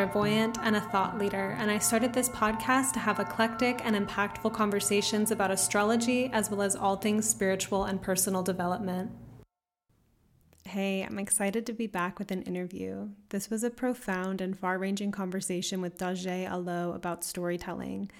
Clairvoyant, 0.00 0.56
and 0.62 0.76
a 0.76 0.80
thought 0.80 1.18
leader, 1.18 1.54
and 1.58 1.70
I 1.70 1.76
started 1.76 2.14
this 2.14 2.30
podcast 2.30 2.92
to 2.92 2.98
have 3.00 3.20
eclectic 3.20 3.84
and 3.84 3.94
impactful 3.94 4.54
conversations 4.54 5.30
about 5.30 5.50
astrology 5.50 6.30
as 6.32 6.50
well 6.50 6.62
as 6.62 6.74
all 6.74 6.96
things 6.96 7.28
spiritual 7.28 7.84
and 7.84 8.00
personal 8.00 8.42
development. 8.42 9.10
Hey, 10.64 11.02
I'm 11.02 11.18
excited 11.18 11.66
to 11.66 11.74
be 11.74 11.86
back 11.86 12.18
with 12.18 12.30
an 12.30 12.40
interview. 12.44 13.10
This 13.28 13.50
was 13.50 13.62
a 13.62 13.68
profound 13.68 14.40
and 14.40 14.58
far 14.58 14.78
ranging 14.78 15.12
conversation 15.12 15.82
with 15.82 15.98
Daje 15.98 16.50
Aloh 16.50 16.94
about 16.94 17.22
storytelling. 17.22 18.10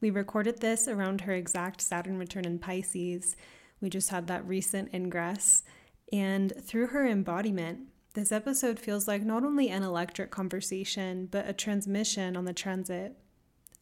We 0.00 0.08
recorded 0.08 0.62
this 0.62 0.88
around 0.88 1.20
her 1.20 1.34
exact 1.34 1.82
Saturn 1.82 2.16
return 2.16 2.46
in 2.46 2.58
Pisces. 2.58 3.36
We 3.82 3.90
just 3.90 4.08
had 4.08 4.26
that 4.28 4.48
recent 4.48 4.94
ingress. 4.94 5.64
And 6.10 6.54
through 6.62 6.86
her 6.86 7.06
embodiment, 7.06 7.80
this 8.16 8.32
episode 8.32 8.80
feels 8.80 9.06
like 9.06 9.22
not 9.22 9.44
only 9.44 9.68
an 9.68 9.82
electric 9.82 10.30
conversation, 10.30 11.28
but 11.30 11.46
a 11.46 11.52
transmission 11.52 12.34
on 12.34 12.46
the 12.46 12.52
transit 12.54 13.14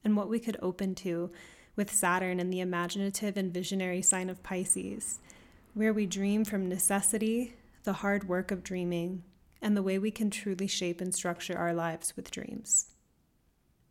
and 0.02 0.16
what 0.16 0.29
we 0.29 0.41
could 0.41 0.57
open 0.60 0.93
to 0.97 1.30
with 1.76 1.95
Saturn 1.95 2.41
and 2.41 2.52
the 2.52 2.59
imaginative 2.59 3.37
and 3.37 3.54
visionary 3.54 4.02
sign 4.02 4.29
of 4.29 4.43
Pisces, 4.43 5.21
where 5.73 5.93
we 5.93 6.04
dream 6.04 6.45
from 6.45 6.68
necessity, 6.68 7.54
the 7.85 7.93
hard 7.93 8.29
work 8.29 8.51
of 8.51 8.65
dreaming, 8.65 9.23
and 9.63 9.76
the 9.76 9.85
way 9.85 10.01
we 10.01 10.10
can 10.10 10.30
truly 10.30 10.66
shape 10.66 11.01
and 11.01 11.15
structure 11.15 11.57
our 11.57 11.73
lives 11.73 12.16
with 12.16 12.32
dreams. 12.32 12.87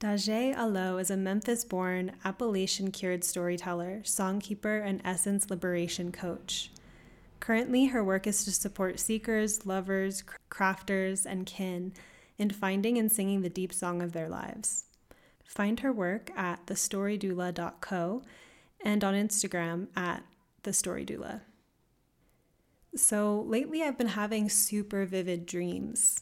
Daje 0.02 0.54
Aloh 0.58 0.98
is 0.98 1.10
a 1.10 1.16
Memphis 1.16 1.64
born, 1.64 2.12
Appalachian 2.26 2.92
cured 2.92 3.24
storyteller, 3.24 4.02
songkeeper, 4.04 4.86
and 4.86 5.02
essence 5.06 5.50
liberation 5.50 6.12
coach. 6.12 6.70
Currently, 7.44 7.88
her 7.88 8.02
work 8.02 8.26
is 8.26 8.46
to 8.46 8.54
support 8.54 9.02
seekers, 9.02 9.66
lovers, 9.66 10.24
crafters, 10.50 11.26
and 11.26 11.46
kin 11.46 11.92
in 12.38 12.50
finding 12.52 12.98
and 12.98 13.12
singing 13.12 13.42
the 13.42 13.50
deep 13.50 13.74
song 13.74 14.02
of 14.02 14.14
their 14.14 14.30
lives. 14.30 14.86
Find 15.44 15.82
her 15.82 15.92
work 15.92 16.32
at 16.38 16.66
thestorydoula.co 16.68 18.22
and 18.86 19.04
on 19.04 19.14
Instagram 19.14 19.88
at 19.94 20.24
thestorydoula. 20.64 21.42
So, 22.96 23.44
lately 23.46 23.84
I've 23.84 23.98
been 23.98 24.08
having 24.08 24.48
super 24.48 25.06
vivid 25.06 25.46
dreams 25.46 26.22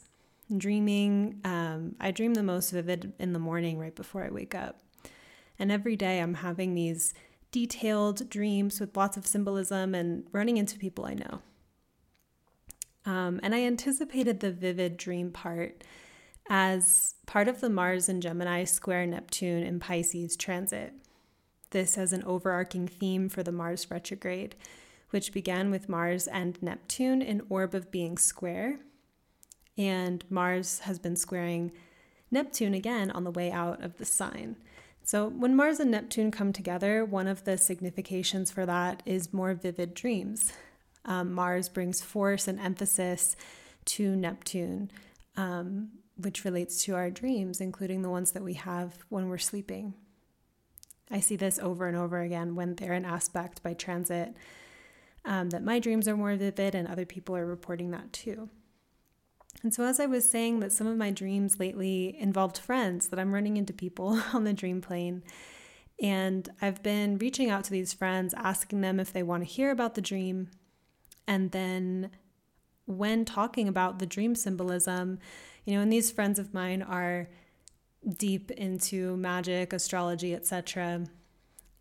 dreaming. 0.58 1.40
Um, 1.44 1.94
I 2.00 2.10
dream 2.10 2.34
the 2.34 2.42
most 2.42 2.72
vivid 2.72 3.12
in 3.20 3.32
the 3.32 3.38
morning 3.38 3.78
right 3.78 3.94
before 3.94 4.24
I 4.24 4.30
wake 4.30 4.56
up. 4.56 4.80
And 5.56 5.70
every 5.70 5.94
day 5.94 6.18
I'm 6.18 6.34
having 6.34 6.74
these 6.74 7.14
detailed 7.52 8.28
dreams 8.28 8.80
with 8.80 8.96
lots 8.96 9.16
of 9.16 9.26
symbolism 9.26 9.94
and 9.94 10.24
running 10.32 10.56
into 10.56 10.78
people 10.78 11.04
I 11.04 11.14
know. 11.14 11.42
Um, 13.04 13.40
and 13.42 13.54
I 13.54 13.62
anticipated 13.62 14.40
the 14.40 14.52
vivid 14.52 14.96
dream 14.96 15.30
part 15.30 15.84
as 16.48 17.14
part 17.26 17.46
of 17.46 17.60
the 17.60 17.70
Mars 17.70 18.08
and 18.08 18.20
Gemini 18.20 18.64
square 18.64 19.06
Neptune 19.06 19.62
in 19.62 19.78
Pisces 19.78 20.36
transit. 20.36 20.92
This 21.70 21.94
has 21.94 22.12
an 22.12 22.24
overarching 22.24 22.88
theme 22.88 23.28
for 23.28 23.42
the 23.44 23.52
Mars 23.52 23.90
retrograde, 23.90 24.56
which 25.10 25.32
began 25.32 25.70
with 25.70 25.88
Mars 25.88 26.26
and 26.26 26.60
Neptune 26.60 27.22
in 27.22 27.42
orb 27.48 27.74
of 27.74 27.92
being 27.92 28.18
square 28.18 28.80
and 29.78 30.24
Mars 30.28 30.80
has 30.80 30.98
been 30.98 31.16
squaring 31.16 31.72
Neptune 32.30 32.74
again 32.74 33.10
on 33.10 33.24
the 33.24 33.30
way 33.30 33.50
out 33.50 33.82
of 33.82 33.98
the 33.98 34.04
sign. 34.04 34.56
So, 35.12 35.28
when 35.28 35.54
Mars 35.54 35.78
and 35.78 35.90
Neptune 35.90 36.30
come 36.30 36.54
together, 36.54 37.04
one 37.04 37.26
of 37.26 37.44
the 37.44 37.58
significations 37.58 38.50
for 38.50 38.64
that 38.64 39.02
is 39.04 39.30
more 39.30 39.52
vivid 39.52 39.92
dreams. 39.92 40.54
Um, 41.04 41.34
Mars 41.34 41.68
brings 41.68 42.00
force 42.00 42.48
and 42.48 42.58
emphasis 42.58 43.36
to 43.84 44.16
Neptune, 44.16 44.90
um, 45.36 45.90
which 46.16 46.46
relates 46.46 46.82
to 46.84 46.94
our 46.94 47.10
dreams, 47.10 47.60
including 47.60 48.00
the 48.00 48.08
ones 48.08 48.32
that 48.32 48.42
we 48.42 48.54
have 48.54 49.04
when 49.10 49.28
we're 49.28 49.36
sleeping. 49.36 49.92
I 51.10 51.20
see 51.20 51.36
this 51.36 51.58
over 51.58 51.88
and 51.88 51.96
over 51.98 52.22
again 52.22 52.54
when 52.54 52.74
they're 52.76 52.94
in 52.94 53.04
aspect 53.04 53.62
by 53.62 53.74
transit, 53.74 54.34
um, 55.26 55.50
that 55.50 55.62
my 55.62 55.78
dreams 55.78 56.08
are 56.08 56.16
more 56.16 56.36
vivid, 56.36 56.74
and 56.74 56.88
other 56.88 57.04
people 57.04 57.36
are 57.36 57.44
reporting 57.44 57.90
that 57.90 58.14
too. 58.14 58.48
And 59.62 59.72
so, 59.72 59.84
as 59.84 60.00
I 60.00 60.06
was 60.06 60.28
saying, 60.28 60.60
that 60.60 60.72
some 60.72 60.86
of 60.86 60.96
my 60.96 61.10
dreams 61.10 61.60
lately 61.60 62.16
involved 62.18 62.58
friends, 62.58 63.08
that 63.08 63.18
I'm 63.18 63.32
running 63.32 63.56
into 63.56 63.72
people 63.72 64.20
on 64.32 64.44
the 64.44 64.52
dream 64.52 64.80
plane. 64.80 65.22
And 66.00 66.48
I've 66.60 66.82
been 66.82 67.18
reaching 67.18 67.48
out 67.48 67.64
to 67.64 67.70
these 67.70 67.92
friends, 67.92 68.34
asking 68.36 68.80
them 68.80 68.98
if 68.98 69.12
they 69.12 69.22
want 69.22 69.44
to 69.44 69.48
hear 69.48 69.70
about 69.70 69.94
the 69.94 70.00
dream. 70.00 70.50
And 71.28 71.52
then, 71.52 72.10
when 72.86 73.24
talking 73.24 73.68
about 73.68 73.98
the 74.00 74.06
dream 74.06 74.34
symbolism, 74.34 75.20
you 75.64 75.74
know, 75.74 75.80
and 75.80 75.92
these 75.92 76.10
friends 76.10 76.38
of 76.40 76.52
mine 76.52 76.82
are 76.82 77.28
deep 78.18 78.50
into 78.50 79.16
magic, 79.16 79.72
astrology, 79.72 80.34
etc. 80.34 81.06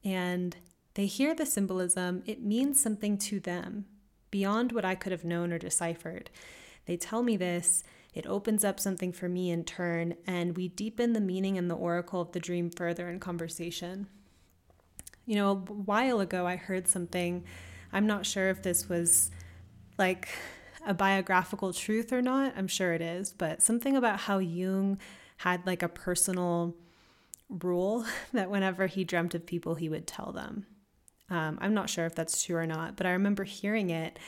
And 0.03 0.56
they 0.94 1.08
hear 1.08 1.34
the 1.34 1.46
symbolism, 1.47 2.22
it 2.25 2.44
means 2.44 2.81
something 2.81 3.18
to 3.18 3.40
them 3.40 3.86
beyond 4.30 4.72
what 4.72 4.86
I 4.86 4.94
could 4.94 5.12
have 5.12 5.25
known 5.25 5.52
or 5.52 5.58
deciphered. 5.58 6.30
They 6.91 6.97
tell 6.97 7.24
me 7.24 7.38
this, 7.38 7.85
it 8.13 8.28
opens 8.28 8.66
up 8.66 8.78
something 8.78 9.13
for 9.13 9.29
me 9.29 9.50
in 9.50 9.63
turn, 9.63 10.16
and 10.28 10.57
we 10.57 10.68
deepen 10.68 11.13
the 11.13 11.22
meaning 11.22 11.57
and 11.57 11.72
the 11.72 11.75
oracle 11.75 12.19
of 12.19 12.34
the 12.34 12.40
dream 12.41 12.69
further 12.69 13.07
in 13.07 13.22
conversation. 13.22 14.07
You 15.25 15.35
know, 15.35 15.52
a 15.52 15.56
while 15.56 16.19
ago, 16.19 16.46
I 16.46 16.57
heard 16.57 16.90
something. 16.90 17.46
I'm 17.94 18.07
not 18.07 18.25
sure 18.25 18.50
if 18.50 18.62
this 18.62 18.90
was 18.90 19.31
like 19.97 20.28
a 20.85 20.94
biographical 20.94 21.72
truth 21.72 22.12
or 22.12 22.22
not. 22.22 22.56
I'm 22.57 22.68
sure 22.68 22.91
it 22.91 23.02
is, 23.02 23.31
but 23.31 23.62
something 23.62 23.96
about 23.96 24.19
how 24.19 24.40
Jung 24.40 25.00
had 25.38 25.66
like 25.66 25.84
a 25.84 25.88
personal 25.88 26.75
rule 27.47 28.06
that 28.34 28.52
whenever 28.52 28.88
he 28.88 29.06
dreamt 29.06 29.34
of 29.34 29.46
people, 29.46 29.75
he 29.75 29.88
would 29.88 30.08
tell 30.08 30.34
them. 30.34 30.66
Um, 31.29 31.58
I'm 31.62 31.73
not 31.73 31.90
sure 31.90 32.06
if 32.06 32.16
that's 32.16 32.44
true 32.44 32.58
or 32.58 32.68
not, 32.68 32.97
but 32.97 33.06
I 33.06 33.12
remember 33.12 33.46
hearing 33.46 33.91
it 33.91 34.19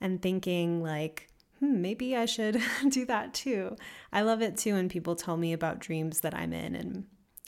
and 0.00 0.20
thinking, 0.20 0.82
like, 0.82 1.28
hmm, 1.62 1.80
maybe 1.80 2.16
I 2.16 2.26
should 2.26 2.60
do 2.88 3.06
that 3.06 3.32
too. 3.32 3.76
I 4.12 4.22
love 4.22 4.42
it 4.42 4.56
too 4.56 4.74
when 4.74 4.88
people 4.88 5.14
tell 5.14 5.36
me 5.36 5.52
about 5.52 5.78
dreams 5.78 6.20
that 6.20 6.34
I'm 6.34 6.52
in. 6.52 6.74
And 6.74 7.04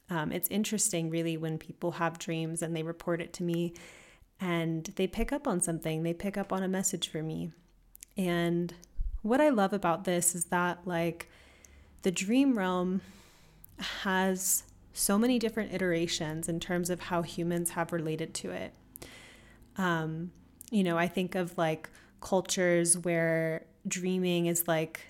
um, 0.09 0.31
it's 0.31 0.49
interesting, 0.49 1.11
really, 1.11 1.37
when 1.37 1.59
people 1.59 1.93
have 1.93 2.19
dreams 2.19 2.63
and 2.63 2.77
they 2.77 2.85
report 2.85 3.21
it 3.21 3.33
to 3.35 3.43
me 3.43 3.75
and 4.41 4.85
they 4.95 5.09
pick 5.09 5.33
up 5.33 5.49
on 5.49 5.61
something, 5.61 6.05
they 6.05 6.15
pick 6.15 6.39
up 6.39 6.53
on 6.53 6.63
a 6.63 6.69
message 6.69 7.09
for 7.09 7.23
me. 7.23 7.51
And 8.17 8.73
what 9.23 9.41
I 9.41 9.49
love 9.49 9.73
about 9.73 10.05
this 10.05 10.37
is 10.37 10.45
that, 10.47 10.87
like, 10.87 11.29
the 12.03 12.13
dream 12.13 12.57
realm 12.57 13.01
has 14.03 14.63
so 14.93 15.19
many 15.19 15.41
different 15.41 15.73
iterations 15.73 16.49
in 16.49 16.61
terms 16.61 16.89
of 16.89 17.01
how 17.01 17.23
humans 17.23 17.71
have 17.71 17.93
related 17.93 18.33
to 18.35 18.51
it. 18.51 18.75
Um, 19.77 20.31
you 20.71 20.85
know, 20.85 20.97
I 20.97 21.09
think 21.09 21.35
of 21.35 21.59
like 21.59 21.91
cultures 22.21 22.97
where 22.97 23.67
dreaming 23.87 24.47
is 24.47 24.67
like 24.67 25.00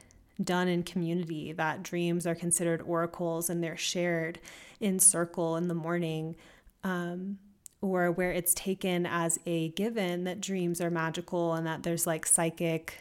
done 0.42 0.68
in 0.68 0.82
community, 0.82 1.52
that 1.52 1.82
dreams 1.82 2.26
are 2.26 2.34
considered 2.34 2.82
oracles 2.82 3.48
and 3.48 3.62
they're 3.62 3.76
shared 3.76 4.40
in 4.80 4.98
circle 4.98 5.56
in 5.56 5.68
the 5.68 5.74
morning, 5.74 6.36
um, 6.82 7.38
or 7.80 8.10
where 8.10 8.32
it's 8.32 8.54
taken 8.54 9.06
as 9.06 9.38
a 9.46 9.68
given 9.70 10.24
that 10.24 10.40
dreams 10.40 10.80
are 10.80 10.90
magical 10.90 11.54
and 11.54 11.66
that 11.66 11.82
there's 11.82 12.06
like 12.06 12.26
psychic 12.26 12.98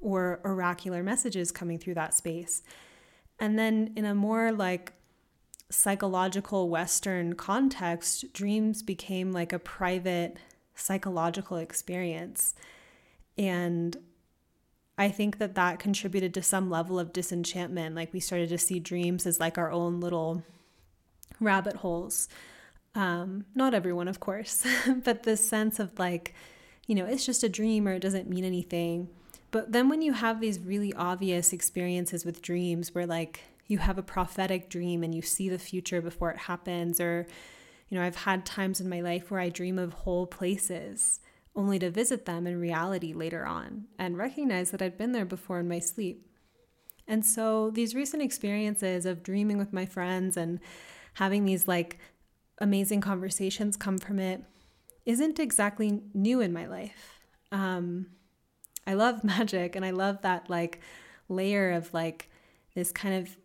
or 0.00 0.40
oracular 0.44 1.02
messages 1.02 1.50
coming 1.50 1.78
through 1.78 1.94
that 1.94 2.14
space. 2.14 2.62
And 3.38 3.58
then 3.58 3.92
in 3.96 4.04
a 4.04 4.14
more 4.14 4.52
like 4.52 4.92
psychological 5.70 6.68
Western 6.68 7.34
context, 7.34 8.32
dreams 8.32 8.82
became 8.82 9.32
like 9.32 9.52
a 9.52 9.58
private 9.58 10.36
psychological 10.74 11.56
experience. 11.56 12.54
And 13.36 13.96
I 14.98 15.10
think 15.10 15.38
that 15.38 15.54
that 15.54 15.78
contributed 15.78 16.32
to 16.34 16.42
some 16.42 16.70
level 16.70 16.98
of 16.98 17.12
disenchantment. 17.12 17.94
Like 17.94 18.12
we 18.12 18.20
started 18.20 18.48
to 18.50 18.58
see 18.58 18.80
dreams 18.80 19.26
as 19.26 19.40
like 19.40 19.58
our 19.58 19.70
own 19.70 20.00
little 20.00 20.42
rabbit 21.38 21.76
holes. 21.76 22.28
Um, 22.94 23.44
not 23.54 23.74
everyone, 23.74 24.08
of 24.08 24.20
course, 24.20 24.66
but 25.04 25.24
this 25.24 25.46
sense 25.46 25.78
of 25.78 25.98
like, 25.98 26.34
you 26.86 26.94
know, 26.94 27.04
it's 27.04 27.26
just 27.26 27.44
a 27.44 27.48
dream 27.48 27.86
or 27.86 27.92
it 27.92 28.02
doesn't 28.02 28.30
mean 28.30 28.44
anything. 28.44 29.08
But 29.50 29.72
then 29.72 29.88
when 29.88 30.02
you 30.02 30.14
have 30.14 30.40
these 30.40 30.58
really 30.58 30.94
obvious 30.94 31.52
experiences 31.52 32.24
with 32.24 32.42
dreams 32.42 32.94
where 32.94 33.06
like 33.06 33.42
you 33.68 33.78
have 33.78 33.98
a 33.98 34.02
prophetic 34.02 34.68
dream 34.68 35.02
and 35.02 35.14
you 35.14 35.22
see 35.22 35.48
the 35.48 35.58
future 35.58 36.00
before 36.00 36.30
it 36.30 36.38
happens 36.38 37.00
or 37.00 37.26
you 37.88 37.98
know 37.98 38.04
i've 38.04 38.16
had 38.16 38.46
times 38.46 38.80
in 38.80 38.88
my 38.88 39.00
life 39.00 39.30
where 39.30 39.40
i 39.40 39.48
dream 39.48 39.78
of 39.78 39.92
whole 39.92 40.26
places 40.26 41.20
only 41.56 41.78
to 41.78 41.90
visit 41.90 42.26
them 42.26 42.46
in 42.46 42.60
reality 42.60 43.12
later 43.12 43.46
on 43.46 43.86
and 43.98 44.18
recognize 44.18 44.70
that 44.70 44.82
i'd 44.82 44.98
been 44.98 45.12
there 45.12 45.24
before 45.24 45.60
in 45.60 45.68
my 45.68 45.78
sleep. 45.78 46.26
And 47.08 47.24
so 47.24 47.70
these 47.70 47.94
recent 47.94 48.22
experiences 48.22 49.06
of 49.06 49.22
dreaming 49.22 49.58
with 49.58 49.72
my 49.72 49.86
friends 49.86 50.36
and 50.36 50.58
having 51.14 51.44
these 51.44 51.68
like 51.68 51.98
amazing 52.58 53.00
conversations 53.00 53.76
come 53.76 53.98
from 53.98 54.18
it 54.18 54.42
isn't 55.04 55.38
exactly 55.38 56.02
new 56.14 56.40
in 56.40 56.52
my 56.52 56.66
life. 56.66 57.20
Um, 57.52 58.06
i 58.86 58.94
love 58.94 59.24
magic 59.34 59.76
and 59.76 59.84
i 59.84 59.90
love 59.90 60.22
that 60.22 60.48
like 60.48 60.80
layer 61.28 61.72
of 61.72 61.92
like 61.92 62.30
this 62.74 62.92
kind 62.92 63.14
of 63.14 63.36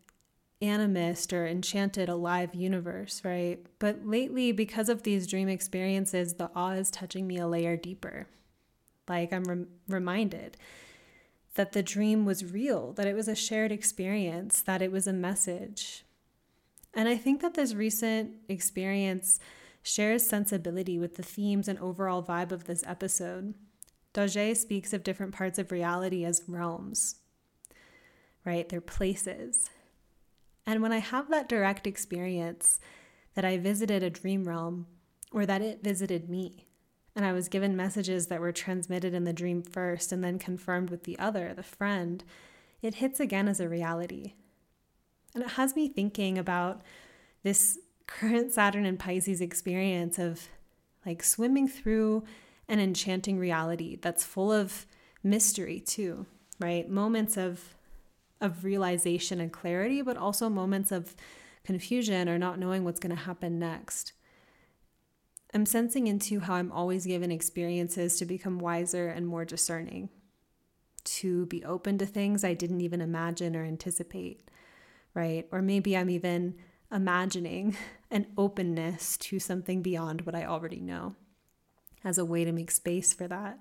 animist 0.62 1.34
or 1.34 1.46
enchanted 1.46 2.10
alive 2.10 2.54
universe, 2.54 3.22
right? 3.24 3.66
But 3.80 4.06
lately, 4.06 4.52
because 4.52 4.90
of 4.90 5.04
these 5.04 5.28
dream 5.28 5.50
experiences, 5.50 6.36
the 6.36 6.52
awe 6.56 6.72
is 6.72 6.92
touching 6.92 7.28
me 7.28 7.38
a 7.38 7.48
layer 7.48 7.76
deeper. 7.76 8.28
Like 9.08 9.34
I'm 9.34 9.44
re- 9.44 9.66
reminded 9.88 10.58
that 11.56 11.72
the 11.72 11.84
dream 11.84 12.26
was 12.26 12.46
real, 12.54 12.94
that 12.94 13.08
it 13.08 13.16
was 13.16 13.28
a 13.28 13.36
shared 13.36 13.72
experience, 13.72 14.62
that 14.62 14.82
it 14.82 14.92
was 14.92 15.08
a 15.08 15.14
message. 15.14 16.06
And 16.94 17.10
I 17.10 17.18
think 17.18 17.42
that 17.42 17.56
this 17.56 17.74
recent 17.74 18.32
experience 18.48 19.40
shares 19.84 20.28
sensibility 20.28 21.00
with 21.00 21.16
the 21.16 21.24
themes 21.24 21.68
and 21.68 21.80
overall 21.80 22.22
vibe 22.22 22.52
of 22.52 22.66
this 22.66 22.84
episode. 22.86 23.56
Daje 24.14 24.56
speaks 24.56 24.94
of 24.94 25.04
different 25.04 25.34
parts 25.34 25.58
of 25.58 25.72
reality 25.72 26.24
as 26.24 26.44
realms, 26.48 27.16
right? 28.46 28.70
They're 28.70 28.80
places. 28.80 29.71
And 30.66 30.82
when 30.82 30.92
I 30.92 31.00
have 31.00 31.30
that 31.30 31.50
direct 31.50 31.88
experience 31.88 32.80
that 33.36 33.46
I 33.46 33.58
visited 33.58 34.04
a 34.04 34.10
dream 34.10 34.46
realm 34.46 34.88
or 35.32 35.46
that 35.46 35.62
it 35.62 35.84
visited 35.84 36.30
me, 36.30 36.68
and 37.16 37.26
I 37.26 37.34
was 37.34 37.50
given 37.50 37.76
messages 37.76 38.28
that 38.28 38.40
were 38.40 38.52
transmitted 38.52 39.14
in 39.14 39.26
the 39.26 39.34
dream 39.34 39.64
first 39.64 40.12
and 40.12 40.24
then 40.24 40.40
confirmed 40.40 40.90
with 40.90 41.04
the 41.04 41.20
other, 41.20 41.54
the 41.54 41.64
friend, 41.64 42.24
it 42.82 42.96
hits 42.96 43.20
again 43.20 43.48
as 43.48 43.60
a 43.60 43.68
reality. 43.68 44.34
And 45.34 45.44
it 45.44 45.52
has 45.52 45.76
me 45.76 45.88
thinking 45.88 46.38
about 46.38 46.82
this 47.44 47.80
current 48.08 48.52
Saturn 48.52 48.86
and 48.86 49.00
Pisces 49.00 49.42
experience 49.42 50.20
of 50.20 50.48
like 51.06 51.24
swimming 51.24 51.68
through 51.68 52.24
an 52.68 52.80
enchanting 52.80 53.40
reality 53.40 53.98
that's 54.02 54.24
full 54.24 54.52
of 54.52 54.86
mystery 55.24 55.80
too, 55.80 56.26
right? 56.60 56.90
Moments 56.90 57.38
of 57.38 57.76
of 58.42 58.64
realization 58.64 59.40
and 59.40 59.52
clarity, 59.52 60.02
but 60.02 60.18
also 60.18 60.50
moments 60.50 60.92
of 60.92 61.16
confusion 61.64 62.28
or 62.28 62.38
not 62.38 62.60
knowing 62.60 62.84
what's 62.84 63.00
going 63.00 63.16
to 63.16 63.24
happen 63.24 63.60
next. 63.60 64.14
I'm 65.54 65.66
sensing 65.66 66.08
into 66.08 66.40
how 66.40 66.56
I'm 66.56 66.72
always 66.72 67.06
given 67.06 67.32
experiences 67.32 68.18
to 68.18 68.26
become 68.26 68.60
wiser 68.60 69.10
and 69.10 69.28
more 69.28 69.46
discerning, 69.46 70.10
to 71.04 71.46
be 71.48 71.64
open 71.64 71.98
to 71.98 72.06
things 72.06 72.44
I 72.44 72.54
didn't 72.54 72.82
even 72.82 73.02
imagine 73.02 73.56
or 73.56 73.64
anticipate, 73.64 74.50
right? 75.14 75.48
Or 75.52 75.62
maybe 75.62 75.98
I'm 75.98 76.10
even 76.10 76.56
imagining 76.92 77.76
an 78.12 78.28
openness 78.38 79.18
to 79.18 79.40
something 79.40 79.82
beyond 79.82 80.22
what 80.22 80.36
I 80.36 80.46
already 80.46 80.80
know 80.80 81.16
as 82.04 82.18
a 82.18 82.26
way 82.26 82.46
to 82.46 82.52
make 82.52 82.72
space 82.72 83.14
for 83.14 83.28
that. 83.28 83.60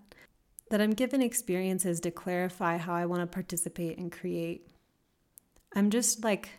That 0.71 0.81
I'm 0.81 0.93
given 0.93 1.21
experiences 1.21 1.99
to 2.01 2.13
clarify 2.13 2.77
how 2.77 2.95
I 2.95 3.07
want 3.07 3.23
to 3.23 3.27
participate 3.27 3.99
and 3.99 4.13
create. 4.13 4.70
I'm 5.75 5.91
just 5.91 6.25
like 6.25 6.51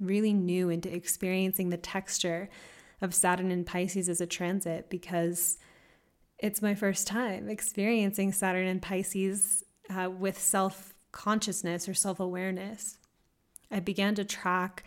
really 0.00 0.32
new 0.32 0.70
into 0.70 0.94
experiencing 0.94 1.70
the 1.70 1.76
texture 1.76 2.48
of 3.00 3.14
Saturn 3.14 3.50
and 3.50 3.66
Pisces 3.66 4.08
as 4.08 4.20
a 4.20 4.26
transit 4.26 4.90
because 4.90 5.58
it's 6.38 6.62
my 6.62 6.74
first 6.74 7.06
time 7.06 7.48
experiencing 7.48 8.32
Saturn 8.32 8.66
and 8.66 8.82
Pisces 8.82 9.64
uh, 9.90 10.10
with 10.10 10.38
self 10.38 10.94
consciousness 11.12 11.88
or 11.88 11.94
self 11.94 12.20
awareness. 12.20 12.98
I 13.70 13.80
began 13.80 14.14
to 14.16 14.24
track 14.24 14.84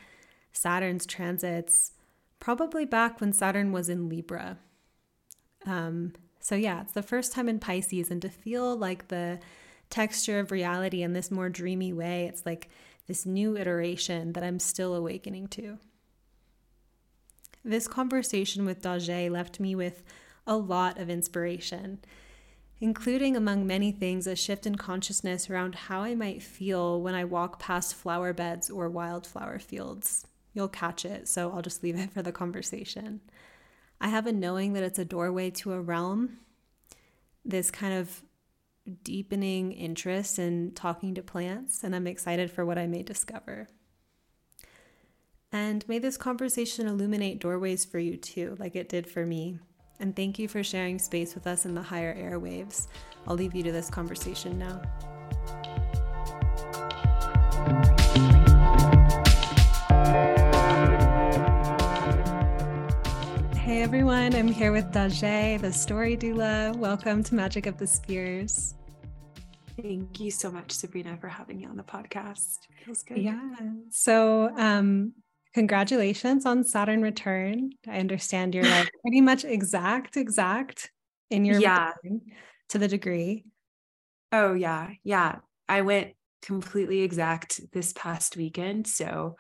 Saturn's 0.54 1.06
transits 1.06 1.92
probably 2.40 2.86
back 2.86 3.22
when 3.22 3.34
Saturn 3.34 3.72
was 3.72 3.90
in 3.90 4.10
Libra. 4.10 4.58
Um, 5.66 6.14
so, 6.40 6.56
yeah, 6.56 6.82
it's 6.82 6.94
the 6.94 7.04
first 7.04 7.32
time 7.34 7.48
in 7.48 7.60
Pisces, 7.60 8.10
and 8.10 8.22
to 8.24 8.30
feel 8.30 8.76
like 8.76 9.10
the 9.10 9.40
texture 9.90 10.40
of 10.40 10.52
reality 10.52 11.04
in 11.04 11.14
this 11.14 11.30
more 11.30 11.50
dreamy 11.50 11.94
way, 11.94 12.26
it's 12.26 12.46
like 12.46 12.70
this 13.08 13.26
new 13.26 13.58
iteration 13.58 14.34
that 14.34 14.44
I'm 14.44 14.60
still 14.60 14.96
awakening 14.96 15.48
to. 15.50 15.78
This 17.64 17.88
conversation 17.88 18.66
with 18.66 18.82
Daje 18.82 19.30
left 19.30 19.60
me 19.60 19.76
with 19.76 20.04
a 20.48 20.56
lot 20.56 20.98
of 20.98 21.10
inspiration, 21.10 22.00
including, 22.80 23.38
among 23.38 23.68
many 23.68 23.92
things, 23.92 24.26
a 24.26 24.36
shift 24.36 24.66
in 24.66 24.76
consciousness 24.76 25.50
around 25.50 25.76
how 25.76 26.02
I 26.02 26.16
might 26.16 26.42
feel 26.42 27.00
when 27.00 27.14
I 27.14 27.26
walk 27.26 27.60
past 27.60 27.94
flower 27.94 28.34
beds 28.34 28.70
or 28.70 28.90
wildflower 28.90 29.60
fields. 29.60 30.26
You'll 30.54 30.68
catch 30.68 31.06
it, 31.06 31.28
so 31.28 31.52
I'll 31.52 31.62
just 31.62 31.84
leave 31.84 31.98
it 31.98 32.12
for 32.12 32.24
the 32.24 32.32
conversation. 32.32 33.22
I 34.00 34.08
have 34.10 34.26
a 34.26 34.34
knowing 34.34 34.74
that 34.74 34.84
it's 34.84 35.00
a 35.00 35.06
doorway 35.06 35.52
to 35.52 35.74
a 35.74 35.82
realm, 35.82 36.40
this 37.46 37.70
kind 37.70 37.94
of 37.94 38.24
deepening 39.04 39.72
interest 39.72 40.40
in 40.40 40.72
talking 40.74 41.16
to 41.16 41.22
plants, 41.22 41.84
and 41.84 41.96
I'm 41.96 42.08
excited 42.08 42.52
for 42.52 42.66
what 42.66 42.78
I 42.78 42.88
may 42.88 43.04
discover. 43.04 43.70
And 45.52 45.88
may 45.88 46.00
this 46.00 46.18
conversation 46.18 46.88
illuminate 46.88 47.40
doorways 47.40 47.84
for 47.84 48.00
you 48.00 48.18
too, 48.18 48.56
like 48.60 48.76
it 48.76 48.90
did 48.90 49.08
for 49.08 49.26
me. 49.26 49.60
And 50.00 50.16
thank 50.16 50.40
you 50.40 50.48
for 50.48 50.64
sharing 50.64 50.98
space 50.98 51.36
with 51.36 51.46
us 51.46 51.66
in 51.66 51.76
the 51.76 51.82
higher 51.82 52.16
airwaves. 52.16 52.88
I'll 53.28 53.36
leave 53.36 53.54
you 53.54 53.64
to 53.64 53.72
this 53.72 53.90
conversation 53.90 54.58
now. 54.58 54.82
Everyone, 63.82 64.36
I'm 64.36 64.48
here 64.48 64.72
with 64.72 64.92
Daje, 64.92 65.60
the 65.60 65.74
story 65.74 66.16
doula. 66.16 66.76
Welcome 66.76 67.24
to 67.24 67.34
Magic 67.34 67.66
of 67.66 67.80
the 67.80 67.88
Spheres. 67.88 68.76
Thank 69.82 70.20
you 70.20 70.30
so 70.30 70.52
much, 70.52 70.72
Sabrina, 70.72 71.18
for 71.20 71.28
having 71.28 71.58
me 71.58 71.66
on 71.66 71.78
the 71.78 71.84
podcast. 71.84 72.60
feels 72.86 73.02
good. 73.02 73.18
Yeah. 73.18 73.42
So, 73.90 74.56
um, 74.56 75.14
congratulations 75.56 76.46
on 76.46 76.64
Saturn 76.64 77.02
return. 77.02 77.72
I 77.88 77.98
understand 77.98 78.54
you're 78.54 78.66
like 78.66 78.92
pretty 79.02 79.20
much 79.20 79.46
exact, 79.46 80.16
exact 80.16 80.92
in 81.32 81.44
your 81.44 81.60
yeah 81.60 81.94
to 82.70 82.78
the 82.78 82.88
degree. 82.88 83.46
Oh 84.32 84.54
yeah, 84.54 84.92
yeah. 85.04 85.38
I 85.68 85.82
went 85.82 86.14
completely 86.44 87.02
exact 87.02 87.60
this 87.74 87.94
past 87.94 88.38
weekend, 88.38 88.86
so 88.86 89.38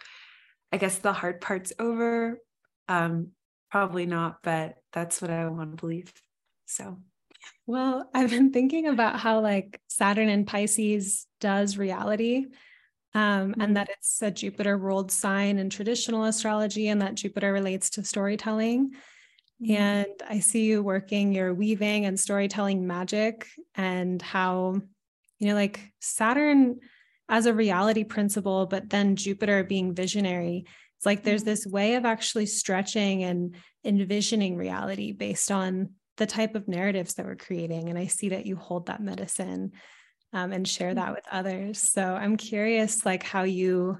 I 0.71 0.77
guess 0.77 0.97
the 0.97 1.13
hard 1.13 1.41
part's 1.41 1.73
over. 1.77 2.39
Um, 2.89 3.33
probably 3.71 4.05
not, 4.05 4.43
but 4.43 4.75
that's 4.93 5.21
what 5.21 5.31
I 5.31 5.47
want 5.47 5.77
to 5.77 5.81
believe. 5.81 6.13
So 6.65 6.97
well, 7.65 8.09
I've 8.13 8.29
been 8.29 8.51
thinking 8.51 8.87
about 8.87 9.19
how 9.19 9.39
like 9.39 9.79
Saturn 9.87 10.29
and 10.29 10.45
Pisces 10.45 11.25
does 11.39 11.77
reality 11.77 12.45
um, 13.13 13.51
mm-hmm. 13.51 13.61
and 13.61 13.77
that 13.77 13.89
it's 13.89 14.21
a 14.21 14.31
Jupiter 14.31 14.77
ruled 14.77 15.11
sign 15.11 15.57
in 15.57 15.69
traditional 15.69 16.25
astrology, 16.25 16.87
and 16.87 17.01
that 17.01 17.15
Jupiter 17.15 17.51
relates 17.51 17.89
to 17.91 18.03
storytelling. 18.03 18.91
Mm-hmm. 19.61 19.73
And 19.73 20.23
I 20.27 20.39
see 20.39 20.65
you 20.65 20.81
working 20.81 21.33
your 21.33 21.53
weaving 21.53 22.05
and 22.05 22.19
storytelling 22.19 22.87
magic, 22.87 23.47
and 23.75 24.21
how, 24.21 24.81
you 25.39 25.47
know, 25.47 25.55
like 25.55 25.81
Saturn 25.99 26.79
as 27.29 27.45
a 27.45 27.53
reality 27.53 28.03
principle, 28.03 28.65
but 28.65 28.89
then 28.89 29.15
Jupiter 29.15 29.63
being 29.63 29.93
visionary. 29.93 30.65
It's 31.01 31.05
like 31.07 31.23
there's 31.23 31.41
mm-hmm. 31.41 31.49
this 31.49 31.65
way 31.65 31.95
of 31.95 32.05
actually 32.05 32.45
stretching 32.45 33.23
and 33.23 33.55
envisioning 33.83 34.55
reality 34.55 35.13
based 35.13 35.49
on 35.49 35.93
the 36.17 36.27
type 36.27 36.53
of 36.53 36.67
narratives 36.67 37.15
that 37.15 37.25
we're 37.25 37.35
creating. 37.35 37.89
And 37.89 37.97
I 37.97 38.05
see 38.05 38.29
that 38.29 38.45
you 38.45 38.55
hold 38.55 38.85
that 38.85 39.01
medicine 39.01 39.71
um, 40.31 40.51
and 40.51 40.67
share 40.67 40.93
that 40.93 41.11
with 41.11 41.23
others. 41.31 41.79
So 41.79 42.03
I'm 42.03 42.37
curious, 42.37 43.03
like 43.03 43.23
how 43.23 43.41
you 43.41 43.97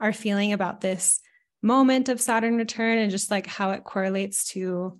are 0.00 0.12
feeling 0.12 0.52
about 0.52 0.80
this 0.80 1.20
moment 1.62 2.08
of 2.08 2.20
Saturn 2.20 2.56
return 2.56 2.98
and 2.98 3.12
just 3.12 3.30
like 3.30 3.46
how 3.46 3.70
it 3.70 3.84
correlates 3.84 4.48
to 4.48 4.98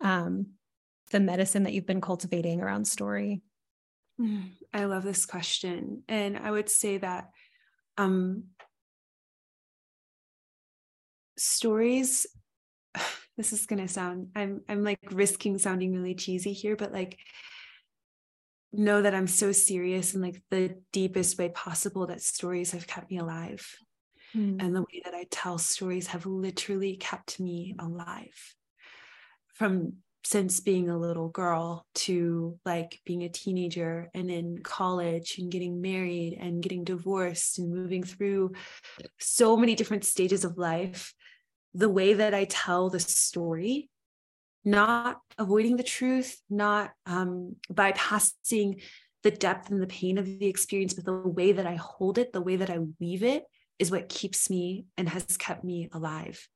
um, 0.00 0.46
the 1.10 1.18
medicine 1.18 1.64
that 1.64 1.72
you've 1.72 1.88
been 1.88 2.00
cultivating 2.00 2.60
around 2.60 2.86
story. 2.86 3.42
Mm, 4.20 4.50
I 4.72 4.84
love 4.84 5.02
this 5.02 5.26
question. 5.26 6.04
And 6.06 6.38
I 6.38 6.52
would 6.52 6.68
say 6.68 6.98
that 6.98 7.30
um, 7.98 8.44
stories, 11.36 12.26
this 13.36 13.52
is 13.52 13.66
going 13.66 13.80
to 13.80 13.88
sound, 13.88 14.28
I'm, 14.34 14.62
I'm 14.68 14.82
like 14.82 14.98
risking 15.10 15.58
sounding 15.58 15.94
really 15.94 16.14
cheesy 16.14 16.52
here, 16.52 16.76
but 16.76 16.92
like 16.92 17.18
know 18.72 19.02
that 19.02 19.14
I'm 19.14 19.26
so 19.26 19.52
serious 19.52 20.14
in 20.14 20.20
like 20.20 20.42
the 20.50 20.76
deepest 20.92 21.38
way 21.38 21.48
possible 21.48 22.06
that 22.08 22.22
stories 22.22 22.72
have 22.72 22.86
kept 22.86 23.10
me 23.10 23.18
alive. 23.18 23.66
Mm. 24.34 24.62
And 24.62 24.74
the 24.74 24.82
way 24.82 25.02
that 25.04 25.14
I 25.14 25.26
tell 25.30 25.58
stories 25.58 26.08
have 26.08 26.26
literally 26.26 26.96
kept 26.96 27.38
me 27.38 27.76
alive 27.78 28.54
from 29.54 29.94
since 30.24 30.60
being 30.60 30.88
a 30.88 30.98
little 30.98 31.28
girl 31.28 31.86
to 31.94 32.58
like 32.64 32.98
being 33.04 33.22
a 33.22 33.28
teenager 33.28 34.10
and 34.14 34.30
in 34.30 34.58
college 34.62 35.36
and 35.38 35.52
getting 35.52 35.82
married 35.82 36.38
and 36.40 36.62
getting 36.62 36.82
divorced 36.82 37.58
and 37.58 37.72
moving 37.72 38.02
through 38.02 38.52
so 39.20 39.56
many 39.56 39.74
different 39.74 40.04
stages 40.04 40.44
of 40.44 40.56
life 40.56 41.12
the 41.74 41.88
way 41.88 42.14
that 42.14 42.34
i 42.34 42.44
tell 42.44 42.88
the 42.88 43.00
story 43.00 43.90
not 44.64 45.20
avoiding 45.38 45.76
the 45.76 45.82
truth 45.82 46.40
not 46.48 46.92
um, 47.06 47.56
bypassing 47.72 48.82
the 49.22 49.30
depth 49.30 49.70
and 49.70 49.82
the 49.82 49.86
pain 49.86 50.18
of 50.18 50.26
the 50.26 50.46
experience 50.46 50.94
but 50.94 51.04
the 51.04 51.12
way 51.12 51.52
that 51.52 51.66
i 51.66 51.74
hold 51.74 52.18
it 52.18 52.32
the 52.32 52.40
way 52.40 52.56
that 52.56 52.70
i 52.70 52.78
weave 53.00 53.22
it 53.22 53.44
is 53.78 53.90
what 53.90 54.08
keeps 54.08 54.48
me 54.48 54.86
and 54.96 55.08
has 55.08 55.36
kept 55.36 55.64
me 55.64 55.88
alive 55.92 56.48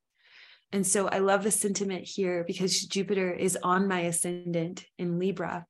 and 0.71 0.85
so 0.85 1.07
I 1.07 1.19
love 1.19 1.43
the 1.43 1.51
sentiment 1.51 2.05
here 2.05 2.43
because 2.45 2.85
Jupiter 2.85 3.31
is 3.31 3.57
on 3.63 3.87
my 3.87 4.01
ascendant 4.01 4.85
in 4.97 5.17
Libra. 5.17 5.65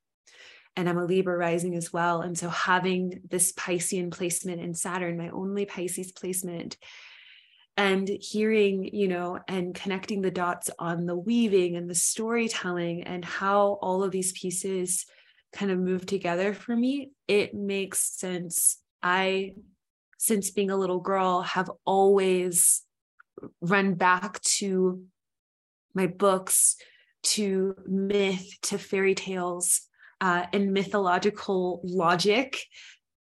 And 0.75 0.89
I'm 0.89 0.98
a 0.98 1.06
Libra 1.06 1.38
rising 1.38 1.75
as 1.75 1.91
well. 1.91 2.22
And 2.22 2.38
so 2.38 2.50
having 2.50 3.22
this 3.29 3.53
Piscean 3.53 4.12
placement 4.12 4.62
in 4.62 4.74
Saturn, 4.74 5.18
my 5.18 5.29
only 5.29 5.65
Pisces 5.65 6.12
placement, 6.12 6.77
and 7.80 8.10
hearing, 8.10 8.90
you 8.94 9.08
know, 9.08 9.40
and 9.48 9.74
connecting 9.74 10.22
the 10.22 10.30
dots 10.30 10.70
on 10.80 11.06
the 11.06 11.16
weaving 11.16 11.78
and 11.78 11.90
the 11.90 11.96
storytelling 11.96 13.04
and 13.04 13.24
how 13.24 13.80
all 13.82 14.04
of 14.04 14.12
these 14.12 14.34
pieces 14.34 15.06
kind 15.54 15.72
of 15.72 15.80
move 15.80 16.06
together 16.06 16.54
for 16.54 16.76
me, 16.76 17.12
it 17.30 17.54
makes 17.54 18.02
sense. 18.20 18.82
I, 19.02 19.54
since 20.18 20.52
being 20.52 20.72
a 20.72 20.76
little 20.76 21.00
girl, 21.00 21.42
have 21.42 21.72
always 21.86 22.84
run 23.62 23.94
back 23.94 24.42
to 24.42 25.06
my 25.94 26.08
books, 26.08 26.76
to 27.24 27.78
myth, 27.88 28.58
to 28.64 28.78
fairy 28.78 29.16
tales, 29.16 29.84
uh, 30.20 30.48
and 30.52 30.74
mythological 30.74 31.80
logic 31.86 32.62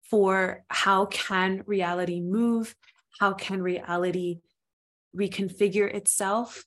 for 0.10 0.66
how 0.68 1.06
can 1.06 1.64
reality 1.66 2.20
move, 2.20 2.76
how 3.20 3.34
can 3.34 3.62
reality 3.62 4.40
reconfigure 5.16 5.94
itself, 5.94 6.64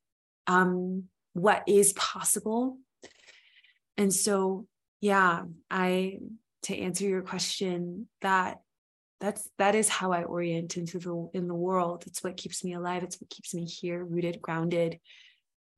um, 0.46 1.04
what 1.32 1.64
is 1.66 1.92
possible. 1.94 2.78
And 3.96 4.12
so, 4.12 4.66
yeah, 5.00 5.44
I 5.70 6.18
to 6.64 6.76
answer 6.76 7.04
your 7.06 7.22
question, 7.22 8.08
that 8.22 8.58
that's 9.18 9.48
that 9.56 9.74
is 9.74 9.88
how 9.88 10.12
i 10.12 10.24
orient 10.24 10.76
into 10.76 10.98
the 10.98 11.30
in 11.32 11.48
the 11.48 11.54
world. 11.54 12.04
It's 12.06 12.22
what 12.22 12.36
keeps 12.36 12.62
me 12.62 12.74
alive. 12.74 13.02
It's 13.02 13.20
what 13.20 13.30
keeps 13.30 13.54
me 13.54 13.64
here 13.64 14.04
rooted 14.04 14.42
grounded. 14.42 15.00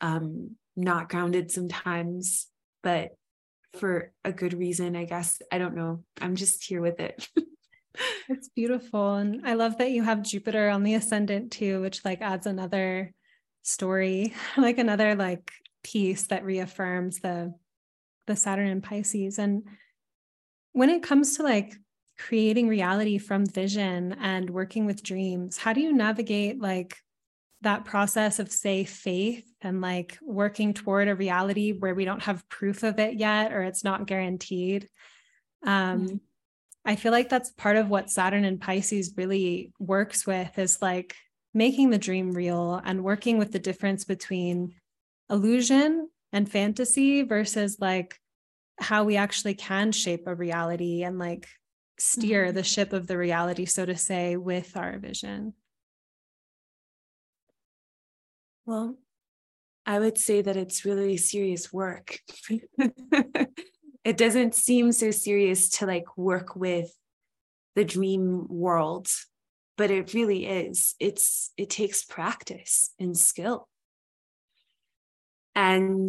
Um 0.01 0.57
not 0.77 1.09
grounded 1.09 1.51
sometimes 1.51 2.47
but 2.85 3.11
for 3.81 4.13
a 4.25 4.33
good 4.33 4.55
reason 4.55 4.95
i 4.95 5.05
guess. 5.05 5.43
I 5.51 5.59
don't 5.59 5.75
know. 5.75 6.05
I'm 6.21 6.37
just 6.37 6.65
here 6.65 6.81
with 6.81 7.01
it 7.01 7.29
it's 8.29 8.49
beautiful 8.49 9.15
and 9.15 9.47
i 9.47 9.55
love 9.55 9.79
that 9.79 9.91
you 9.91 10.03
have 10.03 10.23
jupiter 10.23 10.69
on 10.69 10.83
the 10.83 10.95
ascendant 10.95 11.51
too 11.51 11.81
which 11.81 12.05
like 12.05 12.21
adds 12.21 12.47
another 12.47 13.13
story 13.63 14.33
like 14.57 14.79
another 14.79 15.15
like 15.15 15.51
piece 15.83 16.27
that 16.27 16.45
reaffirms 16.45 17.21
the 17.21 17.53
the 18.27 18.37
saturn 18.37 18.69
and 18.69 18.83
pisces 18.83 19.39
and 19.39 19.63
when 20.73 20.91
it 20.91 21.03
comes 21.03 21.37
to 21.37 21.43
like 21.43 21.75
creating 22.19 22.69
reality 22.69 23.17
from 23.17 23.47
vision 23.47 24.15
and 24.21 24.51
working 24.51 24.87
with 24.87 25.03
dreams 25.03 25.57
how 25.57 25.73
do 25.73 25.81
you 25.81 25.93
navigate 25.93 26.61
like 26.61 26.97
that 27.63 27.85
process 27.85 28.39
of 28.39 28.53
say 28.53 28.85
faith 28.85 29.45
and 29.63 29.81
like 29.81 30.19
working 30.23 30.73
toward 30.75 31.09
a 31.09 31.15
reality 31.15 31.73
where 31.73 31.95
we 31.95 32.05
don't 32.05 32.23
have 32.23 32.49
proof 32.49 32.83
of 32.83 32.99
it 32.99 33.15
yet 33.15 33.53
or 33.53 33.63
it's 33.63 33.83
not 33.83 34.07
guaranteed 34.07 34.89
um 35.65 36.07
mm-hmm. 36.07 36.17
I 36.89 36.97
feel 36.97 37.13
like 37.13 37.29
that's 37.29 37.51
part 37.53 37.77
of 37.77 37.89
what 37.89 38.11
saturn 38.11 38.45
and 38.45 38.61
pisces 38.61 39.13
really 39.17 39.73
works 39.79 40.27
with 40.27 40.59
is 40.59 40.83
like 40.83 41.15
making 41.55 41.91
the 41.91 41.99
dream 41.99 42.33
real 42.33 42.81
and 42.85 43.05
working 43.05 43.39
with 43.39 43.53
the 43.53 43.59
difference 43.59 44.05
between 44.05 44.75
illusion 45.31 46.09
and 46.33 46.51
fantasy 46.51 47.23
versus 47.23 47.77
like 47.81 48.19
how 48.81 49.05
we 49.05 49.17
actually 49.17 49.55
can 49.55 49.93
shape 49.93 50.27
a 50.27 50.35
reality 50.35 51.03
and 51.03 51.19
like 51.19 51.47
steer 51.99 52.47
mm-hmm. 52.47 52.57
the 52.57 52.63
ship 52.63 52.93
of 52.93 53.07
the 53.07 53.19
reality, 53.19 53.65
so 53.65 53.85
to 53.85 53.97
say, 53.97 54.37
with 54.37 54.77
our 54.77 54.99
vision? 54.99 55.55
Well, 58.67 58.97
I 59.87 59.99
would 59.99 60.19
say 60.19 60.43
that 60.43 60.57
it's 60.57 60.85
really 60.85 61.17
serious 61.17 61.73
work. 61.73 62.19
it 64.09 64.17
doesn't 64.17 64.55
seem 64.55 64.91
so 64.91 65.11
serious 65.11 65.69
to 65.69 65.85
like 65.85 66.17
work 66.17 66.57
with 66.57 66.91
the 67.77 67.85
dream 67.85 68.47
world, 68.49 69.07
but 69.77 69.91
it 69.91 70.15
really 70.15 70.47
is. 70.47 70.95
It's 70.99 71.53
it 71.59 71.69
takes 71.69 72.05
practice 72.05 72.91
and 72.99 73.15
skill. 73.15 73.69
And 75.55 76.09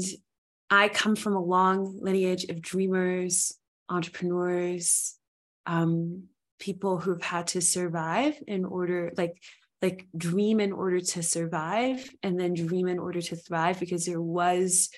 I 0.69 0.87
come 0.87 1.17
from 1.17 1.35
a 1.35 1.43
long 1.43 1.99
lineage 2.01 2.45
of 2.45 2.61
dreamers, 2.61 3.53
entrepreneurs, 3.89 5.17
um, 5.65 6.29
people 6.57 6.99
who've 6.99 7.21
had 7.21 7.47
to 7.47 7.59
survive 7.59 8.35
in 8.47 8.63
order, 8.63 9.11
like 9.17 9.35
like 9.81 10.07
dream 10.15 10.61
in 10.61 10.71
order 10.71 11.01
to 11.01 11.21
survive, 11.21 12.09
and 12.23 12.39
then 12.39 12.53
dream 12.53 12.87
in 12.87 12.99
order 12.99 13.21
to 13.21 13.35
thrive, 13.35 13.77
because 13.77 14.05
there 14.05 14.21
was, 14.21 14.89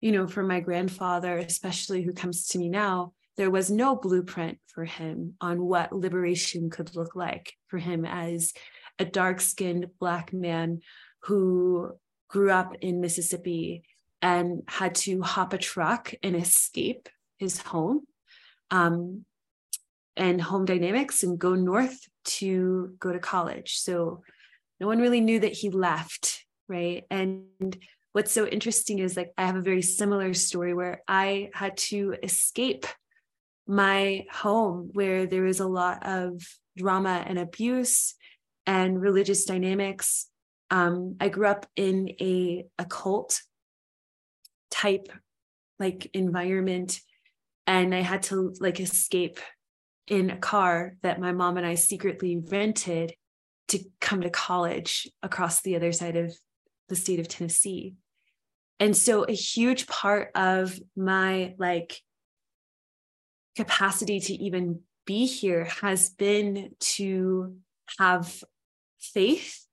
you 0.00 0.12
know, 0.12 0.26
for 0.26 0.42
my 0.42 0.60
grandfather, 0.60 1.38
especially 1.38 2.02
who 2.02 2.12
comes 2.12 2.48
to 2.48 2.58
me 2.58 2.68
now, 2.68 3.12
there 3.36 3.50
was 3.50 3.70
no 3.70 3.96
blueprint 3.96 4.58
for 4.66 4.84
him 4.84 5.34
on 5.40 5.62
what 5.62 5.92
liberation 5.92 6.70
could 6.70 6.94
look 6.94 7.14
like 7.14 7.54
for 7.68 7.78
him 7.78 8.04
as 8.04 8.52
a 8.98 9.04
dark 9.04 9.40
skinned 9.40 9.86
Black 9.98 10.32
man 10.32 10.80
who 11.24 11.92
grew 12.28 12.50
up 12.50 12.74
in 12.80 13.00
Mississippi 13.00 13.82
and 14.22 14.62
had 14.68 14.94
to 14.94 15.22
hop 15.22 15.52
a 15.52 15.58
truck 15.58 16.12
and 16.22 16.36
escape 16.36 17.08
his 17.38 17.58
home. 17.58 18.02
Um, 18.70 19.24
and 20.16 20.40
home 20.40 20.66
dynamics 20.66 21.22
and 21.22 21.38
go 21.38 21.54
north 21.54 21.98
to 22.24 22.94
go 22.98 23.12
to 23.12 23.18
college. 23.18 23.78
So 23.78 24.22
no 24.78 24.86
one 24.86 25.00
really 25.00 25.20
knew 25.20 25.40
that 25.40 25.52
he 25.52 25.70
left, 25.70 26.44
right? 26.68 27.04
And 27.10 27.76
what's 28.12 28.32
so 28.32 28.46
interesting 28.46 28.98
is 28.98 29.16
like 29.16 29.32
I 29.38 29.46
have 29.46 29.56
a 29.56 29.62
very 29.62 29.82
similar 29.82 30.34
story 30.34 30.74
where 30.74 31.02
I 31.06 31.50
had 31.54 31.76
to 31.76 32.14
escape 32.22 32.86
my 33.66 34.26
home 34.32 34.90
where 34.92 35.26
there 35.26 35.42
was 35.42 35.60
a 35.60 35.66
lot 35.66 36.04
of 36.06 36.42
drama 36.76 37.24
and 37.26 37.38
abuse 37.38 38.14
and 38.66 39.00
religious 39.00 39.44
dynamics. 39.44 40.28
Um, 40.70 41.16
I 41.20 41.28
grew 41.28 41.46
up 41.46 41.66
in 41.76 42.10
a, 42.20 42.64
a 42.78 42.84
cult 42.84 43.42
type 44.70 45.08
like 45.78 46.10
environment 46.14 47.00
and 47.66 47.94
I 47.94 48.00
had 48.00 48.22
to 48.24 48.54
like 48.60 48.80
escape 48.80 49.38
in 50.06 50.30
a 50.30 50.36
car 50.36 50.96
that 51.02 51.20
my 51.20 51.32
mom 51.32 51.56
and 51.56 51.66
I 51.66 51.76
secretly 51.76 52.36
rented 52.36 53.14
to 53.68 53.78
come 54.00 54.22
to 54.22 54.30
college 54.30 55.08
across 55.22 55.62
the 55.62 55.76
other 55.76 55.92
side 55.92 56.16
of 56.16 56.36
the 56.88 56.96
state 56.96 57.20
of 57.20 57.28
Tennessee. 57.28 57.94
And 58.80 58.96
so 58.96 59.24
a 59.24 59.32
huge 59.32 59.86
part 59.86 60.30
of 60.34 60.80
my 60.96 61.54
like 61.58 62.00
capacity 63.54 64.20
to 64.20 64.34
even 64.34 64.80
be 65.06 65.26
here 65.26 65.64
has 65.82 66.10
been 66.10 66.70
to 66.80 67.56
have 67.98 68.42
faith 68.98 69.66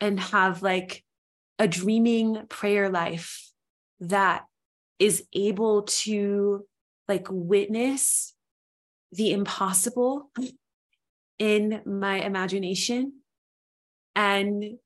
and 0.00 0.18
have 0.18 0.62
like 0.62 1.04
a 1.58 1.68
dreaming 1.68 2.46
prayer 2.48 2.88
life 2.88 3.50
that 4.00 4.44
is 4.98 5.24
able 5.34 5.82
to 5.82 6.64
like 7.08 7.26
witness 7.30 8.34
the 9.12 9.32
impossible 9.32 10.30
in 11.38 11.82
my 11.84 12.20
imagination 12.20 13.12
and 14.14 14.78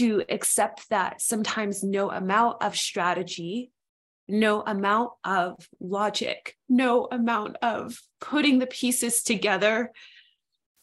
to 0.00 0.24
accept 0.30 0.88
that 0.88 1.20
sometimes 1.20 1.84
no 1.84 2.10
amount 2.10 2.62
of 2.62 2.74
strategy, 2.74 3.70
no 4.28 4.62
amount 4.62 5.10
of 5.24 5.68
logic, 5.78 6.56
no 6.70 7.06
amount 7.12 7.56
of 7.60 8.00
putting 8.18 8.58
the 8.58 8.66
pieces 8.66 9.22
together 9.22 9.90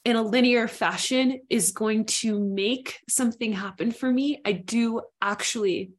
in 0.05 0.15
a 0.15 0.21
linear 0.21 0.67
fashion 0.67 1.41
is 1.49 1.71
going 1.71 2.05
to 2.05 2.39
make 2.39 2.99
something 3.09 3.53
happen 3.53 3.91
for 3.91 4.11
me. 4.11 4.39
I 4.45 4.51
do 4.51 5.01
actually 5.19 5.91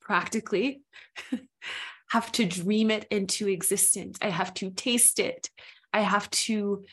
practically 0.00 0.82
have 2.10 2.30
to 2.32 2.44
dream 2.44 2.92
it 2.92 3.06
into 3.10 3.48
existence. 3.48 4.18
I 4.22 4.28
have 4.28 4.54
to 4.54 4.70
taste 4.70 5.18
it. 5.18 5.50
I 5.92 6.02
have 6.02 6.30
to 6.30 6.84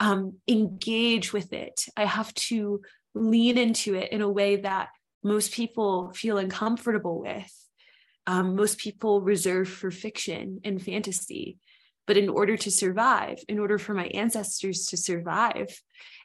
um, 0.00 0.34
engage 0.46 1.32
with 1.32 1.54
it. 1.54 1.86
I 1.96 2.04
have 2.04 2.34
to 2.34 2.82
lean 3.14 3.58
into 3.58 3.94
it 3.94 4.12
in 4.12 4.22
a 4.22 4.30
way 4.30 4.56
that 4.56 4.88
most 5.22 5.52
people 5.52 6.12
feel 6.14 6.38
uncomfortable 6.38 7.20
with. 7.20 7.52
Um, 8.26 8.56
most 8.56 8.78
people 8.78 9.20
reserve 9.20 9.68
for 9.68 9.90
fiction 9.90 10.60
and 10.64 10.82
fantasy. 10.82 11.58
But 12.06 12.16
in 12.16 12.28
order 12.28 12.56
to 12.56 12.70
survive, 12.70 13.38
in 13.48 13.58
order 13.58 13.78
for 13.78 13.94
my 13.94 14.06
ancestors 14.06 14.86
to 14.86 14.96
survive 14.96 15.80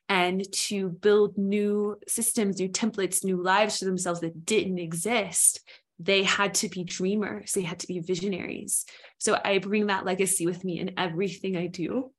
and 0.10 0.44
to 0.52 0.90
build 0.90 1.38
new 1.38 1.98
systems, 2.08 2.60
new 2.60 2.70
templates, 2.70 3.24
new 3.24 3.42
lives 3.42 3.80
for 3.80 3.86
themselves 3.86 4.22
that 4.22 4.46
didn't 4.46 4.80
exist, 4.80 5.62
they 6.00 6.24
had 6.24 6.54
to 6.56 6.70
be 6.70 6.84
dreamers, 6.84 7.54
they 7.54 7.62
had 7.62 7.80
to 7.80 7.88
be 7.88 8.00
visionaries. 8.00 8.86
So 9.20 9.40
I 9.44 9.58
bring 9.60 9.88
that 9.88 10.06
legacy 10.06 10.46
with 10.46 10.64
me 10.64 10.80
in 10.80 10.94
everything 10.98 11.58
I 11.58 11.68
do. 11.68 12.12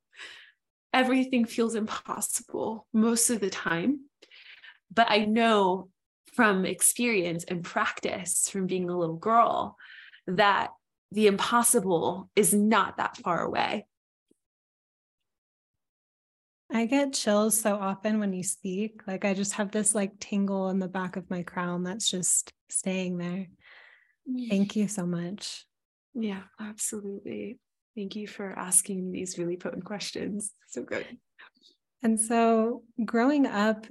Everything 0.92 1.44
feels 1.44 1.75
impossible 1.75 2.87
most 2.92 3.30
of 3.30 3.40
the 3.40 3.50
time. 3.50 4.00
But 4.92 5.11
I 5.11 5.25
know 5.25 5.88
from 6.35 6.64
experience 6.64 7.45
and 7.45 7.64
practice 7.64 8.49
from 8.50 8.66
being 8.66 8.88
a 8.88 8.99
little 8.99 9.16
girl 9.16 9.76
that 10.26 10.71
the 11.11 11.26
impossible 11.26 12.30
is 12.37 12.52
not 12.52 12.99
that 12.99 13.16
far 13.16 13.42
away. 13.42 13.87
I 16.71 16.85
get 16.85 17.14
chills 17.14 17.59
so 17.59 17.76
often 17.76 18.21
when 18.21 18.35
you 18.35 18.42
speak. 18.42 19.00
Like 19.07 19.25
I 19.25 19.33
just 19.33 19.54
have 19.54 19.71
this 19.71 19.95
like 19.95 20.18
tingle 20.21 20.68
in 20.68 20.78
the 20.78 20.88
back 20.88 21.16
of 21.16 21.30
my 21.30 21.42
crown 21.42 21.83
that's 21.83 22.09
just 22.09 22.52
staying 22.68 23.16
there. 23.16 23.47
Thank 24.50 24.76
you 24.76 24.88
so 24.88 25.07
much. 25.07 25.64
Yeah, 26.14 26.42
absolutely. 26.61 27.59
Thank 27.97 28.16
you 28.16 28.28
for 28.28 28.57
asking 28.57 29.12
these 29.12 29.38
really 29.38 29.57
potent 29.57 29.85
questions. 29.85 30.52
So 30.68 30.83
good. 30.83 31.07
And 32.02 32.21
so, 32.21 32.83
growing 33.04 33.47
up, 33.47 33.87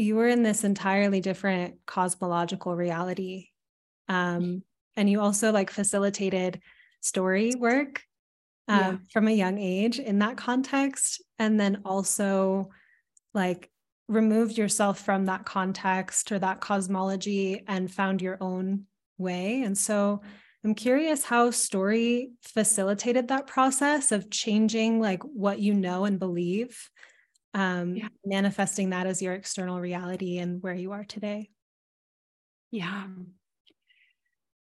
you 0.00 0.16
were 0.16 0.28
in 0.28 0.42
this 0.42 0.64
entirely 0.64 1.20
different 1.20 1.76
cosmological 1.86 2.74
reality. 2.74 3.48
Um, 4.08 4.62
and 4.96 5.08
you 5.08 5.20
also 5.20 5.52
like 5.52 5.70
facilitated 5.70 6.60
story 7.00 7.54
work 7.54 8.02
um, 8.68 8.78
yeah. 8.78 8.96
from 9.12 9.28
a 9.28 9.32
young 9.32 9.58
age 9.58 9.98
in 9.98 10.18
that 10.18 10.36
context. 10.36 11.22
And 11.38 11.58
then 11.60 11.82
also 11.84 12.70
like 13.34 13.70
removed 14.08 14.58
yourself 14.58 14.98
from 14.98 15.26
that 15.26 15.44
context 15.44 16.32
or 16.32 16.38
that 16.38 16.60
cosmology 16.60 17.62
and 17.68 17.92
found 17.92 18.20
your 18.20 18.38
own 18.40 18.84
way. 19.18 19.62
And 19.62 19.78
so 19.78 20.22
I'm 20.64 20.74
curious 20.74 21.24
how 21.24 21.50
story 21.52 22.32
facilitated 22.42 23.28
that 23.28 23.46
process 23.46 24.12
of 24.12 24.30
changing 24.30 25.00
like 25.00 25.22
what 25.22 25.60
you 25.60 25.72
know 25.72 26.04
and 26.04 26.18
believe, 26.18 26.90
um, 27.54 27.96
yeah. 27.96 28.08
manifesting 28.24 28.90
that 28.90 29.06
as 29.06 29.20
your 29.20 29.34
external 29.34 29.80
reality 29.80 30.38
and 30.38 30.62
where 30.62 30.74
you 30.74 30.92
are 30.92 31.04
today. 31.04 31.50
Yeah. 32.70 33.06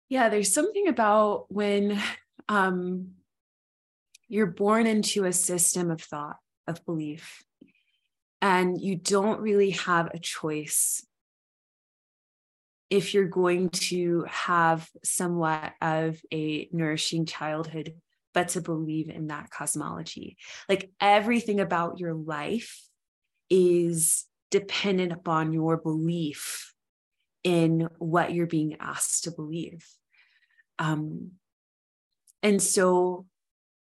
Yeah, 0.08 0.28
there's 0.28 0.52
something 0.52 0.88
about 0.88 1.46
when 1.48 2.00
um, 2.48 3.12
you're 4.28 4.46
born 4.46 4.86
into 4.86 5.24
a 5.24 5.32
system 5.32 5.90
of 5.90 6.00
thought, 6.00 6.36
of 6.66 6.84
belief, 6.84 7.42
and 8.40 8.80
you 8.80 8.96
don't 8.96 9.40
really 9.40 9.70
have 9.70 10.10
a 10.12 10.18
choice 10.18 11.06
if 12.92 13.14
you're 13.14 13.24
going 13.24 13.70
to 13.70 14.26
have 14.28 14.86
somewhat 15.02 15.72
of 15.80 16.20
a 16.30 16.68
nourishing 16.72 17.24
childhood, 17.24 17.94
but 18.34 18.48
to 18.48 18.60
believe 18.60 19.08
in 19.08 19.28
that 19.28 19.50
cosmology. 19.50 20.36
Like 20.68 20.90
everything 21.00 21.60
about 21.60 21.98
your 21.98 22.14
life 22.14 22.80
is 23.50 24.24
dependent 24.50 25.12
upon 25.12 25.52
your 25.52 25.76
belief 25.76 26.72
in 27.44 27.88
what 27.98 28.32
you're 28.32 28.46
being 28.46 28.76
asked 28.80 29.24
to 29.24 29.32
believe. 29.32 29.86
Um, 30.78 31.32
and 32.42 32.62
so, 32.62 33.26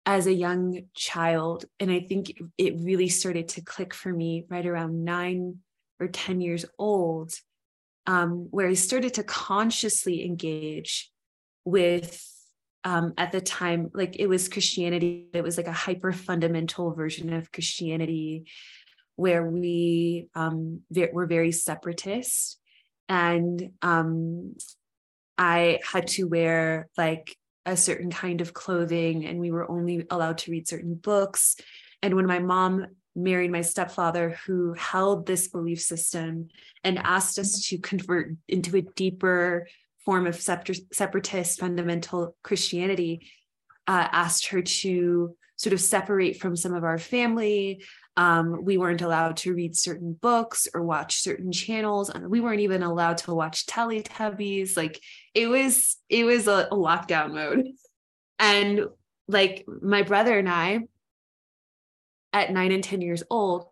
as 0.05 0.25
a 0.25 0.33
young 0.33 0.85
child, 0.95 1.65
and 1.79 1.91
I 1.91 1.99
think 1.99 2.33
it 2.57 2.79
really 2.79 3.09
started 3.09 3.49
to 3.49 3.61
click 3.61 3.93
for 3.93 4.11
me 4.11 4.45
right 4.49 4.65
around 4.65 5.03
nine 5.05 5.59
or 5.99 6.07
10 6.07 6.41
years 6.41 6.65
old 6.79 7.33
um, 8.07 8.47
where 8.49 8.67
I 8.67 8.73
started 8.73 9.13
to 9.15 9.23
consciously 9.23 10.25
engage 10.25 11.11
with 11.63 12.25
um, 12.83 13.13
at 13.17 13.31
the 13.31 13.41
time, 13.41 13.91
like 13.93 14.15
it 14.17 14.27
was 14.27 14.49
Christianity, 14.49 15.27
it 15.33 15.43
was 15.43 15.57
like 15.57 15.67
a 15.67 15.71
hyper 15.71 16.11
fundamental 16.11 16.93
version 16.93 17.33
of 17.33 17.51
Christianity 17.51 18.45
where 19.15 19.45
we 19.45 20.27
um, 20.33 20.81
were 21.11 21.25
very 21.25 21.51
separatist. 21.51 22.57
And 23.09 23.71
um, 23.81 24.55
I 25.37 25.79
had 25.83 26.07
to 26.09 26.23
wear 26.25 26.87
like 26.97 27.35
a 27.65 27.75
certain 27.75 28.11
kind 28.11 28.39
of 28.39 28.53
clothing, 28.53 29.25
and 29.25 29.39
we 29.39 29.51
were 29.51 29.69
only 29.69 30.05
allowed 30.09 30.37
to 30.39 30.51
read 30.51 30.67
certain 30.67 30.95
books. 30.95 31.57
And 32.01 32.15
when 32.15 32.27
my 32.27 32.39
mom 32.39 32.85
married 33.15 33.51
my 33.51 33.61
stepfather 33.61 34.37
who 34.45 34.73
held 34.73 35.25
this 35.25 35.49
belief 35.49 35.81
system 35.81 36.47
and 36.83 36.97
asked 36.99 37.37
us 37.37 37.67
to 37.67 37.77
convert 37.77 38.31
into 38.47 38.77
a 38.77 38.81
deeper 38.81 39.67
form 40.09 40.25
of 40.25 40.41
separatist 40.41 41.59
fundamental 41.59 42.35
Christianity, 42.41 43.29
uh, 43.85 44.07
asked 44.11 44.47
her 44.47 44.63
to 44.63 45.35
sort 45.55 45.71
of 45.71 45.79
separate 45.79 46.37
from 46.37 46.55
some 46.55 46.73
of 46.73 46.83
our 46.83 46.97
family. 46.97 47.83
Um, 48.17 48.65
we 48.65 48.79
weren't 48.79 49.03
allowed 49.03 49.37
to 49.37 49.53
read 49.53 49.75
certain 49.75 50.13
books 50.13 50.67
or 50.73 50.81
watch 50.81 51.21
certain 51.21 51.51
channels, 51.51 52.09
and 52.09 52.27
we 52.27 52.39
weren't 52.41 52.61
even 52.61 52.81
allowed 52.81 53.19
to 53.19 53.35
watch 53.35 53.67
Teletubbies. 53.67 54.75
Like 54.75 54.99
it 55.35 55.45
was, 55.45 55.97
it 56.09 56.23
was 56.23 56.47
a, 56.47 56.67
a 56.71 56.75
lockdown 56.75 57.35
mode. 57.35 57.67
And 58.39 58.85
like 59.27 59.63
my 59.79 60.01
brother 60.01 60.39
and 60.39 60.49
I, 60.49 60.79
at 62.33 62.51
nine 62.51 62.71
and 62.71 62.83
10 62.83 63.01
years 63.01 63.21
old, 63.29 63.67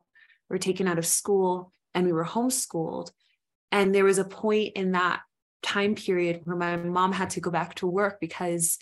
were 0.51 0.59
taken 0.59 0.87
out 0.87 0.99
of 0.99 1.05
school 1.07 1.73
and 1.95 2.05
we 2.05 2.13
were 2.13 2.25
homeschooled. 2.25 3.09
And 3.71 3.95
there 3.95 4.05
was 4.05 4.19
a 4.19 4.23
point 4.23 4.73
in 4.75 4.91
that 4.91 5.21
time 5.61 5.95
period 5.95 6.41
where 6.43 6.55
my 6.55 6.77
mom 6.77 7.11
had 7.11 7.31
to 7.31 7.41
go 7.41 7.51
back 7.51 7.75
to 7.75 7.87
work 7.87 8.19
because 8.19 8.77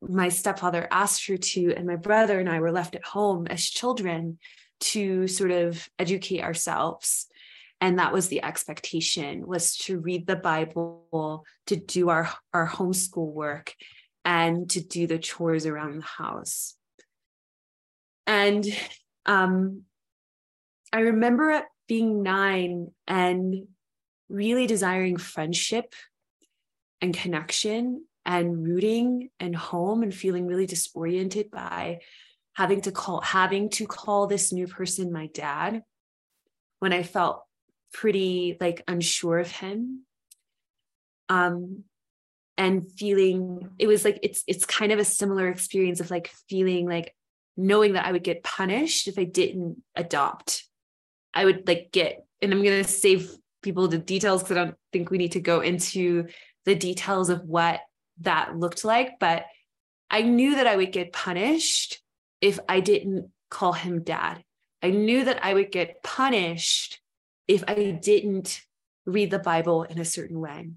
my 0.00 0.28
stepfather 0.28 0.86
asked 0.90 1.26
her 1.26 1.36
to, 1.36 1.74
and 1.74 1.86
my 1.86 1.96
brother 1.96 2.38
and 2.38 2.48
I 2.48 2.60
were 2.60 2.72
left 2.72 2.94
at 2.94 3.04
home 3.04 3.46
as 3.46 3.64
children 3.64 4.38
to 4.78 5.26
sort 5.26 5.50
of 5.50 5.88
educate 5.98 6.42
ourselves. 6.42 7.26
And 7.80 7.98
that 7.98 8.12
was 8.12 8.28
the 8.28 8.42
expectation 8.42 9.46
was 9.46 9.76
to 9.78 9.98
read 9.98 10.26
the 10.26 10.36
Bible, 10.36 11.44
to 11.66 11.76
do 11.76 12.08
our, 12.08 12.30
our 12.52 12.68
homeschool 12.68 13.32
work, 13.32 13.74
and 14.24 14.68
to 14.70 14.80
do 14.80 15.06
the 15.06 15.18
chores 15.18 15.66
around 15.66 15.96
the 15.96 16.06
house. 16.06 16.74
And 18.26 18.66
um, 19.24 19.82
I 20.92 21.00
remember 21.00 21.62
being 21.86 22.22
nine 22.22 22.90
and 23.06 23.66
really 24.28 24.66
desiring 24.66 25.16
friendship 25.16 25.94
and 27.00 27.14
connection 27.14 28.04
and 28.24 28.66
rooting 28.66 29.30
and 29.38 29.54
home 29.54 30.02
and 30.02 30.14
feeling 30.14 30.46
really 30.46 30.66
disoriented 30.66 31.50
by 31.50 32.00
having 32.54 32.80
to 32.80 32.92
call 32.92 33.20
having 33.20 33.68
to 33.70 33.86
call 33.86 34.26
this 34.26 34.52
new 34.52 34.66
person 34.66 35.12
my 35.12 35.26
dad 35.28 35.82
when 36.80 36.92
I 36.92 37.02
felt 37.02 37.44
pretty 37.92 38.56
like 38.60 38.82
unsure 38.88 39.38
of 39.38 39.50
him. 39.50 40.04
Um 41.28 41.84
and 42.58 42.90
feeling 42.90 43.68
it 43.78 43.86
was 43.86 44.04
like 44.04 44.18
it's 44.22 44.42
it's 44.46 44.64
kind 44.64 44.90
of 44.90 44.98
a 44.98 45.04
similar 45.04 45.48
experience 45.48 46.00
of 46.00 46.10
like 46.10 46.32
feeling 46.48 46.88
like 46.88 47.14
knowing 47.56 47.94
that 47.94 48.04
I 48.04 48.12
would 48.12 48.24
get 48.24 48.44
punished 48.44 49.08
if 49.08 49.18
I 49.18 49.24
didn't 49.24 49.82
adopt. 49.94 50.64
I 51.32 51.44
would 51.44 51.66
like 51.66 51.90
get, 51.92 52.24
and 52.42 52.52
I'm 52.52 52.62
going 52.62 52.82
to 52.82 52.88
save 52.88 53.30
people 53.66 53.88
the 53.88 53.98
details 53.98 54.42
because 54.42 54.56
I 54.56 54.64
don't 54.64 54.76
think 54.92 55.10
we 55.10 55.18
need 55.18 55.32
to 55.32 55.40
go 55.40 55.60
into 55.60 56.26
the 56.64 56.74
details 56.74 57.28
of 57.28 57.42
what 57.42 57.80
that 58.20 58.56
looked 58.56 58.84
like. 58.84 59.18
But 59.20 59.44
I 60.10 60.22
knew 60.22 60.56
that 60.56 60.66
I 60.66 60.76
would 60.76 60.92
get 60.92 61.12
punished 61.12 62.00
if 62.40 62.58
I 62.68 62.80
didn't 62.80 63.30
call 63.50 63.72
him 63.72 64.02
dad. 64.02 64.42
I 64.82 64.90
knew 64.90 65.24
that 65.24 65.44
I 65.44 65.54
would 65.54 65.70
get 65.70 66.02
punished 66.02 67.00
if 67.48 67.64
I 67.68 67.90
didn't 67.90 68.60
read 69.04 69.30
the 69.30 69.38
Bible 69.38 69.82
in 69.82 69.98
a 69.98 70.04
certain 70.04 70.40
way. 70.40 70.70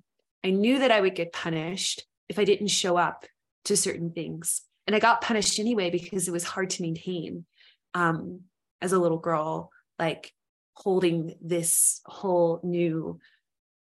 I 0.43 0.49
knew 0.49 0.79
that 0.79 0.91
I 0.91 1.01
would 1.01 1.15
get 1.15 1.33
punished 1.33 2.05
if 2.27 2.39
I 2.39 2.43
didn't 2.43 2.67
show 2.67 2.97
up 2.97 3.25
to 3.65 3.75
certain 3.75 4.11
things 4.11 4.61
and 4.89 4.95
I 4.95 4.99
got 4.99 5.21
punished 5.21 5.59
anyway 5.59 5.91
because 5.91 6.27
it 6.27 6.31
was 6.31 6.43
hard 6.43 6.71
to 6.71 6.81
maintain 6.81 7.45
um, 7.93 8.41
as 8.81 8.91
a 8.91 8.97
little 8.97 9.19
girl, 9.19 9.69
like 9.99 10.33
holding 10.79 11.35
this 11.41 12.01
whole 12.05 12.61
new 12.63 13.19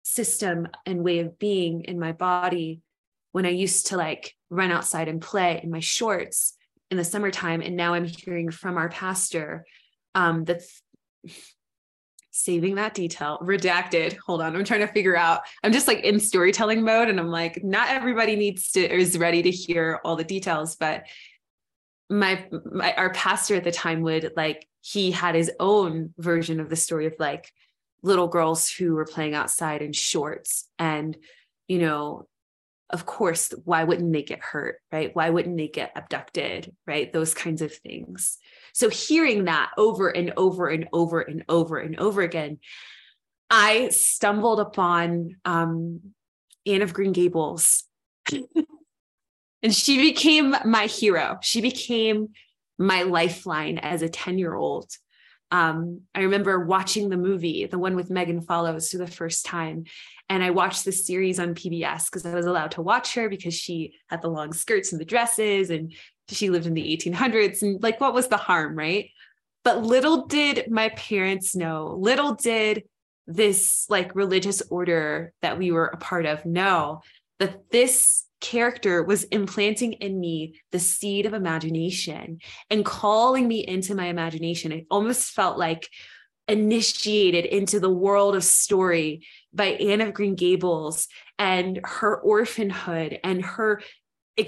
system 0.03 0.69
and 0.85 1.03
way 1.03 1.21
of 1.21 1.39
being 1.39 1.85
in 1.85 1.99
my 1.99 2.13
body 2.13 2.83
when 3.33 3.47
I 3.47 3.51
used 3.51 3.89
to 3.89 3.97
like 3.97 4.35
run 4.51 4.71
outside 4.71 5.09
and 5.09 5.21
play 5.21 5.61
in 5.63 5.71
my 5.71 5.81
shorts 5.81 6.55
in 6.91 6.97
the 6.97 7.05
summertime. 7.05 7.63
And 7.63 7.75
now 7.75 7.95
I'm 7.95 8.05
hearing 8.05 8.51
from 8.51 8.77
our 8.77 8.89
pastor 8.89 9.65
um, 10.15 10.45
that's 10.45 10.83
saving 12.31 12.75
that 12.75 12.95
detail 12.95 13.39
redacted 13.45 14.17
hold 14.27 14.43
on 14.43 14.57
i'm 14.57 14.65
trying 14.65 14.81
to 14.81 14.89
figure 14.89 15.17
out 15.17 15.43
i'm 15.63 15.73
just 15.73 15.87
like 15.87 16.01
in 16.01 16.19
storytelling 16.19 16.83
mode 16.83 17.09
and 17.09 17.21
i'm 17.21 17.29
like 17.29 17.63
not 17.63 17.89
everybody 17.89 18.35
needs 18.35 18.73
to 18.73 18.81
is 18.81 19.17
ready 19.17 19.41
to 19.41 19.53
hear 19.53 20.01
all 20.05 20.17
the 20.17 20.25
details 20.25 20.75
but 20.75 21.05
my, 22.11 22.45
my 22.73 22.93
our 22.95 23.13
pastor 23.13 23.55
at 23.55 23.63
the 23.63 23.71
time 23.71 24.03
would 24.03 24.33
like 24.37 24.67
he 24.85 25.11
had 25.11 25.35
his 25.35 25.51
own 25.59 26.13
version 26.19 26.61
of 26.61 26.69
the 26.69 26.77
story 26.77 27.07
of 27.07 27.15
like 27.19 27.51
little 28.03 28.29
girls 28.29 28.69
who 28.69 28.95
were 28.95 29.07
playing 29.07 29.35
outside 29.35 29.81
in 29.81 29.93
shorts 29.93 30.69
and 30.79 31.17
you 31.69 31.79
know 31.79 32.27
of 32.91 33.07
course 33.07 33.53
why 33.65 33.85
wouldn't 33.85 34.13
they 34.13 34.23
get 34.23 34.41
hurt 34.41 34.77
right 34.93 35.17
why 35.17 35.31
wouldn't 35.31 35.57
they 35.57 35.69
get 35.69 35.93
abducted 35.97 36.71
right 36.87 37.13
those 37.13 37.33
kinds 37.33 37.63
of 37.63 37.73
things 37.73 38.39
so 38.75 38.91
hearing 38.91 39.45
that 39.45 39.71
over 39.79 40.09
and 40.09 40.33
over 40.37 40.69
and 40.69 40.89
over 40.93 41.21
and 41.21 41.45
over 41.49 41.79
and 41.79 41.99
over 41.99 42.23
again, 42.23 42.59
I 43.49 43.91
stumbled 43.91 44.59
upon 44.59 45.37
um, 45.45 46.01
Anne 46.67 46.83
of 46.83 46.93
Green 46.93 47.13
Gables. 47.13 47.85
and 49.63 49.73
she 49.73 49.99
became 49.99 50.57
my 50.65 50.87
hero. 50.87 51.39
She 51.41 51.61
became 51.61 52.31
my 52.79 53.03
lifeline 53.03 53.79
as 53.79 54.03
a 54.03 54.09
10 54.09 54.39
year 54.39 54.55
old. 54.55 54.91
Um, 55.51 56.01
I 56.15 56.23
remember 56.23 56.65
watching 56.65 57.11
the 57.11 57.17
movie, 57.17 57.67
the 57.67 57.79
one 57.79 57.95
with 57.95 58.11
Megan 58.11 58.41
Follows, 58.41 58.91
for 58.91 58.99
the 58.99 59.07
first 59.07 59.47
time. 59.47 59.85
And 60.29 60.43
I 60.43 60.51
watched 60.51 60.85
the 60.85 60.91
series 60.91 61.39
on 61.39 61.55
PBS 61.55 62.07
because 62.07 62.27
I 62.27 62.35
was 62.35 62.47
allowed 62.47 62.73
to 62.73 62.83
watch 62.83 63.15
her 63.15 63.29
because 63.29 63.55
she 63.55 63.95
had 64.09 64.23
the 64.23 64.29
long 64.29 64.53
skirts 64.53 64.91
and 64.91 65.01
the 65.01 65.05
dresses 65.05 65.71
and 65.71 65.93
she 66.29 66.51
lived 66.51 66.67
in 66.67 66.75
the 66.75 66.97
1800s 66.97 67.63
and 67.63 67.83
like 67.83 68.01
what 68.01 68.15
was 68.15 68.29
the 68.29 68.37
harm 68.37 68.77
right 68.77 69.11
but 69.63 69.83
little 69.83 70.27
did 70.27 70.71
my 70.71 70.89
parents 70.91 71.55
know 71.55 71.95
little 71.99 72.35
did 72.35 72.85
this 73.27 73.87
like 73.89 74.15
religious 74.15 74.63
order 74.71 75.33
that 75.43 75.59
we 75.59 75.71
were 75.71 75.87
a 75.87 75.97
part 75.97 76.27
of 76.27 76.45
know 76.45 77.01
that 77.39 77.71
this 77.71 78.24
character 78.45 79.03
was 79.03 79.25
implanting 79.25 79.95
in 79.95 80.21
me 80.21 80.61
the 80.71 80.79
seed 80.79 81.25
of 81.25 81.33
imagination 81.33 82.39
and 82.69 82.85
calling 82.85 83.49
me 83.49 83.67
into 83.67 83.95
my 83.95 84.07
imagination. 84.07 84.71
It 84.71 84.87
almost 84.91 85.31
felt 85.31 85.57
like 85.57 85.89
initiated 86.47 87.47
into 87.47 87.81
the 87.81 87.91
world 87.91 88.37
of 88.37 88.45
story 88.45 89.27
by 89.55 89.69
Anne 89.69 90.03
of 90.03 90.13
Green 90.13 90.35
Gables 90.35 91.09
and 91.39 91.81
her 91.85 92.21
orphanhood 92.21 93.19
and 93.25 93.43
her 93.43 93.81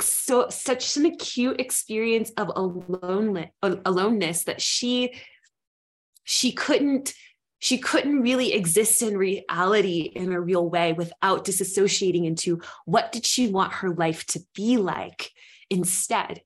so 0.00 0.50
such 0.50 0.98
an 0.98 1.06
acute 1.06 1.58
experience 1.58 2.30
of 2.36 2.50
alone 2.54 3.48
aloneness 3.62 4.44
that 4.44 4.60
she 4.60 5.14
she 6.24 6.52
couldn't 6.52 7.14
she 7.58 7.78
couldn't 7.78 8.20
really 8.20 8.52
exist 8.52 9.02
in 9.02 9.16
reality 9.16 10.00
in 10.00 10.32
a 10.32 10.40
real 10.40 10.68
way 10.68 10.92
without 10.92 11.44
disassociating 11.44 12.26
into 12.26 12.60
what 12.84 13.12
did 13.12 13.24
she 13.24 13.48
want 13.48 13.72
her 13.74 13.90
life 13.90 14.26
to 14.26 14.40
be 14.54 14.76
like 14.76 15.30
instead. 15.70 16.42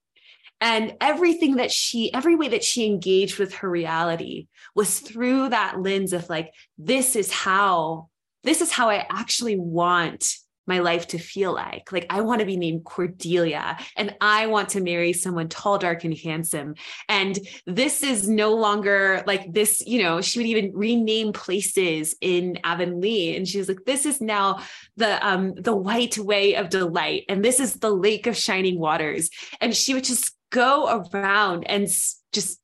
And 0.60 0.94
everything 1.00 1.56
that 1.56 1.72
she 1.72 2.12
every 2.12 2.36
way 2.36 2.48
that 2.48 2.62
she 2.62 2.86
engaged 2.86 3.38
with 3.38 3.54
her 3.54 3.70
reality 3.70 4.48
was 4.74 5.00
through 5.00 5.48
that 5.48 5.80
lens 5.80 6.12
of 6.12 6.28
like 6.28 6.52
this 6.76 7.16
is 7.16 7.32
how 7.32 8.10
this 8.42 8.60
is 8.60 8.70
how 8.70 8.90
i 8.90 9.06
actually 9.08 9.56
want 9.56 10.34
my 10.70 10.78
life 10.78 11.08
to 11.08 11.18
feel 11.18 11.52
like. 11.52 11.92
Like, 11.92 12.06
I 12.08 12.22
want 12.22 12.40
to 12.40 12.46
be 12.46 12.56
named 12.56 12.84
Cordelia 12.84 13.76
and 13.96 14.16
I 14.22 14.46
want 14.46 14.70
to 14.70 14.80
marry 14.80 15.12
someone 15.12 15.48
tall, 15.48 15.76
dark, 15.76 16.04
and 16.04 16.16
handsome. 16.16 16.76
And 17.08 17.38
this 17.66 18.02
is 18.02 18.26
no 18.26 18.54
longer 18.54 19.22
like 19.26 19.52
this, 19.52 19.82
you 19.86 20.02
know, 20.02 20.22
she 20.22 20.38
would 20.38 20.46
even 20.46 20.72
rename 20.74 21.34
places 21.34 22.14
in 22.22 22.58
Avonlea. 22.64 23.36
And 23.36 23.46
she 23.46 23.58
was 23.58 23.68
like, 23.68 23.84
this 23.84 24.06
is 24.06 24.22
now 24.22 24.60
the 24.96 25.26
um 25.26 25.54
the 25.54 25.76
white 25.76 26.16
way 26.16 26.54
of 26.54 26.70
delight. 26.70 27.24
And 27.28 27.44
this 27.44 27.60
is 27.60 27.74
the 27.74 27.90
lake 27.90 28.26
of 28.26 28.36
shining 28.36 28.78
waters. 28.78 29.28
And 29.60 29.76
she 29.76 29.92
would 29.92 30.04
just 30.04 30.34
go 30.50 31.02
around 31.14 31.64
and 31.64 31.88
just 32.32 32.60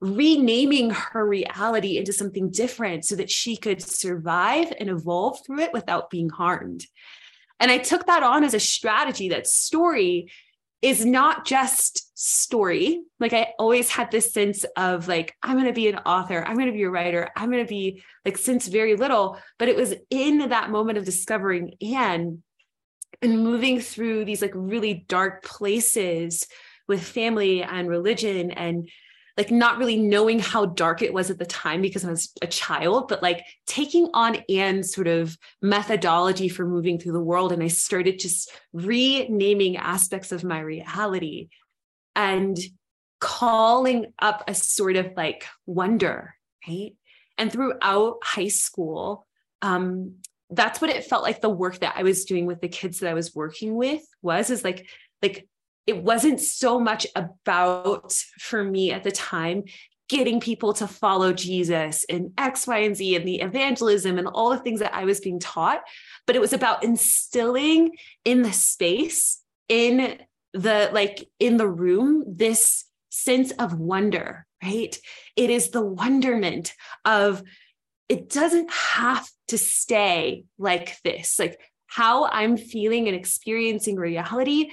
renaming 0.00 0.90
her 0.90 1.26
reality 1.26 1.96
into 1.96 2.12
something 2.12 2.50
different 2.50 3.04
so 3.04 3.16
that 3.16 3.30
she 3.30 3.56
could 3.56 3.82
survive 3.82 4.72
and 4.78 4.90
evolve 4.90 5.38
through 5.44 5.60
it 5.60 5.72
without 5.72 6.10
being 6.10 6.28
harmed. 6.28 6.86
And 7.60 7.70
I 7.70 7.78
took 7.78 8.06
that 8.06 8.22
on 8.22 8.44
as 8.44 8.54
a 8.54 8.60
strategy 8.60 9.30
that 9.30 9.46
story 9.46 10.30
is 10.82 11.04
not 11.04 11.46
just 11.46 12.10
story. 12.18 13.00
Like 13.18 13.32
I 13.32 13.54
always 13.58 13.88
had 13.88 14.10
this 14.10 14.32
sense 14.34 14.64
of 14.76 15.08
like, 15.08 15.34
I'm 15.42 15.54
going 15.54 15.66
to 15.66 15.72
be 15.72 15.88
an 15.88 15.96
author, 15.98 16.44
I'm 16.44 16.56
going 16.56 16.66
to 16.66 16.72
be 16.72 16.82
a 16.82 16.90
writer, 16.90 17.30
I'm 17.34 17.50
going 17.50 17.64
to 17.64 17.68
be 17.68 18.02
like, 18.24 18.36
since 18.36 18.68
very 18.68 18.94
little. 18.94 19.38
But 19.58 19.68
it 19.68 19.76
was 19.76 19.94
in 20.10 20.50
that 20.50 20.70
moment 20.70 20.98
of 20.98 21.06
discovering 21.06 21.74
Anne 21.80 22.42
and 23.22 23.42
moving 23.42 23.80
through 23.80 24.26
these 24.26 24.42
like 24.42 24.52
really 24.54 25.06
dark 25.08 25.42
places 25.42 26.46
with 26.86 27.02
family 27.02 27.62
and 27.62 27.88
religion 27.88 28.50
and 28.50 28.90
like 29.36 29.50
not 29.50 29.78
really 29.78 29.96
knowing 29.96 30.38
how 30.38 30.66
dark 30.66 31.02
it 31.02 31.12
was 31.12 31.30
at 31.30 31.38
the 31.38 31.46
time 31.46 31.82
because 31.82 32.04
I 32.04 32.10
was 32.10 32.32
a 32.40 32.46
child, 32.46 33.08
but 33.08 33.22
like 33.22 33.44
taking 33.66 34.08
on 34.14 34.36
Anne's 34.48 34.92
sort 34.94 35.08
of 35.08 35.36
methodology 35.60 36.48
for 36.48 36.66
moving 36.66 36.98
through 36.98 37.12
the 37.12 37.20
world. 37.20 37.50
And 37.50 37.62
I 37.62 37.68
started 37.68 38.20
just 38.20 38.50
renaming 38.72 39.76
aspects 39.76 40.30
of 40.30 40.44
my 40.44 40.60
reality 40.60 41.48
and 42.14 42.56
calling 43.20 44.12
up 44.20 44.44
a 44.46 44.54
sort 44.54 44.96
of 44.96 45.12
like 45.16 45.46
wonder, 45.66 46.34
right? 46.68 46.92
And 47.36 47.50
throughout 47.50 48.18
high 48.22 48.48
school, 48.48 49.26
um, 49.62 50.16
that's 50.50 50.80
what 50.80 50.90
it 50.90 51.04
felt 51.04 51.24
like 51.24 51.40
the 51.40 51.48
work 51.48 51.80
that 51.80 51.94
I 51.96 52.04
was 52.04 52.24
doing 52.24 52.46
with 52.46 52.60
the 52.60 52.68
kids 52.68 53.00
that 53.00 53.10
I 53.10 53.14
was 53.14 53.34
working 53.34 53.74
with 53.74 54.02
was 54.22 54.50
is 54.50 54.62
like 54.62 54.86
like 55.22 55.48
it 55.86 56.02
wasn't 56.02 56.40
so 56.40 56.80
much 56.80 57.06
about 57.14 58.12
for 58.38 58.64
me 58.64 58.90
at 58.92 59.04
the 59.04 59.12
time 59.12 59.64
getting 60.08 60.38
people 60.38 60.74
to 60.74 60.86
follow 60.86 61.32
Jesus 61.32 62.04
and 62.08 62.32
X, 62.36 62.66
Y, 62.66 62.78
and 62.78 62.96
Z 62.96 63.16
and 63.16 63.26
the 63.26 63.40
evangelism 63.40 64.18
and 64.18 64.28
all 64.28 64.50
the 64.50 64.58
things 64.58 64.80
that 64.80 64.94
I 64.94 65.04
was 65.04 65.20
being 65.20 65.40
taught, 65.40 65.82
but 66.26 66.36
it 66.36 66.40
was 66.40 66.52
about 66.52 66.84
instilling 66.84 67.92
in 68.24 68.42
the 68.42 68.52
space, 68.52 69.40
in 69.68 70.18
the 70.52 70.90
like 70.92 71.28
in 71.40 71.56
the 71.56 71.68
room, 71.68 72.24
this 72.28 72.84
sense 73.10 73.50
of 73.52 73.78
wonder, 73.78 74.46
right? 74.62 74.96
It 75.36 75.50
is 75.50 75.70
the 75.70 75.84
wonderment 75.84 76.74
of 77.04 77.42
it 78.08 78.28
doesn't 78.28 78.70
have 78.70 79.28
to 79.48 79.58
stay 79.58 80.44
like 80.58 81.00
this. 81.02 81.38
Like 81.38 81.60
how 81.86 82.26
I'm 82.26 82.56
feeling 82.56 83.08
and 83.08 83.16
experiencing 83.16 83.96
reality 83.96 84.68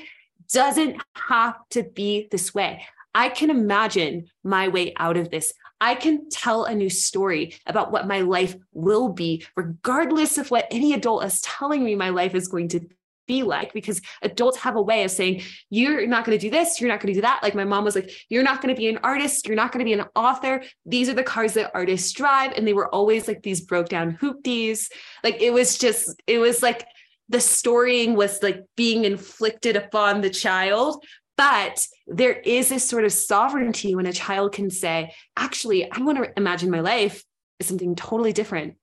doesn't 0.53 1.01
have 1.15 1.55
to 1.71 1.83
be 1.83 2.27
this 2.31 2.53
way. 2.53 2.85
I 3.13 3.29
can 3.29 3.49
imagine 3.49 4.27
my 4.43 4.67
way 4.69 4.93
out 4.97 5.17
of 5.17 5.29
this. 5.29 5.53
I 5.81 5.95
can 5.95 6.29
tell 6.29 6.65
a 6.65 6.75
new 6.75 6.89
story 6.89 7.55
about 7.65 7.91
what 7.91 8.07
my 8.07 8.21
life 8.21 8.55
will 8.71 9.09
be, 9.09 9.45
regardless 9.55 10.37
of 10.37 10.51
what 10.51 10.67
any 10.71 10.93
adult 10.93 11.25
is 11.25 11.41
telling 11.41 11.83
me 11.83 11.95
my 11.95 12.09
life 12.09 12.35
is 12.35 12.47
going 12.47 12.69
to 12.69 12.87
be 13.27 13.43
like, 13.43 13.73
because 13.73 14.01
adults 14.21 14.57
have 14.57 14.75
a 14.75 14.81
way 14.81 15.03
of 15.03 15.11
saying, 15.11 15.41
you're 15.69 16.05
not 16.05 16.25
going 16.25 16.37
to 16.37 16.41
do 16.41 16.49
this, 16.49 16.79
you're 16.79 16.89
not 16.89 16.99
going 16.99 17.13
to 17.13 17.17
do 17.17 17.21
that. 17.21 17.41
Like 17.41 17.55
my 17.55 17.63
mom 17.63 17.83
was 17.83 17.95
like, 17.95 18.11
you're 18.29 18.43
not 18.43 18.61
going 18.61 18.73
to 18.73 18.79
be 18.79 18.89
an 18.89 18.99
artist, 19.03 19.47
you're 19.47 19.55
not 19.55 19.71
going 19.71 19.79
to 19.79 19.89
be 19.89 19.99
an 19.99 20.05
author. 20.15 20.63
These 20.85 21.09
are 21.09 21.13
the 21.13 21.23
cars 21.23 21.53
that 21.53 21.71
artists 21.73 22.11
drive. 22.11 22.53
And 22.55 22.67
they 22.67 22.73
were 22.73 22.93
always 22.93 23.27
like 23.27 23.41
these 23.41 23.61
broke 23.61 23.89
down 23.89 24.17
hoopties. 24.21 24.91
Like 25.23 25.41
it 25.41 25.51
was 25.51 25.77
just, 25.77 26.21
it 26.27 26.39
was 26.39 26.61
like, 26.61 26.85
the 27.31 27.41
storying 27.41 28.15
was 28.15 28.43
like 28.43 28.63
being 28.75 29.05
inflicted 29.05 29.75
upon 29.75 30.21
the 30.21 30.29
child 30.29 31.03
but 31.37 31.87
there 32.05 32.33
is 32.33 32.69
this 32.69 32.87
sort 32.87 33.03
of 33.05 33.11
sovereignty 33.11 33.95
when 33.95 34.05
a 34.05 34.13
child 34.13 34.53
can 34.53 34.69
say 34.69 35.13
actually 35.37 35.91
i 35.91 35.99
want 35.99 36.17
to 36.17 36.31
imagine 36.37 36.69
my 36.69 36.81
life 36.81 37.23
as 37.61 37.67
something 37.67 37.95
totally 37.95 38.33
different. 38.33 38.75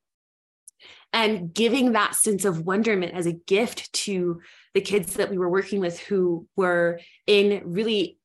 And 1.13 1.53
giving 1.53 1.93
that 1.93 2.15
sense 2.15 2.45
of 2.45 2.67
wonderment 2.67 3.15
as 3.15 3.27
a 3.27 3.33
gift 3.33 3.93
to 4.05 4.41
the 4.75 4.81
kids 4.81 5.15
that 5.15 5.31
we 5.31 5.39
were 5.39 5.49
working 5.49 5.81
with 5.81 5.99
who 5.99 6.47
were 6.57 7.01
in 7.27 7.63
really 7.65 8.17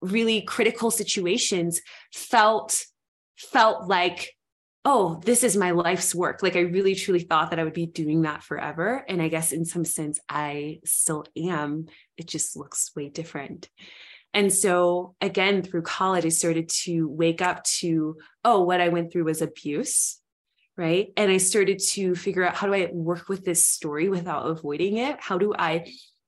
really 0.00 0.42
critical 0.42 0.90
situations 0.90 1.80
felt 2.12 2.84
felt 3.36 3.88
like 3.88 4.34
oh, 4.84 5.20
this 5.24 5.42
is 5.42 5.56
my 5.56 5.70
life's 5.70 6.14
work. 6.14 6.42
Like 6.42 6.56
I 6.56 6.60
really 6.60 6.94
truly 6.94 7.20
thought 7.20 7.50
that 7.50 7.58
I 7.58 7.64
would 7.64 7.72
be 7.72 7.86
doing 7.86 8.22
that 8.22 8.42
forever. 8.42 9.04
And 9.08 9.22
I 9.22 9.28
guess 9.28 9.52
in 9.52 9.64
some 9.64 9.84
sense, 9.84 10.20
I 10.28 10.80
still 10.84 11.24
am. 11.36 11.86
It 12.18 12.26
just 12.26 12.56
looks 12.56 12.90
way 12.94 13.08
different. 13.08 13.68
And 14.34 14.52
so 14.52 15.14
again, 15.20 15.62
through 15.62 15.82
college, 15.82 16.26
I 16.26 16.30
started 16.30 16.68
to 16.82 17.08
wake 17.08 17.40
up 17.40 17.64
to, 17.78 18.18
oh, 18.44 18.62
what 18.62 18.80
I 18.80 18.88
went 18.88 19.12
through 19.12 19.24
was 19.24 19.40
abuse. 19.40 20.20
Right. 20.76 21.12
And 21.16 21.30
I 21.30 21.36
started 21.36 21.78
to 21.90 22.16
figure 22.16 22.44
out 22.44 22.56
how 22.56 22.66
do 22.66 22.74
I 22.74 22.90
work 22.92 23.28
with 23.28 23.44
this 23.44 23.64
story 23.64 24.08
without 24.08 24.46
avoiding 24.46 24.96
it? 24.96 25.20
How 25.20 25.38
do 25.38 25.54
I 25.56 25.86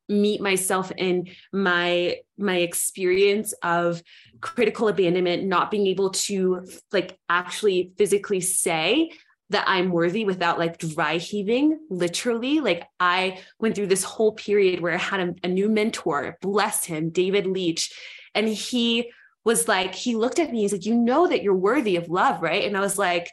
meet 0.08 0.40
myself 0.40 0.92
in 0.96 1.28
my 1.52 2.16
my 2.38 2.56
experience 2.56 3.52
of 3.62 4.02
critical 4.40 4.88
abandonment 4.88 5.44
not 5.44 5.70
being 5.70 5.86
able 5.86 6.10
to 6.10 6.66
like 6.92 7.18
actually 7.28 7.92
physically 7.96 8.40
say 8.40 9.10
that 9.50 9.64
I'm 9.68 9.90
worthy 9.90 10.24
without 10.24 10.58
like 10.58 10.78
dry 10.78 11.18
heaving, 11.18 11.78
literally. 11.88 12.60
Like 12.60 12.84
I 12.98 13.40
went 13.60 13.76
through 13.76 13.86
this 13.86 14.02
whole 14.02 14.32
period 14.32 14.80
where 14.80 14.94
I 14.94 14.98
had 14.98 15.20
a, 15.20 15.34
a, 15.44 15.48
new 15.48 15.68
mentor, 15.68 16.36
bless 16.42 16.84
him, 16.84 17.10
David 17.10 17.46
Leach. 17.46 17.92
And 18.34 18.48
he 18.48 19.12
was 19.44 19.68
like, 19.68 19.94
he 19.94 20.16
looked 20.16 20.40
at 20.40 20.50
me, 20.50 20.62
he's 20.62 20.72
like, 20.72 20.84
you 20.84 20.96
know 20.96 21.28
that 21.28 21.42
you're 21.42 21.54
worthy 21.54 21.94
of 21.94 22.08
love, 22.08 22.42
right? 22.42 22.64
And 22.64 22.76
I 22.76 22.80
was 22.80 22.98
like, 22.98 23.30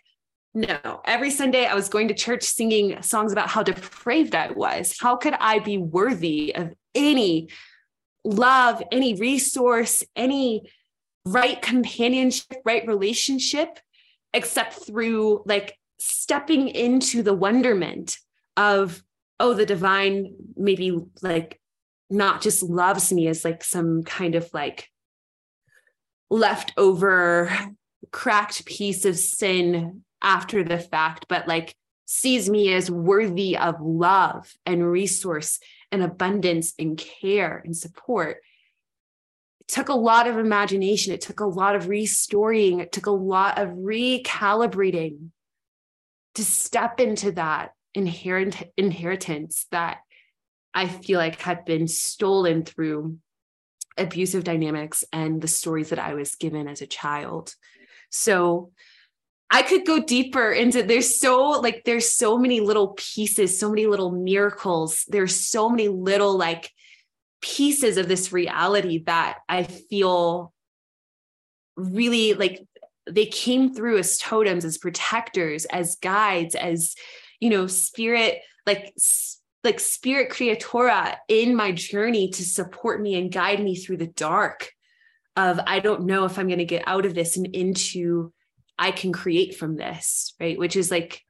no, 0.53 1.01
every 1.05 1.31
Sunday 1.31 1.65
I 1.65 1.73
was 1.73 1.89
going 1.89 2.07
to 2.09 2.13
church 2.13 2.43
singing 2.43 3.01
songs 3.01 3.31
about 3.31 3.49
how 3.49 3.63
depraved 3.63 4.35
I 4.35 4.51
was. 4.51 4.95
How 4.99 5.15
could 5.15 5.33
I 5.39 5.59
be 5.59 5.77
worthy 5.77 6.55
of 6.55 6.73
any 6.93 7.49
love, 8.23 8.83
any 8.91 9.15
resource, 9.15 10.03
any 10.15 10.69
right 11.25 11.59
companionship, 11.61 12.57
right 12.65 12.85
relationship, 12.85 13.79
except 14.33 14.73
through 14.73 15.41
like 15.45 15.75
stepping 15.99 16.67
into 16.67 17.23
the 17.23 17.33
wonderment 17.33 18.17
of, 18.55 19.01
oh, 19.39 19.55
the 19.55 19.65
divine 19.65 20.35
maybe 20.55 20.95
like 21.23 21.59
not 22.11 22.41
just 22.41 22.61
loves 22.61 23.11
me 23.11 23.27
as 23.27 23.43
like 23.43 23.63
some 23.63 24.03
kind 24.03 24.35
of 24.35 24.47
like 24.53 24.87
leftover 26.29 27.51
cracked 28.11 28.65
piece 28.65 29.05
of 29.05 29.17
sin 29.17 30.03
after 30.23 30.63
the 30.63 30.79
fact, 30.79 31.25
but 31.27 31.47
like 31.47 31.75
sees 32.05 32.49
me 32.49 32.73
as 32.73 32.89
worthy 32.89 33.57
of 33.57 33.75
love 33.81 34.51
and 34.65 34.89
resource 34.89 35.59
and 35.91 36.01
abundance 36.01 36.73
and 36.79 36.97
care 36.97 37.61
and 37.63 37.75
support. 37.75 38.37
It 39.61 39.67
took 39.67 39.89
a 39.89 39.93
lot 39.93 40.27
of 40.27 40.37
imagination. 40.37 41.13
It 41.13 41.21
took 41.21 41.39
a 41.39 41.45
lot 41.45 41.75
of 41.75 41.87
restoring. 41.87 42.79
It 42.79 42.91
took 42.91 43.05
a 43.05 43.11
lot 43.11 43.59
of 43.59 43.69
recalibrating 43.69 45.29
to 46.35 46.43
step 46.43 46.99
into 46.99 47.31
that 47.33 47.73
inherent 47.93 48.63
inheritance 48.75 49.67
that 49.71 49.99
I 50.73 50.87
feel 50.87 51.19
like 51.19 51.39
had 51.39 51.65
been 51.65 51.87
stolen 51.87 52.65
through 52.65 53.19
abusive 53.97 54.43
dynamics 54.43 55.03
and 55.13 55.41
the 55.41 55.47
stories 55.47 55.89
that 55.89 55.99
I 55.99 56.15
was 56.15 56.35
given 56.35 56.67
as 56.67 56.81
a 56.81 56.87
child. 56.87 57.53
So 58.09 58.71
I 59.53 59.61
could 59.61 59.85
go 59.85 59.99
deeper 59.99 60.51
into 60.51 60.81
there's 60.81 61.19
so 61.19 61.51
like 61.51 61.83
there's 61.85 62.11
so 62.11 62.39
many 62.39 62.59
little 62.59 62.95
pieces, 62.97 63.59
so 63.59 63.69
many 63.69 63.85
little 63.85 64.11
miracles. 64.11 65.05
There's 65.07 65.35
so 65.35 65.69
many 65.69 65.89
little 65.89 66.35
like 66.35 66.71
pieces 67.39 67.97
of 67.97 68.07
this 68.07 68.33
reality 68.33 69.03
that 69.05 69.37
I 69.47 69.61
feel 69.61 70.51
really 71.75 72.33
like 72.33 72.65
they 73.07 73.27
came 73.27 73.75
through 73.75 73.99
as 73.99 74.17
totems, 74.17 74.65
as 74.65 74.79
protectors, 74.79 75.65
as 75.65 75.97
guides, 75.97 76.55
as 76.55 76.95
you 77.39 77.51
know, 77.51 77.67
spirit 77.67 78.39
like 78.65 78.91
like 79.63 79.79
spirit 79.79 80.31
creatora 80.31 81.17
in 81.27 81.55
my 81.55 81.71
journey 81.71 82.31
to 82.31 82.43
support 82.43 82.99
me 82.99 83.13
and 83.19 83.31
guide 83.31 83.63
me 83.63 83.75
through 83.75 83.97
the 83.97 84.07
dark 84.07 84.71
of 85.35 85.59
I 85.67 85.79
don't 85.79 86.07
know 86.07 86.25
if 86.25 86.39
I'm 86.39 86.47
going 86.47 86.57
to 86.57 86.65
get 86.65 86.87
out 86.87 87.05
of 87.05 87.13
this 87.13 87.37
and 87.37 87.45
into 87.45 88.33
I 88.77 88.91
can 88.91 89.11
create 89.13 89.55
from 89.55 89.75
this, 89.75 90.33
right? 90.39 90.57
Which 90.57 90.75
is 90.75 90.91
like 90.91 91.21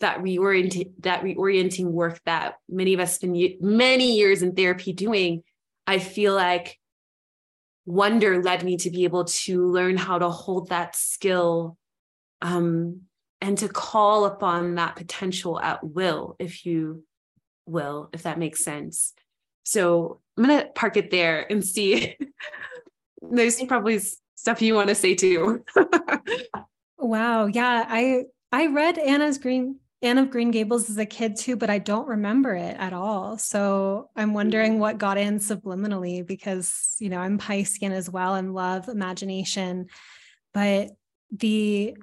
that 0.00 0.18
reorient 0.18 0.92
that 1.00 1.22
reorienting 1.22 1.86
work 1.86 2.20
that 2.24 2.54
many 2.68 2.94
of 2.94 3.00
us 3.00 3.16
spend 3.16 3.36
many 3.60 4.16
years 4.16 4.42
in 4.42 4.54
therapy 4.54 4.92
doing. 4.92 5.42
I 5.86 5.98
feel 5.98 6.34
like 6.34 6.78
wonder 7.86 8.42
led 8.42 8.62
me 8.62 8.76
to 8.76 8.90
be 8.90 9.04
able 9.04 9.24
to 9.24 9.66
learn 9.66 9.96
how 9.96 10.18
to 10.18 10.28
hold 10.28 10.68
that 10.68 10.94
skill 10.94 11.78
um, 12.42 13.02
and 13.40 13.56
to 13.58 13.68
call 13.68 14.26
upon 14.26 14.74
that 14.74 14.96
potential 14.96 15.58
at 15.58 15.82
will, 15.82 16.36
if 16.38 16.66
you 16.66 17.04
will, 17.66 18.10
if 18.12 18.24
that 18.24 18.38
makes 18.38 18.62
sense. 18.62 19.14
So 19.64 20.20
I'm 20.36 20.44
going 20.44 20.60
to 20.60 20.68
park 20.74 20.96
it 20.96 21.10
there 21.10 21.50
and 21.50 21.64
see. 21.64 22.16
There's 23.22 23.62
probably 23.64 24.00
stuff 24.38 24.62
you 24.62 24.74
want 24.74 24.88
to 24.88 24.94
say 24.94 25.14
too. 25.14 25.64
wow. 26.98 27.46
Yeah. 27.46 27.84
I 27.88 28.24
I 28.52 28.66
read 28.66 28.96
Anna's 28.96 29.38
Green 29.38 29.80
Anne 30.00 30.18
of 30.18 30.30
Green 30.30 30.52
Gables 30.52 30.88
as 30.88 30.96
a 30.96 31.04
kid 31.04 31.34
too, 31.34 31.56
but 31.56 31.70
I 31.70 31.78
don't 31.80 32.06
remember 32.06 32.54
it 32.54 32.76
at 32.78 32.92
all. 32.92 33.36
So 33.36 34.10
I'm 34.14 34.32
wondering 34.32 34.72
mm-hmm. 34.72 34.80
what 34.80 34.98
got 34.98 35.18
in 35.18 35.40
subliminally 35.40 36.24
because, 36.24 36.94
you 37.00 37.08
know, 37.08 37.18
I'm 37.18 37.36
Piscean 37.36 37.90
as 37.90 38.08
well 38.08 38.36
and 38.36 38.54
love 38.54 38.88
imagination. 38.88 39.86
But 40.54 40.90
the 41.32 41.96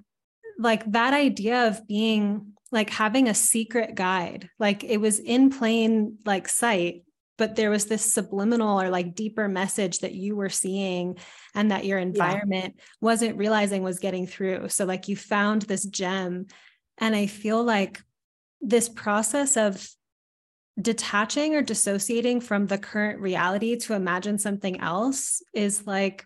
like 0.59 0.91
that 0.91 1.13
idea 1.13 1.67
of 1.67 1.87
being 1.87 2.53
like 2.69 2.89
having 2.89 3.29
a 3.29 3.33
secret 3.33 3.95
guide, 3.95 4.49
like 4.59 4.83
it 4.83 4.97
was 4.97 5.19
in 5.19 5.49
plain 5.49 6.17
like 6.25 6.49
sight, 6.49 7.04
but 7.37 7.55
there 7.55 7.69
was 7.69 7.85
this 7.85 8.13
subliminal 8.13 8.81
or 8.81 8.89
like 8.89 9.15
deeper 9.15 9.47
message 9.47 9.99
that 9.99 10.13
you 10.13 10.35
were 10.35 10.49
seeing 10.49 11.17
and 11.53 11.71
that 11.71 11.85
your 11.85 11.99
environment 11.99 12.75
yeah. 12.77 12.83
wasn't 13.01 13.37
realizing 13.37 13.83
was 13.83 13.99
getting 13.99 14.27
through 14.27 14.69
so 14.69 14.85
like 14.85 15.07
you 15.07 15.15
found 15.15 15.63
this 15.63 15.85
gem 15.85 16.45
and 16.97 17.15
i 17.15 17.25
feel 17.25 17.63
like 17.63 18.01
this 18.61 18.89
process 18.89 19.57
of 19.57 19.87
detaching 20.81 21.55
or 21.55 21.61
dissociating 21.61 22.41
from 22.41 22.67
the 22.67 22.77
current 22.77 23.19
reality 23.21 23.77
to 23.77 23.93
imagine 23.93 24.37
something 24.37 24.81
else 24.81 25.41
is 25.53 25.87
like 25.87 26.25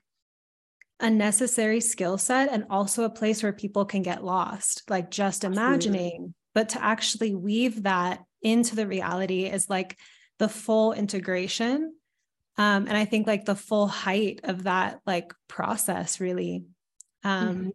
a 1.00 1.10
necessary 1.10 1.80
skill 1.80 2.18
set 2.18 2.52
and 2.52 2.66
also 2.70 3.04
a 3.04 3.10
place 3.10 3.42
where 3.44 3.54
people 3.54 3.86
can 3.86 4.02
get 4.02 4.24
lost 4.24 4.84
like 4.90 5.12
just 5.12 5.44
imagining 5.44 6.08
Absolutely. 6.08 6.34
but 6.56 6.70
to 6.70 6.84
actually 6.84 7.36
weave 7.36 7.84
that 7.84 8.24
into 8.42 8.76
the 8.76 8.88
reality 8.88 9.46
is 9.46 9.70
like 9.70 9.98
the 10.40 10.50
full 10.50 10.94
integration 10.94 11.94
um, 12.58 12.88
and 12.88 12.98
i 12.98 13.06
think 13.06 13.28
like 13.28 13.46
the 13.46 13.56
full 13.56 13.88
height 13.88 14.42
of 14.44 14.64
that 14.64 15.00
like 15.06 15.34
process 15.48 16.20
really 16.20 16.66
um, 17.24 17.56
mm-hmm. 17.56 17.70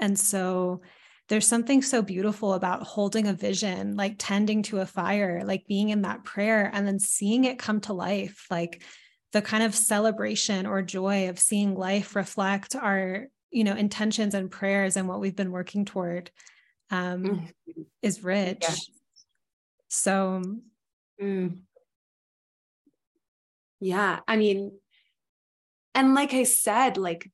and 0.00 0.18
so 0.18 0.82
there's 1.28 1.46
something 1.46 1.80
so 1.80 2.02
beautiful 2.02 2.54
about 2.54 2.82
holding 2.82 3.28
a 3.28 3.32
vision 3.32 3.96
like 3.96 4.16
tending 4.18 4.62
to 4.64 4.80
a 4.80 4.86
fire 4.86 5.42
like 5.44 5.66
being 5.68 5.88
in 5.90 6.02
that 6.02 6.24
prayer 6.24 6.68
and 6.74 6.86
then 6.86 6.98
seeing 6.98 7.44
it 7.44 7.58
come 7.58 7.80
to 7.80 7.92
life 7.92 8.46
like 8.50 8.82
the 9.32 9.40
kind 9.40 9.62
of 9.62 9.74
celebration 9.74 10.66
or 10.66 10.82
joy 10.82 11.28
of 11.28 11.38
seeing 11.38 11.74
life 11.74 12.16
reflect 12.16 12.74
our 12.74 13.28
you 13.50 13.64
know 13.64 13.74
intentions 13.74 14.34
and 14.34 14.50
prayers 14.50 14.96
and 14.96 15.08
what 15.08 15.20
we've 15.20 15.36
been 15.36 15.52
working 15.52 15.84
toward 15.84 16.30
um, 16.90 17.22
mm-hmm. 17.22 17.82
is 18.02 18.24
rich 18.24 18.58
yeah. 18.62 18.74
so 19.88 20.42
mm. 21.22 21.58
Yeah. 23.80 24.20
I 24.28 24.36
mean, 24.36 24.72
and 25.94 26.14
like 26.14 26.34
I 26.34 26.44
said, 26.44 26.96
like 26.96 27.30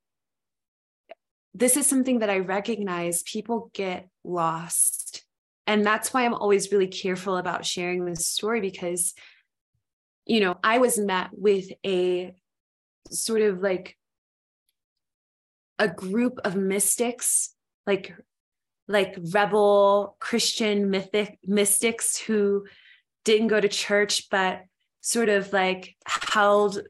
this 1.55 1.77
is 1.77 1.87
something 1.87 2.19
that 2.19 2.31
I 2.31 2.39
recognize 2.39 3.23
people 3.23 3.71
get 3.73 4.09
lost. 4.25 5.25
And 5.67 5.85
that's 5.85 6.13
why 6.13 6.25
I'm 6.25 6.35
always 6.35 6.71
really 6.71 6.87
careful 6.87 7.37
about 7.37 7.65
sharing 7.65 8.05
this 8.05 8.29
story 8.29 8.61
because, 8.61 9.15
you 10.27 10.41
know, 10.41 10.57
I 10.63 10.79
was 10.79 10.99
met 10.99 11.31
with 11.33 11.71
a 11.85 12.35
sort 13.11 13.41
of 13.41 13.61
like 13.61 13.97
a 15.79 15.89
group 15.89 16.39
of 16.45 16.57
mystics, 16.57 17.55
like 17.87 18.15
like 18.89 19.19
rebel 19.33 20.17
Christian 20.21 20.91
mythic 20.91 21.39
mystics 21.45 22.19
who 22.19 22.67
didn't 23.25 23.49
go 23.49 23.61
to 23.61 23.69
church, 23.69 24.29
but 24.31 24.63
sort 25.07 25.29
of 25.29 25.53
like 25.53 25.95
held 26.05 26.83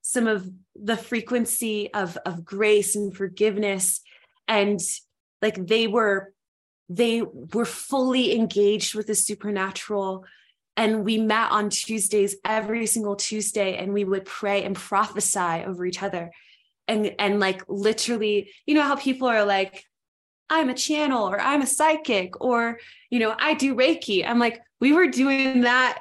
some 0.00 0.26
of 0.26 0.50
the 0.74 0.96
frequency 0.96 1.92
of 1.92 2.16
of 2.24 2.42
grace 2.42 2.96
and 2.96 3.14
forgiveness. 3.14 4.00
And 4.48 4.80
like 5.42 5.66
they 5.66 5.86
were 5.86 6.32
they 6.88 7.20
were 7.20 7.66
fully 7.66 8.34
engaged 8.34 8.94
with 8.94 9.06
the 9.06 9.14
supernatural. 9.14 10.24
And 10.78 11.04
we 11.04 11.18
met 11.18 11.50
on 11.50 11.68
Tuesdays 11.68 12.36
every 12.42 12.86
single 12.86 13.16
Tuesday 13.16 13.76
and 13.76 13.92
we 13.92 14.04
would 14.04 14.24
pray 14.24 14.64
and 14.64 14.74
prophesy 14.74 15.62
over 15.66 15.84
each 15.84 16.02
other. 16.02 16.30
And 16.86 17.14
and 17.18 17.38
like 17.38 17.62
literally 17.68 18.50
you 18.64 18.74
know 18.74 18.82
how 18.82 18.96
people 18.96 19.28
are 19.28 19.44
like 19.44 19.84
I'm 20.48 20.70
a 20.70 20.74
channel 20.74 21.28
or 21.28 21.38
I'm 21.38 21.60
a 21.60 21.66
psychic 21.66 22.40
or 22.40 22.78
you 23.10 23.18
know 23.18 23.34
I 23.38 23.52
do 23.52 23.74
reiki. 23.74 24.26
I'm 24.26 24.38
like 24.38 24.58
we 24.80 24.94
were 24.94 25.08
doing 25.08 25.60
that 25.62 25.98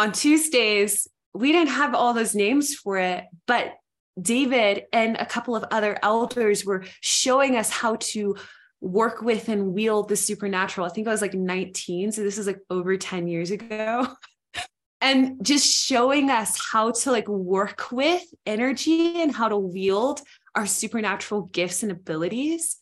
on 0.00 0.12
Tuesdays, 0.12 1.06
we 1.34 1.52
didn't 1.52 1.68
have 1.68 1.94
all 1.94 2.14
those 2.14 2.34
names 2.34 2.74
for 2.74 2.96
it, 2.96 3.24
but 3.46 3.74
David 4.20 4.84
and 4.94 5.16
a 5.18 5.26
couple 5.26 5.54
of 5.54 5.64
other 5.70 5.98
elders 6.02 6.64
were 6.64 6.84
showing 7.02 7.54
us 7.54 7.68
how 7.68 7.96
to 7.96 8.34
work 8.80 9.20
with 9.20 9.50
and 9.50 9.74
wield 9.74 10.08
the 10.08 10.16
supernatural. 10.16 10.86
I 10.86 10.90
think 10.90 11.06
I 11.06 11.10
was 11.10 11.20
like 11.20 11.34
19. 11.34 12.12
So 12.12 12.22
this 12.22 12.38
is 12.38 12.46
like 12.46 12.60
over 12.70 12.96
10 12.96 13.28
years 13.28 13.50
ago. 13.50 14.08
and 15.02 15.44
just 15.44 15.66
showing 15.70 16.30
us 16.30 16.58
how 16.72 16.92
to 16.92 17.12
like 17.12 17.28
work 17.28 17.92
with 17.92 18.22
energy 18.46 19.20
and 19.20 19.34
how 19.34 19.48
to 19.48 19.58
wield 19.58 20.22
our 20.54 20.66
supernatural 20.66 21.42
gifts 21.42 21.82
and 21.82 21.92
abilities. 21.92 22.78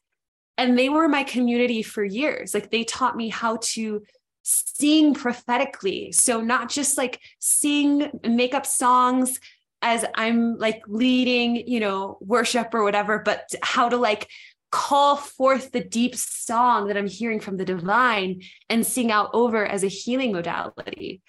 And 0.57 0.78
they 0.78 0.88
were 0.88 1.09
my 1.09 1.24
community 1.24 1.83
for 1.83 2.04
years. 2.04 2.54
Like 2.54 2.70
they 2.70 2.85
taught 2.85 3.16
me 3.16 3.28
how 3.28 3.59
to 3.62 4.02
sing 4.48 5.14
prophetically. 5.14 6.12
So, 6.12 6.40
not 6.40 6.70
just 6.70 6.96
like 6.96 7.20
sing 7.38 8.11
make 8.26 8.54
up 8.54 8.64
songs 8.64 9.40
as 9.82 10.04
I'm 10.14 10.58
like 10.58 10.82
leading, 10.88 11.68
you 11.68 11.80
know, 11.80 12.18
worship 12.20 12.74
or 12.74 12.82
whatever, 12.82 13.20
but 13.20 13.54
how 13.62 13.88
to 13.88 13.96
like 13.96 14.28
call 14.70 15.16
forth 15.16 15.70
the 15.72 15.84
deep 15.84 16.14
song 16.16 16.88
that 16.88 16.96
I'm 16.96 17.06
hearing 17.06 17.40
from 17.40 17.56
the 17.56 17.64
divine 17.64 18.42
and 18.68 18.87
sing 18.87 19.11
out 19.12 19.30
over 19.32 19.64
as 19.64 19.84
a 19.84 19.88
healing 19.88 20.32
modality. 20.32 21.22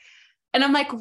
And 0.53 0.63
I'm 0.63 0.73
like, 0.73 0.91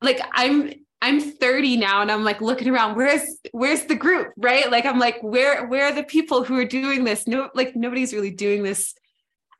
like 0.00 0.20
I'm 0.32 0.72
I'm 1.02 1.20
30 1.20 1.76
now 1.76 2.00
and 2.00 2.10
I'm 2.10 2.24
like 2.24 2.40
looking 2.40 2.68
around, 2.68 2.96
where's 2.96 3.22
where's 3.52 3.84
the 3.84 3.94
group? 3.94 4.32
Right. 4.36 4.70
Like 4.70 4.86
I'm 4.86 4.98
like, 4.98 5.18
where 5.20 5.66
where 5.66 5.86
are 5.86 5.94
the 5.94 6.02
people 6.02 6.44
who 6.44 6.56
are 6.58 6.64
doing 6.64 7.04
this? 7.04 7.26
No, 7.26 7.50
like 7.54 7.76
nobody's 7.76 8.14
really 8.14 8.30
doing 8.30 8.62
this. 8.62 8.94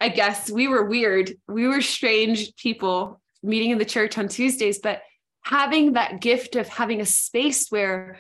I 0.01 0.09
guess 0.09 0.51
we 0.51 0.69
were 0.69 0.85
weird. 0.85 1.33
We 1.49 1.67
were 1.69 1.81
strange 1.81 2.55
people 2.57 3.21
meeting 3.43 3.71
in 3.71 3.79
the 3.79 3.85
church 3.85 4.19
on 4.19 4.29
Tuesdays, 4.29 4.79
but 4.79 5.03
having 5.43 5.93
that 5.93 6.21
gift 6.21 6.57
of 6.57 6.69
having 6.69 7.01
a 7.01 7.07
space 7.07 7.69
where 7.71 8.19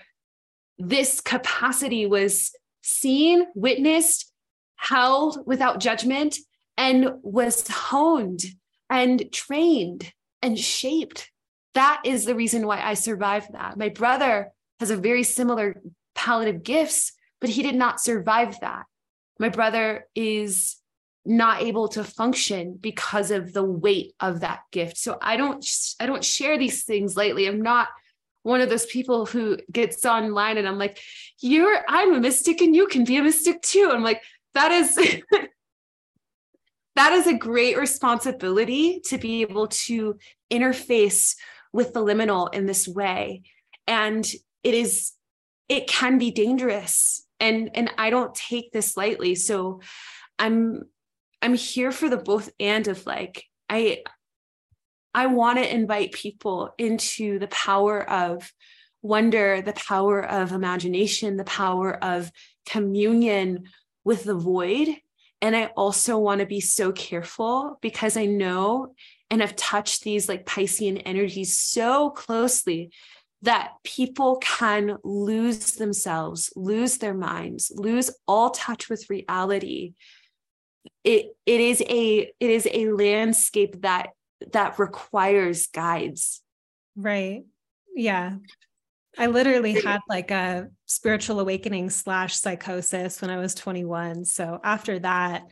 this 0.78 1.20
capacity 1.20 2.06
was 2.06 2.52
seen, 2.82 3.46
witnessed, 3.54 4.32
held 4.76 5.44
without 5.46 5.80
judgment, 5.80 6.38
and 6.76 7.12
was 7.22 7.66
honed 7.68 8.42
and 8.88 9.32
trained 9.32 10.12
and 10.42 10.58
shaped. 10.58 11.30
That 11.74 12.02
is 12.04 12.24
the 12.24 12.34
reason 12.34 12.66
why 12.66 12.80
I 12.80 12.94
survived 12.94 13.52
that. 13.52 13.76
My 13.76 13.88
brother 13.88 14.52
has 14.80 14.90
a 14.90 14.96
very 14.96 15.22
similar 15.22 15.80
palette 16.14 16.54
of 16.54 16.62
gifts, 16.62 17.12
but 17.40 17.50
he 17.50 17.62
did 17.62 17.74
not 17.74 18.00
survive 18.00 18.60
that. 18.60 18.84
My 19.38 19.48
brother 19.48 20.06
is 20.14 20.76
not 21.26 21.62
able 21.62 21.88
to 21.88 22.04
function 22.04 22.78
because 22.80 23.30
of 23.30 23.52
the 23.52 23.64
weight 23.64 24.14
of 24.20 24.40
that 24.40 24.60
gift. 24.70 24.96
So 24.96 25.18
I 25.20 25.36
don't 25.36 25.66
I 26.00 26.06
don't 26.06 26.24
share 26.24 26.56
these 26.56 26.84
things 26.84 27.16
lightly. 27.16 27.46
I'm 27.46 27.62
not 27.62 27.88
one 28.42 28.60
of 28.60 28.68
those 28.68 28.86
people 28.86 29.26
who 29.26 29.58
gets 29.72 30.04
online 30.04 30.56
and 30.56 30.68
I'm 30.68 30.78
like, 30.78 31.00
you're 31.40 31.78
I'm 31.88 32.14
a 32.14 32.20
mystic 32.20 32.60
and 32.60 32.76
you 32.76 32.86
can 32.86 33.04
be 33.04 33.16
a 33.16 33.22
mystic 33.22 33.60
too. 33.62 33.90
I'm 33.92 34.04
like, 34.04 34.22
that 34.54 34.70
is 34.70 34.94
that 36.96 37.12
is 37.12 37.26
a 37.26 37.34
great 37.34 37.76
responsibility 37.76 39.00
to 39.06 39.18
be 39.18 39.42
able 39.42 39.66
to 39.66 40.16
interface 40.50 41.36
with 41.72 41.92
the 41.92 42.00
liminal 42.00 42.52
in 42.54 42.66
this 42.66 42.88
way. 42.88 43.42
And 43.86 44.26
it 44.62 44.74
is, 44.74 45.12
it 45.68 45.86
can 45.86 46.18
be 46.18 46.30
dangerous. 46.30 47.24
And 47.38 47.70
and 47.74 47.90
I 47.98 48.10
don't 48.10 48.34
take 48.34 48.72
this 48.72 48.96
lightly. 48.96 49.34
So 49.34 49.80
I'm 50.38 50.84
I'm 51.42 51.54
here 51.54 51.92
for 51.92 52.08
the 52.08 52.16
both 52.16 52.50
and 52.58 52.86
of 52.88 53.06
like, 53.06 53.44
I 53.68 54.02
I 55.14 55.26
want 55.26 55.58
to 55.58 55.74
invite 55.74 56.12
people 56.12 56.74
into 56.76 57.38
the 57.38 57.48
power 57.48 58.08
of 58.08 58.52
wonder, 59.00 59.62
the 59.62 59.72
power 59.72 60.22
of 60.22 60.52
imagination, 60.52 61.36
the 61.36 61.44
power 61.44 61.92
of 62.04 62.30
communion 62.66 63.64
with 64.04 64.24
the 64.24 64.34
void. 64.34 64.88
And 65.40 65.56
I 65.56 65.66
also 65.76 66.18
want 66.18 66.40
to 66.40 66.46
be 66.46 66.60
so 66.60 66.92
careful 66.92 67.78
because 67.80 68.16
I 68.16 68.26
know 68.26 68.94
and 69.30 69.40
have 69.40 69.56
touched 69.56 70.02
these 70.02 70.28
like 70.28 70.46
Piscean 70.46 71.00
energies 71.04 71.58
so 71.58 72.10
closely 72.10 72.90
that 73.42 73.72
people 73.84 74.36
can 74.36 74.96
lose 75.04 75.72
themselves, 75.72 76.52
lose 76.56 76.98
their 76.98 77.14
minds, 77.14 77.70
lose 77.74 78.10
all 78.26 78.50
touch 78.50 78.88
with 78.88 79.10
reality. 79.10 79.94
It, 81.06 81.36
it 81.46 81.60
is 81.60 81.80
a 81.82 82.30
it 82.40 82.50
is 82.50 82.68
a 82.70 82.90
landscape 82.90 83.82
that 83.82 84.08
that 84.52 84.78
requires 84.78 85.68
guides. 85.68 86.42
Right. 86.96 87.44
Yeah. 87.94 88.36
I 89.16 89.26
literally 89.26 89.80
had 89.80 90.00
like 90.08 90.30
a 90.30 90.68
spiritual 90.84 91.40
awakening 91.40 91.90
slash 91.90 92.36
psychosis 92.36 93.22
when 93.22 93.30
I 93.30 93.38
was 93.38 93.54
21. 93.54 94.24
So 94.24 94.60
after 94.62 94.98
that, 94.98 95.44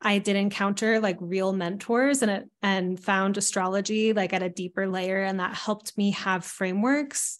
I 0.00 0.18
did 0.18 0.34
encounter 0.34 0.98
like 0.98 1.18
real 1.20 1.52
mentors 1.52 2.22
and 2.22 2.30
it 2.30 2.50
and 2.62 2.98
found 2.98 3.36
astrology 3.36 4.12
like 4.12 4.32
at 4.32 4.42
a 4.42 4.48
deeper 4.48 4.88
layer 4.88 5.22
and 5.22 5.38
that 5.38 5.54
helped 5.54 5.96
me 5.96 6.10
have 6.12 6.44
frameworks 6.44 7.38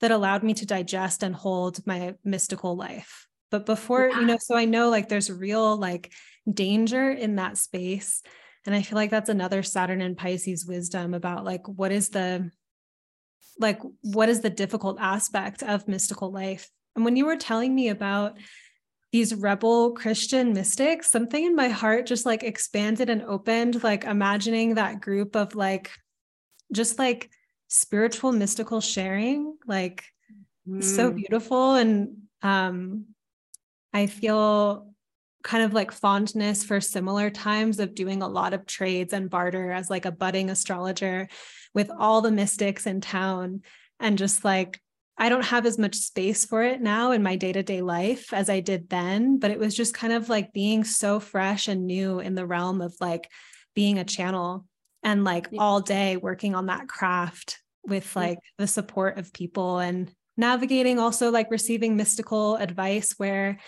that 0.00 0.10
allowed 0.10 0.42
me 0.42 0.54
to 0.54 0.66
digest 0.66 1.22
and 1.22 1.34
hold 1.34 1.86
my 1.86 2.14
mystical 2.24 2.76
life. 2.76 3.28
But 3.50 3.66
before, 3.66 4.08
yeah. 4.08 4.20
you 4.20 4.26
know, 4.26 4.38
so 4.40 4.56
I 4.56 4.64
know 4.64 4.88
like 4.88 5.08
there's 5.08 5.30
real 5.30 5.76
like 5.76 6.12
danger 6.54 7.10
in 7.10 7.36
that 7.36 7.58
space 7.58 8.22
and 8.66 8.74
I 8.74 8.82
feel 8.82 8.96
like 8.96 9.10
that's 9.10 9.28
another 9.28 9.62
Saturn 9.62 10.00
and 10.02 10.16
Pisces 10.16 10.66
wisdom 10.66 11.14
about 11.14 11.44
like 11.44 11.66
what 11.66 11.92
is 11.92 12.10
the 12.10 12.50
like 13.58 13.80
what 14.02 14.28
is 14.28 14.40
the 14.40 14.50
difficult 14.50 14.98
aspect 15.00 15.62
of 15.62 15.88
mystical 15.88 16.30
life. 16.30 16.70
And 16.94 17.04
when 17.04 17.16
you 17.16 17.26
were 17.26 17.36
telling 17.36 17.74
me 17.74 17.88
about 17.88 18.36
these 19.12 19.34
rebel 19.34 19.92
Christian 19.92 20.52
mystics, 20.52 21.10
something 21.10 21.44
in 21.44 21.56
my 21.56 21.68
heart 21.68 22.06
just 22.06 22.26
like 22.26 22.42
expanded 22.42 23.10
and 23.10 23.22
opened, 23.22 23.82
like 23.82 24.04
imagining 24.04 24.74
that 24.74 25.00
group 25.00 25.36
of 25.36 25.54
like 25.54 25.90
just 26.72 26.98
like 26.98 27.30
spiritual 27.68 28.30
mystical 28.30 28.80
sharing, 28.80 29.56
like 29.66 30.04
mm. 30.68 30.84
so 30.84 31.10
beautiful. 31.10 31.74
And 31.74 32.16
um 32.42 33.06
I 33.92 34.06
feel 34.06 34.89
kind 35.42 35.64
of 35.64 35.72
like 35.72 35.92
fondness 35.92 36.64
for 36.64 36.80
similar 36.80 37.30
times 37.30 37.80
of 37.80 37.94
doing 37.94 38.22
a 38.22 38.28
lot 38.28 38.52
of 38.52 38.66
trades 38.66 39.12
and 39.12 39.30
barter 39.30 39.72
as 39.72 39.90
like 39.90 40.04
a 40.04 40.12
budding 40.12 40.50
astrologer 40.50 41.28
with 41.74 41.90
all 41.98 42.20
the 42.20 42.30
mystics 42.30 42.86
in 42.86 43.00
town 43.00 43.62
and 43.98 44.18
just 44.18 44.44
like 44.44 44.80
I 45.16 45.28
don't 45.28 45.44
have 45.44 45.66
as 45.66 45.78
much 45.78 45.96
space 45.96 46.46
for 46.46 46.62
it 46.62 46.80
now 46.80 47.12
in 47.12 47.22
my 47.22 47.36
day-to-day 47.36 47.82
life 47.82 48.32
as 48.32 48.48
I 48.48 48.60
did 48.60 48.88
then 48.88 49.38
but 49.38 49.50
it 49.50 49.58
was 49.58 49.74
just 49.74 49.94
kind 49.94 50.12
of 50.12 50.28
like 50.28 50.52
being 50.52 50.84
so 50.84 51.20
fresh 51.20 51.68
and 51.68 51.86
new 51.86 52.20
in 52.20 52.34
the 52.34 52.46
realm 52.46 52.80
of 52.80 52.94
like 53.00 53.30
being 53.74 53.98
a 53.98 54.04
channel 54.04 54.66
and 55.02 55.24
like 55.24 55.48
all 55.58 55.80
day 55.80 56.16
working 56.16 56.54
on 56.54 56.66
that 56.66 56.88
craft 56.88 57.58
with 57.84 58.14
like 58.14 58.38
the 58.58 58.66
support 58.66 59.18
of 59.18 59.32
people 59.32 59.78
and 59.78 60.12
navigating 60.36 60.98
also 60.98 61.30
like 61.30 61.50
receiving 61.50 61.96
mystical 61.96 62.56
advice 62.56 63.14
where 63.16 63.58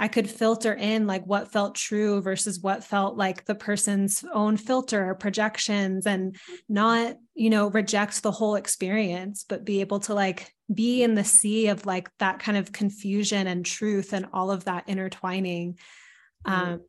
I 0.00 0.06
could 0.06 0.30
filter 0.30 0.72
in 0.72 1.08
like 1.08 1.26
what 1.26 1.50
felt 1.50 1.74
true 1.74 2.22
versus 2.22 2.60
what 2.60 2.84
felt 2.84 3.16
like 3.16 3.44
the 3.44 3.56
person's 3.56 4.24
own 4.32 4.56
filter 4.56 5.10
or 5.10 5.16
projections 5.16 6.06
and 6.06 6.36
not, 6.68 7.16
you 7.34 7.50
know, 7.50 7.68
reject 7.68 8.22
the 8.22 8.30
whole 8.30 8.54
experience, 8.54 9.44
but 9.48 9.64
be 9.64 9.80
able 9.80 9.98
to 10.00 10.14
like 10.14 10.54
be 10.72 11.02
in 11.02 11.16
the 11.16 11.24
sea 11.24 11.66
of 11.66 11.84
like 11.84 12.08
that 12.20 12.38
kind 12.38 12.56
of 12.56 12.70
confusion 12.70 13.48
and 13.48 13.66
truth 13.66 14.12
and 14.12 14.26
all 14.32 14.52
of 14.52 14.66
that 14.66 14.84
intertwining. 14.86 15.76
Mm-hmm. 16.46 16.72
Um, 16.74 16.80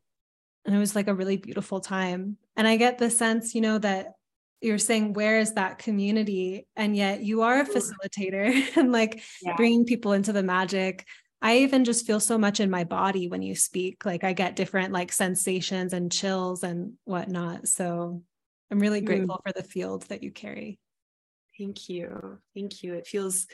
and 0.64 0.74
it 0.76 0.78
was 0.78 0.94
like 0.94 1.08
a 1.08 1.14
really 1.14 1.36
beautiful 1.36 1.80
time. 1.80 2.36
And 2.56 2.68
I 2.68 2.76
get 2.76 2.98
the 2.98 3.10
sense, 3.10 3.56
you 3.56 3.60
know, 3.60 3.78
that 3.78 4.12
you're 4.60 4.78
saying 4.78 5.14
where 5.14 5.38
is 5.38 5.54
that 5.54 5.78
community 5.78 6.66
and 6.76 6.94
yet 6.94 7.22
you 7.22 7.42
are 7.42 7.60
a 7.60 7.66
facilitator 7.66 8.52
and 8.76 8.92
like 8.92 9.22
yeah. 9.42 9.56
bringing 9.56 9.84
people 9.84 10.12
into 10.12 10.32
the 10.32 10.42
magic 10.42 11.06
I 11.42 11.58
even 11.58 11.84
just 11.84 12.06
feel 12.06 12.20
so 12.20 12.36
much 12.36 12.60
in 12.60 12.70
my 12.70 12.84
body 12.84 13.28
when 13.28 13.42
you 13.42 13.54
speak. 13.54 14.04
Like 14.04 14.24
I 14.24 14.32
get 14.32 14.56
different 14.56 14.92
like 14.92 15.12
sensations 15.12 15.92
and 15.92 16.12
chills 16.12 16.62
and 16.62 16.94
whatnot. 17.04 17.66
So 17.66 18.22
I'm 18.70 18.78
really 18.78 19.00
grateful 19.00 19.36
mm. 19.36 19.42
for 19.46 19.52
the 19.52 19.66
field 19.66 20.02
that 20.08 20.22
you 20.22 20.30
carry. 20.30 20.78
Thank 21.58 21.88
you. 21.88 22.38
Thank 22.54 22.82
you. 22.82 22.94
It 22.94 23.06
feels 23.06 23.46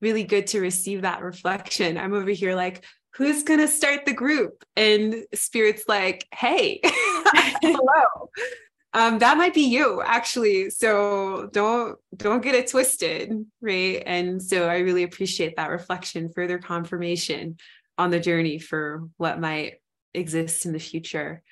really 0.00 0.24
good 0.24 0.46
to 0.48 0.60
receive 0.60 1.02
that 1.02 1.22
reflection. 1.22 1.98
I'm 1.98 2.14
over 2.14 2.30
here 2.30 2.54
like, 2.54 2.84
who's 3.14 3.42
going 3.42 3.60
to 3.60 3.68
start 3.68 4.04
the 4.04 4.12
group? 4.12 4.64
And 4.76 5.24
Spirit's 5.34 5.84
like, 5.88 6.26
hey, 6.34 6.80
hello 6.84 8.30
um, 8.96 9.18
that 9.18 9.36
might 9.36 9.52
be 9.52 9.68
you 9.68 10.00
actually. 10.02 10.70
So 10.70 11.50
don't 11.52 11.98
don't 12.16 12.42
get 12.42 12.54
it 12.54 12.68
twisted 12.68 13.30
right? 13.60 14.02
And 14.06 14.42
so 14.42 14.66
i 14.66 14.78
really 14.78 15.02
appreciate 15.02 15.56
that 15.56 15.70
reflection 15.70 16.32
further 16.34 16.58
confirmation 16.58 17.58
on 17.98 18.10
the 18.10 18.18
journey 18.18 18.58
for 18.58 19.06
what 19.18 19.38
might 19.38 19.74
exist 20.14 20.64
in 20.64 20.72
the 20.72 20.78
future. 20.78 21.42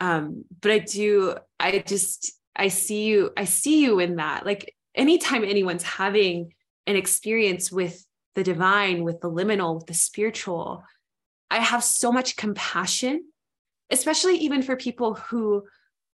Um, 0.00 0.46
but 0.62 0.72
i 0.72 0.78
do 0.78 1.36
i 1.60 1.84
just 1.86 2.32
i 2.56 2.68
see 2.68 3.04
you 3.04 3.30
i 3.36 3.44
see 3.44 3.82
you 3.82 4.00
in 4.00 4.16
that. 4.16 4.46
Like 4.46 4.74
anytime 4.94 5.44
anyone's 5.44 5.82
having 5.82 6.54
an 6.86 6.96
experience 6.96 7.70
with 7.70 8.02
the 8.36 8.42
divine 8.42 9.04
with 9.04 9.20
the 9.20 9.30
liminal 9.30 9.74
with 9.74 9.86
the 9.86 9.94
spiritual 9.94 10.82
i 11.50 11.58
have 11.58 11.82
so 11.82 12.12
much 12.12 12.36
compassion 12.36 13.24
especially 13.90 14.36
even 14.38 14.62
for 14.62 14.76
people 14.76 15.14
who 15.14 15.64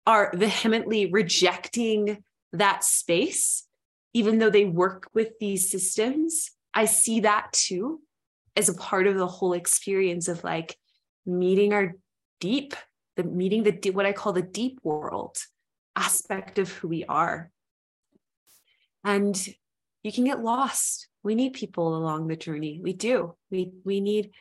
are 0.06 0.32
vehemently 0.36 1.12
rejecting 1.12 2.24
that 2.54 2.84
space 2.84 3.68
even 4.14 4.40
though 4.40 4.50
they 4.50 4.66
work 4.66 5.10
with 5.14 5.40
these 5.40 5.70
systems, 5.70 6.52
I 6.74 6.86
see 6.86 7.22
that 7.22 7.52
too 7.54 8.02
as 8.56 8.68
a 8.68 8.74
part 8.74 9.08
of 9.08 9.18
the 9.18 9.28
whole 9.28 9.54
experience 9.54 10.28
of 10.28 10.44
like 10.44 10.76
meeting 11.26 11.74
our 11.74 11.94
deep, 12.40 12.76
the 13.16 13.24
meeting 13.24 13.64
the 13.64 13.92
what 13.92 14.06
I 14.06 14.14
call 14.14 14.34
the 14.34 14.42
deep 14.42 14.80
world 14.84 15.38
aspect 15.96 16.60
of 16.60 16.70
who 16.70 16.88
we 16.88 17.06
are. 17.06 17.50
And 19.04 19.36
you 20.04 20.12
can 20.12 20.26
get 20.26 20.44
lost. 20.44 21.08
We 21.24 21.36
need 21.36 21.54
people 21.54 21.96
along 21.96 22.28
the 22.28 22.36
journey. 22.36 22.80
We 22.82 22.94
do. 22.94 23.36
We 23.50 23.72
we 23.86 24.02
need 24.02 24.32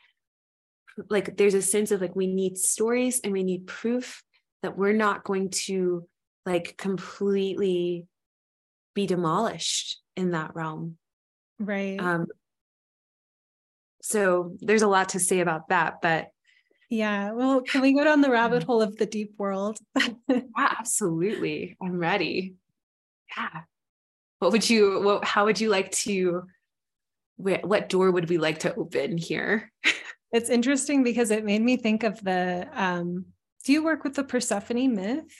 like 1.08 1.36
there's 1.36 1.54
a 1.54 1.62
sense 1.62 1.92
of 1.92 2.00
like 2.00 2.16
we 2.16 2.26
need 2.26 2.58
stories 2.58 3.20
and 3.22 3.32
we 3.32 3.44
need 3.44 3.66
proof 3.66 4.22
that 4.62 4.76
we're 4.76 4.92
not 4.92 5.24
going 5.24 5.50
to 5.50 6.06
like 6.46 6.76
completely 6.76 8.06
be 8.94 9.06
demolished 9.06 10.00
in 10.16 10.32
that 10.32 10.54
realm. 10.54 10.96
Right. 11.58 12.00
Um 12.00 12.26
so 14.02 14.56
there's 14.60 14.82
a 14.82 14.88
lot 14.88 15.10
to 15.10 15.20
say 15.20 15.40
about 15.40 15.68
that, 15.68 16.00
but 16.00 16.30
yeah. 16.90 17.30
Well, 17.32 17.60
can 17.60 17.82
we 17.82 17.94
go 17.94 18.02
down 18.02 18.20
the 18.20 18.30
rabbit 18.30 18.64
hole 18.64 18.82
of 18.82 18.96
the 18.96 19.06
deep 19.06 19.34
world? 19.38 19.78
yeah, 20.28 20.40
absolutely. 20.56 21.76
I'm 21.80 21.98
ready. 21.98 22.56
Yeah. 23.36 23.62
What 24.40 24.52
would 24.52 24.68
you, 24.68 25.00
what, 25.00 25.24
how 25.24 25.44
would 25.44 25.60
you 25.60 25.68
like 25.68 25.92
to, 25.92 26.42
what 27.36 27.88
door 27.88 28.10
would 28.10 28.28
we 28.28 28.38
like 28.38 28.60
to 28.60 28.74
open 28.74 29.16
here? 29.16 29.70
it's 30.32 30.50
interesting 30.50 31.04
because 31.04 31.30
it 31.30 31.44
made 31.44 31.62
me 31.62 31.76
think 31.76 32.02
of 32.02 32.22
the, 32.24 32.68
um, 32.72 33.26
do 33.64 33.72
you 33.72 33.84
work 33.84 34.04
with 34.04 34.14
the 34.14 34.24
Persephone 34.24 34.94
myth? 34.94 35.34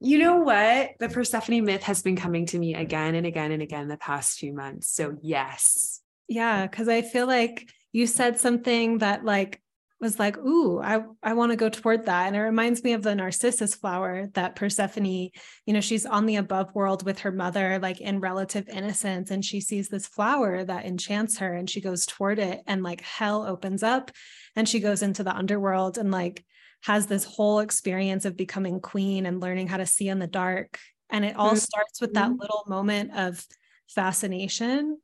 You 0.00 0.18
know 0.18 0.36
what? 0.38 0.92
The 0.98 1.08
Persephone 1.08 1.64
myth 1.64 1.82
has 1.84 2.02
been 2.02 2.16
coming 2.16 2.46
to 2.46 2.58
me 2.58 2.74
again 2.74 3.14
and 3.14 3.26
again 3.26 3.52
and 3.52 3.62
again 3.62 3.88
the 3.88 3.96
past 3.96 4.38
few 4.38 4.52
months. 4.52 4.90
So, 4.90 5.16
yes. 5.22 6.00
Yeah. 6.28 6.66
Cause 6.66 6.88
I 6.88 7.02
feel 7.02 7.26
like 7.26 7.70
you 7.92 8.06
said 8.06 8.38
something 8.38 8.98
that, 8.98 9.24
like, 9.24 9.62
was 10.04 10.18
like, 10.18 10.36
ooh, 10.38 10.80
I, 10.80 11.02
I 11.22 11.32
want 11.32 11.52
to 11.52 11.56
go 11.56 11.68
toward 11.70 12.06
that. 12.06 12.26
And 12.26 12.36
it 12.36 12.40
reminds 12.40 12.84
me 12.84 12.92
of 12.92 13.02
the 13.02 13.14
narcissus 13.14 13.74
flower 13.74 14.28
that 14.34 14.54
Persephone, 14.54 15.06
you 15.06 15.30
know, 15.66 15.80
she's 15.80 16.04
on 16.04 16.26
the 16.26 16.36
above 16.36 16.74
world 16.74 17.04
with 17.04 17.20
her 17.20 17.32
mother, 17.32 17.78
like 17.78 18.00
in 18.00 18.20
relative 18.20 18.68
innocence. 18.68 19.30
And 19.30 19.44
she 19.44 19.60
sees 19.60 19.88
this 19.88 20.06
flower 20.06 20.64
that 20.64 20.84
enchants 20.84 21.38
her 21.38 21.54
and 21.54 21.70
she 21.70 21.80
goes 21.80 22.04
toward 22.04 22.38
it. 22.38 22.60
And 22.66 22.82
like 22.82 23.00
hell 23.00 23.46
opens 23.46 23.82
up 23.82 24.10
and 24.54 24.68
she 24.68 24.80
goes 24.80 25.02
into 25.02 25.24
the 25.24 25.34
underworld 25.34 25.96
and 25.96 26.10
like 26.10 26.44
has 26.84 27.06
this 27.06 27.24
whole 27.24 27.60
experience 27.60 28.24
of 28.24 28.36
becoming 28.36 28.80
queen 28.80 29.26
and 29.26 29.40
learning 29.40 29.68
how 29.68 29.78
to 29.78 29.86
see 29.86 30.08
in 30.08 30.18
the 30.18 30.26
dark. 30.26 30.78
And 31.10 31.24
it 31.24 31.36
all 31.36 31.48
mm-hmm. 31.48 31.56
starts 31.56 32.00
with 32.00 32.14
that 32.14 32.32
little 32.32 32.64
moment 32.66 33.12
of 33.16 33.44
fascination. 33.88 34.98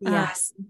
Yes. 0.00 0.52
Um, 0.58 0.66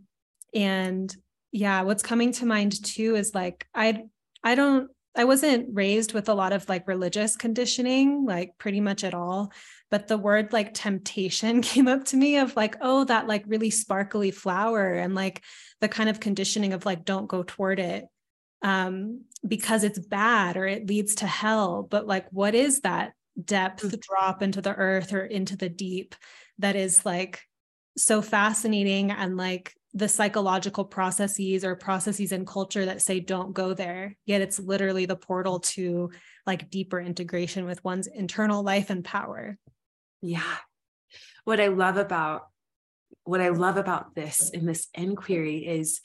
and 0.54 1.16
yeah 1.54 1.82
what's 1.82 2.02
coming 2.02 2.32
to 2.32 2.46
mind 2.46 2.82
too 2.84 3.14
is 3.14 3.34
like 3.34 3.66
i 3.74 4.02
i 4.42 4.54
don't 4.54 4.90
i 5.16 5.24
wasn't 5.24 5.68
raised 5.72 6.12
with 6.12 6.28
a 6.28 6.34
lot 6.34 6.52
of 6.52 6.68
like 6.68 6.88
religious 6.88 7.36
conditioning 7.36 8.24
like 8.24 8.58
pretty 8.58 8.80
much 8.80 9.04
at 9.04 9.14
all 9.14 9.52
but 9.90 10.08
the 10.08 10.18
word 10.18 10.52
like 10.52 10.74
temptation 10.74 11.62
came 11.62 11.88
up 11.88 12.04
to 12.04 12.16
me 12.16 12.38
of 12.38 12.56
like 12.56 12.76
oh 12.80 13.04
that 13.04 13.28
like 13.28 13.44
really 13.46 13.70
sparkly 13.70 14.30
flower 14.30 14.94
and 14.94 15.14
like 15.14 15.42
the 15.80 15.88
kind 15.88 16.08
of 16.08 16.20
conditioning 16.20 16.72
of 16.72 16.84
like 16.84 17.04
don't 17.04 17.28
go 17.28 17.42
toward 17.42 17.78
it 17.78 18.04
um 18.62 19.20
because 19.46 19.84
it's 19.84 19.98
bad 19.98 20.56
or 20.56 20.66
it 20.66 20.86
leads 20.86 21.16
to 21.16 21.26
hell 21.26 21.86
but 21.90 22.06
like 22.06 22.26
what 22.30 22.54
is 22.54 22.80
that 22.80 23.12
depth 23.42 23.82
mm-hmm. 23.82 23.96
drop 24.00 24.42
into 24.42 24.60
the 24.60 24.74
earth 24.74 25.12
or 25.12 25.24
into 25.24 25.56
the 25.56 25.68
deep 25.68 26.14
that 26.58 26.76
is 26.76 27.04
like 27.04 27.42
so 27.96 28.22
fascinating 28.22 29.10
and 29.10 29.36
like 29.36 29.74
the 29.92 30.08
psychological 30.08 30.84
processes 30.84 31.64
or 31.64 31.76
processes 31.76 32.32
in 32.32 32.44
culture 32.44 32.84
that 32.84 33.02
say 33.02 33.20
don't 33.20 33.52
go 33.52 33.74
there 33.74 34.16
yet 34.26 34.40
it's 34.40 34.58
literally 34.58 35.06
the 35.06 35.16
portal 35.16 35.60
to 35.60 36.10
like 36.46 36.70
deeper 36.70 37.00
integration 37.00 37.64
with 37.64 37.84
one's 37.84 38.06
internal 38.06 38.62
life 38.62 38.90
and 38.90 39.04
power 39.04 39.56
yeah 40.20 40.56
what 41.44 41.60
i 41.60 41.68
love 41.68 41.96
about 41.96 42.48
what 43.24 43.40
i 43.40 43.50
love 43.50 43.76
about 43.76 44.14
this 44.14 44.50
in 44.50 44.66
this 44.66 44.88
inquiry 44.94 45.58
is 45.58 46.00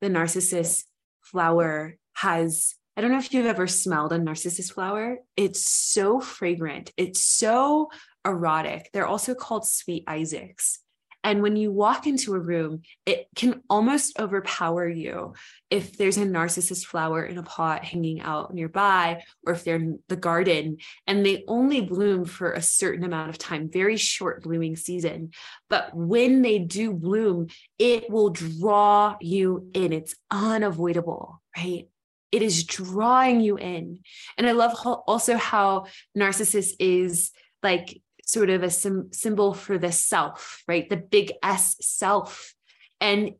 the 0.00 0.08
narcissus 0.08 0.84
flower 1.22 1.96
has 2.14 2.74
I 2.96 3.00
don't 3.00 3.10
know 3.10 3.18
if 3.18 3.32
you've 3.32 3.46
ever 3.46 3.66
smelled 3.66 4.12
a 4.12 4.18
narcissus 4.18 4.70
flower. 4.70 5.18
It's 5.36 5.66
so 5.66 6.20
fragrant. 6.20 6.92
It's 6.96 7.24
so 7.24 7.90
erotic. 8.24 8.90
They're 8.92 9.06
also 9.06 9.34
called 9.34 9.66
sweet 9.66 10.04
Isaacs. 10.06 10.78
And 11.24 11.40
when 11.40 11.54
you 11.54 11.70
walk 11.70 12.06
into 12.06 12.34
a 12.34 12.40
room, 12.40 12.82
it 13.06 13.28
can 13.36 13.62
almost 13.70 14.18
overpower 14.18 14.88
you 14.88 15.34
if 15.70 15.96
there's 15.96 16.16
a 16.16 16.24
narcissus 16.24 16.84
flower 16.84 17.24
in 17.24 17.38
a 17.38 17.44
pot 17.44 17.84
hanging 17.84 18.20
out 18.20 18.52
nearby, 18.52 19.22
or 19.46 19.52
if 19.52 19.62
they're 19.62 19.76
in 19.76 20.00
the 20.08 20.16
garden 20.16 20.78
and 21.06 21.24
they 21.24 21.44
only 21.46 21.80
bloom 21.80 22.24
for 22.24 22.52
a 22.52 22.60
certain 22.60 23.04
amount 23.04 23.30
of 23.30 23.38
time, 23.38 23.70
very 23.70 23.96
short 23.96 24.42
blooming 24.42 24.74
season. 24.74 25.30
But 25.70 25.94
when 25.94 26.42
they 26.42 26.58
do 26.58 26.92
bloom, 26.92 27.46
it 27.78 28.10
will 28.10 28.30
draw 28.30 29.16
you 29.20 29.70
in. 29.74 29.92
It's 29.92 30.16
unavoidable, 30.30 31.40
right? 31.56 31.86
It 32.32 32.42
is 32.42 32.64
drawing 32.64 33.40
you 33.40 33.58
in. 33.58 34.00
And 34.36 34.48
I 34.48 34.52
love 34.52 34.74
also 34.84 35.36
how 35.36 35.86
Narcissus 36.14 36.74
is 36.80 37.30
like 37.62 38.00
sort 38.24 38.50
of 38.50 38.62
a 38.62 38.70
sim- 38.70 39.12
symbol 39.12 39.54
for 39.54 39.78
the 39.78 39.92
self, 39.92 40.64
right? 40.66 40.88
The 40.88 40.96
big 40.96 41.32
S 41.42 41.76
self. 41.80 42.54
And 43.00 43.32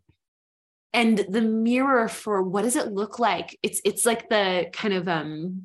and 0.92 1.24
the 1.28 1.40
mirror 1.40 2.08
for 2.08 2.42
what 2.42 2.62
does 2.62 2.76
it 2.76 2.92
look 2.92 3.18
like? 3.18 3.58
It's 3.62 3.80
it's 3.84 4.04
like 4.04 4.28
the 4.28 4.66
kind 4.72 4.94
of 4.94 5.08
um 5.08 5.64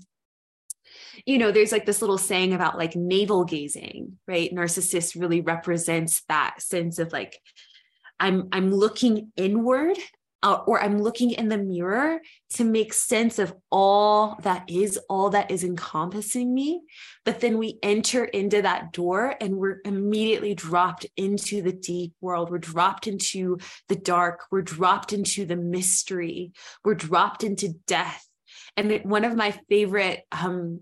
you 1.26 1.38
know, 1.38 1.52
there's 1.52 1.72
like 1.72 1.86
this 1.86 2.02
little 2.02 2.18
saying 2.18 2.54
about 2.54 2.78
like 2.78 2.96
navel 2.96 3.44
gazing, 3.44 4.18
right? 4.28 4.54
Narcissus 4.54 5.16
really 5.16 5.42
represents 5.42 6.24
that 6.30 6.62
sense 6.62 7.00
of 7.00 7.12
like 7.12 7.38
I'm 8.20 8.50
I'm 8.52 8.74
looking 8.74 9.32
inward 9.36 9.98
uh, 10.44 10.60
or 10.68 10.82
I'm 10.82 11.02
looking 11.02 11.32
in 11.32 11.50
the 11.50 11.58
mirror 11.58 12.20
to 12.54 12.64
make 12.64 12.94
sense 12.94 13.40
of 13.40 13.54
all 13.72 14.38
that 14.44 14.70
is, 14.70 15.00
all 15.10 15.32
that 15.32 15.50
is 15.50 15.64
encompassing 15.64 16.54
me. 16.54 16.82
But 17.26 17.40
then 17.40 17.58
we 17.58 17.80
enter 17.82 18.26
into 18.26 18.62
that 18.62 18.94
door 18.94 19.36
and 19.42 19.58
we're 19.58 19.82
immediately 19.84 20.54
dropped 20.54 21.08
into 21.18 21.62
the 21.62 21.74
deep 21.74 22.14
world. 22.22 22.50
We're 22.50 22.60
dropped 22.60 23.08
into 23.08 23.58
the 23.90 23.96
dark. 23.96 24.42
We're 24.52 24.62
dropped 24.62 25.12
into 25.12 25.46
the 25.46 25.58
mystery. 25.58 26.52
We're 26.86 26.96
dropped 26.96 27.44
into 27.44 27.76
death. 27.88 28.24
And 28.76 29.02
one 29.06 29.26
of 29.26 29.36
my 29.36 29.60
favorite 29.70 30.22
um, 30.32 30.82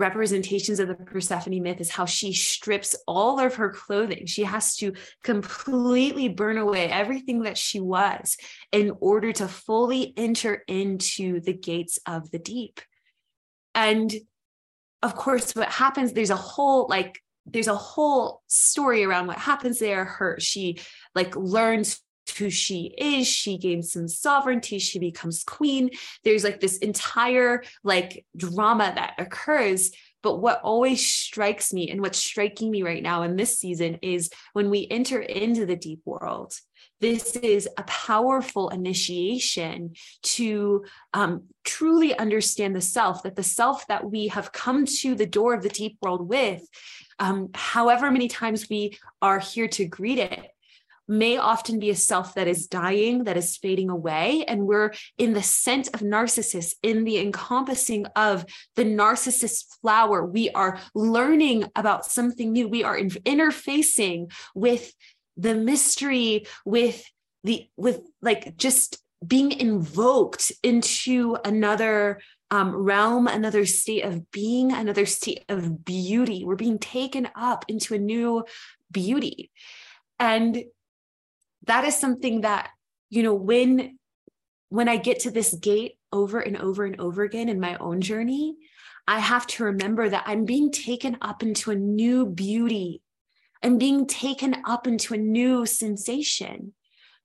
representations 0.00 0.80
of 0.80 0.88
the 0.88 0.94
Persephone 0.94 1.62
myth 1.62 1.80
is 1.80 1.90
how 1.90 2.06
she 2.06 2.32
strips 2.32 2.96
all 3.06 3.38
of 3.38 3.54
her 3.54 3.70
clothing. 3.70 4.26
She 4.26 4.42
has 4.42 4.74
to 4.76 4.94
completely 5.22 6.28
burn 6.28 6.58
away 6.58 6.88
everything 6.88 7.42
that 7.42 7.56
she 7.56 7.78
was 7.78 8.36
in 8.72 8.92
order 9.00 9.32
to 9.34 9.46
fully 9.46 10.12
enter 10.16 10.64
into 10.66 11.40
the 11.40 11.52
gates 11.52 11.98
of 12.06 12.30
the 12.30 12.38
deep. 12.38 12.80
And 13.74 14.12
of 15.02 15.14
course, 15.14 15.54
what 15.54 15.68
happens, 15.68 16.12
there's 16.12 16.30
a 16.30 16.36
whole 16.36 16.86
like, 16.88 17.20
there's 17.46 17.68
a 17.68 17.76
whole 17.76 18.42
story 18.48 19.04
around 19.04 19.26
what 19.26 19.38
happens 19.38 19.78
there. 19.78 20.04
Her, 20.04 20.38
she 20.40 20.80
like 21.14 21.36
learns 21.36 22.00
who 22.36 22.50
she 22.50 22.94
is. 22.96 23.26
She 23.26 23.58
gains 23.58 23.92
some 23.92 24.08
sovereignty. 24.08 24.78
She 24.78 24.98
becomes 24.98 25.44
queen. 25.44 25.90
There's 26.24 26.44
like 26.44 26.60
this 26.60 26.78
entire 26.78 27.62
like 27.84 28.24
drama 28.36 28.92
that 28.94 29.14
occurs. 29.18 29.90
But 30.22 30.40
what 30.40 30.60
always 30.62 31.06
strikes 31.06 31.72
me 31.72 31.90
and 31.90 32.00
what's 32.00 32.18
striking 32.18 32.70
me 32.70 32.82
right 32.82 33.02
now 33.02 33.22
in 33.22 33.36
this 33.36 33.58
season 33.58 33.98
is 34.02 34.30
when 34.52 34.68
we 34.68 34.86
enter 34.90 35.20
into 35.20 35.64
the 35.64 35.76
deep 35.76 36.00
world 36.04 36.52
this 37.00 37.34
is 37.36 37.68
a 37.78 37.82
powerful 37.84 38.68
initiation 38.68 39.94
to 40.22 40.84
um, 41.14 41.44
truly 41.64 42.16
understand 42.18 42.76
the 42.76 42.80
self 42.80 43.22
that 43.22 43.36
the 43.36 43.42
self 43.42 43.86
that 43.86 44.10
we 44.10 44.28
have 44.28 44.52
come 44.52 44.84
to 44.84 45.14
the 45.14 45.26
door 45.26 45.54
of 45.54 45.62
the 45.62 45.68
deep 45.68 45.96
world 46.02 46.28
with 46.28 46.62
um, 47.18 47.48
however 47.54 48.10
many 48.10 48.28
times 48.28 48.68
we 48.68 48.96
are 49.20 49.38
here 49.38 49.68
to 49.68 49.86
greet 49.86 50.18
it 50.18 50.50
may 51.10 51.36
often 51.36 51.80
be 51.80 51.90
a 51.90 51.96
self 51.96 52.34
that 52.34 52.46
is 52.46 52.68
dying, 52.68 53.24
that 53.24 53.36
is 53.36 53.56
fading 53.56 53.90
away. 53.90 54.44
And 54.46 54.66
we're 54.66 54.92
in 55.18 55.32
the 55.32 55.42
scent 55.42 55.88
of 55.92 56.02
narcissus, 56.02 56.76
in 56.82 57.04
the 57.04 57.18
encompassing 57.18 58.06
of 58.14 58.46
the 58.76 58.84
narcissus 58.84 59.64
flower. 59.82 60.24
We 60.24 60.50
are 60.50 60.78
learning 60.94 61.64
about 61.74 62.06
something 62.06 62.52
new. 62.52 62.68
We 62.68 62.84
are 62.84 62.96
in, 62.96 63.10
interfacing 63.10 64.30
with 64.54 64.92
the 65.36 65.54
mystery, 65.54 66.46
with 66.64 67.04
the, 67.42 67.68
with 67.76 68.00
like 68.22 68.56
just 68.56 69.02
being 69.26 69.50
invoked 69.52 70.52
into 70.62 71.36
another 71.44 72.20
um, 72.52 72.74
realm, 72.74 73.26
another 73.26 73.66
state 73.66 74.04
of 74.04 74.30
being, 74.30 74.72
another 74.72 75.06
state 75.06 75.44
of 75.48 75.84
beauty. 75.84 76.44
We're 76.44 76.56
being 76.56 76.78
taken 76.78 77.28
up 77.34 77.64
into 77.68 77.94
a 77.94 77.98
new 77.98 78.44
beauty. 78.92 79.50
And 80.18 80.64
that 81.70 81.84
is 81.84 81.96
something 81.96 82.40
that, 82.40 82.70
you 83.10 83.22
know, 83.22 83.34
when 83.34 83.96
when 84.70 84.88
I 84.88 84.96
get 84.96 85.20
to 85.20 85.30
this 85.30 85.54
gate 85.54 85.98
over 86.12 86.40
and 86.40 86.56
over 86.56 86.84
and 86.84 87.00
over 87.00 87.22
again 87.22 87.48
in 87.48 87.60
my 87.60 87.76
own 87.76 88.00
journey, 88.00 88.56
I 89.06 89.18
have 89.18 89.46
to 89.48 89.64
remember 89.64 90.08
that 90.08 90.24
I'm 90.26 90.44
being 90.44 90.70
taken 90.70 91.16
up 91.20 91.42
into 91.42 91.70
a 91.70 91.76
new 91.76 92.26
beauty. 92.26 93.02
I'm 93.62 93.78
being 93.78 94.06
taken 94.06 94.56
up 94.64 94.86
into 94.86 95.14
a 95.14 95.18
new 95.18 95.66
sensation. 95.66 96.72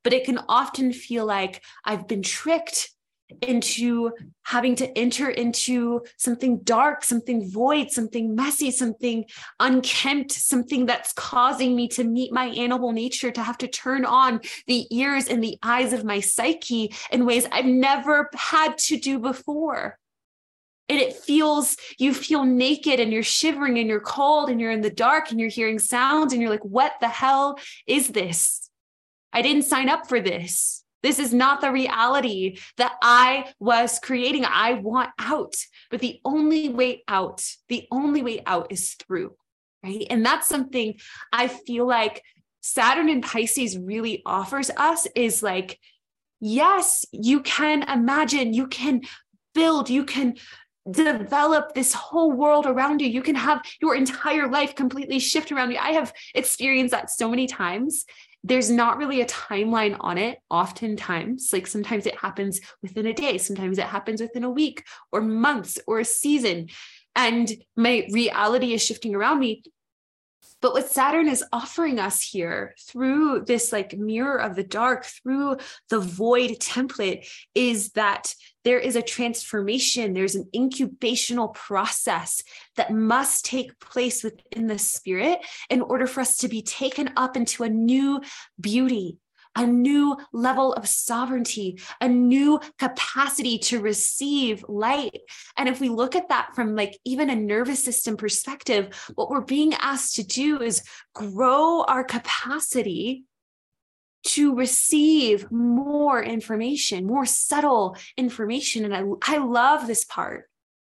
But 0.03 0.13
it 0.13 0.25
can 0.25 0.39
often 0.47 0.93
feel 0.93 1.25
like 1.25 1.63
I've 1.83 2.07
been 2.07 2.21
tricked 2.21 2.91
into 3.41 4.11
having 4.43 4.76
to 4.76 4.97
enter 4.97 5.30
into 5.30 6.01
something 6.17 6.59
dark, 6.59 7.03
something 7.03 7.49
void, 7.49 7.91
something 7.91 8.36
messy, 8.36 8.69
something 8.69 9.26
unkempt, 9.59 10.32
something 10.32 10.86
that's 10.86 11.13
causing 11.13 11.76
me 11.76 11.88
to 11.88 12.03
meet 12.03 12.32
my 12.32 12.47
animal 12.47 12.91
nature, 12.91 13.32
to 13.32 13.41
have 13.41 13.57
to 13.57 13.67
turn 13.67 14.05
on 14.05 14.39
the 14.67 14.88
ears 14.95 15.28
and 15.28 15.43
the 15.43 15.57
eyes 15.63 15.91
of 15.91 16.05
my 16.05 16.19
psyche 16.19 16.93
in 17.11 17.26
ways 17.26 17.47
I've 17.51 17.65
never 17.65 18.30
had 18.36 18.78
to 18.80 18.97
do 18.97 19.17
before. 19.17 19.97
And 20.88 20.99
it 20.99 21.13
feels, 21.13 21.78
you 21.97 22.13
feel 22.13 22.45
naked 22.45 22.99
and 22.99 23.11
you're 23.11 23.23
shivering 23.23 23.80
and 23.80 23.89
you're 23.89 23.99
cold 23.99 24.51
and 24.51 24.61
you're 24.61 24.71
in 24.71 24.82
the 24.82 24.91
dark 24.91 25.32
and 25.32 25.39
you're 25.39 25.49
hearing 25.49 25.80
sounds 25.80 26.32
and 26.32 26.39
you're 26.39 26.51
like, 26.51 26.63
what 26.63 26.93
the 27.01 27.07
hell 27.07 27.57
is 27.88 28.09
this? 28.09 28.69
I 29.34 29.41
didn't 29.41 29.63
sign 29.63 29.89
up 29.89 30.07
for 30.07 30.21
this. 30.21 30.84
This 31.06 31.20
is 31.20 31.36
not 31.36 31.62
the 31.62 31.72
reality 31.72 32.58
that 32.78 32.95
I 32.99 33.53
was 33.60 33.99
creating. 33.99 34.43
I 34.43 34.74
want 34.74 35.12
out. 35.20 35.53
But 35.91 35.99
the 35.99 36.20
only 36.26 36.70
way 36.70 37.03
out, 37.08 37.43
the 37.70 37.88
only 37.91 38.24
way 38.24 38.41
out 38.47 38.72
is 38.72 38.95
through, 38.95 39.36
right? 39.84 40.08
And 40.10 40.26
that's 40.26 40.47
something 40.47 40.95
I 41.32 41.47
feel 41.47 41.86
like 41.86 42.24
Saturn 42.62 43.08
in 43.08 43.22
Pisces 43.22 43.78
really 43.78 44.24
offers 44.26 44.72
us 44.78 45.08
is 45.16 45.43
like, 45.43 45.80
yes, 46.39 47.06
you 47.12 47.41
can 47.41 47.84
imagine, 47.84 48.56
you 48.56 48.66
can 48.66 49.01
build, 49.53 49.91
you 49.91 50.06
can 50.06 50.34
develop 50.89 51.76
this 51.76 51.93
whole 51.93 52.32
world 52.32 52.66
around 52.66 53.01
you. 53.03 53.08
You 53.08 53.22
can 53.22 53.36
have 53.36 53.62
your 53.80 53.93
entire 53.93 54.49
life 54.49 54.74
completely 54.74 55.20
shift 55.20 55.51
around 55.51 55.70
you. 55.70 55.78
I 55.78 55.91
have 55.91 56.12
experienced 56.34 56.93
that 56.93 57.12
so 57.12 57.30
many 57.30 57.45
times 57.45 58.06
there's 58.45 58.69
not 58.69 58.97
really 58.97 59.21
a 59.21 59.25
timeline 59.25 59.97
on 59.99 60.19
it 60.19 60.37
oftentimes. 60.51 61.49
Like 61.51 61.65
sometimes 61.65 62.05
it 62.05 62.15
happens 62.15 62.61
within 62.83 63.07
a 63.07 63.13
day 63.13 63.39
sometimes 63.39 63.79
it 63.79 63.85
happens 63.85 64.21
within 64.21 64.43
a 64.43 64.49
week 64.49 64.83
or 65.11 65.21
months 65.21 65.79
or 65.87 65.99
a 65.99 66.05
season. 66.05 66.69
And 67.15 67.51
my 67.75 68.07
reality 68.11 68.73
is 68.73 68.85
shifting 68.85 69.15
around 69.15 69.39
me 69.39 69.63
but 70.66 70.74
what 70.74 70.89
Saturn 70.89 71.28
is 71.28 71.43
offering 71.53 71.99
us 71.99 72.24
here 72.24 72.74
through 72.88 73.43
this 73.45 73.72
like 73.72 73.95
mirror 73.95 74.41
of 74.41 74.55
the 74.55 74.63
dark, 74.63 75.05
through 75.05 75.57
the 75.91 75.99
void 75.99 76.57
template, 76.59 77.28
is 77.53 77.91
that 77.91 78.34
there 78.63 78.80
is 78.80 78.95
a 78.95 79.03
transformation, 79.03 80.16
there's 80.16 80.34
an 80.34 80.49
incubational 80.55 81.53
process 81.53 82.41
that 82.78 82.91
must 82.91 83.45
take 83.45 83.80
place 83.80 84.24
within 84.24 84.66
the 84.66 84.80
spirit 84.80 85.38
in 85.70 85.82
order 85.82 86.07
for 86.07 86.22
us 86.22 86.38
to 86.38 86.47
be 86.47 86.63
taken 86.63 87.11
up 87.16 87.38
into 87.38 87.63
a 87.63 87.70
new 87.70 88.20
beauty, 88.59 89.20
a 89.56 89.66
new 89.66 90.18
level 90.34 90.74
of 90.74 90.88
sovereignty, 90.88 91.80
a 92.01 92.08
new 92.08 92.60
capacity 92.80 93.58
to 93.58 93.80
receive 93.80 94.64
light. 94.68 95.22
And 95.58 95.70
if 95.70 95.80
we 95.80 95.89
look 95.89 96.16
at 96.16 96.30
that 96.30 96.56
from 96.56 96.76
like 96.76 96.97
even 97.06 97.30
a 97.30 97.36
nervous 97.36 97.84
system 97.84 98.18
perspective, 98.18 99.12
what 99.16 99.30
we're 99.30 99.41
being 99.41 99.74
asked 99.76 100.16
to 100.16 100.24
do 100.24 100.62
is 100.62 100.84
grow 101.14 101.84
our 101.84 102.03
capacity 102.03 103.26
to 104.26 104.56
receive 104.56 105.49
more 105.51 106.22
information, 106.22 107.06
more 107.06 107.26
subtle 107.26 107.95
information. 108.18 108.84
And 108.84 108.95
I, 108.95 109.03
I 109.36 109.38
love 109.38 109.88
this 109.88 110.03
part. 110.03 110.49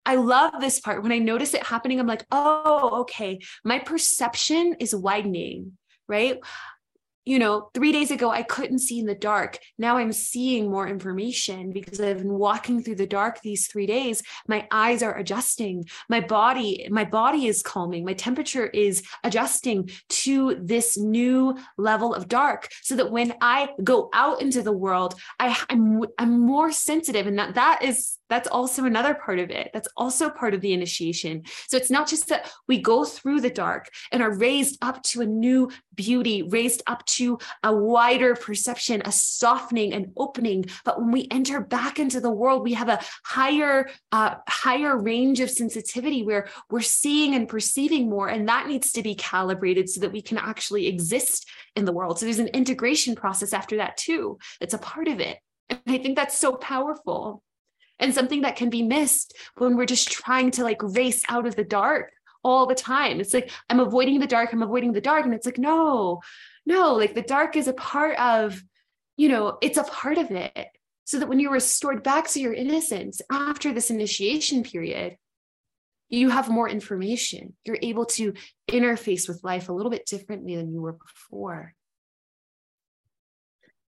I 0.05 0.15
love 0.15 0.55
this 0.61 0.79
part. 0.79 1.03
When 1.03 1.11
I 1.11 1.19
notice 1.19 1.53
it 1.53 1.65
happening, 1.65 1.99
I'm 1.99 2.07
like, 2.07 2.25
oh, 2.31 3.01
okay, 3.01 3.41
my 3.65 3.81
perception 3.81 4.77
is 4.79 4.95
widening, 4.95 5.73
right? 6.07 6.39
You 7.27 7.41
know, 7.41 7.71
three 7.75 7.91
days 7.91 8.13
ago, 8.13 8.31
I 8.31 8.45
couldn't 8.45 8.79
see 8.79 9.01
in 9.01 9.07
the 9.07 9.15
dark. 9.15 9.59
Now 9.79 9.97
I'm 9.97 10.13
seeing 10.13 10.71
more 10.71 10.87
information 10.87 11.73
because 11.73 12.01
I've 12.01 12.19
been 12.19 12.33
walking 12.33 12.83
through 12.83 12.95
the 12.95 13.07
dark 13.07 13.43
these 13.43 13.67
three 13.67 13.87
days. 13.87 14.23
My 14.47 14.69
eyes 14.71 15.03
are 15.03 15.19
adjusting. 15.19 15.87
My 16.09 16.21
body, 16.21 16.87
my 16.89 17.05
body 17.05 17.49
is 17.49 17.63
calming. 17.63 18.05
My 18.05 18.15
temperature 18.15 18.67
is 18.67 19.03
adjusting 19.25 19.91
to 20.09 20.55
this 20.63 20.97
new 20.97 21.59
level 21.77 22.15
of 22.15 22.29
dark 22.29 22.69
so 22.83 22.95
that 22.95 23.11
when 23.11 23.35
I 23.41 23.71
go 23.83 24.09
out 24.13 24.41
into 24.41 24.63
the 24.63 24.73
world, 24.73 25.17
I, 25.41 25.61
I'm, 25.69 26.05
I'm 26.19 26.41
more 26.41 26.71
sensitive. 26.71 27.27
And 27.27 27.41
that, 27.41 27.55
that 27.57 27.83
is 27.83 28.19
that's 28.29 28.49
also 28.49 28.85
another 28.85 29.15
part 29.15 29.39
of 29.39 29.51
it. 29.51 29.71
That's 29.73 29.89
also 29.97 30.29
part 30.31 30.55
of 30.55 30.61
the 30.61 30.73
initiation. 30.73 31.45
So 31.69 31.77
it's 31.77 31.91
not 31.91 32.09
just 32.09 32.29
that 32.29 32.51
we 32.67 32.81
go 32.81 33.05
through 33.05 33.41
the 33.41 33.51
dark 33.51 33.89
and 34.11 34.23
are 34.23 34.37
raised 34.37 34.79
up 34.83 35.03
to 35.05 35.21
a 35.21 35.27
new 35.27 35.71
beauty, 35.95 36.43
raised 36.43 36.83
up 36.87 37.05
to 37.07 37.39
a 37.63 37.75
wider 37.75 38.35
perception, 38.35 39.03
a 39.05 39.13
softening, 39.13 39.93
an 39.93 40.13
opening. 40.17 40.67
But 40.85 41.01
when 41.01 41.11
we 41.11 41.29
enter 41.31 41.61
back 41.61 41.99
into 41.99 42.21
the 42.21 42.31
world, 42.31 42.63
we 42.63 42.75
have 42.75 42.89
a 42.89 43.01
higher, 43.25 43.89
uh, 44.13 44.37
higher 44.49 44.99
range 44.99 45.41
of 45.41 45.51
sensitivity 45.51 46.23
where 46.23 46.49
we're 46.71 46.81
seeing 46.81 47.35
and 47.35 47.49
perceiving 47.49 48.11
more. 48.11 48.29
And 48.29 48.49
that 48.49 48.67
needs 48.67 48.93
to 48.93 49.03
be 49.03 49.15
calibrated 49.15 49.89
so 49.89 50.01
that 50.01 50.13
we 50.13 50.23
can 50.23 50.39
actually 50.39 50.87
exist 50.87 51.49
in 51.75 51.85
the 51.85 51.93
world. 51.93 52.19
So 52.19 52.27
there's 52.27 52.39
an 52.39 52.49
integration 52.49 53.15
process 53.15 53.53
after 53.53 53.77
that 53.77 53.97
too. 53.97 54.39
That's 54.61 54.75
a 54.75 54.79
part 54.79 55.09
of 55.09 55.21
it. 55.21 55.39
And 55.69 55.81
I 55.87 55.99
think 55.99 56.17
that's 56.17 56.39
so 56.39 56.53
powerful 56.53 57.43
and 57.99 58.15
something 58.15 58.43
that 58.43 58.57
can 58.57 58.71
be 58.71 58.83
missed 58.83 59.35
when 59.57 59.77
we're 59.77 59.87
just 59.87 60.11
trying 60.11 60.51
to 60.53 60.63
like 60.63 60.83
race 60.83 61.23
out 61.29 61.47
of 61.47 61.57
the 61.57 61.65
dark 61.65 62.13
all 62.45 62.67
the 62.67 62.75
time. 62.75 63.21
It's 63.21 63.35
like, 63.35 63.51
I'm 63.69 63.81
avoiding 63.81 64.21
the 64.21 64.27
dark, 64.27 64.53
I'm 64.53 64.63
avoiding 64.63 64.93
the 64.93 65.01
dark. 65.01 65.25
And 65.25 65.35
it's 65.35 65.47
like, 65.47 65.59
no, 65.59 66.21
no, 66.65 66.95
like 66.95 67.15
the 67.15 67.23
dark 67.23 67.57
is 67.57 67.69
a 67.69 67.73
part 67.73 68.19
of, 68.19 68.63
you 69.17 69.29
know, 69.29 69.59
it's 69.63 69.79
a 69.79 69.85
part 69.85 70.19
of 70.19 70.31
it. 70.31 70.69
So 71.05 71.21
that 71.21 71.29
when 71.29 71.39
you're 71.39 71.53
restored 71.53 72.03
back 72.03 72.27
to 72.31 72.41
your 72.41 72.53
innocence 72.53 73.21
after 73.31 73.73
this 73.73 73.91
initiation 73.91 74.65
period, 74.65 75.17
you 76.09 76.31
have 76.31 76.49
more 76.49 76.69
information. 76.69 77.55
You're 77.65 77.79
able 77.81 78.07
to 78.07 78.33
interface 78.69 79.29
with 79.29 79.45
life 79.45 79.69
a 79.69 79.73
little 79.73 79.91
bit 79.91 80.07
differently 80.07 80.57
than 80.57 80.73
you 80.73 80.81
were 80.81 80.95
before. 80.95 81.75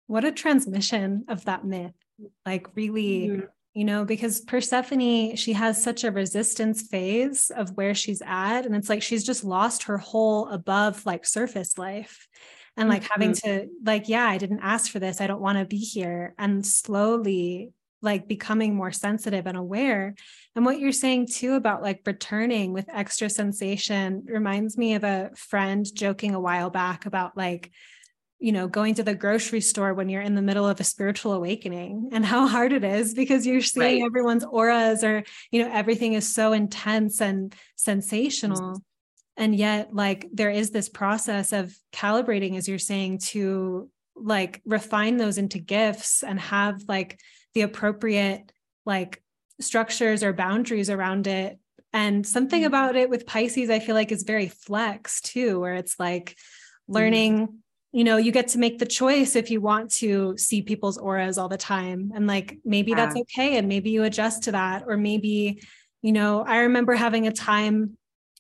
What 0.07 0.24
a 0.24 0.32
transmission 0.32 1.24
of 1.28 1.44
that 1.44 1.64
myth. 1.64 1.92
Like, 2.46 2.68
really. 2.74 3.28
Mm-hmm 3.28 3.44
you 3.75 3.85
know, 3.85 4.05
because 4.05 4.41
Persephone, 4.41 5.37
she 5.37 5.55
has 5.55 5.83
such 5.83 6.05
a 6.05 6.11
resistance 6.11 6.83
phase 6.83 7.51
of 7.55 7.77
where 7.77 7.95
she's 7.95 8.23
at. 8.25 8.66
And 8.66 8.77
it's 8.77 8.89
like 8.89 9.03
she's 9.03 9.25
just 9.25 9.45
lost 9.45 9.85
her 9.85 9.97
whole 9.97 10.49
above 10.49 11.07
like 11.07 11.25
surface 11.25 11.79
life. 11.79 12.29
And 12.77 12.89
like 12.89 13.03
mm-hmm. 13.03 13.12
having 13.12 13.33
to, 13.35 13.68
like, 13.85 14.09
yeah, 14.09 14.25
I 14.25 14.39
didn't 14.39 14.61
ask 14.62 14.91
for 14.91 14.99
this. 14.99 15.20
I 15.20 15.27
don't 15.27 15.41
want 15.41 15.59
to 15.59 15.64
be 15.64 15.79
here. 15.79 16.35
And 16.39 16.66
slowly, 16.66 17.73
like, 18.01 18.27
becoming 18.27 18.75
more 18.75 18.93
sensitive 18.93 19.47
and 19.47 19.57
aware. 19.57 20.14
And 20.57 20.64
what 20.64 20.79
you're 20.79 20.93
saying 20.93 21.29
too 21.29 21.55
about 21.55 21.83
like 21.83 22.01
returning 22.05 22.73
with 22.73 22.89
extra 22.93 23.31
sensation 23.31 24.25
reminds 24.27 24.77
me 24.77 24.95
of 24.95 25.05
a 25.05 25.31
friend 25.37 25.87
joking 25.95 26.35
a 26.35 26.41
while 26.41 26.70
back 26.70 27.07
about 27.07 27.37
like, 27.37 27.70
you 28.43 28.51
know 28.51 28.66
going 28.66 28.95
to 28.95 29.05
the 29.05 29.14
grocery 29.14 29.61
store 29.61 29.95
when 29.95 30.09
you're 30.09 30.20
in 30.20 30.34
the 30.34 30.43
middle 30.43 30.68
of 30.68 30.80
a 30.80 30.84
spiritual 30.84 31.32
awakening 31.32 32.11
and 32.12 32.26
how 32.26 32.49
hard 32.49 32.72
it 32.72 32.82
is 32.82 33.14
because 33.14 33.47
you're 33.47 33.61
seeing 33.61 34.03
right. 34.03 34.07
everyone's 34.07 34.45
auras 34.45 35.05
or 35.05 35.22
you 35.53 35.62
know 35.62 35.70
everything 35.72 36.14
is 36.14 36.34
so 36.34 36.53
intense 36.53 37.20
and 37.20 37.55
sensational 37.76 38.61
mm-hmm. 38.61 38.78
and 39.36 39.55
yet 39.55 39.95
like 39.95 40.28
there 40.32 40.51
is 40.51 40.70
this 40.70 40.88
process 40.88 41.53
of 41.53 41.72
calibrating 41.93 42.57
as 42.57 42.68
you're 42.68 42.80
saying 42.80 43.18
to 43.18 43.88
like 44.16 44.61
refine 44.66 45.16
those 45.16 45.38
into 45.38 45.61
gifts 45.61 46.24
and 46.24 46.40
have 46.40 46.82
like 46.88 47.20
the 47.55 47.62
appropriate 47.62 48.53
like 48.84 49.22
structures 49.61 50.24
or 50.24 50.32
boundaries 50.32 50.90
around 50.90 51.28
it 51.28 51.61
and 51.93 52.26
something 52.26 52.62
mm-hmm. 52.62 52.66
about 52.66 52.97
it 52.97 53.09
with 53.09 53.24
pisces 53.24 53.70
i 53.70 53.78
feel 53.78 53.95
like 53.95 54.11
is 54.11 54.24
very 54.24 54.49
flex 54.49 55.20
too 55.20 55.61
where 55.61 55.74
it's 55.74 56.01
like 56.01 56.30
mm-hmm. 56.30 56.95
learning 56.95 57.62
you 57.93 58.05
know 58.05 58.16
you 58.16 58.32
get 58.32 58.49
to 58.49 58.59
make 58.59 58.78
the 58.78 58.86
choice 58.86 59.36
if 59.36 59.51
you 59.51 59.61
want 59.61 59.90
to 59.90 60.36
see 60.38 60.62
people's 60.62 60.99
auras 60.99 61.38
all 61.38 61.49
the 61.49 61.59
time. 61.59 62.11
And 62.14 62.26
like 62.26 62.59
maybe 62.64 62.90
yeah. 62.90 62.97
that's 62.97 63.16
okay 63.16 63.59
and 63.59 63.68
maybe 63.68 63.90
you 63.90 64.03
adjust 64.05 64.45
to 64.45 64.53
that. 64.53 64.84
Or 64.86 64.97
maybe 64.97 65.62
you 66.01 66.12
know 66.12 66.43
i 66.43 66.59
remember 66.61 66.95
having 66.95 67.28
a 67.28 67.32
time 67.32 67.97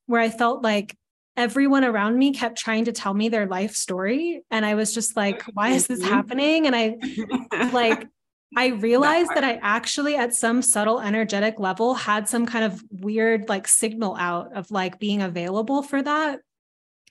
where 0.06 0.20
i 0.20 0.30
felt 0.30 0.64
like 0.64 0.96
everyone 1.36 1.84
around 1.84 2.18
me 2.18 2.32
kept 2.32 2.58
trying 2.58 2.86
to 2.86 2.92
tell 2.92 3.14
me 3.14 3.28
their 3.28 3.46
life 3.46 3.76
story. 3.76 4.42
And 4.50 4.64
i 4.64 4.74
was 4.74 4.94
just 4.94 5.16
like 5.16 5.42
why 5.52 5.70
is 5.70 5.86
this 5.86 6.00
mm-hmm. 6.00 6.12
happening? 6.12 6.66
And 6.66 6.74
i 6.74 7.68
like 7.72 8.08
I 8.54 8.66
realized 8.66 9.30
that 9.34 9.44
I 9.44 9.54
actually, 9.62 10.14
at 10.14 10.34
some 10.34 10.60
subtle 10.60 11.00
energetic 11.00 11.58
level, 11.58 11.94
had 11.94 12.28
some 12.28 12.44
kind 12.44 12.66
of 12.66 12.84
weird 12.90 13.48
like 13.48 13.66
signal 13.66 14.14
out 14.16 14.54
of 14.54 14.70
like 14.70 14.98
being 14.98 15.22
available 15.22 15.82
for 15.82 16.02
that 16.02 16.40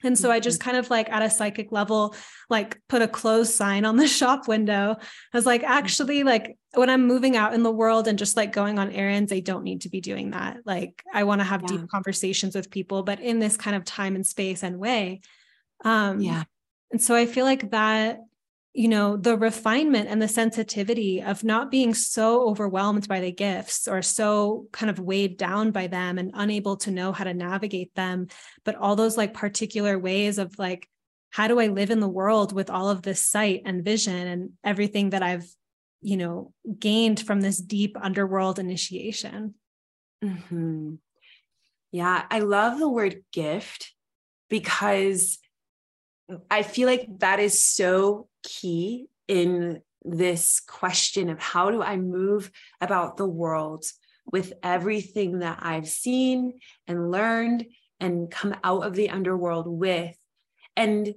And 0.04 0.18
so 0.18 0.30
I 0.30 0.40
just 0.40 0.60
mm-hmm. 0.60 0.70
kind 0.70 0.76
of 0.78 0.90
like 0.90 1.10
at 1.10 1.22
a 1.22 1.30
psychic 1.30 1.72
level, 1.72 2.14
like 2.48 2.80
put 2.88 3.02
a 3.02 3.08
closed 3.08 3.52
sign 3.52 3.84
on 3.84 3.96
the 3.96 4.08
shop 4.18 4.48
window. 4.48 4.96
I 4.98 5.36
was 5.36 5.46
like, 5.46 5.62
actually, 5.62 6.22
like 6.24 6.56
when 6.74 6.90
I'm 6.90 7.06
moving 7.06 7.36
out 7.36 7.54
in 7.54 7.62
the 7.62 7.70
world 7.70 8.08
and 8.08 8.18
just 8.18 8.36
like 8.36 8.52
going 8.52 8.78
on 8.78 8.90
errands, 8.90 9.32
I 9.32 9.40
don't 9.40 9.64
need 9.64 9.82
to 9.82 9.88
be 9.88 10.00
doing 10.00 10.30
that. 10.30 10.58
Like 10.64 11.02
I 11.12 11.24
want 11.24 11.40
to 11.40 11.44
have 11.44 11.62
yeah. 11.62 11.78
deep 11.78 11.88
conversations 11.88 12.54
with 12.54 12.70
people, 12.70 13.02
but 13.02 13.20
in 13.20 13.38
this 13.38 13.56
kind 13.56 13.76
of 13.76 13.84
time 13.84 14.14
and 14.14 14.26
space 14.26 14.62
and 14.62 14.78
way. 14.78 15.20
Um, 15.84 16.20
yeah. 16.20 16.44
And 16.90 17.00
so 17.00 17.14
I 17.14 17.26
feel 17.26 17.44
like 17.44 17.70
that 17.70 18.20
you 18.74 18.88
know 18.88 19.16
the 19.16 19.36
refinement 19.36 20.08
and 20.08 20.20
the 20.20 20.28
sensitivity 20.28 21.22
of 21.22 21.44
not 21.44 21.70
being 21.70 21.92
so 21.92 22.48
overwhelmed 22.48 23.06
by 23.06 23.20
the 23.20 23.30
gifts 23.32 23.86
or 23.86 24.00
so 24.00 24.66
kind 24.72 24.88
of 24.88 24.98
weighed 24.98 25.36
down 25.36 25.70
by 25.70 25.86
them 25.86 26.18
and 26.18 26.30
unable 26.34 26.76
to 26.76 26.90
know 26.90 27.12
how 27.12 27.24
to 27.24 27.34
navigate 27.34 27.94
them 27.94 28.26
but 28.64 28.74
all 28.76 28.96
those 28.96 29.16
like 29.16 29.34
particular 29.34 29.98
ways 29.98 30.38
of 30.38 30.58
like 30.58 30.88
how 31.30 31.46
do 31.46 31.60
i 31.60 31.66
live 31.66 31.90
in 31.90 32.00
the 32.00 32.08
world 32.08 32.52
with 32.52 32.70
all 32.70 32.88
of 32.88 33.02
this 33.02 33.20
sight 33.20 33.62
and 33.66 33.84
vision 33.84 34.26
and 34.26 34.50
everything 34.64 35.10
that 35.10 35.22
i've 35.22 35.46
you 36.00 36.16
know 36.16 36.52
gained 36.78 37.20
from 37.20 37.40
this 37.40 37.58
deep 37.58 37.96
underworld 38.00 38.58
initiation 38.58 39.54
mm-hmm. 40.24 40.94
yeah 41.90 42.24
i 42.30 42.38
love 42.38 42.78
the 42.78 42.88
word 42.88 43.22
gift 43.32 43.92
because 44.48 45.38
I 46.50 46.62
feel 46.62 46.86
like 46.86 47.06
that 47.18 47.40
is 47.40 47.62
so 47.64 48.28
key 48.42 49.06
in 49.28 49.82
this 50.04 50.60
question 50.60 51.30
of 51.30 51.38
how 51.38 51.70
do 51.70 51.82
I 51.82 51.96
move 51.96 52.50
about 52.80 53.16
the 53.16 53.26
world 53.26 53.84
with 54.30 54.52
everything 54.62 55.40
that 55.40 55.58
I've 55.62 55.88
seen 55.88 56.58
and 56.86 57.10
learned 57.10 57.66
and 58.00 58.30
come 58.30 58.54
out 58.64 58.84
of 58.84 58.94
the 58.94 59.10
underworld 59.10 59.66
with. 59.68 60.16
And 60.76 61.14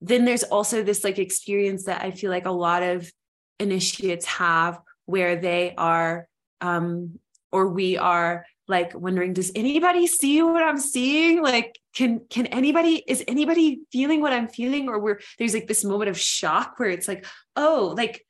then 0.00 0.24
there's 0.24 0.44
also 0.44 0.82
this 0.82 1.02
like 1.02 1.18
experience 1.18 1.84
that 1.84 2.02
I 2.02 2.12
feel 2.12 2.30
like 2.30 2.46
a 2.46 2.50
lot 2.50 2.82
of 2.82 3.10
initiates 3.58 4.24
have 4.26 4.80
where 5.06 5.36
they 5.36 5.74
are 5.76 6.28
um 6.60 7.18
or 7.50 7.68
we 7.68 7.96
are 7.96 8.44
like 8.68 8.94
wondering 8.94 9.32
does 9.32 9.50
anybody 9.54 10.06
see 10.06 10.42
what 10.42 10.62
i'm 10.62 10.78
seeing? 10.78 11.42
Like 11.42 11.78
can 11.94 12.20
can 12.28 12.46
anybody 12.46 13.02
is 13.06 13.24
anybody 13.26 13.80
feeling 13.90 14.20
what 14.20 14.32
i'm 14.32 14.48
feeling? 14.48 14.88
Or 14.88 14.98
we're 14.98 15.20
there's 15.38 15.54
like 15.54 15.66
this 15.66 15.84
moment 15.84 16.10
of 16.10 16.18
shock 16.18 16.74
where 16.76 16.90
it's 16.90 17.08
like 17.08 17.26
oh 17.56 17.94
like 17.96 18.24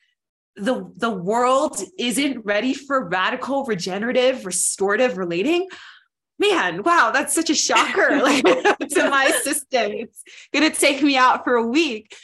the 0.57 0.91
the 0.97 1.11
world 1.11 1.81
isn't 1.99 2.45
ready 2.45 2.73
for 2.73 3.09
radical 3.09 3.65
regenerative 3.65 4.47
restorative 4.47 5.19
relating? 5.19 5.69
Man 6.39 6.85
wow 6.85 7.11
that's 7.13 7.35
such 7.35 7.51
a 7.51 7.55
shocker. 7.55 8.21
Like 8.23 8.45
to 8.45 9.11
my 9.11 9.31
system. 9.43 9.93
It's 9.93 10.23
gonna 10.55 10.71
take 10.71 11.03
me 11.03 11.17
out 11.17 11.43
for 11.45 11.55
a 11.55 11.67
week. 11.67 12.15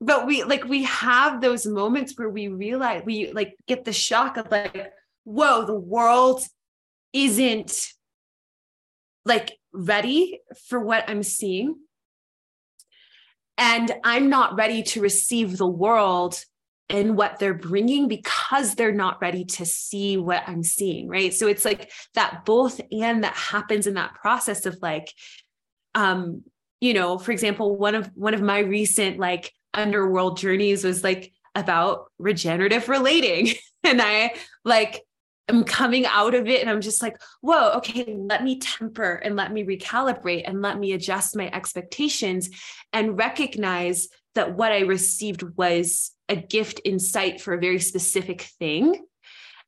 But 0.00 0.26
we 0.26 0.44
like 0.44 0.64
we 0.64 0.84
have 0.84 1.40
those 1.40 1.66
moments 1.66 2.16
where 2.16 2.28
we 2.28 2.48
realize 2.48 3.02
we 3.04 3.32
like 3.32 3.56
get 3.66 3.84
the 3.84 3.92
shock 3.92 4.36
of 4.36 4.50
like 4.50 4.92
whoa 5.24 5.64
the 5.64 5.74
world 5.74 6.42
isn't 7.14 7.88
like 9.24 9.56
ready 9.72 10.40
for 10.68 10.78
what 10.78 11.08
I'm 11.08 11.22
seeing. 11.22 11.76
And 13.56 13.90
I'm 14.02 14.28
not 14.28 14.56
ready 14.56 14.82
to 14.82 15.00
receive 15.00 15.56
the 15.56 15.66
world 15.66 16.44
and 16.90 17.16
what 17.16 17.38
they're 17.38 17.54
bringing 17.54 18.08
because 18.08 18.74
they're 18.74 18.92
not 18.92 19.20
ready 19.22 19.44
to 19.44 19.64
see 19.64 20.16
what 20.16 20.42
I'm 20.46 20.62
seeing. 20.62 21.08
Right. 21.08 21.32
So 21.32 21.46
it's 21.46 21.64
like 21.64 21.90
that 22.14 22.44
both 22.44 22.80
and 22.92 23.24
that 23.24 23.34
happens 23.34 23.86
in 23.86 23.94
that 23.94 24.14
process 24.14 24.66
of 24.66 24.76
like, 24.82 25.12
um, 25.94 26.42
you 26.80 26.92
know, 26.92 27.16
for 27.16 27.32
example, 27.32 27.76
one 27.76 27.94
of 27.94 28.10
one 28.14 28.34
of 28.34 28.42
my 28.42 28.58
recent 28.58 29.18
like 29.18 29.52
underworld 29.72 30.36
journeys 30.36 30.84
was 30.84 31.02
like 31.02 31.32
about 31.54 32.10
regenerative 32.18 32.88
relating. 32.88 33.54
and 33.84 34.02
I 34.02 34.34
like 34.64 35.02
am 35.48 35.64
coming 35.64 36.06
out 36.06 36.34
of 36.34 36.48
it 36.48 36.60
and 36.60 36.70
I'm 36.70 36.80
just 36.80 37.02
like, 37.02 37.16
whoa, 37.40 37.72
okay, 37.76 38.16
let 38.16 38.42
me 38.42 38.58
temper 38.58 39.14
and 39.14 39.36
let 39.36 39.52
me 39.52 39.64
recalibrate 39.64 40.44
and 40.46 40.62
let 40.62 40.78
me 40.78 40.92
adjust 40.92 41.36
my 41.36 41.50
expectations 41.52 42.48
and 42.92 43.18
recognize 43.18 44.08
that 44.34 44.56
what 44.56 44.72
I 44.72 44.80
received 44.80 45.42
was 45.56 46.12
a 46.28 46.36
gift 46.36 46.80
insight 46.84 47.40
for 47.40 47.54
a 47.54 47.60
very 47.60 47.78
specific 47.78 48.42
thing 48.58 49.04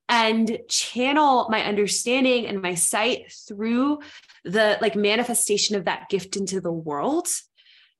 and 0.08 0.58
channel 0.68 1.48
my 1.50 1.64
understanding 1.64 2.46
and 2.46 2.62
my 2.62 2.74
sight 2.74 3.32
through 3.48 3.98
the 4.44 4.78
like 4.80 4.94
manifestation 4.94 5.76
of 5.76 5.84
that 5.86 6.08
gift 6.08 6.36
into 6.36 6.60
the 6.60 6.72
world. 6.72 7.26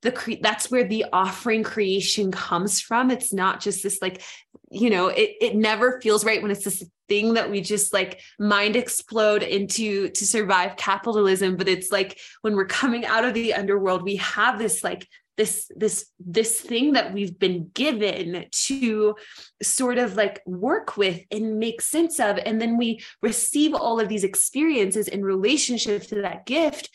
The 0.03 0.11
cre- 0.11 0.41
that's 0.41 0.71
where 0.71 0.87
the 0.87 1.05
offering 1.11 1.63
creation 1.63 2.31
comes 2.31 2.79
from. 2.79 3.11
It's 3.11 3.33
not 3.33 3.59
just 3.59 3.83
this 3.83 4.01
like 4.01 4.21
you 4.69 4.89
know 4.89 5.07
it 5.07 5.35
it 5.39 5.55
never 5.55 5.99
feels 6.01 6.25
right 6.25 6.41
when 6.41 6.51
it's 6.51 6.63
this 6.63 6.83
thing 7.07 7.35
that 7.35 7.49
we 7.49 7.61
just 7.61 7.93
like 7.93 8.19
mind 8.37 8.75
explode 8.75 9.41
into 9.41 10.09
to 10.09 10.25
survive 10.25 10.75
capitalism 10.75 11.55
but 11.55 11.69
it's 11.69 11.91
like 11.91 12.19
when 12.41 12.55
we're 12.55 12.65
coming 12.65 13.05
out 13.05 13.23
of 13.23 13.33
the 13.33 13.53
underworld 13.53 14.03
we 14.03 14.17
have 14.17 14.59
this 14.59 14.83
like 14.83 15.07
this 15.37 15.71
this 15.75 16.11
this 16.19 16.59
thing 16.59 16.93
that 16.93 17.13
we've 17.13 17.37
been 17.37 17.69
given 17.73 18.45
to 18.51 19.15
sort 19.61 19.99
of 19.99 20.15
like 20.15 20.41
work 20.45 20.97
with 20.97 21.21
and 21.31 21.59
make 21.59 21.81
sense 21.81 22.19
of. 22.19 22.37
And 22.43 22.59
then 22.59 22.77
we 22.77 23.01
receive 23.21 23.73
all 23.73 23.99
of 23.99 24.09
these 24.09 24.23
experiences 24.23 25.07
in 25.07 25.23
relationship 25.23 26.03
to 26.07 26.21
that 26.23 26.45
gift. 26.45 26.89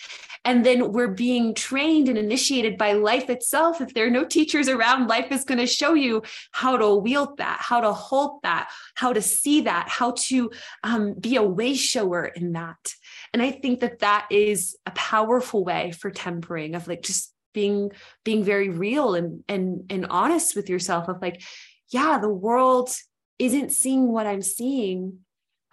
And 0.44 0.66
then 0.66 0.90
we're 0.90 1.06
being 1.06 1.54
trained 1.54 2.08
and 2.08 2.18
initiated 2.18 2.76
by 2.76 2.94
life 2.94 3.30
itself. 3.30 3.80
If 3.80 3.94
there 3.94 4.06
are 4.08 4.10
no 4.10 4.24
teachers 4.24 4.68
around 4.68 5.06
life 5.06 5.30
is 5.30 5.44
going 5.44 5.60
to 5.60 5.66
show 5.66 5.94
you 5.94 6.22
how 6.50 6.76
to 6.76 6.96
wield 6.96 7.36
that 7.38 7.58
how 7.60 7.80
to 7.80 7.92
hold 7.92 8.42
that 8.42 8.70
how 8.94 9.12
to 9.12 9.22
see 9.22 9.62
that 9.62 9.88
how 9.88 10.12
to 10.18 10.50
um, 10.82 11.14
be 11.14 11.36
a 11.36 11.42
way 11.42 11.74
shower 11.74 12.24
in 12.24 12.52
that. 12.52 12.94
And 13.32 13.40
i 13.40 13.50
think 13.50 13.80
that 13.80 14.00
that 14.00 14.26
is 14.30 14.76
a 14.84 14.90
powerful 14.90 15.64
way 15.64 15.92
for 15.92 16.10
tempering 16.10 16.74
of 16.74 16.88
like 16.88 17.02
just 17.02 17.31
being 17.52 17.92
being 18.24 18.44
very 18.44 18.68
real 18.68 19.14
and 19.14 19.42
and 19.48 19.84
and 19.90 20.06
honest 20.06 20.56
with 20.56 20.68
yourself 20.68 21.08
of 21.08 21.20
like 21.20 21.42
yeah 21.88 22.18
the 22.18 22.28
world 22.28 22.90
isn't 23.38 23.72
seeing 23.72 24.12
what 24.12 24.26
i'm 24.26 24.42
seeing. 24.42 25.18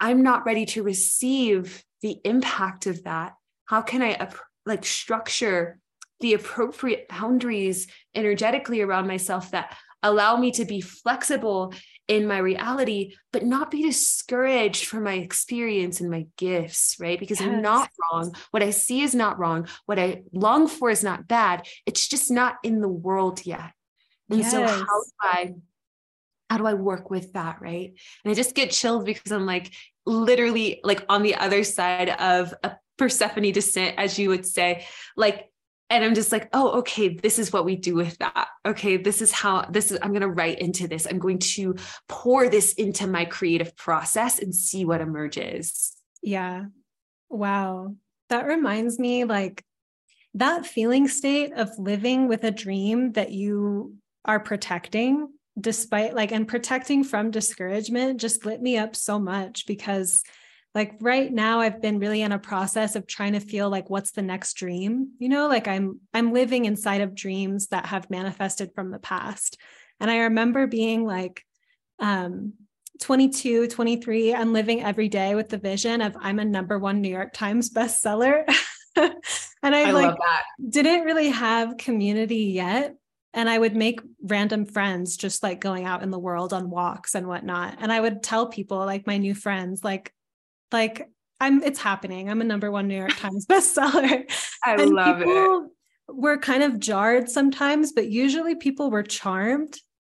I'm 0.02 0.22
not 0.22 0.46
ready 0.46 0.64
to 0.66 0.82
receive 0.82 1.84
the 2.00 2.18
impact 2.24 2.86
of 2.86 3.04
that. 3.04 3.34
How 3.66 3.82
can 3.82 4.02
i 4.02 4.30
like 4.66 4.84
structure 4.84 5.78
the 6.20 6.34
appropriate 6.34 7.08
boundaries 7.08 7.86
energetically 8.14 8.80
around 8.82 9.06
myself 9.06 9.50
that 9.50 9.76
allow 10.02 10.36
me 10.36 10.50
to 10.52 10.64
be 10.64 10.80
flexible 10.80 11.72
in 12.10 12.26
my 12.26 12.38
reality, 12.38 13.14
but 13.32 13.44
not 13.44 13.70
be 13.70 13.84
discouraged 13.84 14.86
from 14.86 15.04
my 15.04 15.12
experience 15.12 16.00
and 16.00 16.10
my 16.10 16.26
gifts, 16.36 16.96
right? 16.98 17.20
Because 17.20 17.38
yes. 17.40 17.48
I'm 17.48 17.62
not 17.62 17.88
wrong. 18.02 18.34
What 18.50 18.64
I 18.64 18.70
see 18.70 19.02
is 19.02 19.14
not 19.14 19.38
wrong. 19.38 19.68
What 19.86 20.00
I 20.00 20.24
long 20.32 20.66
for 20.66 20.90
is 20.90 21.04
not 21.04 21.28
bad. 21.28 21.68
It's 21.86 22.08
just 22.08 22.28
not 22.28 22.56
in 22.64 22.80
the 22.80 22.88
world 22.88 23.46
yet. 23.46 23.70
And 24.28 24.40
yes. 24.40 24.50
so 24.50 24.66
how 24.66 24.84
do 24.84 25.10
I 25.20 25.54
how 26.50 26.58
do 26.58 26.66
I 26.66 26.74
work 26.74 27.10
with 27.10 27.34
that, 27.34 27.62
right? 27.62 27.92
And 28.24 28.32
I 28.32 28.34
just 28.34 28.56
get 28.56 28.72
chilled 28.72 29.04
because 29.04 29.30
I'm 29.30 29.46
like 29.46 29.70
literally 30.04 30.80
like 30.82 31.04
on 31.08 31.22
the 31.22 31.36
other 31.36 31.62
side 31.62 32.08
of 32.08 32.52
a 32.64 32.72
Persephone 32.98 33.52
descent, 33.52 33.94
as 33.98 34.18
you 34.18 34.30
would 34.30 34.44
say, 34.44 34.84
like 35.16 35.49
and 35.90 36.04
i'm 36.04 36.14
just 36.14 36.32
like 36.32 36.48
oh 36.52 36.78
okay 36.78 37.08
this 37.08 37.38
is 37.38 37.52
what 37.52 37.64
we 37.64 37.76
do 37.76 37.94
with 37.94 38.16
that. 38.18 38.48
Okay 38.64 38.96
this 38.96 39.20
is 39.20 39.32
how 39.32 39.62
this 39.62 39.90
is 39.90 39.98
i'm 40.02 40.10
going 40.10 40.22
to 40.22 40.28
write 40.28 40.60
into 40.60 40.88
this. 40.88 41.06
I'm 41.06 41.18
going 41.18 41.38
to 41.38 41.76
pour 42.08 42.48
this 42.48 42.72
into 42.74 43.06
my 43.06 43.24
creative 43.24 43.76
process 43.76 44.38
and 44.38 44.54
see 44.54 44.84
what 44.84 45.00
emerges. 45.00 45.92
Yeah. 46.22 46.64
Wow. 47.28 47.96
That 48.28 48.46
reminds 48.46 48.98
me 48.98 49.24
like 49.24 49.64
that 50.34 50.66
feeling 50.66 51.08
state 51.08 51.52
of 51.52 51.70
living 51.78 52.28
with 52.28 52.44
a 52.44 52.50
dream 52.50 53.12
that 53.12 53.32
you 53.32 53.96
are 54.24 54.40
protecting 54.40 55.28
despite 55.58 56.14
like 56.14 56.30
and 56.30 56.46
protecting 56.46 57.02
from 57.02 57.30
discouragement 57.30 58.20
just 58.20 58.46
lit 58.46 58.62
me 58.62 58.78
up 58.78 58.94
so 58.94 59.18
much 59.18 59.66
because 59.66 60.22
like 60.74 60.94
right 61.00 61.32
now 61.32 61.60
i've 61.60 61.82
been 61.82 61.98
really 61.98 62.22
in 62.22 62.32
a 62.32 62.38
process 62.38 62.94
of 62.96 63.06
trying 63.06 63.32
to 63.32 63.40
feel 63.40 63.68
like 63.68 63.90
what's 63.90 64.12
the 64.12 64.22
next 64.22 64.54
dream? 64.54 65.12
You 65.18 65.28
know 65.28 65.48
like 65.48 65.68
i'm 65.68 66.00
i'm 66.14 66.32
living 66.32 66.64
inside 66.64 67.00
of 67.00 67.14
dreams 67.14 67.68
that 67.68 67.86
have 67.86 68.10
manifested 68.10 68.72
from 68.74 68.90
the 68.90 68.98
past. 68.98 69.58
And 69.98 70.10
i 70.10 70.18
remember 70.18 70.66
being 70.66 71.04
like 71.04 71.44
um 71.98 72.54
22 73.00 73.68
23 73.68 74.34
i'm 74.34 74.52
living 74.52 74.82
every 74.82 75.08
day 75.08 75.34
with 75.34 75.48
the 75.48 75.58
vision 75.58 76.02
of 76.02 76.16
i'm 76.20 76.38
a 76.38 76.44
number 76.44 76.78
one 76.78 77.00
new 77.00 77.08
york 77.08 77.32
times 77.32 77.70
bestseller. 77.70 78.44
And 79.62 79.74
i, 79.74 79.88
I 79.88 79.90
like 79.92 80.16
didn't 80.68 81.04
really 81.04 81.28
have 81.28 81.76
community 81.76 82.46
yet. 82.54 82.96
And 83.32 83.48
I 83.48 83.58
would 83.58 83.76
make 83.76 84.00
random 84.22 84.64
friends 84.64 85.16
just 85.16 85.42
like 85.42 85.60
going 85.60 85.84
out 85.84 86.02
in 86.02 86.10
the 86.10 86.18
world 86.18 86.52
on 86.52 86.70
walks 86.70 87.14
and 87.14 87.28
whatnot. 87.28 87.76
And 87.78 87.92
I 87.92 88.00
would 88.00 88.22
tell 88.22 88.48
people, 88.48 88.78
like 88.78 89.06
my 89.06 89.18
new 89.18 89.34
friends, 89.34 89.84
like, 89.84 90.12
like 90.72 91.08
I'm 91.40 91.62
it's 91.62 91.80
happening. 91.80 92.28
I'm 92.28 92.40
a 92.40 92.44
number 92.44 92.70
one 92.70 92.86
New 92.86 92.96
York 92.96 93.16
Times 93.16 93.46
bestseller. 93.50 94.30
I 94.64 94.74
and 94.74 94.90
love 94.90 95.18
people, 95.18 95.70
it. 96.08 96.14
were 96.14 96.38
kind 96.38 96.62
of 96.62 96.78
jarred 96.78 97.30
sometimes, 97.30 97.92
but 97.92 98.08
usually 98.08 98.54
people 98.54 98.90
were 98.90 99.02
charmed. 99.02 99.76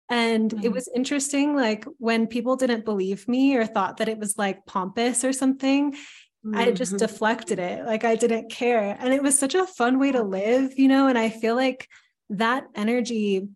And 0.08 0.50
mm-hmm. 0.50 0.64
it 0.64 0.72
was 0.72 0.88
interesting, 0.94 1.54
like 1.54 1.84
when 1.98 2.26
people 2.26 2.56
didn't 2.56 2.84
believe 2.84 3.28
me 3.28 3.56
or 3.56 3.66
thought 3.66 3.98
that 3.98 4.08
it 4.08 4.18
was 4.18 4.36
like 4.36 4.66
pompous 4.66 5.24
or 5.24 5.32
something, 5.32 5.92
mm-hmm. 5.92 6.56
I 6.56 6.72
just 6.72 6.92
mm-hmm. 6.92 7.06
deflected 7.06 7.58
it. 7.58 7.84
Like 7.84 8.04
I 8.04 8.16
didn't 8.16 8.50
care. 8.50 8.96
And 8.98 9.12
it 9.12 9.22
was 9.22 9.38
such 9.38 9.54
a 9.54 9.66
fun 9.66 10.00
way 10.00 10.10
to 10.10 10.22
live, 10.22 10.78
you 10.78 10.88
know? 10.88 11.06
And 11.06 11.16
I 11.16 11.28
feel 11.28 11.54
like 11.54 11.88
that 12.30 12.64
energy 12.74 13.46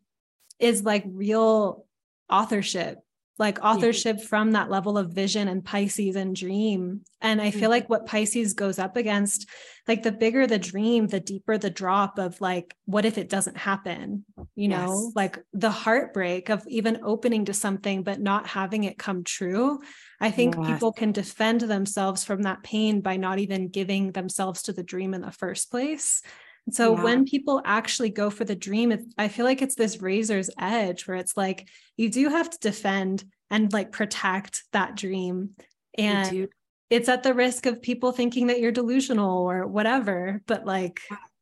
is 0.61 0.85
like 0.85 1.05
real 1.07 1.87
authorship 2.31 2.99
like 3.39 3.65
authorship 3.65 4.19
yeah. 4.21 4.27
from 4.27 4.53
that 4.53 4.71
level 4.71 4.97
of 4.97 5.11
vision 5.11 5.49
and 5.49 5.65
Pisces 5.65 6.15
and 6.15 6.37
dream. 6.37 7.01
And 7.21 7.43
I 7.43 7.51
feel 7.51 7.63
mm-hmm. 7.63 7.71
like 7.71 7.91
what 7.91 8.07
Pisces 8.07 8.53
goes 8.53 8.79
up 8.79 8.97
against, 8.97 9.49
like 9.89 10.05
the 10.05 10.13
bigger 10.13 10.47
the 10.47 10.59
dream, 10.59 11.09
the 11.09 11.19
deeper 11.19 11.59
the 11.59 11.71
drop 11.71 12.19
of 12.19 12.41
like, 12.41 12.77
what 12.85 13.05
if 13.05 13.19
it 13.19 13.29
doesn't 13.29 13.57
happen? 13.57 14.25
You 14.55 14.71
yes. 14.71 14.89
know, 14.89 15.11
like 15.17 15.43
the 15.53 15.71
heartbreak 15.71 16.49
of 16.49 16.65
even 16.69 17.01
opening 17.03 17.47
to 17.47 17.55
something, 17.55 18.05
but 18.05 18.21
not 18.21 18.47
having 18.47 18.85
it 18.85 18.99
come 18.99 19.25
true. 19.25 19.81
I 20.21 20.31
think 20.31 20.55
yes. 20.57 20.67
people 20.67 20.93
can 20.93 21.11
defend 21.11 21.63
themselves 21.63 22.25
from 22.25 22.43
that 22.43 22.63
pain 22.63 23.01
by 23.01 23.17
not 23.17 23.41
even 23.41 23.69
giving 23.69 24.13
themselves 24.13 24.63
to 24.63 24.73
the 24.73 24.85
dream 24.85 25.13
in 25.13 25.23
the 25.23 25.33
first 25.33 25.73
place. 25.73 26.23
So 26.71 26.97
yeah. 26.97 27.03
when 27.03 27.25
people 27.27 27.61
actually 27.65 28.11
go 28.11 28.31
for 28.31 28.45
the 28.45 28.55
dream, 28.55 28.97
I 29.19 29.29
feel 29.29 29.45
like 29.45 29.61
it's 29.61 29.75
this 29.75 30.01
razor's 30.01 30.51
edge 30.59 31.07
where 31.07 31.17
it's 31.17 31.37
like 31.37 31.69
you 31.97 32.09
do 32.09 32.29
have 32.31 32.49
to 32.49 32.59
defend 32.59 33.25
and 33.51 33.73
like 33.73 33.93
protect 33.93 34.65
that 34.73 34.97
dream. 34.97 35.51
And 35.99 36.49
it's 36.91 37.09
at 37.09 37.23
the 37.23 37.35
risk 37.35 37.67
of 37.67 37.83
people 37.83 38.13
thinking 38.13 38.47
that 38.47 38.61
you're 38.61 38.73
delusional 38.73 39.43
or 39.43 39.67
whatever. 39.67 40.41
But 40.47 40.65
like, 40.65 41.01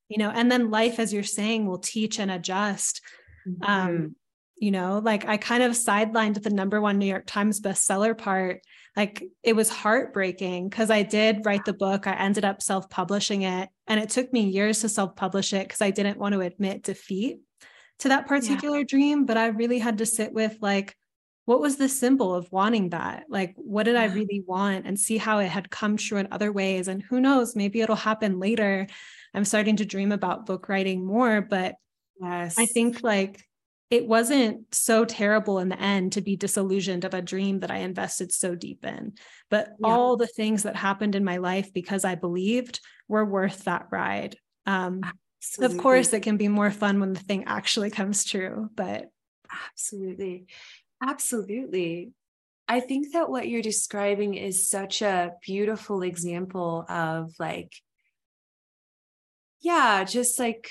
you 0.08 0.18
know, 0.18 0.30
and 0.30 0.50
then 0.50 0.70
life, 0.70 0.98
as 0.98 1.12
you're 1.12 1.22
saying, 1.22 1.66
will 1.66 1.78
teach 1.78 2.18
and 2.18 2.30
adjust. 2.30 3.00
Mm-hmm. 3.48 3.64
Um, 3.64 4.16
you 4.56 4.70
know, 4.70 5.00
like 5.02 5.26
I 5.26 5.36
kind 5.36 5.62
of 5.62 5.72
sidelined 5.72 6.42
the 6.42 6.50
number 6.50 6.80
one 6.80 6.98
New 6.98 7.06
York 7.06 7.24
Times 7.26 7.60
bestseller 7.60 8.16
part 8.16 8.62
like 8.96 9.24
it 9.42 9.54
was 9.54 9.70
heartbreaking 9.70 10.68
because 10.68 10.90
I 10.90 11.02
did 11.02 11.46
write 11.46 11.64
the 11.64 11.72
book. 11.72 12.06
I 12.06 12.12
ended 12.14 12.44
up 12.44 12.60
self 12.60 12.90
publishing 12.90 13.42
it. 13.42 13.68
And 13.92 14.00
it 14.00 14.08
took 14.08 14.32
me 14.32 14.48
years 14.48 14.80
to 14.80 14.88
self 14.88 15.16
publish 15.16 15.52
it 15.52 15.68
because 15.68 15.82
I 15.82 15.90
didn't 15.90 16.16
want 16.16 16.32
to 16.32 16.40
admit 16.40 16.82
defeat 16.82 17.40
to 17.98 18.08
that 18.08 18.26
particular 18.26 18.78
yeah. 18.78 18.84
dream. 18.88 19.26
But 19.26 19.36
I 19.36 19.48
really 19.48 19.78
had 19.78 19.98
to 19.98 20.06
sit 20.06 20.32
with 20.32 20.56
like, 20.62 20.96
what 21.44 21.60
was 21.60 21.76
the 21.76 21.90
symbol 21.90 22.34
of 22.34 22.50
wanting 22.50 22.88
that? 22.88 23.24
Like, 23.28 23.52
what 23.56 23.82
did 23.82 23.96
I 23.96 24.06
really 24.06 24.42
want? 24.46 24.86
And 24.86 24.98
see 24.98 25.18
how 25.18 25.40
it 25.40 25.48
had 25.48 25.68
come 25.68 25.98
true 25.98 26.16
in 26.16 26.28
other 26.30 26.50
ways. 26.50 26.88
And 26.88 27.02
who 27.02 27.20
knows, 27.20 27.54
maybe 27.54 27.82
it'll 27.82 27.94
happen 27.94 28.40
later. 28.40 28.86
I'm 29.34 29.44
starting 29.44 29.76
to 29.76 29.84
dream 29.84 30.10
about 30.10 30.46
book 30.46 30.70
writing 30.70 31.04
more, 31.04 31.42
but 31.42 31.74
yes. 32.18 32.58
I 32.58 32.64
think 32.64 33.02
like 33.02 33.44
it 33.92 34.06
wasn't 34.08 34.74
so 34.74 35.04
terrible 35.04 35.58
in 35.58 35.68
the 35.68 35.78
end 35.78 36.12
to 36.12 36.22
be 36.22 36.34
disillusioned 36.34 37.04
of 37.04 37.12
a 37.12 37.20
dream 37.20 37.60
that 37.60 37.70
I 37.70 37.80
invested 37.80 38.32
so 38.32 38.54
deep 38.54 38.86
in. 38.86 39.12
But 39.50 39.68
yeah. 39.78 39.86
all 39.86 40.16
the 40.16 40.26
things 40.26 40.62
that 40.62 40.76
happened 40.76 41.14
in 41.14 41.24
my 41.24 41.36
life 41.36 41.74
because 41.74 42.02
I 42.02 42.14
believed 42.14 42.80
were 43.06 43.26
worth 43.26 43.64
that 43.64 43.88
ride. 43.92 44.36
Um, 44.64 45.02
of 45.60 45.76
course, 45.76 46.10
it 46.14 46.22
can 46.22 46.38
be 46.38 46.48
more 46.48 46.70
fun 46.70 47.00
when 47.00 47.12
the 47.12 47.20
thing 47.20 47.44
actually 47.44 47.90
comes 47.90 48.24
true, 48.24 48.70
but 48.74 49.10
absolutely. 49.70 50.46
Absolutely. 51.06 52.12
I 52.66 52.80
think 52.80 53.12
that 53.12 53.28
what 53.28 53.46
you're 53.46 53.60
describing 53.60 54.32
is 54.32 54.70
such 54.70 55.02
a 55.02 55.32
beautiful 55.44 56.00
example 56.00 56.86
of 56.88 57.34
like, 57.38 57.74
yeah, 59.60 60.04
just 60.04 60.38
like 60.38 60.70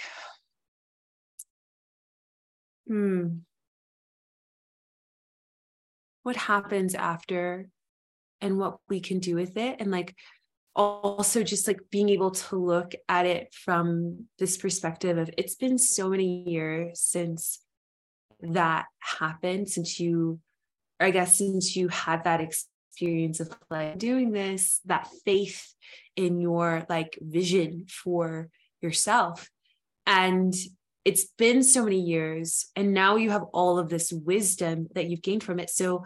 hmm, 2.88 3.28
what 6.24 6.36
happens 6.36 6.96
after 6.96 7.68
and 8.42 8.58
what 8.58 8.78
we 8.90 9.00
can 9.00 9.20
do 9.20 9.36
with 9.36 9.58
it. 9.58 9.78
And 9.80 9.92
like 9.92 10.16
also 10.76 11.44
just 11.44 11.68
like 11.68 11.80
being 11.92 12.10
able 12.10 12.32
to 12.32 12.56
look 12.56 12.94
at 13.10 13.26
it 13.26 13.54
from 13.54 14.26
this 14.40 14.58
perspective 14.58 15.18
of 15.18 15.30
it's 15.38 15.56
been 15.56 15.78
so 15.78 16.10
many 16.10 16.44
years 16.48 17.02
since 17.02 17.60
that 18.42 18.86
happened, 19.00 19.70
since 19.70 20.00
you, 20.00 20.40
or 21.00 21.08
I 21.08 21.12
guess 21.12 21.38
since 21.38 21.76
you 21.76 21.90
had 21.90 22.24
that 22.24 22.42
experience 22.42 23.40
of 23.40 23.56
like 23.70 23.98
doing 23.98 24.32
this, 24.32 24.80
that 24.86 25.08
faith 25.26 25.74
in 26.16 26.40
your 26.40 26.86
like 26.90 27.18
vision 27.22 27.86
for 27.88 28.50
yourself. 28.82 29.50
And 30.08 30.54
it's 31.04 31.26
been 31.38 31.64
so 31.64 31.84
many 31.84 32.00
years 32.00 32.68
and 32.76 32.94
now 32.94 33.16
you 33.16 33.32
have 33.32 33.44
all 33.54 33.80
of 33.80 33.90
this 33.90 34.12
wisdom 34.12 34.88
that 34.94 35.08
you've 35.10 35.22
gained 35.22 35.44
from 35.44 35.60
it. 35.60 35.70
So 35.70 36.06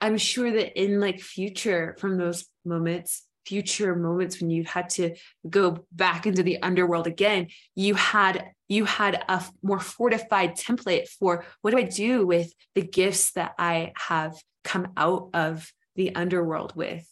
i'm 0.00 0.18
sure 0.18 0.52
that 0.52 0.78
in 0.78 1.00
like 1.00 1.20
future 1.20 1.96
from 1.98 2.18
those 2.18 2.46
moments 2.64 3.24
future 3.46 3.94
moments 3.94 4.40
when 4.40 4.50
you 4.50 4.64
had 4.64 4.90
to 4.90 5.14
go 5.48 5.86
back 5.92 6.26
into 6.26 6.42
the 6.42 6.60
underworld 6.62 7.06
again 7.06 7.46
you 7.74 7.94
had 7.94 8.50
you 8.68 8.84
had 8.84 9.24
a 9.28 9.42
more 9.62 9.80
fortified 9.80 10.56
template 10.56 11.08
for 11.08 11.44
what 11.62 11.70
do 11.70 11.78
i 11.78 11.82
do 11.82 12.26
with 12.26 12.52
the 12.74 12.82
gifts 12.82 13.32
that 13.32 13.54
i 13.58 13.92
have 13.96 14.34
come 14.64 14.88
out 14.96 15.30
of 15.32 15.72
the 15.94 16.14
underworld 16.14 16.74
with 16.76 17.08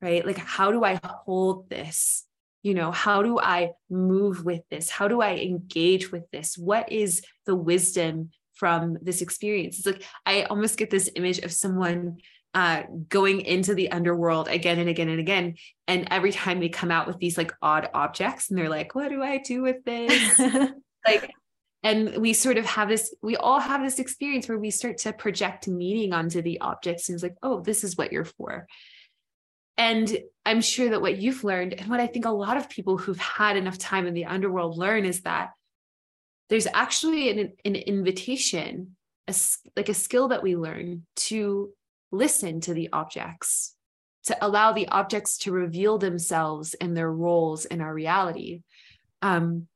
right? 0.00 0.24
Like 0.24 0.38
how 0.38 0.70
do 0.70 0.84
i 0.84 1.00
hold 1.02 1.68
this 1.68 2.24
you 2.68 2.74
know 2.74 2.92
how 2.92 3.22
do 3.22 3.38
i 3.40 3.70
move 3.88 4.44
with 4.44 4.60
this? 4.70 4.90
How 4.90 5.08
do 5.08 5.22
i 5.22 5.36
engage 5.36 6.12
with 6.12 6.30
this? 6.30 6.58
What 6.58 6.92
is 6.92 7.22
the 7.46 7.56
wisdom 7.56 8.30
from 8.54 8.98
this 9.00 9.22
experience? 9.22 9.78
It's 9.78 9.86
like 9.86 10.02
i 10.26 10.42
almost 10.42 10.76
get 10.76 10.90
this 10.90 11.10
image 11.16 11.38
of 11.38 11.52
someone 11.52 12.18
uh, 12.54 12.82
going 13.08 13.42
into 13.42 13.74
the 13.74 13.90
underworld 13.90 14.48
again 14.48 14.78
and 14.78 14.88
again 14.88 15.08
and 15.08 15.20
again. 15.20 15.54
And 15.86 16.08
every 16.10 16.32
time 16.32 16.60
they 16.60 16.70
come 16.70 16.90
out 16.90 17.06
with 17.06 17.18
these 17.18 17.38
like 17.38 17.52
odd 17.62 17.88
objects 17.94 18.48
and 18.48 18.58
they're 18.58 18.68
like 18.68 18.94
what 18.94 19.08
do 19.08 19.22
i 19.22 19.38
do 19.38 19.62
with 19.62 19.84
this? 19.84 20.40
Like 21.06 21.30
and 21.82 22.18
we 22.18 22.32
sort 22.32 22.58
of 22.58 22.66
have 22.66 22.88
this 22.88 23.14
we 23.22 23.36
all 23.36 23.60
have 23.60 23.82
this 23.82 23.98
experience 23.98 24.48
where 24.48 24.58
we 24.58 24.70
start 24.70 24.98
to 24.98 25.12
project 25.12 25.68
meaning 25.68 26.12
onto 26.12 26.42
the 26.42 26.60
objects 26.60 27.08
and 27.08 27.14
it's 27.14 27.22
like 27.22 27.36
oh 27.42 27.60
this 27.60 27.84
is 27.84 27.96
what 27.96 28.12
you're 28.12 28.24
for 28.24 28.66
and 29.78 30.18
I'm 30.44 30.60
sure 30.60 30.90
that 30.90 31.00
what 31.00 31.18
you've 31.18 31.44
learned, 31.44 31.74
and 31.74 31.88
what 31.88 32.00
I 32.00 32.08
think 32.08 32.24
a 32.24 32.30
lot 32.30 32.56
of 32.56 32.68
people 32.68 32.98
who've 32.98 33.18
had 33.18 33.56
enough 33.56 33.78
time 33.78 34.06
in 34.06 34.14
the 34.14 34.26
underworld 34.26 34.76
learn, 34.76 35.04
is 35.04 35.20
that 35.20 35.50
there's 36.50 36.66
actually 36.66 37.30
an, 37.30 37.52
an 37.64 37.76
invitation, 37.76 38.96
a, 39.28 39.34
like 39.76 39.88
a 39.88 39.94
skill 39.94 40.28
that 40.28 40.42
we 40.42 40.56
learn 40.56 41.06
to 41.16 41.70
listen 42.10 42.60
to 42.62 42.74
the 42.74 42.88
objects, 42.92 43.74
to 44.24 44.36
allow 44.44 44.72
the 44.72 44.88
objects 44.88 45.38
to 45.38 45.52
reveal 45.52 45.98
themselves 45.98 46.74
and 46.74 46.96
their 46.96 47.10
roles 47.10 47.64
in 47.64 47.80
our 47.80 47.94
reality. 47.94 48.62
Um, 49.22 49.68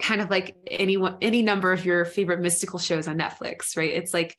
kind 0.00 0.20
of 0.20 0.30
like 0.30 0.56
any 0.66 0.96
any 1.20 1.42
number 1.42 1.72
of 1.72 1.84
your 1.84 2.04
favorite 2.04 2.40
mystical 2.40 2.78
shows 2.78 3.06
on 3.06 3.18
Netflix, 3.18 3.76
right? 3.76 3.92
It's 3.92 4.14
like 4.14 4.36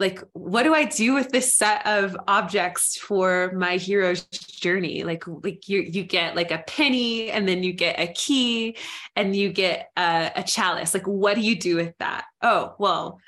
like 0.00 0.20
what 0.32 0.64
do 0.64 0.74
i 0.74 0.84
do 0.84 1.14
with 1.14 1.30
this 1.30 1.56
set 1.56 1.86
of 1.86 2.16
objects 2.26 2.96
for 2.98 3.52
my 3.56 3.76
hero's 3.76 4.24
journey? 4.64 5.04
Like 5.04 5.24
like 5.26 5.68
you 5.68 5.80
you 5.82 6.02
get 6.02 6.34
like 6.34 6.50
a 6.50 6.64
penny 6.66 7.30
and 7.30 7.46
then 7.46 7.62
you 7.62 7.72
get 7.72 8.00
a 8.00 8.12
key 8.12 8.76
and 9.14 9.36
you 9.36 9.52
get 9.52 9.90
a, 9.96 10.32
a 10.36 10.42
chalice. 10.42 10.94
Like 10.94 11.06
what 11.06 11.34
do 11.34 11.42
you 11.42 11.58
do 11.58 11.76
with 11.76 11.96
that? 11.98 12.24
Oh 12.42 12.74
well 12.78 13.20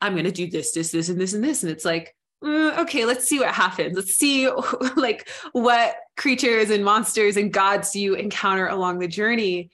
i'm 0.00 0.12
going 0.12 0.24
to 0.24 0.32
do 0.32 0.50
this 0.50 0.72
this 0.72 0.90
this 0.90 1.08
and 1.08 1.18
this 1.18 1.32
and 1.32 1.42
this. 1.42 1.62
And 1.62 1.72
it's 1.72 1.84
like 1.84 2.14
mm, 2.44 2.78
okay 2.80 3.06
let's 3.06 3.26
see 3.26 3.38
what 3.38 3.54
happens. 3.54 3.96
Let's 3.96 4.14
see 4.14 4.50
like 4.96 5.28
what 5.52 5.96
creatures 6.16 6.70
and 6.70 6.84
monsters 6.84 7.36
and 7.36 7.52
gods 7.52 7.96
you 7.96 8.14
encounter 8.14 8.66
along 8.66 8.98
the 8.98 9.08
journey. 9.08 9.70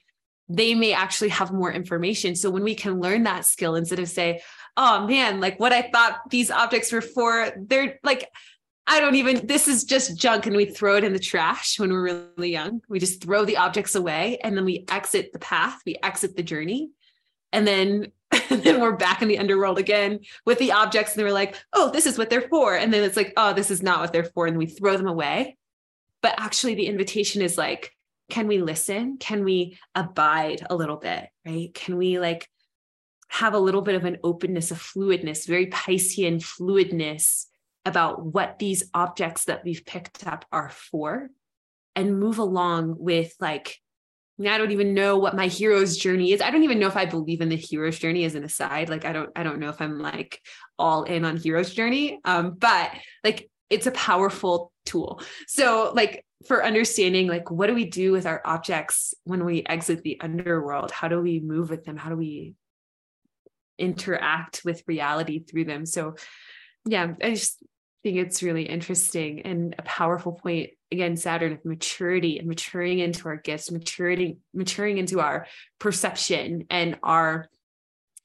They 0.47 0.75
may 0.75 0.93
actually 0.93 1.29
have 1.29 1.51
more 1.51 1.71
information. 1.71 2.35
So 2.35 2.49
when 2.49 2.63
we 2.63 2.75
can 2.75 2.99
learn 2.99 3.23
that 3.23 3.45
skill 3.45 3.75
instead 3.75 3.99
of 3.99 4.09
say 4.09 4.41
oh 4.77 5.05
man, 5.07 5.39
like 5.39 5.59
what 5.59 5.73
I 5.73 5.83
thought 5.83 6.29
these 6.29 6.51
objects 6.51 6.91
were 6.91 7.01
for, 7.01 7.51
they're 7.57 7.99
like, 8.03 8.29
I 8.87 8.99
don't 8.99 9.15
even, 9.15 9.45
this 9.45 9.67
is 9.67 9.83
just 9.83 10.17
junk. 10.17 10.45
And 10.45 10.55
we 10.55 10.65
throw 10.65 10.97
it 10.97 11.03
in 11.03 11.13
the 11.13 11.19
trash 11.19 11.79
when 11.79 11.91
we're 11.91 12.25
really 12.35 12.51
young. 12.51 12.81
We 12.89 12.99
just 12.99 13.23
throw 13.23 13.45
the 13.45 13.57
objects 13.57 13.95
away 13.95 14.39
and 14.43 14.57
then 14.57 14.65
we 14.65 14.85
exit 14.89 15.33
the 15.33 15.39
path, 15.39 15.79
we 15.85 15.97
exit 16.03 16.35
the 16.35 16.43
journey. 16.43 16.89
And 17.53 17.67
then, 17.67 18.11
and 18.49 18.63
then 18.63 18.81
we're 18.81 18.95
back 18.95 19.21
in 19.21 19.27
the 19.27 19.39
underworld 19.39 19.77
again 19.77 20.19
with 20.45 20.57
the 20.57 20.71
objects. 20.71 21.15
And 21.15 21.23
we're 21.23 21.33
like, 21.33 21.55
oh, 21.73 21.91
this 21.91 22.05
is 22.05 22.17
what 22.17 22.29
they're 22.29 22.47
for. 22.49 22.75
And 22.75 22.93
then 22.93 23.03
it's 23.03 23.17
like, 23.17 23.33
oh, 23.37 23.53
this 23.53 23.71
is 23.71 23.83
not 23.83 23.99
what 23.99 24.13
they're 24.13 24.23
for. 24.23 24.47
And 24.47 24.57
we 24.57 24.65
throw 24.65 24.97
them 24.97 25.07
away. 25.07 25.57
But 26.21 26.35
actually, 26.37 26.75
the 26.75 26.85
invitation 26.87 27.41
is 27.41 27.57
like, 27.57 27.95
can 28.29 28.47
we 28.47 28.61
listen? 28.61 29.17
Can 29.17 29.43
we 29.43 29.77
abide 29.95 30.65
a 30.69 30.75
little 30.75 30.95
bit? 30.95 31.27
Right? 31.45 31.73
Can 31.73 31.97
we 31.97 32.19
like 32.19 32.47
have 33.31 33.53
a 33.53 33.59
little 33.59 33.81
bit 33.81 33.95
of 33.95 34.03
an 34.03 34.17
openness, 34.25 34.71
a 34.71 34.75
fluidness, 34.75 35.47
very 35.47 35.67
Piscean 35.67 36.41
fluidness 36.41 37.45
about 37.85 38.25
what 38.25 38.59
these 38.59 38.83
objects 38.93 39.45
that 39.45 39.63
we've 39.63 39.85
picked 39.85 40.27
up 40.27 40.43
are 40.51 40.69
for 40.69 41.29
and 41.95 42.19
move 42.19 42.39
along 42.39 42.95
with 42.99 43.33
like 43.39 43.77
I 44.39 44.57
don't 44.57 44.71
even 44.71 44.93
know 44.93 45.17
what 45.17 45.35
my 45.35 45.47
hero's 45.47 45.97
journey 45.97 46.31
is. 46.31 46.41
I 46.41 46.49
don't 46.49 46.63
even 46.63 46.79
know 46.79 46.87
if 46.87 46.97
I 46.97 47.05
believe 47.05 47.41
in 47.41 47.49
the 47.49 47.55
hero's 47.55 47.99
journey 47.99 48.25
as 48.25 48.33
an 48.35 48.43
aside. 48.43 48.89
Like 48.89 49.05
I 49.05 49.13
don't, 49.13 49.29
I 49.35 49.43
don't 49.43 49.59
know 49.59 49.69
if 49.69 49.79
I'm 49.79 49.99
like 49.99 50.41
all 50.79 51.03
in 51.03 51.25
on 51.25 51.37
hero's 51.37 51.73
journey. 51.73 52.19
Um, 52.25 52.55
but 52.57 52.91
like 53.23 53.51
it's 53.69 53.85
a 53.85 53.91
powerful 53.91 54.73
tool. 54.85 55.21
So 55.47 55.93
like 55.95 56.25
for 56.47 56.65
understanding 56.65 57.27
like 57.27 57.51
what 57.51 57.67
do 57.67 57.75
we 57.75 57.85
do 57.85 58.11
with 58.11 58.25
our 58.25 58.41
objects 58.43 59.13
when 59.25 59.45
we 59.45 59.63
exit 59.67 60.01
the 60.01 60.19
underworld? 60.21 60.89
How 60.91 61.07
do 61.07 61.21
we 61.21 61.39
move 61.39 61.69
with 61.69 61.85
them? 61.85 61.97
How 61.97 62.09
do 62.09 62.17
we 62.17 62.55
interact 63.77 64.61
with 64.63 64.83
reality 64.87 65.39
through 65.39 65.65
them? 65.65 65.85
So 65.85 66.15
yeah, 66.85 67.13
I 67.21 67.31
just 67.31 67.63
think 68.03 68.17
it's 68.17 68.41
really 68.41 68.63
interesting 68.63 69.41
and 69.41 69.75
a 69.77 69.83
powerful 69.83 70.33
point 70.33 70.71
again 70.91 71.15
saturn 71.15 71.53
of 71.53 71.63
maturity 71.63 72.39
and 72.39 72.47
maturing 72.47 72.99
into 72.99 73.27
our 73.27 73.37
gifts 73.37 73.71
maturing 73.71 74.37
maturing 74.53 74.97
into 74.97 75.19
our 75.19 75.45
perception 75.79 76.65
and 76.69 76.97
our 77.03 77.47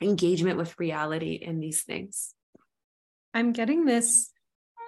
engagement 0.01 0.57
with 0.57 0.79
reality 0.79 1.35
in 1.35 1.61
these 1.61 1.83
things 1.83 2.35
i'm 3.35 3.53
getting 3.53 3.85
this 3.85 4.33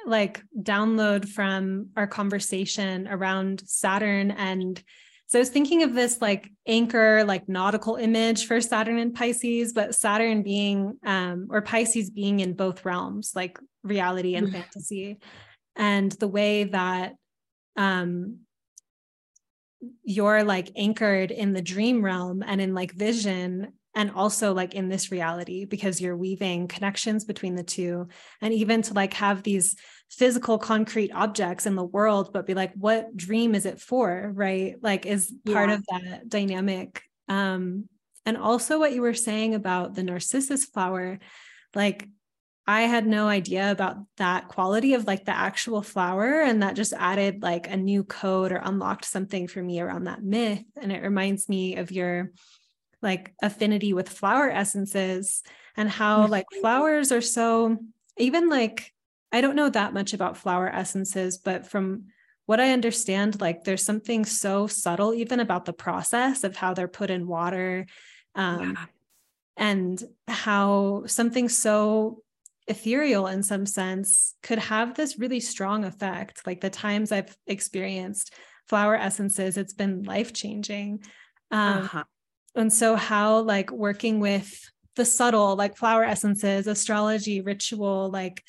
like 0.07 0.43
download 0.59 1.29
from 1.29 1.89
our 1.97 2.07
conversation 2.07 3.07
around 3.09 3.63
saturn 3.67 4.31
and 4.31 4.83
so 5.29 5.39
I 5.39 5.41
was 5.41 5.51
thinking 5.51 5.83
of 5.83 5.95
this 5.95 6.23
like 6.23 6.51
anchor, 6.67 7.23
like 7.23 7.51
nautical 7.51 7.97
image 7.97 8.47
for 8.47 8.63
Saturn 8.63 8.99
and 8.99 9.15
Pisces, 9.15 9.75
but 9.75 9.95
Saturn 9.95 10.43
being, 10.43 10.99
um, 11.05 11.49
or 11.51 11.61
Pisces 11.61 12.09
being 12.09 12.41
in 12.41 12.55
both 12.55 12.83
realms, 12.87 13.33
like 13.35 13.59
reality 13.83 14.37
and 14.37 14.49
mm. 14.49 14.53
fantasy. 14.53 15.19
And 15.77 16.11
the 16.13 16.29
way 16.29 16.65
that 16.65 17.17
um, 17.77 18.39
you're 20.03 20.45
like 20.45 20.71
anchored 20.77 21.31
in 21.31 21.53
the 21.53 21.63
dream 21.63 22.03
realm 22.03 22.43
and 22.45 22.59
in 22.59 22.75
like 22.75 22.93
vision 22.93 23.75
and 23.95 24.11
also 24.11 24.53
like 24.55 24.75
in 24.75 24.89
this 24.89 25.11
reality 25.11 25.65
because 25.65 26.01
you're 26.01 26.17
weaving 26.17 26.69
connections 26.69 27.25
between 27.25 27.55
the 27.55 27.63
two 27.63 28.09
and 28.41 28.53
even 28.53 28.83
to 28.83 28.95
like 28.95 29.15
have 29.15 29.43
these 29.43 29.77
physical 30.11 30.59
concrete 30.59 31.11
objects 31.13 31.67
in 31.67 31.75
the 31.75 31.85
world 31.85 32.33
but 32.33 32.47
be 32.47 32.55
like 32.55 32.73
what 32.75 33.17
dream 33.17 33.55
is 33.55 33.67
it 33.67 33.81
for 33.81 34.31
right 34.35 34.77
like 34.83 35.07
is 35.07 35.33
part 35.47 35.69
yeah. 35.69 35.75
of 35.75 35.85
that 35.87 36.29
dynamic 36.29 37.03
um 37.29 37.85
and 38.25 38.37
also 38.37 38.79
what 38.79 38.93
you 38.93 39.03
were 39.03 39.15
saying 39.15 39.55
about 39.55 39.95
the 39.95 40.03
narcissus 40.03 40.65
flower 40.65 41.19
like 41.75 42.09
I 42.69 42.83
had 42.83 43.07
no 43.07 43.29
idea 43.29 43.71
about 43.71 43.97
that 44.19 44.49
quality 44.49 44.93
of 44.93 45.07
like 45.07 45.25
the 45.25 45.35
actual 45.35 45.81
flower. 45.81 46.43
And 46.43 46.63
that 46.63 46.77
just 46.77 46.93
added 46.93 47.43
like 47.43 47.67
a 47.67 47.79
new 47.79 48.05
code 48.05 48.53
or 48.53 48.61
unlocked 48.63 49.07
something 49.07 49.49
for 49.49 49.63
me 49.63 49.81
around 49.81 50.05
that 50.05 50.23
myth. 50.23 50.63
And 50.77 50.93
it 50.93 51.03
reminds 51.03 51.49
me 51.49 51.77
of 51.77 51.91
your 51.91 52.31
like 53.03 53.33
affinity 53.43 53.93
with 53.93 54.09
flower 54.09 54.51
essences 54.51 55.43
and 55.77 55.89
how 55.89 56.27
like 56.27 56.47
flowers 56.61 57.13
are 57.13 57.21
so 57.21 57.79
even 58.17 58.49
like 58.49 58.93
I 59.31 59.41
don't 59.41 59.57
know 59.57 59.69
that 59.69 59.93
much 59.93 60.15
about 60.15 60.39
flower 60.39 60.69
essences, 60.69 61.39
but 61.39 61.67
from 61.67 62.07
what 62.47 62.61
I 62.61 62.73
understand, 62.73 63.41
like 63.41 63.65
there's 63.65 63.85
something 63.85 64.25
so 64.25 64.67
subtle 64.67 65.13
even 65.13 65.39
about 65.39 65.67
the 65.67 65.75
process 65.75 66.45
of 66.45 66.57
how 66.57 66.73
they're 66.73 66.89
put 66.89 67.11
in 67.11 67.27
water. 67.27 67.87
Um, 68.35 68.75
yeah. 68.75 68.85
And 69.59 70.03
how 70.27 71.03
something 71.07 71.49
so 71.49 72.23
ethereal 72.69 73.27
in 73.27 73.43
some 73.43 73.67
sense 73.67 74.35
could 74.43 74.59
have 74.59 74.95
this 74.95 75.19
really 75.19 75.41
strong 75.41 75.85
effect. 75.85 76.47
Like 76.47 76.61
the 76.61 76.71
times 76.71 77.13
I've 77.13 77.37
experienced 77.47 78.33
flower 78.67 78.97
essences, 78.97 79.59
it's 79.59 79.75
been 79.75 80.05
life 80.05 80.33
changing. 80.33 81.03
Um, 81.51 81.79
uh-huh 81.79 82.05
and 82.55 82.73
so 82.73 82.97
how 82.97 83.41
like 83.41 83.71
working 83.71 84.21
with 84.21 84.71
the 84.97 85.05
subtle 85.05 85.57
like 85.57 85.77
flower 85.77 86.05
essences 86.05 86.67
astrology 86.67 87.41
ritual 87.41 88.11
like 88.11 88.43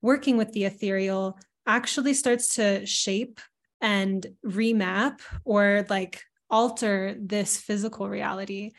working 0.00 0.36
with 0.36 0.52
the 0.52 0.64
ethereal 0.64 1.38
actually 1.66 2.14
starts 2.14 2.56
to 2.56 2.84
shape 2.86 3.40
and 3.80 4.26
remap 4.44 5.20
or 5.44 5.86
like 5.88 6.22
alter 6.50 7.16
this 7.18 7.56
physical 7.56 8.08
reality 8.08 8.72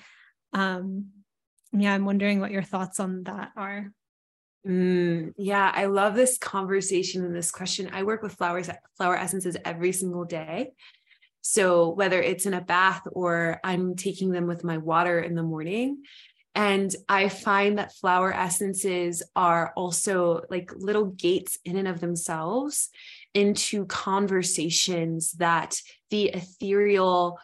um 0.53 1.07
yeah 1.71 1.93
i'm 1.93 2.05
wondering 2.05 2.39
what 2.39 2.51
your 2.51 2.63
thoughts 2.63 2.99
on 2.99 3.23
that 3.23 3.51
are 3.55 3.91
Mm, 4.65 5.33
yeah, 5.37 5.71
I 5.73 5.85
love 5.87 6.15
this 6.15 6.37
conversation 6.37 7.23
and 7.25 7.35
this 7.35 7.51
question. 7.51 7.89
I 7.91 8.03
work 8.03 8.21
with 8.21 8.33
flowers, 8.33 8.69
flower 8.97 9.17
essences 9.17 9.57
every 9.65 9.91
single 9.91 10.23
day. 10.23 10.71
So 11.43 11.89
whether 11.89 12.21
it's 12.21 12.45
in 12.45 12.53
a 12.53 12.61
bath 12.61 13.03
or 13.11 13.59
I'm 13.63 13.95
taking 13.95 14.31
them 14.31 14.47
with 14.47 14.63
my 14.63 14.77
water 14.77 15.19
in 15.19 15.35
the 15.35 15.43
morning. 15.43 16.03
And 16.55 16.95
I 17.09 17.29
find 17.29 17.77
that 17.77 17.93
flower 17.95 18.33
essences 18.33 19.23
are 19.35 19.73
also 19.75 20.43
like 20.49 20.71
little 20.75 21.05
gates 21.05 21.57
in 21.65 21.77
and 21.77 21.87
of 21.87 21.99
themselves 21.99 22.89
into 23.33 23.85
conversations 23.85 25.33
that 25.33 25.81
the 26.11 26.25
ethereal, 26.25 27.39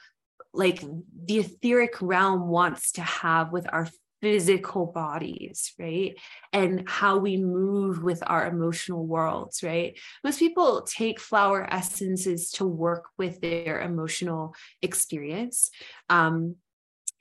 like 0.53 0.81
the 1.25 1.39
etheric 1.39 2.01
realm 2.01 2.47
wants 2.47 2.93
to 2.93 3.01
have 3.01 3.51
with 3.51 3.67
our 3.73 3.89
physical 4.21 4.85
bodies, 4.85 5.73
right? 5.79 6.17
And 6.51 6.87
how 6.87 7.17
we 7.17 7.37
move 7.37 8.03
with 8.03 8.21
our 8.25 8.47
emotional 8.47 9.05
worlds, 9.05 9.63
right? 9.63 9.97
Most 10.23 10.39
people 10.39 10.81
take 10.81 11.19
flower 11.19 11.67
essences 11.71 12.51
to 12.51 12.65
work 12.65 13.05
with 13.17 13.41
their 13.41 13.81
emotional 13.81 14.55
experience. 14.81 15.71
Um, 16.09 16.55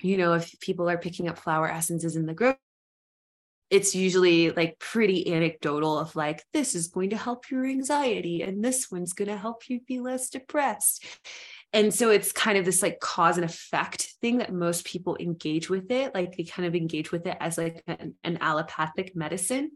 you 0.00 0.16
know, 0.16 0.34
if 0.34 0.58
people 0.60 0.88
are 0.88 0.98
picking 0.98 1.28
up 1.28 1.38
flower 1.38 1.70
essences 1.70 2.16
in 2.16 2.26
the 2.26 2.34
group, 2.34 2.56
it's 3.70 3.94
usually 3.94 4.50
like 4.50 4.78
pretty 4.78 5.32
anecdotal 5.32 5.98
of 5.98 6.16
like 6.16 6.42
this 6.52 6.74
is 6.74 6.88
going 6.88 7.10
to 7.10 7.16
help 7.16 7.50
your 7.50 7.66
anxiety 7.66 8.42
and 8.42 8.64
this 8.64 8.90
one's 8.90 9.12
going 9.12 9.28
to 9.28 9.36
help 9.36 9.68
you 9.68 9.80
be 9.86 10.00
less 10.00 10.30
depressed 10.30 11.04
and 11.72 11.92
so 11.92 12.10
it's 12.10 12.32
kind 12.32 12.56
of 12.56 12.64
this 12.64 12.82
like 12.82 12.98
cause 13.00 13.36
and 13.36 13.44
effect 13.44 14.14
thing 14.20 14.38
that 14.38 14.52
most 14.52 14.84
people 14.86 15.16
engage 15.20 15.68
with 15.68 15.90
it 15.90 16.14
like 16.14 16.36
they 16.36 16.44
kind 16.44 16.66
of 16.66 16.74
engage 16.74 17.12
with 17.12 17.26
it 17.26 17.36
as 17.40 17.58
like 17.58 17.82
an, 17.86 18.14
an 18.24 18.38
allopathic 18.40 19.14
medicine. 19.14 19.72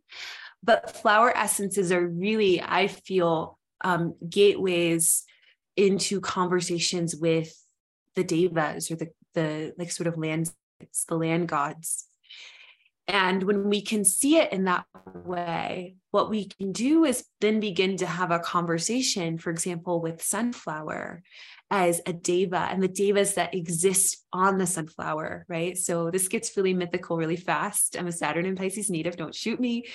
But 0.65 0.97
flower 0.97 1.37
essences 1.37 1.91
are 1.91 2.07
really 2.07 2.63
i 2.63 2.87
feel 2.87 3.59
um, 3.85 4.15
gateways 4.29 5.25
into 5.77 6.21
conversations 6.21 7.17
with 7.17 7.53
the 8.15 8.25
devas 8.25 8.91
or 8.91 8.97
the 8.97 9.09
the 9.35 9.75
like 9.77 9.91
sort 9.91 10.07
of 10.07 10.17
land 10.19 10.53
the 11.09 11.17
land 11.17 11.49
gods 11.49 12.07
and 13.09 13.43
when 13.43 13.69
we 13.69 13.83
can 13.83 14.05
see 14.05 14.37
it 14.37 14.53
in 14.53 14.65
that 14.65 14.85
way, 15.25 15.97
what 16.13 16.31
we 16.31 16.47
can 16.47 16.73
do 16.73 17.05
is 17.05 17.25
then 17.41 17.59
begin 17.59 17.97
to 17.97 18.07
have 18.07 18.31
a 18.31 18.39
conversation, 18.39 19.39
for 19.39 19.51
example, 19.51 20.01
with 20.01 20.23
sunflower 20.23 21.23
as 21.71 22.03
a 22.05 22.13
deva 22.13 22.69
and 22.71 22.83
the 22.83 22.89
devas 22.89 23.35
that 23.35 23.55
exist 23.55 24.25
on 24.31 24.59
the 24.59 24.67
sunflower, 24.67 25.47
right? 25.49 25.77
So 25.79 26.11
this 26.11 26.29
gets 26.29 26.55
really 26.55 26.75
mythical 26.75 27.17
really 27.17 27.37
fast. 27.37 27.97
I'm 27.99 28.07
a 28.07 28.13
Saturn 28.13 28.45
and 28.45 28.59
Pisces 28.59 28.91
native, 28.91 29.17
don't 29.17 29.35
shoot 29.35 29.59
me. 29.59 29.87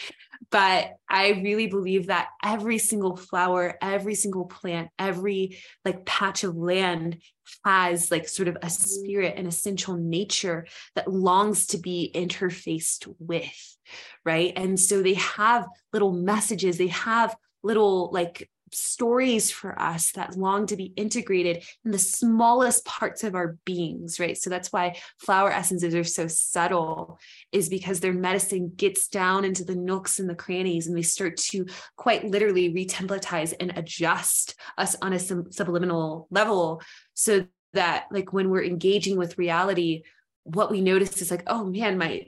But 0.49 0.93
I 1.08 1.41
really 1.43 1.68
believe 1.68 2.08
that 2.08 2.30
every 2.43 2.80
single 2.80 3.16
flower, 3.16 3.78
every 3.80 4.16
single 4.16 4.45
plant, 4.45 4.89
every 4.97 5.60
like 5.86 6.03
patch 6.03 6.43
of 6.43 6.58
land 6.58 7.22
has 7.63 8.11
like 8.11 8.27
sort 8.27 8.47
of 8.47 8.55
a 8.57 8.67
mm. 8.67 8.71
spirit 8.71 9.33
and 9.37 9.47
essential 9.47 9.95
nature 9.95 10.67
that 10.95 11.11
longs 11.11 11.67
to 11.67 11.77
be 11.77 12.11
interfaced 12.13 13.13
with, 13.19 13.77
right? 14.25 14.53
And 14.55 14.79
so 14.79 15.01
they 15.01 15.15
have 15.15 15.67
little 15.93 16.11
messages, 16.11 16.77
they 16.77 16.87
have 16.87 17.35
little 17.63 18.09
like 18.11 18.49
stories 18.72 19.51
for 19.51 19.80
us 19.80 20.11
that 20.11 20.38
long 20.38 20.68
to 20.68 20.76
be 20.76 20.93
integrated 20.95 21.63
in 21.86 21.91
the 21.91 21.99
smallest 21.99 22.86
parts 22.86 23.24
of 23.24 23.36
our 23.36 23.57
beings, 23.65 24.20
right? 24.20 24.38
So 24.38 24.49
that's 24.49 24.72
why 24.72 24.97
flower 25.20 25.51
essences 25.51 25.95
are 25.95 26.03
so 26.03 26.28
subtle, 26.28 27.20
is 27.51 27.70
because 27.70 27.99
their 27.99 28.13
medicine 28.13 28.74
gets 28.76 29.07
down 29.07 29.45
into 29.45 29.63
the 29.63 29.76
nooks 29.76 30.20
and 30.20 30.30
the 30.30 30.36
crannies, 30.36 30.88
and 30.88 30.97
they 30.97 31.01
start 31.01 31.38
to 31.38 31.65
quite 31.95 32.26
literally 32.26 32.74
retemplatize 32.74 33.53
and 33.59 33.74
adjust 33.76 34.55
us 34.78 34.95
on 35.01 35.13
a 35.13 35.20
subliminal 35.20 36.28
level 36.32 36.82
so 37.13 37.45
that 37.74 38.05
like 38.11 38.34
when 38.34 38.49
we're 38.49 38.63
engaging 38.63 39.18
with 39.18 39.38
reality 39.38 40.03
what 40.43 40.72
we 40.72 40.80
notice 40.80 41.22
is 41.22 41.30
like 41.30 41.43
oh 41.47 41.65
man 41.65 41.97
my 41.97 42.26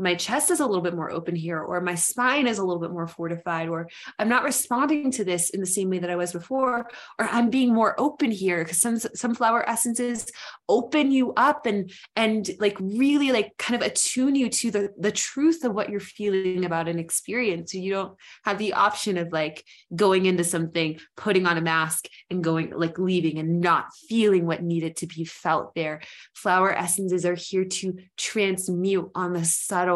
my 0.00 0.14
chest 0.14 0.50
is 0.50 0.60
a 0.60 0.66
little 0.66 0.82
bit 0.82 0.94
more 0.94 1.10
open 1.10 1.36
here 1.36 1.60
or 1.60 1.80
my 1.80 1.94
spine 1.94 2.46
is 2.46 2.58
a 2.58 2.64
little 2.64 2.80
bit 2.80 2.90
more 2.90 3.06
fortified 3.06 3.68
or 3.68 3.88
i'm 4.18 4.28
not 4.28 4.44
responding 4.44 5.10
to 5.10 5.24
this 5.24 5.50
in 5.50 5.60
the 5.60 5.66
same 5.66 5.90
way 5.90 5.98
that 5.98 6.10
i 6.10 6.16
was 6.16 6.32
before 6.32 6.88
or 7.18 7.28
i'm 7.28 7.50
being 7.50 7.72
more 7.72 7.94
open 7.98 8.30
here 8.30 8.64
because 8.64 9.06
some 9.14 9.34
flower 9.34 9.68
essences 9.68 10.26
open 10.68 11.10
you 11.10 11.32
up 11.34 11.66
and 11.66 11.92
and 12.16 12.50
like 12.58 12.76
really 12.80 13.32
like 13.32 13.52
kind 13.58 13.80
of 13.80 13.86
attune 13.86 14.34
you 14.34 14.48
to 14.48 14.70
the 14.70 14.90
the 14.98 15.12
truth 15.12 15.64
of 15.64 15.74
what 15.74 15.90
you're 15.90 16.00
feeling 16.00 16.64
about 16.64 16.88
an 16.88 16.98
experience. 16.98 17.72
So 17.72 17.78
you 17.78 17.92
don't 17.92 18.16
have 18.44 18.58
the 18.58 18.74
option 18.74 19.18
of 19.18 19.32
like 19.32 19.64
going 19.94 20.26
into 20.26 20.44
something 20.44 20.98
putting 21.16 21.46
on 21.46 21.58
a 21.58 21.60
mask 21.60 22.06
and 22.30 22.42
going 22.42 22.70
like 22.70 22.98
leaving 22.98 23.38
and 23.38 23.60
not 23.60 23.86
feeling 24.08 24.46
what 24.46 24.62
needed 24.62 24.96
to 24.96 25.06
be 25.06 25.24
felt 25.24 25.74
there. 25.74 26.00
Flower 26.34 26.72
essences 26.72 27.24
are 27.26 27.34
here 27.34 27.64
to 27.64 27.98
transmute 28.16 29.10
on 29.14 29.32
the 29.32 29.44
subtle 29.44 29.89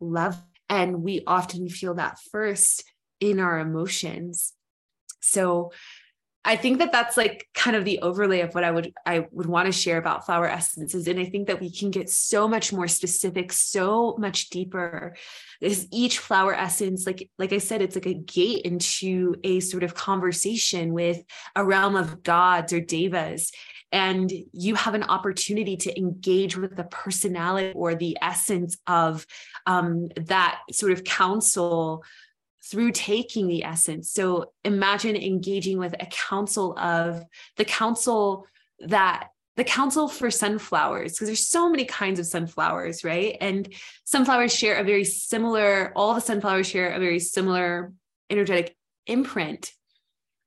level. 0.00 0.44
And 0.68 1.02
we 1.02 1.22
often 1.26 1.68
feel 1.68 1.94
that 1.94 2.18
first 2.30 2.84
in 3.20 3.40
our 3.40 3.58
emotions. 3.58 4.52
So 5.20 5.72
I 6.44 6.56
think 6.56 6.78
that 6.78 6.92
that's 6.92 7.16
like 7.16 7.46
kind 7.52 7.76
of 7.76 7.84
the 7.84 7.98
overlay 8.00 8.40
of 8.40 8.54
what 8.54 8.64
I 8.64 8.70
would 8.70 8.92
I 9.04 9.26
would 9.32 9.46
want 9.46 9.66
to 9.66 9.72
share 9.72 9.98
about 9.98 10.24
flower 10.24 10.48
essences. 10.48 11.06
And 11.08 11.18
I 11.18 11.24
think 11.24 11.48
that 11.48 11.60
we 11.60 11.70
can 11.70 11.90
get 11.90 12.08
so 12.08 12.48
much 12.48 12.72
more 12.72 12.88
specific 12.88 13.52
so 13.52 14.16
much 14.18 14.48
deeper. 14.48 15.16
Is 15.60 15.88
each 15.92 16.18
flower 16.18 16.54
essence 16.54 17.06
like 17.06 17.28
like 17.38 17.52
I 17.52 17.58
said 17.58 17.82
it's 17.82 17.96
like 17.96 18.06
a 18.06 18.14
gate 18.14 18.64
into 18.64 19.34
a 19.44 19.60
sort 19.60 19.82
of 19.82 19.94
conversation 19.94 20.92
with 20.92 21.22
a 21.56 21.64
realm 21.64 21.96
of 21.96 22.22
gods 22.22 22.72
or 22.72 22.80
devas. 22.80 23.50
And 23.90 24.30
you 24.52 24.74
have 24.74 24.94
an 24.94 25.04
opportunity 25.04 25.76
to 25.78 25.98
engage 25.98 26.56
with 26.56 26.76
the 26.76 26.84
personality 26.84 27.72
or 27.74 27.94
the 27.94 28.18
essence 28.20 28.76
of 28.86 29.26
um, 29.66 30.08
that 30.16 30.60
sort 30.70 30.92
of 30.92 31.04
council 31.04 32.04
through 32.70 32.92
taking 32.92 33.46
the 33.46 33.64
essence. 33.64 34.12
So 34.12 34.52
imagine 34.64 35.16
engaging 35.16 35.78
with 35.78 35.94
a 35.98 36.06
council 36.06 36.78
of 36.78 37.24
the 37.56 37.64
council 37.64 38.46
that 38.80 39.28
the 39.56 39.64
council 39.64 40.06
for 40.06 40.30
sunflowers 40.30 41.12
because 41.12 41.26
there's 41.26 41.48
so 41.48 41.68
many 41.68 41.84
kinds 41.84 42.20
of 42.20 42.26
sunflowers 42.26 43.02
right 43.02 43.36
and 43.40 43.68
sunflowers 44.04 44.54
share 44.54 44.76
a 44.76 44.84
very 44.84 45.02
similar 45.02 45.92
all 45.96 46.14
the 46.14 46.20
sunflowers 46.20 46.68
share 46.68 46.90
a 46.90 47.00
very 47.00 47.18
similar 47.18 47.92
energetic 48.30 48.76
imprint 49.08 49.72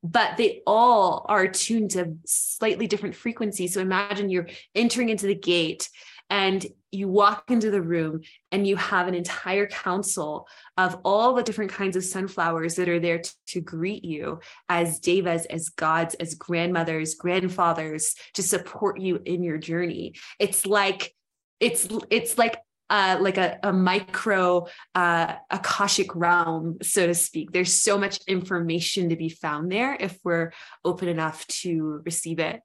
but 0.03 0.37
they 0.37 0.61
all 0.65 1.25
are 1.29 1.47
tuned 1.47 1.91
to 1.91 2.17
slightly 2.25 2.87
different 2.87 3.15
frequencies. 3.15 3.73
So 3.73 3.81
imagine 3.81 4.29
you're 4.29 4.47
entering 4.73 5.09
into 5.09 5.27
the 5.27 5.35
gate 5.35 5.89
and 6.31 6.65
you 6.91 7.09
walk 7.09 7.51
into 7.51 7.69
the 7.69 7.81
room 7.81 8.21
and 8.51 8.65
you 8.65 8.77
have 8.77 9.07
an 9.07 9.13
entire 9.13 9.67
council 9.67 10.47
of 10.77 10.97
all 11.03 11.33
the 11.33 11.43
different 11.43 11.71
kinds 11.71 11.95
of 11.95 12.03
sunflowers 12.03 12.75
that 12.75 12.89
are 12.89 12.99
there 12.99 13.19
to, 13.19 13.33
to 13.47 13.61
greet 13.61 14.03
you 14.03 14.39
as 14.69 14.99
devas, 14.99 15.45
as 15.45 15.69
gods, 15.69 16.15
as 16.15 16.33
grandmothers, 16.35 17.15
grandfathers 17.15 18.15
to 18.33 18.41
support 18.41 18.99
you 18.99 19.19
in 19.25 19.43
your 19.43 19.57
journey. 19.57 20.15
It's 20.39 20.65
like 20.65 21.13
it's 21.59 21.87
it's 22.09 22.37
like 22.37 22.57
uh, 22.89 23.17
like 23.21 23.37
a, 23.37 23.57
a 23.63 23.71
micro 23.71 24.65
uh, 24.95 25.35
akashic 25.49 26.13
realm, 26.13 26.77
so 26.81 27.07
to 27.07 27.13
speak. 27.13 27.51
There's 27.51 27.73
so 27.73 27.97
much 27.97 28.19
information 28.27 29.09
to 29.09 29.15
be 29.15 29.29
found 29.29 29.71
there 29.71 29.95
if 29.97 30.19
we're 30.25 30.51
open 30.83 31.07
enough 31.07 31.47
to 31.47 32.01
receive 32.03 32.39
it. 32.39 32.61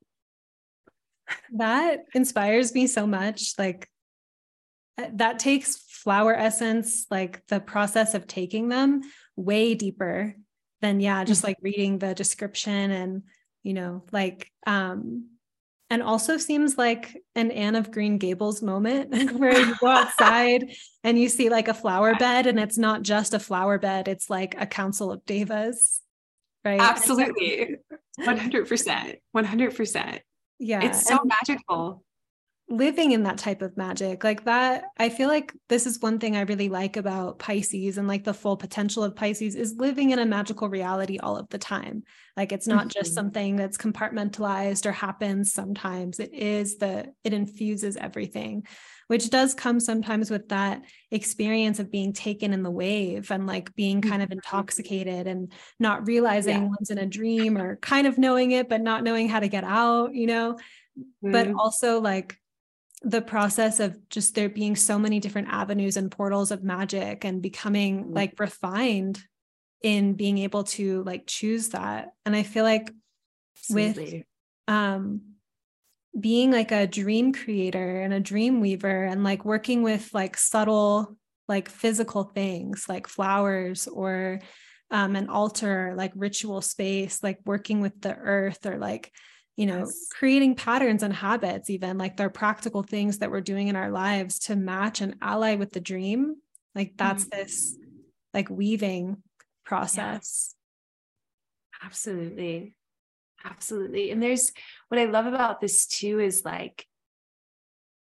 That 1.55 2.05
inspires 2.15 2.75
me 2.75 2.87
so 2.87 3.07
much. 3.07 3.55
Like 3.59 3.89
uh, 4.99 5.09
that 5.15 5.39
takes 5.39 5.77
flower 5.77 6.35
essence, 6.35 7.07
like 7.11 7.47
the 7.47 7.61
process 7.61 8.15
of 8.15 8.27
taking 8.27 8.69
them 8.69 9.03
way 9.37 9.75
deeper 9.75 10.35
than 10.81 11.01
yeah, 11.01 11.25
just 11.25 11.41
mm-hmm. 11.41 11.49
like 11.49 11.57
reading 11.63 11.99
the 11.99 12.15
description 12.15 12.91
and 12.91 13.23
you 13.63 13.75
know, 13.75 14.05
like 14.13 14.51
um 14.67 15.31
and 15.89 16.03
also 16.03 16.37
seems 16.37 16.77
like 16.77 17.17
an 17.37 17.51
Anne 17.53 17.77
of 17.77 17.93
Green 17.93 18.19
Gables 18.19 18.61
moment 18.61 19.33
where 19.39 19.59
you 19.59 19.75
go 19.77 19.87
outside 19.87 20.75
and 21.05 21.19
you 21.19 21.29
see 21.29 21.49
like 21.49 21.69
a 21.69 21.75
flower 21.75 22.15
bed 22.17 22.47
and 22.47 22.59
it's 22.59 22.79
not 22.79 23.03
just 23.03 23.35
a 23.35 23.39
flower 23.39 23.79
bed, 23.79 24.09
it's 24.09 24.29
like 24.29 24.57
a 24.59 24.67
council 24.67 25.13
of 25.13 25.25
devas. 25.27 26.01
Right. 26.65 26.81
Absolutely. 26.81 27.77
100%. 28.21 29.19
100%. 29.37 30.21
Yeah. 30.59 30.85
It's 30.85 31.07
so 31.07 31.19
and 31.19 31.29
magical 31.29 32.03
living 32.69 33.13
in 33.13 33.23
that 33.23 33.39
type 33.39 33.63
of 33.63 33.77
magic 33.77 34.25
like 34.25 34.45
that 34.45 34.87
i 34.99 35.09
feel 35.09 35.29
like 35.29 35.55
this 35.69 35.87
is 35.87 36.01
one 36.01 36.19
thing 36.19 36.37
i 36.37 36.41
really 36.41 36.69
like 36.69 36.97
about 36.97 37.39
pisces 37.39 37.97
and 37.97 38.09
like 38.09 38.25
the 38.25 38.35
full 38.35 38.57
potential 38.57 39.05
of 39.05 39.15
pisces 39.15 39.55
is 39.55 39.77
living 39.77 40.11
in 40.11 40.19
a 40.19 40.27
magical 40.27 40.69
reality 40.69 41.17
all 41.19 41.37
of 41.37 41.49
the 41.51 41.59
time 41.59 42.03
like 42.37 42.51
it's 42.51 42.67
not 42.67 42.89
mm-hmm. 42.89 42.99
just 42.99 43.15
something 43.15 43.55
that's 43.55 43.77
compartmentalized 43.77 44.85
or 44.85 44.91
happens 44.91 45.53
sometimes 45.53 46.19
it 46.19 46.35
is 46.35 46.79
the 46.79 47.07
it 47.23 47.33
infuses 47.33 47.97
everything 47.97 48.67
which 49.09 49.31
does 49.31 49.55
come 49.55 49.79
sometimes 49.79 50.31
with 50.31 50.49
that 50.49 50.83
experience 51.11 51.79
of 51.79 51.91
being 51.91 52.13
taken 52.13 52.53
in 52.53 52.63
the 52.63 52.71
wave 52.71 53.31
and 53.31 53.47
like 53.47 53.75
being 53.77 54.01
kind 54.01 54.23
of 54.23 54.29
mm-hmm. 54.29 54.39
intoxicated 54.39 55.27
and 55.27 55.53
not 55.79 56.07
realizing 56.07 56.63
yeah. 56.63 56.69
one's 56.69 56.91
in 56.91 56.99
a 56.99 57.07
dream 57.07 57.57
or 57.57 57.77
kind 57.77 58.07
of 58.07 58.19
knowing 58.19 58.51
it 58.51 58.69
but 58.69 58.81
not 58.81 59.05
knowing 59.05 59.29
how 59.29 59.41
to 59.41 59.49
get 59.49 59.65
out 59.65 60.15
you 60.15 60.27
know 60.27 60.55
mm-hmm. 60.99 61.33
but 61.33 61.53
also 61.53 62.01
like 62.01 62.37
the 63.03 63.23
process 63.23 63.79
of 63.79 63.97
just 64.09 64.35
there 64.35 64.49
being 64.49 64.75
so 64.75 64.99
many 64.99 65.21
different 65.21 65.49
avenues 65.49 65.97
and 65.97 66.11
portals 66.11 66.51
of 66.51 66.65
magic 66.65 67.25
and 67.25 67.43
becoming 67.43 68.05
mm-hmm. 68.05 68.15
like 68.15 68.41
refined 68.41 69.23
in 69.83 70.15
being 70.15 70.39
able 70.39 70.65
to 70.65 71.03
like 71.05 71.25
choose 71.27 71.69
that 71.69 72.13
and 72.25 72.35
i 72.35 72.43
feel 72.43 72.65
like 72.65 72.91
Absolutely. 73.59 74.05
with 74.05 74.25
um 74.75 75.21
being 76.19 76.51
like 76.51 76.73
a 76.73 76.87
dream 76.87 77.33
creator 77.33 78.01
and 78.01 78.13
a 78.13 78.21
dream 78.21 78.61
weaver 78.61 79.05
and 79.05 79.23
like 79.23 79.45
working 79.45 79.83
with 79.83 80.09
like 80.15 80.37
subtle 80.37 81.17
like 81.49 81.69
physical 81.69 82.25
things 82.25 82.87
like 82.89 83.07
flowers 83.07 83.87
or 83.87 84.41
um 84.91 85.15
an 85.17 85.29
altar 85.29 85.95
like 85.97 86.13
ritual 86.15 86.61
space 86.61 87.23
like 87.23 87.39
working 87.45 87.81
with 87.81 88.01
the 88.01 88.15
earth 88.15 88.65
or 88.67 88.79
like 88.79 89.13
you 89.57 89.67
know 89.67 89.81
yes. 89.81 90.09
creating 90.13 90.55
patterns 90.55 91.03
and 91.03 91.13
habits 91.13 91.71
even 91.71 91.99
like 91.99 92.17
they're 92.17 92.31
practical 92.31 92.83
things 92.83 93.19
that 93.19 93.31
we're 93.31 93.41
doing 93.41 93.69
in 93.69 93.77
our 93.77 93.91
lives 93.91 94.39
to 94.39 94.57
match 94.57 95.01
and 95.01 95.17
ally 95.21 95.55
with 95.57 95.73
the 95.73 95.81
dream 95.81 96.37
like 96.75 96.95
that's 96.97 97.25
mm-hmm. 97.25 97.39
this 97.39 97.77
like 98.33 98.49
weaving 98.49 99.17
process 99.65 100.55
yeah. 101.73 101.87
absolutely 101.87 102.77
absolutely 103.49 104.11
and 104.11 104.23
there's 104.23 104.53
what 104.89 105.01
i 105.01 105.05
love 105.05 105.27
about 105.27 105.61
this 105.61 105.87
too 105.87 106.19
is 106.19 106.45
like 106.45 106.87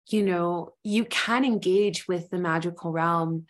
you 0.09 0.23
know 0.23 0.73
you 0.83 1.05
can 1.05 1.45
engage 1.45 2.07
with 2.09 2.31
the 2.31 2.39
magical 2.39 2.93
realm 2.93 3.47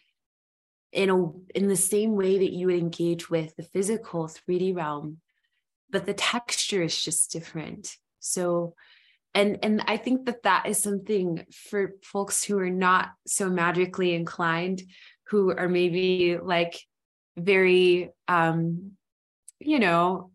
in 0.93 1.11
a 1.11 1.30
in 1.55 1.68
the 1.68 1.76
same 1.76 2.16
way 2.16 2.38
that 2.38 2.53
you 2.53 2.66
would 2.66 2.78
engage 2.78 3.30
with 3.30 3.55
the 3.57 3.62
physical 3.62 4.26
3d 4.26 4.74
realm 4.74 5.18
but 5.90 6.07
the 6.07 6.14
texture 6.14 6.82
is 6.82 7.05
just 7.05 7.30
different. 7.30 7.99
So 8.18 8.74
and 9.34 9.59
and 9.62 9.82
i 9.86 9.97
think 9.97 10.26
that 10.26 10.43
that 10.43 10.66
is 10.66 10.78
something 10.78 11.45
for 11.51 11.95
folks 12.03 12.45
who 12.45 12.59
are 12.59 12.70
not 12.70 13.11
so 13.26 13.49
magically 13.49 14.14
inclined 14.14 14.82
who 15.28 15.51
are 15.51 15.68
maybe 15.68 16.38
like 16.43 16.78
very 17.36 18.11
um 18.28 18.93
you 19.59 19.78
know 19.78 20.30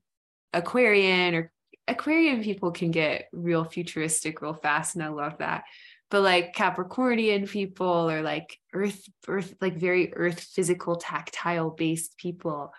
aquarian 0.54 1.36
or 1.36 1.52
aquarian 1.88 2.44
people 2.44 2.72
can 2.72 2.92
get 2.92 3.28
real 3.32 3.64
futuristic 3.64 4.42
real 4.42 4.54
fast 4.54 4.96
and 4.96 5.04
i 5.04 5.08
love 5.08 5.38
that 5.40 5.64
but 6.10 6.22
like 6.22 6.56
capricornian 6.56 7.50
people 7.50 8.10
or 8.10 8.22
like 8.22 8.58
earth 8.74 9.08
earth 9.28 9.54
like 9.62 9.78
very 9.78 10.14
earth 10.16 10.40
physical 10.40 10.96
tactile 10.96 11.70
based 11.70 12.18
people 12.18 12.74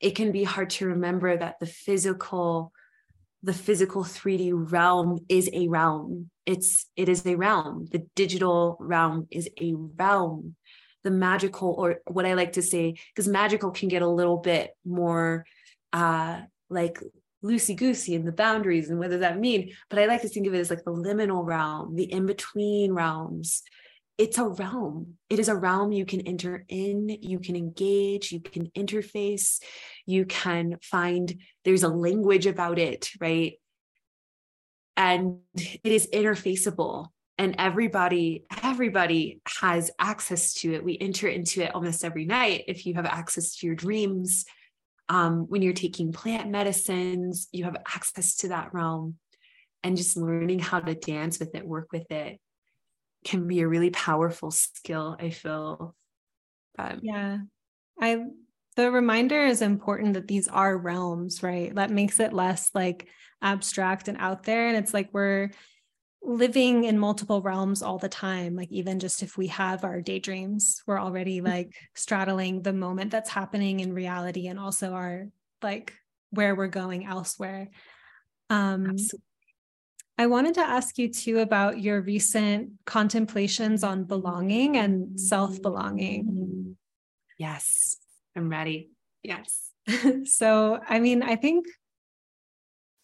it 0.00 0.14
can 0.14 0.30
be 0.32 0.44
hard 0.44 0.70
to 0.70 0.86
remember 0.86 1.36
that 1.36 1.58
the 1.58 1.66
physical 1.66 2.72
the 3.42 3.54
physical 3.54 4.02
3D 4.02 4.72
realm 4.72 5.24
is 5.28 5.48
a 5.52 5.68
realm. 5.68 6.30
It's 6.44 6.86
it 6.96 7.08
is 7.08 7.24
a 7.26 7.36
realm. 7.36 7.86
The 7.90 8.06
digital 8.16 8.76
realm 8.80 9.28
is 9.30 9.48
a 9.60 9.74
realm. 9.74 10.56
The 11.04 11.10
magical, 11.10 11.74
or 11.78 12.00
what 12.06 12.26
I 12.26 12.34
like 12.34 12.52
to 12.52 12.62
say, 12.62 12.96
because 13.14 13.28
magical 13.28 13.70
can 13.70 13.88
get 13.88 14.02
a 14.02 14.08
little 14.08 14.38
bit 14.38 14.72
more 14.84 15.46
uh 15.92 16.42
like 16.70 17.00
loosey 17.44 17.76
goosey 17.76 18.14
and 18.14 18.26
the 18.26 18.32
boundaries 18.32 18.90
and 18.90 18.98
what 18.98 19.10
does 19.10 19.20
that 19.20 19.38
mean? 19.38 19.72
But 19.88 20.00
I 20.00 20.06
like 20.06 20.22
to 20.22 20.28
think 20.28 20.46
of 20.46 20.54
it 20.54 20.58
as 20.58 20.70
like 20.70 20.84
the 20.84 20.92
liminal 20.92 21.44
realm, 21.46 21.94
the 21.94 22.10
in 22.12 22.26
between 22.26 22.92
realms, 22.92 23.62
it's 24.18 24.38
a 24.38 24.48
realm. 24.48 25.14
It 25.30 25.38
is 25.38 25.48
a 25.48 25.54
realm 25.54 25.92
you 25.92 26.04
can 26.04 26.22
enter 26.22 26.64
in, 26.68 27.08
you 27.08 27.38
can 27.38 27.54
engage, 27.54 28.32
you 28.32 28.40
can 28.40 28.66
interface, 28.76 29.62
you 30.06 30.24
can 30.26 30.78
find 30.82 31.40
there's 31.64 31.84
a 31.84 31.88
language 31.88 32.46
about 32.46 32.78
it, 32.80 33.10
right? 33.20 33.54
And 34.96 35.38
it 35.54 35.92
is 35.92 36.08
interfaceable. 36.12 37.06
and 37.38 37.54
everybody 37.58 38.44
everybody 38.64 39.40
has 39.60 39.92
access 40.00 40.54
to 40.54 40.74
it 40.74 40.84
we 40.84 40.98
enter 41.00 41.28
into 41.28 41.62
it 41.62 41.74
almost 41.74 42.04
every 42.04 42.24
night 42.24 42.64
if 42.66 42.84
you 42.84 42.94
have 42.94 43.06
access 43.06 43.56
to 43.56 43.66
your 43.66 43.76
dreams 43.76 44.44
um, 45.08 45.46
when 45.48 45.62
you're 45.62 45.72
taking 45.72 46.12
plant 46.12 46.50
medicines 46.50 47.48
you 47.52 47.64
have 47.64 47.76
access 47.86 48.36
to 48.36 48.48
that 48.48 48.72
realm 48.74 49.16
and 49.82 49.96
just 49.96 50.16
learning 50.16 50.58
how 50.58 50.80
to 50.80 50.94
dance 50.94 51.38
with 51.38 51.54
it 51.54 51.66
work 51.66 51.88
with 51.92 52.10
it 52.10 52.38
can 53.24 53.46
be 53.46 53.60
a 53.60 53.68
really 53.68 53.90
powerful 53.90 54.50
skill 54.50 55.16
i 55.18 55.30
feel. 55.30 55.94
Um, 56.78 57.00
yeah. 57.02 57.38
I 58.00 58.24
the 58.76 58.92
reminder 58.92 59.44
is 59.44 59.60
important 59.60 60.14
that 60.14 60.28
these 60.28 60.46
are 60.46 60.78
realms 60.78 61.42
right? 61.42 61.74
That 61.74 61.90
makes 61.90 62.20
it 62.20 62.32
less 62.32 62.70
like 62.74 63.08
abstract 63.42 64.08
and 64.08 64.18
out 64.18 64.44
there. 64.44 64.68
And 64.68 64.76
it's 64.76 64.94
like 64.94 65.08
we're 65.12 65.50
living 66.22 66.84
in 66.84 66.98
multiple 66.98 67.40
realms 67.42 67.82
all 67.82 67.98
the 67.98 68.08
time 68.08 68.56
like 68.56 68.70
even 68.72 68.98
just 68.98 69.22
if 69.22 69.38
we 69.38 69.46
have 69.46 69.84
our 69.84 70.00
daydreams 70.00 70.82
we're 70.86 71.00
already 71.00 71.38
mm-hmm. 71.38 71.46
like 71.46 71.74
straddling 71.94 72.60
the 72.62 72.72
moment 72.72 73.10
that's 73.10 73.30
happening 73.30 73.80
in 73.80 73.92
reality 73.92 74.48
and 74.48 74.58
also 74.58 74.92
our 74.92 75.28
like 75.62 75.94
where 76.30 76.54
we're 76.54 76.66
going 76.66 77.06
elsewhere 77.06 77.68
um 78.50 78.90
Absolutely. 78.90 79.22
I 80.20 80.26
wanted 80.26 80.54
to 80.54 80.62
ask 80.62 80.98
you 80.98 81.12
too 81.12 81.38
about 81.38 81.80
your 81.80 82.00
recent 82.00 82.72
contemplations 82.84 83.84
on 83.84 84.02
belonging 84.02 84.76
and 84.76 85.18
self 85.18 85.62
belonging. 85.62 86.76
Yes, 87.38 87.96
I'm 88.34 88.48
ready. 88.48 88.90
Yes. 89.22 89.70
so, 90.24 90.80
I 90.88 90.98
mean, 90.98 91.22
I 91.22 91.36
think 91.36 91.66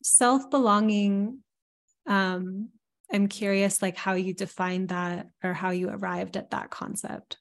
self 0.02 0.50
belonging 0.50 1.38
um, 2.06 2.70
I'm 3.14 3.28
curious 3.28 3.80
like 3.80 3.96
how 3.96 4.14
you 4.14 4.34
define 4.34 4.88
that 4.88 5.28
or 5.44 5.52
how 5.52 5.70
you 5.70 5.88
arrived 5.88 6.36
at 6.36 6.50
that 6.50 6.70
concept. 6.70 7.36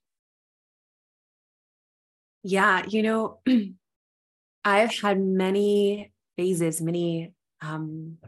Yeah, 2.44 2.86
you 2.88 3.02
know, 3.02 3.40
I've 4.64 4.94
had 5.00 5.20
many 5.20 6.12
phases, 6.38 6.80
many 6.80 7.34
um 7.60 8.20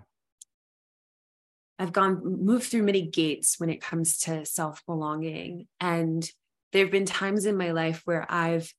I've 1.77 1.93
gone 1.93 2.43
moved 2.43 2.63
through 2.71 2.81
many 2.81 3.03
gates 3.03 3.59
when 3.59 3.69
it 3.69 3.79
comes 3.79 4.17
to 4.19 4.43
self-belonging 4.43 5.67
and 5.79 6.27
there've 6.73 6.89
been 6.89 7.05
times 7.05 7.45
in 7.45 7.57
my 7.57 7.71
life 7.71 8.01
where 8.05 8.25
I've 8.27 8.73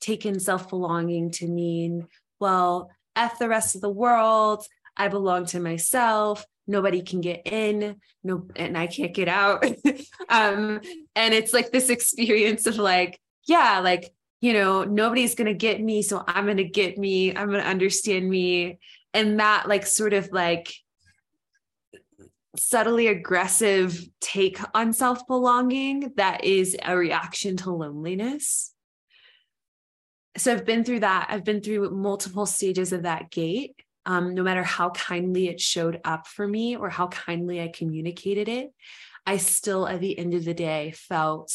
taken 0.00 0.38
self-belonging 0.38 1.32
to 1.32 1.48
mean 1.48 2.06
well, 2.38 2.92
F 3.16 3.40
the 3.40 3.48
rest 3.48 3.74
of 3.74 3.80
the 3.80 3.90
world, 3.90 4.64
I 4.96 5.08
belong 5.08 5.46
to 5.46 5.58
myself 5.58 6.44
nobody 6.66 7.02
can 7.02 7.20
get 7.20 7.42
in 7.46 7.96
no 8.22 8.46
and 8.56 8.76
i 8.76 8.86
can't 8.86 9.14
get 9.14 9.28
out. 9.28 9.64
Um 10.28 10.80
and 11.14 11.34
it's 11.34 11.52
like 11.52 11.70
this 11.70 11.90
experience 11.90 12.66
of 12.66 12.78
like 12.78 13.20
yeah 13.46 13.80
like 13.80 14.12
you 14.40 14.52
know 14.52 14.84
nobody's 14.84 15.34
going 15.34 15.46
to 15.46 15.54
get 15.54 15.80
me 15.80 16.02
so 16.02 16.24
i'm 16.26 16.44
going 16.44 16.56
to 16.56 16.64
get 16.64 16.96
me 16.96 17.36
i'm 17.36 17.48
going 17.48 17.60
to 17.60 17.68
understand 17.68 18.28
me. 18.28 18.78
And 19.12 19.38
that 19.38 19.68
like 19.68 19.86
sort 19.86 20.12
of 20.12 20.30
like 20.32 20.72
subtly 22.56 23.08
aggressive 23.08 24.00
take 24.20 24.58
on 24.74 24.92
self 24.92 25.26
belonging 25.26 26.12
that 26.16 26.44
is 26.44 26.76
a 26.82 26.96
reaction 26.96 27.56
to 27.58 27.70
loneliness. 27.70 28.72
So 30.36 30.52
i've 30.52 30.64
been 30.64 30.84
through 30.84 31.00
that. 31.00 31.26
I've 31.28 31.44
been 31.44 31.60
through 31.60 31.90
multiple 31.90 32.46
stages 32.46 32.92
of 32.92 33.02
that 33.02 33.30
gate 33.30 33.83
um, 34.06 34.34
no 34.34 34.42
matter 34.42 34.62
how 34.62 34.90
kindly 34.90 35.48
it 35.48 35.60
showed 35.60 36.00
up 36.04 36.26
for 36.26 36.46
me 36.46 36.76
or 36.76 36.90
how 36.90 37.08
kindly 37.08 37.60
I 37.60 37.68
communicated 37.68 38.48
it, 38.48 38.72
I 39.26 39.38
still, 39.38 39.88
at 39.88 40.00
the 40.00 40.18
end 40.18 40.34
of 40.34 40.44
the 40.44 40.54
day, 40.54 40.92
felt 40.94 41.52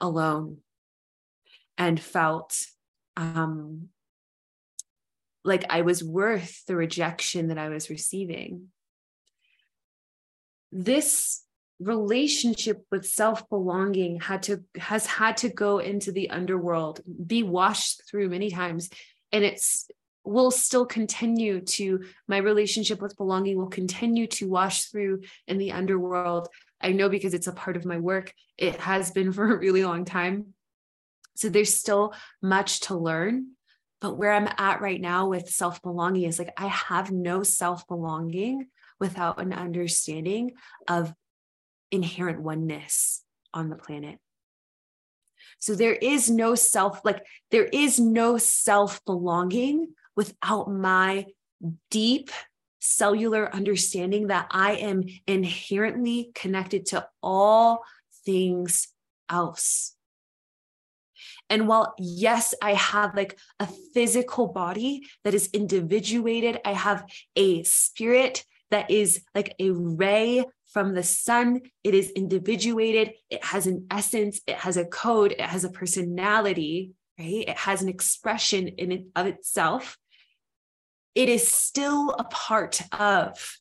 alone 0.00 0.58
and 1.78 2.00
felt 2.00 2.56
um, 3.16 3.88
like 5.44 5.64
I 5.70 5.82
was 5.82 6.02
worth 6.02 6.64
the 6.66 6.76
rejection 6.76 7.48
that 7.48 7.58
I 7.58 7.68
was 7.68 7.90
receiving. 7.90 8.68
This 10.72 11.42
relationship 11.80 12.84
with 12.90 13.06
self-belonging 13.06 14.20
had 14.20 14.42
to 14.42 14.62
has 14.76 15.06
had 15.06 15.38
to 15.38 15.48
go 15.48 15.78
into 15.78 16.12
the 16.12 16.28
underworld 16.28 17.00
be 17.26 17.42
washed 17.42 18.02
through 18.06 18.28
many 18.28 18.50
times 18.50 18.90
and 19.32 19.44
it's 19.44 19.90
will 20.24 20.50
still 20.50 20.86
continue 20.86 21.60
to 21.60 22.04
my 22.28 22.38
relationship 22.38 23.00
with 23.00 23.16
belonging 23.16 23.56
will 23.56 23.68
continue 23.68 24.26
to 24.26 24.48
wash 24.48 24.84
through 24.84 25.22
in 25.46 25.58
the 25.58 25.72
underworld. 25.72 26.48
I 26.80 26.92
know 26.92 27.08
because 27.08 27.34
it's 27.34 27.46
a 27.46 27.52
part 27.52 27.76
of 27.76 27.84
my 27.84 27.98
work. 27.98 28.32
It 28.58 28.76
has 28.80 29.10
been 29.10 29.32
for 29.34 29.52
a 29.52 29.58
really 29.58 29.84
long 29.84 30.04
time. 30.04 30.54
So 31.36 31.48
there's 31.48 31.74
still 31.74 32.14
much 32.42 32.80
to 32.80 32.96
learn. 32.96 33.52
But 34.00 34.16
where 34.16 34.32
i'm 34.32 34.48
at 34.56 34.80
right 34.80 35.00
now 35.00 35.28
with 35.28 35.50
self 35.50 35.82
belonging 35.82 36.24
is 36.24 36.38
like 36.38 36.54
i 36.56 36.68
have 36.68 37.10
no 37.10 37.42
self 37.42 37.86
belonging 37.86 38.68
without 38.98 39.38
an 39.38 39.52
understanding 39.52 40.52
of 40.88 41.12
inherent 41.90 42.40
oneness 42.40 43.22
on 43.52 43.68
the 43.68 43.76
planet. 43.76 44.18
So 45.58 45.74
there 45.74 45.94
is 45.94 46.30
no 46.30 46.54
self, 46.54 47.04
like 47.04 47.24
there 47.50 47.64
is 47.64 47.98
no 47.98 48.38
self 48.38 49.04
belonging 49.04 49.94
without 50.20 50.70
my 50.70 51.24
deep 51.90 52.30
cellular 52.78 53.48
understanding 53.54 54.26
that 54.26 54.46
I 54.50 54.72
am 54.72 55.04
inherently 55.26 56.30
connected 56.34 56.84
to 56.86 57.08
all 57.22 57.80
things 58.26 58.88
else. 59.30 59.94
And 61.48 61.66
while, 61.66 61.94
yes, 61.98 62.54
I 62.62 62.74
have 62.74 63.16
like 63.16 63.38
a 63.60 63.66
physical 63.94 64.48
body 64.48 65.06
that 65.24 65.32
is 65.32 65.48
individuated, 65.54 66.60
I 66.66 66.74
have 66.74 67.06
a 67.34 67.62
spirit 67.62 68.44
that 68.70 68.90
is 68.90 69.22
like 69.34 69.54
a 69.58 69.70
ray 69.70 70.44
from 70.66 70.94
the 70.94 71.02
sun. 71.02 71.62
It 71.82 71.94
is 71.94 72.10
individuated, 72.10 73.14
it 73.30 73.42
has 73.42 73.66
an 73.66 73.86
essence, 73.90 74.42
it 74.46 74.56
has 74.56 74.76
a 74.76 74.84
code, 74.84 75.32
it 75.32 75.40
has 75.40 75.64
a 75.64 75.70
personality, 75.70 76.92
right? 77.18 77.44
It 77.48 77.56
has 77.56 77.80
an 77.80 77.88
expression 77.88 78.68
in 78.68 78.92
it 78.92 79.04
of 79.16 79.26
itself 79.26 79.96
it 81.14 81.28
is 81.28 81.46
still 81.48 82.10
a 82.10 82.24
part 82.24 82.80
of 82.92 83.58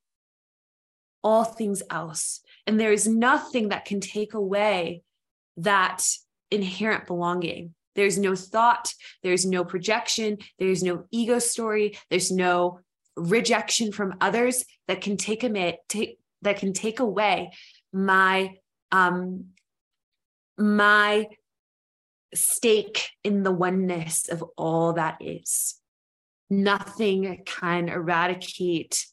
all 1.23 1.43
things 1.43 1.83
else. 1.89 2.41
And 2.65 2.79
there 2.79 2.91
is 2.91 3.07
nothing 3.07 3.69
that 3.69 3.85
can 3.85 3.99
take 3.99 4.33
away 4.33 5.03
that 5.57 6.05
inherent 6.51 7.07
belonging. 7.07 7.73
There's 7.95 8.17
no 8.17 8.35
thought, 8.35 8.93
there's 9.23 9.45
no 9.45 9.65
projection, 9.65 10.37
there's 10.57 10.83
no 10.83 11.05
ego 11.11 11.39
story, 11.39 11.97
there's 12.09 12.31
no 12.31 12.79
rejection 13.15 13.91
from 13.91 14.15
others 14.21 14.63
that 14.87 15.01
can 15.01 15.17
take 15.17 15.43
a 15.43 15.77
take 15.89 16.19
that 16.41 16.57
can 16.57 16.71
take 16.71 16.99
away 16.99 17.51
my 17.91 18.55
um 18.91 19.45
my 20.57 21.27
stake 22.33 23.09
in 23.23 23.43
the 23.43 23.51
oneness 23.51 24.29
of 24.29 24.43
all 24.55 24.93
that 24.93 25.17
is 25.19 25.78
nothing 26.49 27.43
can 27.45 27.89
eradicate 27.89 29.05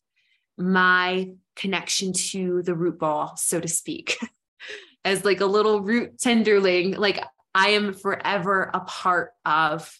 my 0.56 1.30
connection 1.54 2.12
to 2.12 2.62
the 2.62 2.74
root 2.74 2.98
ball, 2.98 3.36
so 3.36 3.60
to 3.60 3.68
speak. 3.68 4.18
As 5.04 5.24
like 5.24 5.40
a 5.40 5.46
little 5.46 5.82
root 5.82 6.18
tenderling, 6.18 6.96
like 6.96 7.22
I 7.54 7.70
am 7.70 7.94
forever 7.94 8.70
a 8.74 8.80
part 8.80 9.32
of 9.44 9.92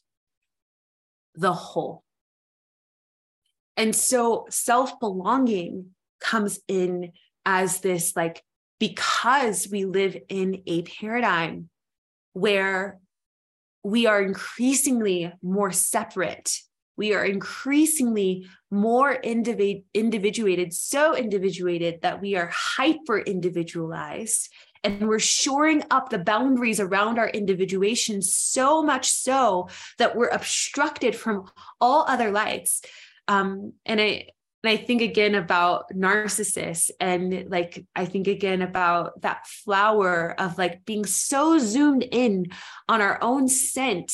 the 1.34 1.52
whole. 1.52 2.02
And 3.76 3.94
so 3.94 4.46
self 4.50 4.98
belonging 4.98 5.90
comes 6.20 6.58
in 6.66 7.12
as 7.44 7.80
this 7.80 8.16
like, 8.16 8.42
because 8.80 9.68
we 9.70 9.84
live 9.84 10.16
in 10.28 10.62
a 10.66 10.82
paradigm 10.82 11.68
where 12.32 12.98
we 13.82 14.06
are 14.06 14.20
increasingly 14.20 15.32
more 15.42 15.70
separate 15.70 16.58
we 16.96 17.14
are 17.14 17.24
increasingly 17.24 18.46
more 18.70 19.16
individ- 19.22 19.84
individuated, 19.94 20.72
so 20.72 21.14
individuated 21.14 22.00
that 22.02 22.20
we 22.20 22.36
are 22.36 22.50
hyper 22.52 23.18
individualized. 23.18 24.52
And 24.84 25.08
we're 25.08 25.18
shoring 25.18 25.82
up 25.90 26.10
the 26.10 26.18
boundaries 26.18 26.78
around 26.78 27.18
our 27.18 27.28
individuation 27.28 28.22
so 28.22 28.82
much 28.82 29.10
so 29.10 29.68
that 29.98 30.14
we're 30.14 30.28
obstructed 30.28 31.16
from 31.16 31.50
all 31.80 32.04
other 32.06 32.30
lights. 32.30 32.82
Um, 33.26 33.72
and 33.84 34.00
I, 34.00 34.28
and 34.62 34.70
I 34.70 34.76
think 34.76 35.02
again 35.02 35.34
about 35.34 35.90
narcissists 35.90 36.90
and 36.98 37.48
like 37.48 37.84
I 37.94 38.04
think 38.04 38.26
again 38.26 38.62
about 38.62 39.20
that 39.22 39.46
flower 39.46 40.34
of 40.40 40.58
like 40.58 40.84
being 40.84 41.04
so 41.04 41.58
zoomed 41.58 42.04
in 42.10 42.46
on 42.88 43.00
our 43.00 43.18
own 43.22 43.48
scent, 43.48 44.12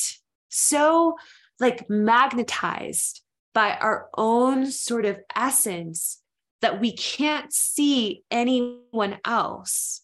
so 0.49 1.15
like 1.63 1.89
magnetized 1.89 3.21
by 3.53 3.71
our 3.75 4.09
own 4.15 4.69
sort 4.69 5.05
of 5.05 5.19
essence 5.35 6.21
that 6.61 6.79
we 6.79 6.91
can't 6.91 7.53
see 7.53 8.23
anyone 8.29 9.17
else. 9.25 10.01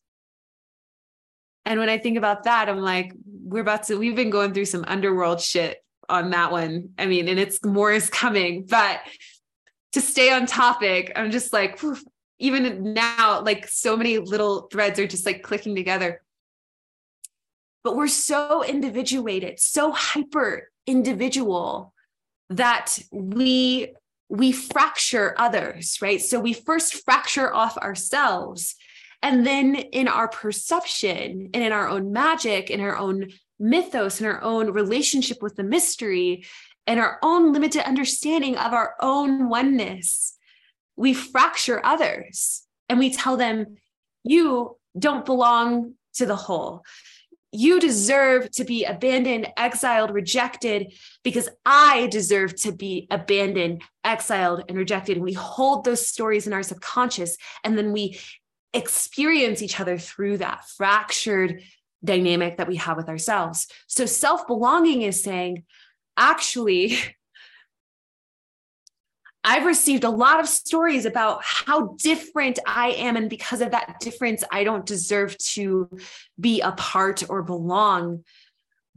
And 1.66 1.80
when 1.80 1.90
I 1.90 1.98
think 1.98 2.18
about 2.18 2.44
that, 2.44 2.70
I'm 2.70 2.80
like, 2.80 3.14
we're 3.26 3.62
about 3.62 3.84
to, 3.84 3.96
we've 3.96 4.16
been 4.16 4.30
going 4.30 4.54
through 4.54 4.66
some 4.66 4.86
underworld 4.88 5.42
shit 5.42 5.84
on 6.08 6.32
that 6.32 6.52
one. 6.52 6.90
I 6.98 7.06
mean, 7.06 7.28
and 7.28 7.40
it's 7.40 7.64
more 7.64 7.92
is 7.92 8.10
coming, 8.10 8.66
but 8.66 9.02
to 9.92 10.02
stay 10.02 10.32
on 10.32 10.46
topic, 10.46 11.12
I'm 11.16 11.32
just 11.32 11.54
like, 11.54 11.80
whew, 11.80 11.98
even 12.40 12.94
now, 12.94 13.42
like 13.42 13.68
so 13.68 13.98
many 13.98 14.18
little 14.18 14.64
threads 14.72 15.00
are 15.00 15.08
just 15.08 15.26
like 15.26 15.44
clicking 15.44 15.76
together. 15.76 16.22
But 17.84 17.96
we're 17.96 18.08
so 18.08 18.64
individuated, 18.64 19.60
so 19.60 19.92
hyper 19.92 20.70
individual 20.90 21.94
that 22.50 22.98
we 23.12 23.94
we 24.30 24.52
fracture 24.52 25.34
others, 25.38 25.98
right? 26.02 26.22
So 26.22 26.40
we 26.40 26.54
first 26.54 27.04
fracture 27.04 27.52
off 27.52 27.78
ourselves. 27.78 28.76
And 29.24 29.46
then 29.46 29.76
in 29.76 30.08
our 30.08 30.28
perception 30.28 31.50
and 31.54 31.64
in 31.64 31.72
our 31.72 31.90
own 31.90 32.14
magic, 32.14 32.70
in 32.70 32.80
our 32.80 32.96
own 32.96 33.30
mythos, 33.60 34.22
in 34.22 34.28
our 34.28 34.42
own 34.44 34.72
relationship 34.72 35.42
with 35.42 35.56
the 35.56 35.64
mystery, 35.64 36.46
and 36.86 37.00
our 37.00 37.20
own 37.22 37.54
limited 37.54 37.88
understanding 37.88 38.56
of 38.58 38.74
our 38.74 38.96
own 39.00 39.50
oneness, 39.50 40.38
we 40.96 41.14
fracture 41.14 41.86
others 41.86 42.64
and 42.88 43.00
we 43.00 43.12
tell 43.12 43.38
them, 43.38 43.78
you 44.24 44.78
don't 44.98 45.26
belong 45.26 45.94
to 46.16 46.26
the 46.26 46.36
whole. 46.36 46.84
You 47.52 47.80
deserve 47.80 48.52
to 48.52 48.64
be 48.64 48.86
abandoned, 48.86 49.48
exiled, 49.58 50.12
rejected 50.12 50.94
because 51.24 51.50
I 51.66 52.08
deserve 52.08 52.56
to 52.62 52.72
be 52.72 53.08
abandoned, 53.10 53.82
exiled, 54.04 54.64
and 54.70 54.78
rejected. 54.78 55.18
And 55.18 55.26
we 55.26 55.34
hold 55.34 55.84
those 55.84 56.06
stories 56.06 56.46
in 56.46 56.54
our 56.54 56.64
subconscious 56.64 57.38
and 57.64 57.78
then 57.78 57.92
we 57.92 58.20
experience 58.74 59.62
each 59.62 59.80
other 59.80 59.98
through 59.98 60.38
that 60.38 60.68
fractured 60.70 61.64
dynamic 62.04 62.58
that 62.58 62.68
we 62.68 62.78
have 62.78 62.98
with 62.98 63.10
ourselves. 63.10 63.68
So 63.88 64.06
self 64.06 64.48
belonging 64.48 65.02
is 65.02 65.24
saying, 65.24 65.64
actually, 66.18 66.98
I've 69.44 69.66
received 69.66 70.04
a 70.04 70.10
lot 70.10 70.40
of 70.40 70.48
stories 70.48 71.06
about 71.06 71.42
how 71.44 71.96
different 72.02 72.60
I 72.66 72.90
am. 72.92 73.16
And 73.16 73.30
because 73.30 73.62
of 73.62 73.72
that 73.72 74.00
difference, 74.00 74.44
I 74.52 74.64
don't 74.64 74.86
deserve 74.86 75.38
to 75.54 75.90
be 76.40 76.62
a 76.62 76.74
part 76.74 77.24
or 77.30 77.42
belong. 77.42 78.26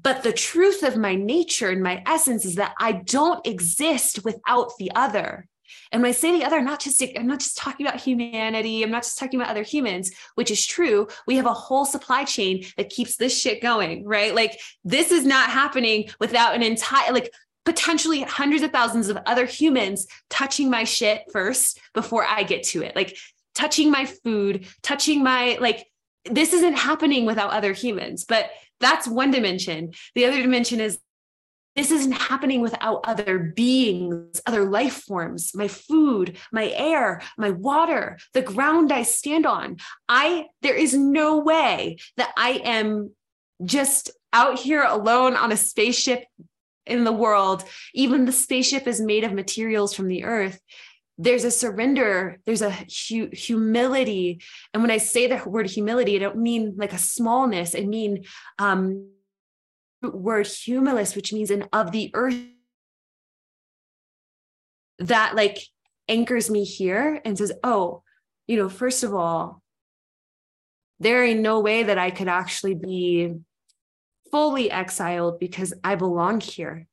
But 0.00 0.24
the 0.24 0.32
truth 0.32 0.82
of 0.82 0.96
my 0.96 1.14
nature 1.14 1.70
and 1.70 1.82
my 1.82 2.02
essence 2.06 2.44
is 2.44 2.56
that 2.56 2.74
I 2.80 2.92
don't 2.92 3.46
exist 3.46 4.24
without 4.24 4.72
the 4.78 4.90
other. 4.96 5.46
And 5.90 6.02
when 6.02 6.08
I 6.08 6.12
say 6.12 6.32
the 6.32 6.44
other, 6.44 6.60
not 6.60 6.80
just 6.80 7.02
I'm 7.16 7.26
not 7.26 7.40
just 7.40 7.56
talking 7.56 7.86
about 7.86 8.00
humanity. 8.00 8.82
I'm 8.82 8.90
not 8.90 9.02
just 9.02 9.18
talking 9.18 9.40
about 9.40 9.50
other 9.50 9.62
humans, 9.62 10.10
which 10.34 10.50
is 10.50 10.64
true. 10.66 11.06
We 11.26 11.36
have 11.36 11.46
a 11.46 11.52
whole 11.52 11.84
supply 11.84 12.24
chain 12.24 12.64
that 12.76 12.90
keeps 12.90 13.16
this 13.16 13.38
shit 13.38 13.62
going, 13.62 14.04
right? 14.04 14.34
Like 14.34 14.58
this 14.84 15.12
is 15.12 15.24
not 15.24 15.50
happening 15.50 16.08
without 16.18 16.54
an 16.54 16.62
entire 16.62 17.12
like 17.12 17.32
potentially 17.64 18.22
hundreds 18.22 18.62
of 18.62 18.72
thousands 18.72 19.08
of 19.08 19.18
other 19.26 19.46
humans 19.46 20.06
touching 20.30 20.70
my 20.70 20.84
shit 20.84 21.22
first 21.32 21.80
before 21.94 22.24
I 22.24 22.42
get 22.42 22.62
to 22.64 22.82
it. 22.82 22.96
Like 22.96 23.16
touching 23.54 23.90
my 23.90 24.06
food, 24.06 24.66
touching 24.82 25.22
my, 25.22 25.58
like, 25.60 25.86
this 26.24 26.52
isn't 26.52 26.74
happening 26.74 27.26
without 27.26 27.50
other 27.50 27.72
humans, 27.72 28.24
but 28.24 28.50
that's 28.80 29.08
one 29.08 29.30
dimension. 29.30 29.92
The 30.14 30.24
other 30.24 30.40
dimension 30.40 30.80
is 30.80 30.98
this 31.74 31.90
isn't 31.90 32.12
happening 32.12 32.60
without 32.60 33.00
other 33.04 33.38
beings, 33.38 34.42
other 34.46 34.64
life 34.64 35.04
forms, 35.04 35.52
my 35.54 35.68
food, 35.68 36.36
my 36.52 36.68
air, 36.68 37.22
my 37.38 37.50
water, 37.50 38.18
the 38.34 38.42
ground 38.42 38.92
I 38.92 39.04
stand 39.04 39.46
on. 39.46 39.78
I, 40.08 40.46
there 40.60 40.74
is 40.74 40.92
no 40.92 41.38
way 41.38 41.96
that 42.18 42.32
I 42.36 42.60
am 42.64 43.12
just 43.64 44.10
out 44.34 44.58
here 44.58 44.82
alone 44.82 45.34
on 45.34 45.50
a 45.50 45.56
spaceship 45.56 46.24
in 46.86 47.04
the 47.04 47.12
world, 47.12 47.64
even 47.94 48.24
the 48.24 48.32
spaceship 48.32 48.86
is 48.86 49.00
made 49.00 49.24
of 49.24 49.32
materials 49.32 49.94
from 49.94 50.08
the 50.08 50.24
earth. 50.24 50.60
There's 51.18 51.44
a 51.44 51.50
surrender, 51.50 52.38
there's 52.46 52.62
a 52.62 52.70
hu- 52.70 53.30
humility. 53.32 54.42
And 54.72 54.82
when 54.82 54.90
I 54.90 54.98
say 54.98 55.26
the 55.26 55.42
word 55.48 55.66
humility, 55.66 56.16
I 56.16 56.20
don't 56.20 56.38
mean 56.38 56.74
like 56.76 56.92
a 56.92 56.98
smallness, 56.98 57.74
I 57.74 57.80
mean 57.80 58.24
um 58.58 59.08
word 60.02 60.46
humilis, 60.46 61.14
which 61.14 61.32
means 61.32 61.50
an 61.50 61.68
of 61.72 61.92
the 61.92 62.10
earth 62.14 62.36
that 64.98 65.34
like 65.34 65.58
anchors 66.08 66.50
me 66.50 66.64
here 66.64 67.20
and 67.24 67.38
says, 67.38 67.52
oh, 67.62 68.02
you 68.46 68.56
know, 68.56 68.68
first 68.68 69.04
of 69.04 69.14
all, 69.14 69.62
there 71.00 71.24
ain't 71.24 71.40
no 71.40 71.60
way 71.60 71.84
that 71.84 71.98
I 71.98 72.10
could 72.10 72.28
actually 72.28 72.74
be 72.74 73.34
fully 74.32 74.70
exiled 74.70 75.38
because 75.38 75.72
I 75.84 75.94
belong 75.94 76.40
here. 76.40 76.88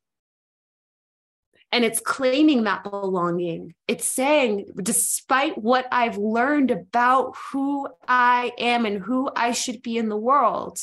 And 1.72 1.84
it's 1.84 2.00
claiming 2.00 2.64
that 2.64 2.84
belonging. 2.84 3.74
It's 3.88 4.04
saying, 4.04 4.66
despite 4.82 5.56
what 5.56 5.86
I've 5.90 6.18
learned 6.18 6.70
about 6.70 7.36
who 7.52 7.88
I 8.06 8.52
am 8.58 8.84
and 8.86 9.00
who 9.00 9.30
I 9.34 9.52
should 9.52 9.80
be 9.80 9.96
in 9.96 10.08
the 10.08 10.16
world, 10.16 10.78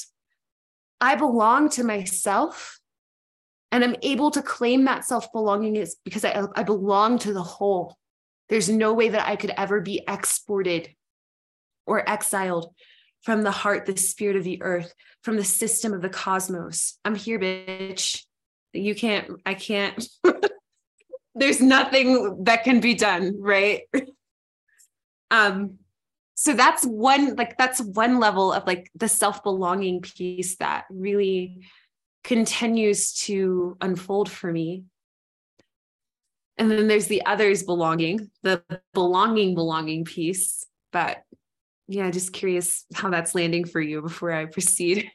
I 1.00 1.16
belong 1.16 1.70
to 1.72 1.84
myself. 1.84 2.80
And 3.72 3.84
I'm 3.84 3.98
able 4.02 4.32
to 4.32 4.42
claim 4.42 4.86
that 4.86 5.04
self 5.04 5.32
belonging 5.34 5.76
is 5.76 5.98
because 6.06 6.24
I, 6.24 6.46
I 6.56 6.64
belong 6.64 7.20
to 7.20 7.34
the 7.34 7.44
whole. 7.44 7.98
There's 8.48 8.70
no 8.70 8.94
way 8.94 9.10
that 9.10 9.28
I 9.28 9.36
could 9.36 9.54
ever 9.58 9.82
be 9.82 10.04
exported 10.08 10.90
or 11.86 12.10
exiled 12.10 12.74
from 13.24 13.42
the 13.42 13.52
heart, 13.52 13.86
the 13.86 13.98
spirit 13.98 14.36
of 14.36 14.44
the 14.44 14.62
earth, 14.62 14.94
from 15.24 15.38
the 15.38 15.44
system 15.44 15.94
of 15.94 16.02
the 16.02 16.10
cosmos. 16.10 16.98
I'm 17.04 17.16
here, 17.16 17.40
bitch. 17.40 18.24
You 18.74 18.96
can't, 18.96 19.42
I 19.46 19.54
can't. 19.54 20.08
There's 21.36 21.62
nothing 21.62 22.44
that 22.46 22.64
can 22.64 22.80
be 22.80 22.96
done, 22.96 23.36
right? 23.40 23.82
um, 25.32 25.76
so 26.36 26.54
that's 26.54 26.86
one, 26.86 27.36
like, 27.36 27.58
that's 27.58 27.82
one 27.82 28.20
level 28.20 28.54
of 28.54 28.66
like 28.68 28.92
the 28.96 29.08
self 29.08 29.44
belonging 29.44 30.02
piece 30.02 30.56
that 30.58 30.86
really 30.90 31.66
continues 32.24 33.14
to 33.14 33.78
unfold 33.82 34.30
for 34.30 34.52
me. 34.52 34.84
And 36.58 36.70
then 36.72 36.88
there's 36.88 37.08
the 37.08 37.26
others 37.26 37.64
belonging, 37.64 38.32
the 38.44 38.64
belonging, 38.94 39.56
belonging 39.56 40.06
piece. 40.06 40.66
But 40.92 41.24
yeah, 41.88 42.12
just 42.12 42.34
curious 42.34 42.86
how 42.94 43.10
that's 43.10 43.34
landing 43.34 43.66
for 43.66 43.80
you 43.80 44.02
before 44.02 44.32
I 44.32 44.46
proceed. 44.46 45.10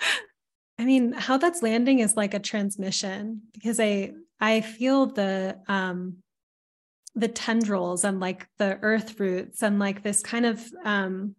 I 0.78 0.84
mean, 0.84 1.12
how 1.12 1.38
that's 1.38 1.62
landing 1.62 2.00
is 2.00 2.16
like 2.16 2.34
a 2.34 2.38
transmission 2.38 3.42
because 3.52 3.80
I 3.80 4.12
I 4.40 4.60
feel 4.60 5.06
the 5.06 5.58
um 5.68 6.18
the 7.14 7.28
tendrils 7.28 8.04
and 8.04 8.20
like 8.20 8.46
the 8.58 8.78
earth 8.82 9.18
roots 9.18 9.62
and 9.62 9.78
like 9.78 10.02
this 10.02 10.22
kind 10.22 10.44
of 10.44 10.62
um 10.84 11.34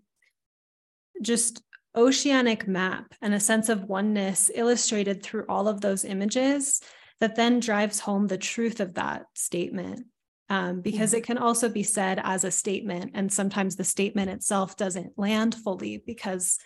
just 1.21 1.61
oceanic 1.95 2.67
map 2.67 3.13
and 3.21 3.33
a 3.33 3.39
sense 3.39 3.69
of 3.69 3.85
oneness 3.85 4.51
illustrated 4.53 5.23
through 5.23 5.45
all 5.49 5.67
of 5.67 5.81
those 5.81 6.05
images 6.05 6.81
that 7.19 7.35
then 7.35 7.59
drives 7.59 7.99
home 7.99 8.27
the 8.27 8.37
truth 8.37 8.79
of 8.79 8.95
that 8.95 9.25
statement 9.33 10.05
um, 10.49 10.82
because 10.82 11.10
mm-hmm. 11.10 11.18
it 11.18 11.24
can 11.24 11.38
also 11.38 11.69
be 11.69 11.84
said 11.84 12.19
as 12.24 12.44
a 12.44 12.52
statement 12.52 13.11
and 13.14 13.32
sometimes 13.32 13.76
the 13.76 13.84
statement 13.84 14.30
itself 14.30 14.78
doesn't 14.78 15.18
land 15.18 15.53
fully 15.56 15.98
because 16.06 16.57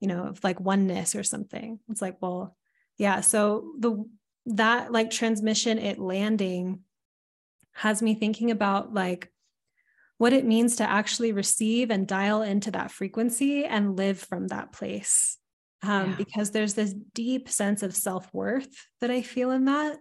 you 0.00 0.08
know 0.08 0.24
of 0.24 0.42
like 0.42 0.60
oneness 0.60 1.14
or 1.14 1.22
something 1.22 1.78
it's 1.88 2.02
like 2.02 2.16
well 2.20 2.56
yeah 2.96 3.20
so 3.20 3.72
the 3.78 4.04
that 4.46 4.90
like 4.92 5.10
transmission 5.10 5.78
it 5.78 5.98
landing 5.98 6.80
has 7.72 8.02
me 8.02 8.14
thinking 8.14 8.50
about 8.50 8.92
like 8.92 9.30
what 10.16 10.32
it 10.32 10.44
means 10.44 10.76
to 10.76 10.88
actually 10.88 11.30
receive 11.30 11.90
and 11.90 12.08
dial 12.08 12.42
into 12.42 12.72
that 12.72 12.90
frequency 12.90 13.64
and 13.64 13.96
live 13.96 14.18
from 14.18 14.48
that 14.48 14.72
place 14.72 15.38
um, 15.84 16.10
yeah. 16.10 16.16
because 16.16 16.50
there's 16.50 16.74
this 16.74 16.92
deep 17.14 17.48
sense 17.48 17.82
of 17.82 17.94
self-worth 17.94 18.86
that 19.00 19.10
i 19.10 19.22
feel 19.22 19.50
in 19.50 19.66
that 19.66 19.96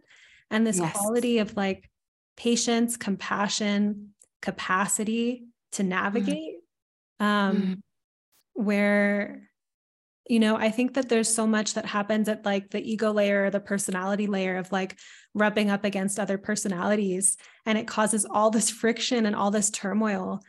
and 0.50 0.66
this 0.66 0.80
yes. 0.80 0.96
quality 0.96 1.40
of 1.40 1.56
like 1.56 1.90
patience, 2.38 2.96
compassion, 2.96 4.14
capacity 4.42 5.44
to 5.74 5.82
mm-hmm. 5.82 5.90
navigate. 5.90 6.56
Mm. 7.20 7.26
Um, 7.26 7.58
mm. 7.58 7.78
Where, 8.54 9.50
you 10.28 10.40
know, 10.40 10.56
I 10.56 10.72
think 10.72 10.94
that 10.96 11.10
there's 11.10 11.34
so 11.34 11.46
much 11.46 11.74
that 11.74 11.86
happens 11.86 12.30
at 12.30 12.46
like 12.46 12.70
the 12.70 12.82
ego 12.82 13.12
layer, 13.12 13.50
the 13.50 13.60
personality 13.60 14.28
layer 14.28 14.58
of 14.58 14.72
like 14.72 14.98
rubbing 15.34 15.70
up 15.70 15.86
against 15.86 16.20
other 16.20 16.38
personalities. 16.38 17.38
And 17.66 17.78
it 17.78 17.88
causes 17.88 18.26
all 18.26 18.50
this 18.50 18.70
friction 18.70 19.26
and 19.26 19.36
all 19.36 19.52
this 19.52 19.70
turmoil. 19.70 20.42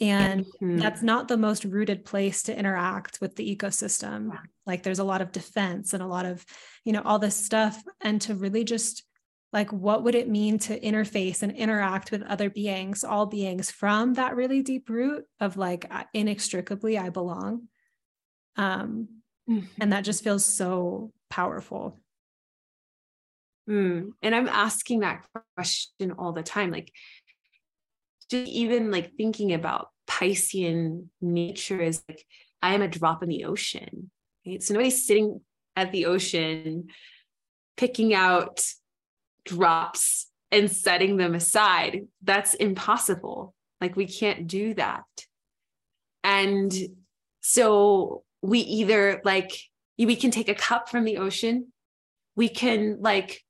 And 0.00 0.46
mm-hmm. 0.46 0.78
that's 0.78 1.02
not 1.02 1.28
the 1.28 1.36
most 1.36 1.64
rooted 1.64 2.06
place 2.06 2.44
to 2.44 2.58
interact 2.58 3.20
with 3.20 3.36
the 3.36 3.54
ecosystem. 3.54 4.38
Like 4.66 4.82
there's 4.82 4.98
a 4.98 5.04
lot 5.04 5.20
of 5.20 5.32
defense 5.32 5.92
and 5.92 6.02
a 6.02 6.06
lot 6.06 6.24
of, 6.24 6.44
you 6.84 6.92
know, 6.92 7.02
all 7.04 7.18
this 7.18 7.36
stuff. 7.36 7.82
And 8.00 8.20
to 8.22 8.34
really 8.34 8.64
just 8.64 9.04
like 9.52 9.72
what 9.72 10.04
would 10.04 10.14
it 10.14 10.28
mean 10.28 10.58
to 10.58 10.78
interface 10.80 11.42
and 11.42 11.52
interact 11.52 12.10
with 12.10 12.22
other 12.22 12.50
beings 12.50 13.04
all 13.04 13.26
beings 13.26 13.70
from 13.70 14.14
that 14.14 14.36
really 14.36 14.62
deep 14.62 14.88
root 14.88 15.24
of 15.40 15.56
like 15.56 15.90
inextricably 16.14 16.96
i 16.98 17.08
belong 17.08 17.68
um 18.56 19.08
Mm-hmm. 19.50 19.66
And 19.80 19.92
that 19.92 20.04
just 20.04 20.22
feels 20.22 20.44
so 20.44 21.12
powerful. 21.28 21.98
Mm. 23.68 24.12
And 24.22 24.34
I'm 24.34 24.48
asking 24.48 25.00
that 25.00 25.24
question 25.56 26.12
all 26.12 26.32
the 26.32 26.42
time. 26.42 26.70
Like, 26.70 26.92
just 28.30 28.48
even 28.48 28.90
like 28.90 29.12
thinking 29.16 29.52
about 29.52 29.88
Piscean 30.08 31.06
nature 31.20 31.80
is 31.80 32.02
like, 32.08 32.24
I 32.62 32.74
am 32.74 32.82
a 32.82 32.88
drop 32.88 33.22
in 33.22 33.28
the 33.28 33.44
ocean. 33.44 34.10
Right? 34.46 34.62
So 34.62 34.74
nobody's 34.74 35.06
sitting 35.06 35.40
at 35.74 35.90
the 35.92 36.06
ocean 36.06 36.88
picking 37.76 38.14
out 38.14 38.62
drops 39.44 40.28
and 40.50 40.70
setting 40.70 41.16
them 41.16 41.34
aside. 41.34 42.06
That's 42.22 42.54
impossible. 42.54 43.54
Like, 43.80 43.96
we 43.96 44.06
can't 44.06 44.46
do 44.46 44.74
that. 44.74 45.04
And 46.22 46.72
so 47.40 48.24
we 48.42 48.60
either 48.60 49.20
like, 49.24 49.52
we 49.98 50.16
can 50.16 50.30
take 50.30 50.48
a 50.48 50.54
cup 50.54 50.88
from 50.88 51.04
the 51.04 51.18
ocean, 51.18 51.72
we 52.36 52.48
can 52.48 52.98
like, 53.00 53.42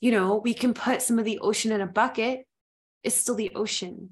you 0.00 0.10
know, 0.10 0.36
we 0.36 0.54
can 0.54 0.74
put 0.74 1.02
some 1.02 1.18
of 1.18 1.24
the 1.24 1.38
ocean 1.40 1.72
in 1.72 1.80
a 1.80 1.86
bucket. 1.86 2.46
It's 3.02 3.16
still 3.16 3.34
the 3.34 3.52
ocean. 3.54 4.10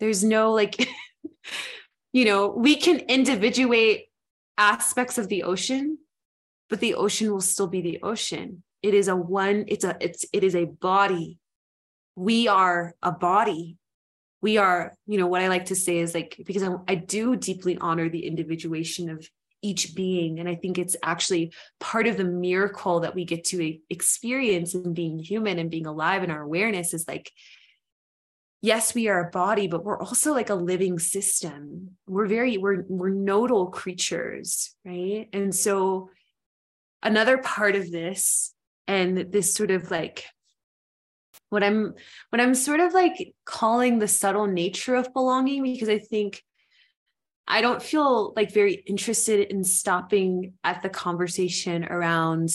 There's 0.00 0.24
no 0.24 0.52
like, 0.52 0.88
you 2.12 2.24
know, 2.24 2.48
we 2.48 2.76
can 2.76 2.98
individuate 3.00 4.06
aspects 4.58 5.18
of 5.18 5.28
the 5.28 5.42
ocean, 5.44 5.98
but 6.68 6.80
the 6.80 6.94
ocean 6.94 7.30
will 7.30 7.40
still 7.40 7.66
be 7.66 7.82
the 7.82 8.00
ocean. 8.02 8.62
It 8.84 8.94
is 8.94 9.08
a 9.08 9.16
one, 9.16 9.64
it's 9.66 9.84
a, 9.84 9.96
it's, 10.00 10.24
it 10.32 10.44
is 10.44 10.54
a 10.54 10.66
body. 10.66 11.38
We 12.14 12.46
are 12.46 12.94
a 13.02 13.10
body 13.10 13.78
we 14.44 14.58
are, 14.58 14.92
you 15.06 15.16
know, 15.16 15.26
what 15.26 15.40
I 15.40 15.48
like 15.48 15.64
to 15.66 15.74
say 15.74 15.96
is 15.96 16.14
like, 16.14 16.38
because 16.44 16.62
I, 16.62 16.74
I 16.86 16.96
do 16.96 17.34
deeply 17.34 17.78
honor 17.78 18.10
the 18.10 18.26
individuation 18.26 19.08
of 19.08 19.26
each 19.62 19.94
being. 19.94 20.38
And 20.38 20.46
I 20.46 20.54
think 20.54 20.76
it's 20.76 20.96
actually 21.02 21.54
part 21.80 22.06
of 22.06 22.18
the 22.18 22.24
miracle 22.24 23.00
that 23.00 23.14
we 23.14 23.24
get 23.24 23.44
to 23.44 23.78
experience 23.88 24.74
in 24.74 24.92
being 24.92 25.18
human 25.18 25.58
and 25.58 25.70
being 25.70 25.86
alive 25.86 26.22
in 26.22 26.30
our 26.30 26.42
awareness 26.42 26.92
is 26.92 27.08
like, 27.08 27.32
yes, 28.60 28.94
we 28.94 29.08
are 29.08 29.28
a 29.28 29.30
body, 29.30 29.66
but 29.66 29.82
we're 29.82 29.98
also 29.98 30.34
like 30.34 30.50
a 30.50 30.54
living 30.54 30.98
system. 30.98 31.92
We're 32.06 32.26
very, 32.26 32.58
we're, 32.58 32.84
we're 32.86 33.08
nodal 33.08 33.68
creatures, 33.68 34.74
right? 34.84 35.26
And 35.32 35.54
so 35.54 36.10
another 37.02 37.38
part 37.38 37.76
of 37.76 37.90
this 37.90 38.53
and 38.86 39.32
this 39.32 39.54
sort 39.54 39.70
of 39.70 39.90
like 39.90 40.24
what 41.50 41.64
i'm 41.64 41.94
what 42.30 42.40
i'm 42.40 42.54
sort 42.54 42.80
of 42.80 42.92
like 42.92 43.34
calling 43.44 43.98
the 43.98 44.08
subtle 44.08 44.46
nature 44.46 44.94
of 44.94 45.12
belonging 45.12 45.62
because 45.62 45.88
i 45.88 45.98
think 45.98 46.42
i 47.46 47.60
don't 47.60 47.82
feel 47.82 48.32
like 48.36 48.52
very 48.52 48.74
interested 48.86 49.40
in 49.50 49.64
stopping 49.64 50.54
at 50.64 50.82
the 50.82 50.88
conversation 50.88 51.84
around 51.84 52.50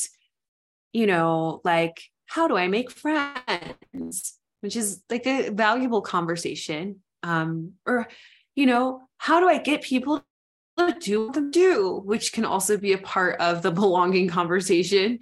you 0.93 1.07
know 1.07 1.61
like 1.64 2.01
how 2.30 2.47
do 2.47 2.56
i 2.56 2.68
make 2.68 2.91
friends? 2.91 4.38
Which 4.61 4.76
is 4.76 5.03
like 5.10 5.26
a 5.26 5.49
valuable 5.49 6.01
conversation. 6.01 7.01
Um 7.23 7.73
or 7.85 8.07
you 8.56 8.65
know 8.65 9.01
how 9.18 9.39
do 9.39 9.49
i 9.49 9.57
get 9.57 9.81
people 9.81 10.23
do 10.99 11.31
they 11.34 11.41
do 11.51 12.01
which 12.06 12.34
can 12.34 12.45
also 12.45 12.77
be 12.77 12.93
a 12.93 12.97
part 12.97 13.39
of 13.39 13.61
the 13.61 13.72
belonging 13.81 14.27
conversation 14.27 15.19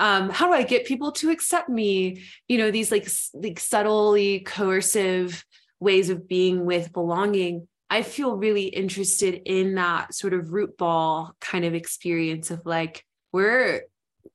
um, 0.00 0.30
how 0.30 0.46
do 0.46 0.52
I 0.52 0.62
get 0.62 0.86
people 0.86 1.12
to 1.12 1.30
accept 1.30 1.68
me? 1.68 2.22
You 2.46 2.58
know, 2.58 2.70
these 2.70 2.92
like 2.92 3.08
like 3.34 3.58
subtly 3.58 4.40
coercive 4.40 5.44
ways 5.80 6.10
of 6.10 6.28
being 6.28 6.64
with 6.64 6.92
belonging. 6.92 7.66
I 7.90 8.02
feel 8.02 8.36
really 8.36 8.66
interested 8.66 9.42
in 9.44 9.76
that 9.76 10.14
sort 10.14 10.34
of 10.34 10.52
root 10.52 10.76
ball 10.76 11.34
kind 11.40 11.64
of 11.64 11.74
experience 11.74 12.50
of 12.50 12.64
like 12.64 13.04
we're 13.32 13.82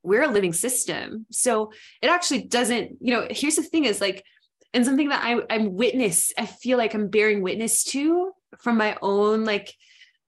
we're 0.01 0.23
a 0.23 0.31
living 0.31 0.53
system. 0.53 1.25
So 1.31 1.71
it 2.01 2.07
actually 2.07 2.43
doesn't, 2.43 2.97
you 2.99 3.13
know, 3.13 3.27
here's 3.29 3.55
the 3.55 3.63
thing 3.63 3.85
is 3.85 4.01
like, 4.01 4.25
and 4.73 4.85
something 4.85 5.09
that 5.09 5.23
I, 5.23 5.39
I'm 5.49 5.75
witness, 5.75 6.33
I 6.37 6.45
feel 6.45 6.77
like 6.77 6.93
I'm 6.93 7.07
bearing 7.07 7.41
witness 7.41 7.83
to 7.85 8.31
from 8.59 8.77
my 8.77 8.97
own 9.01 9.45
like 9.45 9.73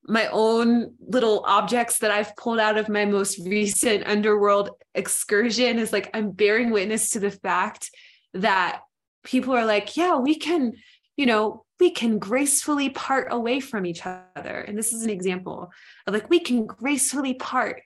my 0.07 0.27
own 0.31 0.93
little 0.99 1.43
objects 1.45 1.99
that 1.99 2.11
I've 2.11 2.35
pulled 2.35 2.59
out 2.59 2.77
of 2.77 2.89
my 2.89 3.05
most 3.05 3.39
recent 3.39 4.05
underworld 4.05 4.69
excursion 4.93 5.79
is 5.79 5.91
like 5.91 6.11
I'm 6.13 6.31
bearing 6.31 6.69
witness 6.69 7.11
to 7.11 7.19
the 7.19 7.31
fact 7.31 7.89
that 8.33 8.81
people 9.23 9.53
are 9.53 9.65
like, 9.65 9.97
yeah, 9.97 10.17
we 10.17 10.35
can, 10.35 10.73
you 11.17 11.25
know, 11.25 11.65
we 11.79 11.89
can 11.89 12.19
gracefully 12.19 12.89
part 12.89 13.29
away 13.31 13.59
from 13.59 13.85
each 13.85 14.05
other. 14.05 14.59
And 14.59 14.77
this 14.77 14.93
is 14.93 15.03
an 15.03 15.09
example 15.09 15.71
of 16.05 16.13
like, 16.13 16.29
we 16.29 16.39
can 16.39 16.65
gracefully 16.65 17.33
part. 17.33 17.81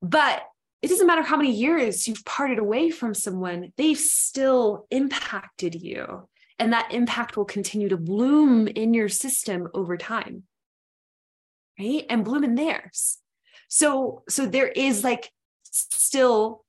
But 0.00 0.42
it 0.80 0.88
doesn't 0.88 1.06
matter 1.06 1.22
how 1.22 1.36
many 1.36 1.52
years 1.52 2.08
you've 2.08 2.24
parted 2.24 2.58
away 2.58 2.88
from 2.88 3.12
someone, 3.12 3.72
they've 3.76 3.98
still 3.98 4.86
impacted 4.90 5.74
you. 5.74 6.28
And 6.58 6.72
that 6.72 6.92
impact 6.92 7.36
will 7.36 7.44
continue 7.44 7.90
to 7.90 7.96
bloom 7.98 8.66
in 8.68 8.94
your 8.94 9.08
system 9.08 9.68
over 9.74 9.96
time 9.98 10.44
right 11.80 12.06
and 12.08 12.24
bloom 12.24 12.44
in 12.44 12.54
theirs 12.54 13.18
so 13.68 14.22
so 14.28 14.46
there 14.46 14.68
is 14.68 15.02
like 15.04 15.30
still 15.62 16.64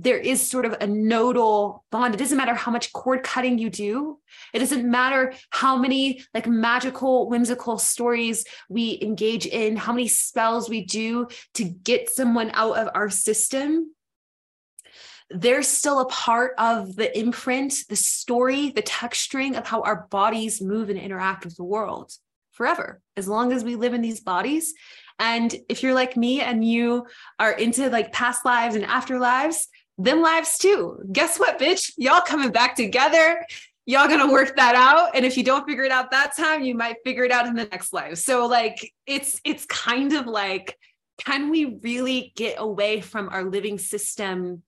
there 0.00 0.18
is 0.18 0.40
sort 0.40 0.64
of 0.64 0.76
a 0.80 0.86
nodal 0.86 1.84
bond. 1.90 2.14
It 2.14 2.18
doesn't 2.18 2.36
matter 2.36 2.54
how 2.54 2.70
much 2.70 2.92
cord 2.92 3.24
cutting 3.24 3.58
you 3.58 3.68
do. 3.68 4.18
It 4.54 4.60
doesn't 4.60 4.88
matter 4.88 5.34
how 5.50 5.76
many 5.76 6.24
like 6.32 6.46
magical, 6.46 7.28
whimsical 7.28 7.78
stories 7.78 8.44
we 8.68 8.98
engage 9.02 9.46
in, 9.46 9.76
how 9.76 9.92
many 9.92 10.06
spells 10.06 10.70
we 10.70 10.84
do 10.84 11.26
to 11.54 11.64
get 11.64 12.08
someone 12.08 12.52
out 12.54 12.78
of 12.78 12.88
our 12.94 13.10
system. 13.10 13.92
They're 15.30 15.62
still 15.62 16.00
a 16.00 16.08
part 16.08 16.54
of 16.58 16.96
the 16.96 17.16
imprint, 17.18 17.74
the 17.88 17.96
story, 17.96 18.70
the 18.70 18.82
texturing 18.82 19.58
of 19.58 19.66
how 19.66 19.82
our 19.82 20.06
bodies 20.10 20.62
move 20.62 20.88
and 20.90 20.98
interact 20.98 21.44
with 21.44 21.56
the 21.56 21.64
world 21.64 22.12
forever, 22.58 23.00
as 23.16 23.28
long 23.28 23.52
as 23.52 23.62
we 23.62 23.76
live 23.76 23.94
in 23.94 24.02
these 24.02 24.20
bodies. 24.20 24.74
And 25.20 25.54
if 25.68 25.82
you're 25.82 25.94
like 25.94 26.16
me 26.16 26.40
and 26.40 26.64
you 26.64 27.06
are 27.38 27.52
into 27.52 27.88
like 27.88 28.12
past 28.12 28.44
lives 28.44 28.74
and 28.74 28.84
afterlives, 28.84 29.66
them 29.96 30.20
lives 30.20 30.58
too. 30.58 30.98
Guess 31.10 31.38
what, 31.38 31.58
bitch? 31.58 31.92
Y'all 31.96 32.20
coming 32.20 32.50
back 32.50 32.74
together. 32.74 33.46
Y'all 33.86 34.08
gonna 34.08 34.30
work 34.30 34.56
that 34.56 34.74
out. 34.74 35.14
And 35.14 35.24
if 35.24 35.36
you 35.36 35.44
don't 35.44 35.66
figure 35.66 35.84
it 35.84 35.92
out 35.92 36.10
that 36.10 36.36
time, 36.36 36.62
you 36.62 36.74
might 36.74 36.96
figure 37.04 37.24
it 37.24 37.30
out 37.30 37.46
in 37.46 37.54
the 37.54 37.64
next 37.64 37.92
life. 37.92 38.18
So 38.18 38.46
like 38.46 38.92
it's 39.06 39.40
it's 39.44 39.64
kind 39.66 40.12
of 40.12 40.26
like, 40.26 40.76
can 41.24 41.50
we 41.50 41.78
really 41.82 42.32
get 42.36 42.56
away 42.58 43.00
from 43.00 43.28
our 43.28 43.44
living 43.44 43.78
system? 43.78 44.62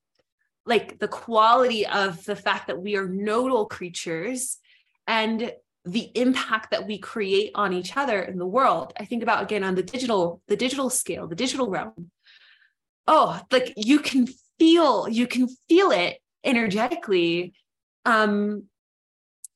Like 0.64 1.00
the 1.00 1.08
quality 1.08 1.86
of 1.86 2.24
the 2.24 2.36
fact 2.36 2.68
that 2.68 2.80
we 2.80 2.96
are 2.96 3.08
nodal 3.08 3.66
creatures 3.66 4.58
and 5.06 5.52
the 5.84 6.10
impact 6.14 6.70
that 6.70 6.86
we 6.86 6.98
create 6.98 7.52
on 7.54 7.72
each 7.72 7.96
other 7.96 8.20
in 8.22 8.38
the 8.38 8.46
world. 8.46 8.92
I 8.98 9.04
think 9.04 9.22
about 9.22 9.42
again 9.42 9.64
on 9.64 9.74
the 9.74 9.82
digital 9.82 10.42
the 10.46 10.56
digital 10.56 10.90
scale 10.90 11.26
the 11.26 11.36
digital 11.36 11.70
realm. 11.70 12.10
Oh 13.06 13.40
like 13.50 13.72
you 13.76 13.98
can 13.98 14.28
feel 14.58 15.08
you 15.08 15.26
can 15.26 15.48
feel 15.68 15.90
it 15.90 16.18
energetically. 16.44 17.54
Um 18.04 18.64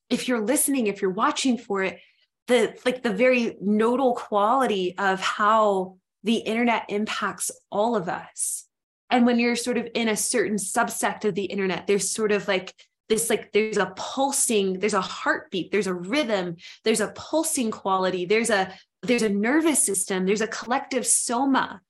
if 0.09 0.27
you're 0.27 0.41
listening 0.41 0.87
if 0.87 1.01
you're 1.01 1.11
watching 1.11 1.57
for 1.57 1.83
it 1.83 1.99
the 2.47 2.75
like 2.85 3.03
the 3.03 3.13
very 3.13 3.55
nodal 3.61 4.15
quality 4.15 4.95
of 4.97 5.19
how 5.19 5.97
the 6.23 6.37
internet 6.37 6.85
impacts 6.89 7.51
all 7.71 7.95
of 7.95 8.09
us. 8.09 8.65
And 9.11 9.27
when 9.27 9.37
you're 9.37 9.55
sort 9.55 9.77
of 9.77 9.87
in 9.93 10.07
a 10.07 10.17
certain 10.17 10.57
subsect 10.57 11.23
of 11.23 11.35
the 11.35 11.45
internet 11.45 11.85
there's 11.85 12.09
sort 12.09 12.31
of 12.31 12.47
like 12.47 12.73
this 13.07 13.29
like 13.29 13.51
there's 13.51 13.77
a 13.77 13.93
pulsing 13.95 14.79
there's 14.79 14.93
a 14.93 15.01
heartbeat 15.01 15.71
there's 15.71 15.87
a 15.87 15.93
rhythm 15.93 16.55
there's 16.83 17.01
a 17.01 17.09
pulsing 17.09 17.69
quality 17.69 18.25
there's 18.25 18.49
a 18.49 18.73
there's 19.03 19.21
a 19.21 19.29
nervous 19.29 19.83
system 19.83 20.25
there's 20.25 20.41
a 20.41 20.47
collective 20.47 21.05
soma. 21.05 21.81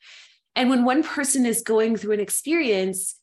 And 0.57 0.69
when 0.69 0.85
one 0.85 1.03
person 1.03 1.45
is 1.45 1.61
going 1.61 1.97
through 1.97 2.13
an 2.13 2.19
experience 2.19 3.19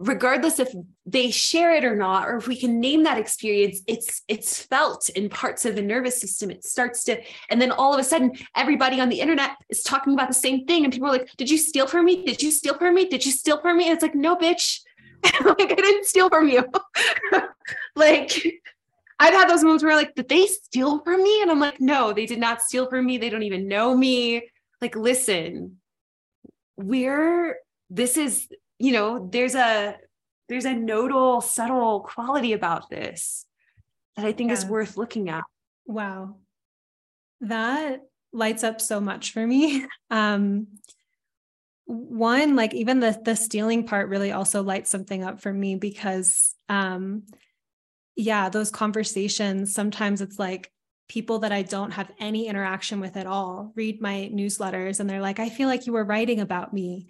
regardless 0.00 0.60
if 0.60 0.72
they 1.06 1.28
share 1.28 1.74
it 1.74 1.84
or 1.84 1.96
not 1.96 2.28
or 2.28 2.36
if 2.36 2.46
we 2.46 2.54
can 2.54 2.78
name 2.78 3.02
that 3.02 3.18
experience 3.18 3.80
it's 3.88 4.22
it's 4.28 4.62
felt 4.62 5.08
in 5.08 5.28
parts 5.28 5.64
of 5.64 5.74
the 5.74 5.82
nervous 5.82 6.20
system. 6.20 6.50
It 6.50 6.64
starts 6.64 7.02
to 7.04 7.20
and 7.50 7.60
then 7.60 7.72
all 7.72 7.92
of 7.92 7.98
a 7.98 8.04
sudden 8.04 8.32
everybody 8.54 9.00
on 9.00 9.08
the 9.08 9.20
internet 9.20 9.56
is 9.68 9.82
talking 9.82 10.12
about 10.12 10.28
the 10.28 10.34
same 10.34 10.66
thing 10.66 10.84
and 10.84 10.92
people 10.92 11.08
are 11.08 11.12
like 11.12 11.30
did 11.36 11.50
you 11.50 11.58
steal 11.58 11.86
from 11.86 12.04
me? 12.04 12.24
Did 12.24 12.42
you 12.42 12.52
steal 12.52 12.78
from 12.78 12.94
me? 12.94 13.08
Did 13.08 13.26
you 13.26 13.32
steal 13.32 13.60
from 13.60 13.78
me? 13.78 13.84
And 13.84 13.94
it's 13.94 14.02
like 14.02 14.14
no 14.14 14.36
bitch 14.36 14.80
like 15.44 15.72
I 15.72 15.74
didn't 15.74 16.06
steal 16.06 16.28
from 16.28 16.48
you. 16.48 16.64
like 17.96 18.32
I've 19.20 19.34
had 19.34 19.48
those 19.48 19.62
moments 19.62 19.82
where 19.82 19.96
like, 19.96 20.14
did 20.14 20.28
they 20.28 20.46
steal 20.46 21.00
from 21.00 21.22
me? 21.22 21.42
And 21.42 21.50
I'm 21.50 21.60
like, 21.60 21.80
no, 21.80 22.12
they 22.12 22.26
did 22.26 22.38
not 22.38 22.62
steal 22.62 22.88
from 22.88 23.06
me. 23.06 23.18
They 23.18 23.30
don't 23.30 23.42
even 23.42 23.68
know 23.68 23.96
me. 23.96 24.48
Like, 24.80 24.94
listen, 24.94 25.78
we're 26.76 27.56
this 27.90 28.16
is, 28.16 28.48
you 28.78 28.92
know, 28.92 29.28
there's 29.32 29.54
a 29.54 29.96
there's 30.48 30.64
a 30.64 30.74
nodal, 30.74 31.40
subtle 31.40 32.00
quality 32.00 32.52
about 32.52 32.88
this 32.88 33.44
that 34.16 34.24
I 34.24 34.32
think 34.32 34.48
yeah. 34.48 34.56
is 34.56 34.66
worth 34.66 34.96
looking 34.96 35.28
at. 35.28 35.44
Wow. 35.86 36.36
That 37.40 38.02
lights 38.32 38.64
up 38.64 38.80
so 38.80 39.00
much 39.00 39.32
for 39.32 39.46
me. 39.46 39.86
Um, 40.10 40.68
one 41.88 42.54
like 42.54 42.74
even 42.74 43.00
the 43.00 43.18
the 43.24 43.34
stealing 43.34 43.82
part 43.86 44.10
really 44.10 44.30
also 44.30 44.62
lights 44.62 44.90
something 44.90 45.24
up 45.24 45.40
for 45.40 45.50
me 45.50 45.74
because 45.74 46.54
um 46.68 47.22
yeah 48.14 48.50
those 48.50 48.70
conversations 48.70 49.72
sometimes 49.72 50.20
it's 50.20 50.38
like 50.38 50.70
people 51.08 51.38
that 51.40 51.52
I 51.52 51.62
don't 51.62 51.92
have 51.92 52.10
any 52.20 52.46
interaction 52.46 53.00
with 53.00 53.16
at 53.16 53.26
all 53.26 53.72
read 53.74 54.00
my 54.00 54.30
newsletters 54.32 55.00
and 55.00 55.08
they're 55.08 55.22
like 55.22 55.40
I 55.40 55.48
feel 55.48 55.66
like 55.66 55.86
you 55.86 55.92
were 55.92 56.04
writing 56.04 56.40
about 56.40 56.72
me. 56.72 57.08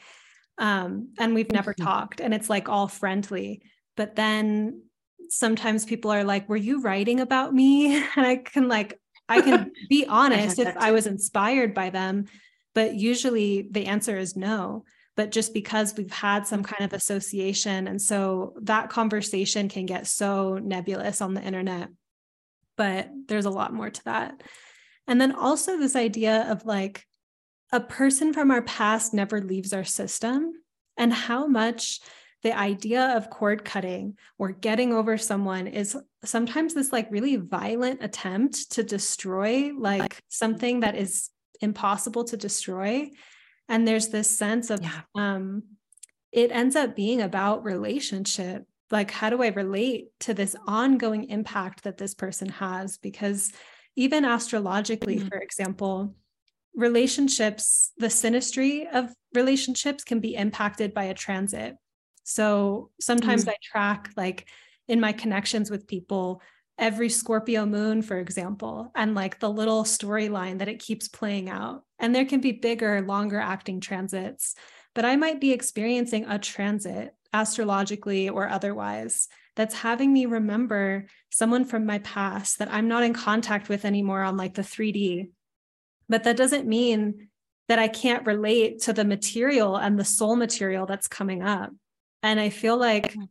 Um 0.57 1.09
and 1.19 1.35
we've 1.35 1.51
never 1.51 1.75
mm-hmm. 1.75 1.85
talked 1.85 2.21
and 2.21 2.33
it's 2.33 2.49
like 2.49 2.69
all 2.69 2.89
friendly. 2.89 3.63
But 3.97 4.15
then 4.15 4.83
sometimes 5.29 5.85
people 5.85 6.13
are 6.13 6.25
like 6.25 6.49
were 6.49 6.57
you 6.57 6.81
writing 6.81 7.21
about 7.21 7.53
me? 7.53 7.97
And 8.17 8.27
I 8.27 8.37
can 8.37 8.69
like 8.69 9.01
I 9.29 9.41
can 9.41 9.73
be 9.89 10.07
honest 10.09 10.59
if 10.59 10.77
I 10.77 10.93
was 10.93 11.07
inspired 11.07 11.75
by 11.75 11.91
them 11.91 12.27
but 12.79 12.95
usually 12.95 13.67
the 13.73 13.87
answer 13.87 14.17
is 14.17 14.37
no. 14.37 14.85
But 15.17 15.33
just 15.33 15.53
because 15.53 15.97
we've 15.97 16.13
had 16.13 16.47
some 16.47 16.63
kind 16.63 16.85
of 16.85 16.93
association. 16.93 17.89
And 17.89 18.01
so 18.01 18.55
that 18.63 18.89
conversation 18.89 19.69
can 19.69 19.85
get 19.85 20.07
so 20.07 20.61
nebulous 20.63 21.21
on 21.21 21.35
the 21.35 21.43
internet. 21.43 21.89
But 22.77 23.11
there's 23.27 23.47
a 23.47 23.51
lot 23.51 23.75
more 23.75 23.91
to 23.91 24.05
that. 24.05 24.45
And 25.09 25.21
then 25.21 25.33
also 25.33 25.77
this 25.77 25.97
idea 25.97 26.47
of 26.49 26.65
like 26.67 27.05
a 27.73 27.81
person 27.81 28.33
from 28.33 28.53
our 28.53 28.63
past 28.63 29.13
never 29.13 29.41
leaves 29.41 29.73
our 29.73 29.83
system, 29.83 30.53
and 30.97 31.13
how 31.13 31.49
much 31.49 31.99
the 32.45 32.57
idea 32.57 33.17
of 33.17 33.29
cord 33.29 33.65
cutting 33.65 34.17
or 34.39 34.53
getting 34.53 34.93
over 34.93 35.19
someone 35.19 35.67
is 35.67 35.97
sometimes 36.25 36.75
this 36.75 36.93
like 36.93 37.11
really 37.11 37.35
violent 37.35 38.05
attempt 38.05 38.71
to 38.71 38.85
destroy 38.85 39.73
like 39.77 40.23
something 40.29 40.79
that 40.81 40.95
is 40.95 41.31
impossible 41.61 42.25
to 42.25 42.37
destroy 42.37 43.09
and 43.69 43.87
there's 43.87 44.09
this 44.09 44.31
sense 44.31 44.71
of 44.71 44.83
yeah. 44.83 45.01
um 45.15 45.63
it 46.33 46.51
ends 46.53 46.77
up 46.77 46.95
being 46.95 47.21
about 47.21 47.65
relationship 47.65 48.65
like 48.91 49.11
how 49.11 49.31
do 49.31 49.43
i 49.43 49.49
relate 49.49 50.09
to 50.21 50.35
this 50.35 50.57
ongoing 50.67 51.29
impact 51.31 51.85
that 51.85 51.99
this 51.99 52.15
person 52.15 52.49
has 52.49 52.99
because 52.99 53.53
even 53.97 54.25
astrologically 54.25 55.17
mm-hmm. 55.17 55.29
for 55.29 55.39
example 55.39 56.15
relationships 56.75 57.93
the 57.99 58.07
synastry 58.07 58.87
of 58.93 59.13
relationships 59.35 60.05
can 60.05 60.21
be 60.21 60.35
impacted 60.35 60.95
by 60.95 61.05
a 61.05 61.15
transit 61.15 61.75
so 62.25 62.91
sometimes 63.01 63.43
mm-hmm. 63.43 63.51
i 63.51 63.57
track 63.63 64.11
like 64.17 64.49
in 64.87 65.01
my 65.01 65.13
connections 65.13 65.71
with 65.71 65.87
people 65.87 66.41
every 66.79 67.09
Scorpio 67.09 67.67
moon, 67.67 68.03
for 68.03 68.19
example, 68.19 68.91
and 68.95 69.15
like 69.15 69.41
the 69.41 69.51
little 69.51 69.85
storyline 69.85 70.59
that 70.59 70.69
it 70.69 70.79
keeps 70.79 71.09
playing 71.09 71.51
out. 71.51 71.83
And 71.99 72.15
there 72.15 72.25
can 72.25 72.41
be 72.41 72.53
bigger, 72.53 73.01
longer 73.03 73.41
acting 73.41 73.81
transits, 73.81 74.55
but 74.95 75.05
I 75.05 75.17
might 75.17 75.41
be 75.41 75.53
experiencing 75.53 76.27
a 76.27 76.39
transit 76.39 77.15
astrologically 77.33 78.29
or 78.29 78.49
otherwise 78.49 79.29
that's 79.57 79.75
having 79.75 80.13
me 80.13 80.27
remember 80.27 81.07
someone 81.31 81.65
from 81.65 81.85
my 81.85 81.99
past 81.99 82.61
that 82.61 82.73
I'm 82.73 82.89
not 82.89 83.03
in 83.03 83.13
contact 83.13 83.69
with 83.69 83.85
anymore 83.85 84.23
on 84.23 84.37
like 84.37 84.55
the 84.55 84.63
3D. 84.63 85.31
But 86.09 86.25
that 86.25 86.37
doesn't 86.37 86.67
mean 86.67 87.29
that 87.69 87.79
I 87.79 87.89
can't 87.89 88.25
relate 88.25 88.83
to 88.83 88.93
the 88.93 89.05
material 89.05 89.77
and 89.77 89.99
the 89.99 90.05
soul 90.05 90.37
material 90.37 90.87
that's 90.87 91.09
coming 91.09 91.43
up. 91.43 91.71
And 92.23 92.41
I 92.41 92.51
feel 92.51 92.77
like 92.77 93.13
mm-hmm 93.13 93.25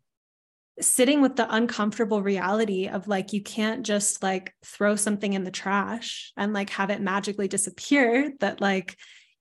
sitting 0.80 1.22
with 1.22 1.36
the 1.36 1.54
uncomfortable 1.54 2.22
reality 2.22 2.88
of 2.88 3.08
like 3.08 3.34
you 3.34 3.42
can't 3.42 3.86
just 3.86 4.22
like 4.22 4.54
throw 4.64 4.96
something 4.96 5.34
in 5.34 5.44
the 5.44 5.52
trash 5.52 6.32
and 6.38 6.54
like 6.54 6.70
have 6.70 6.90
it 6.90 7.02
magically 7.02 7.48
disappear 7.48 8.32
that 8.40 8.62
like 8.62 8.96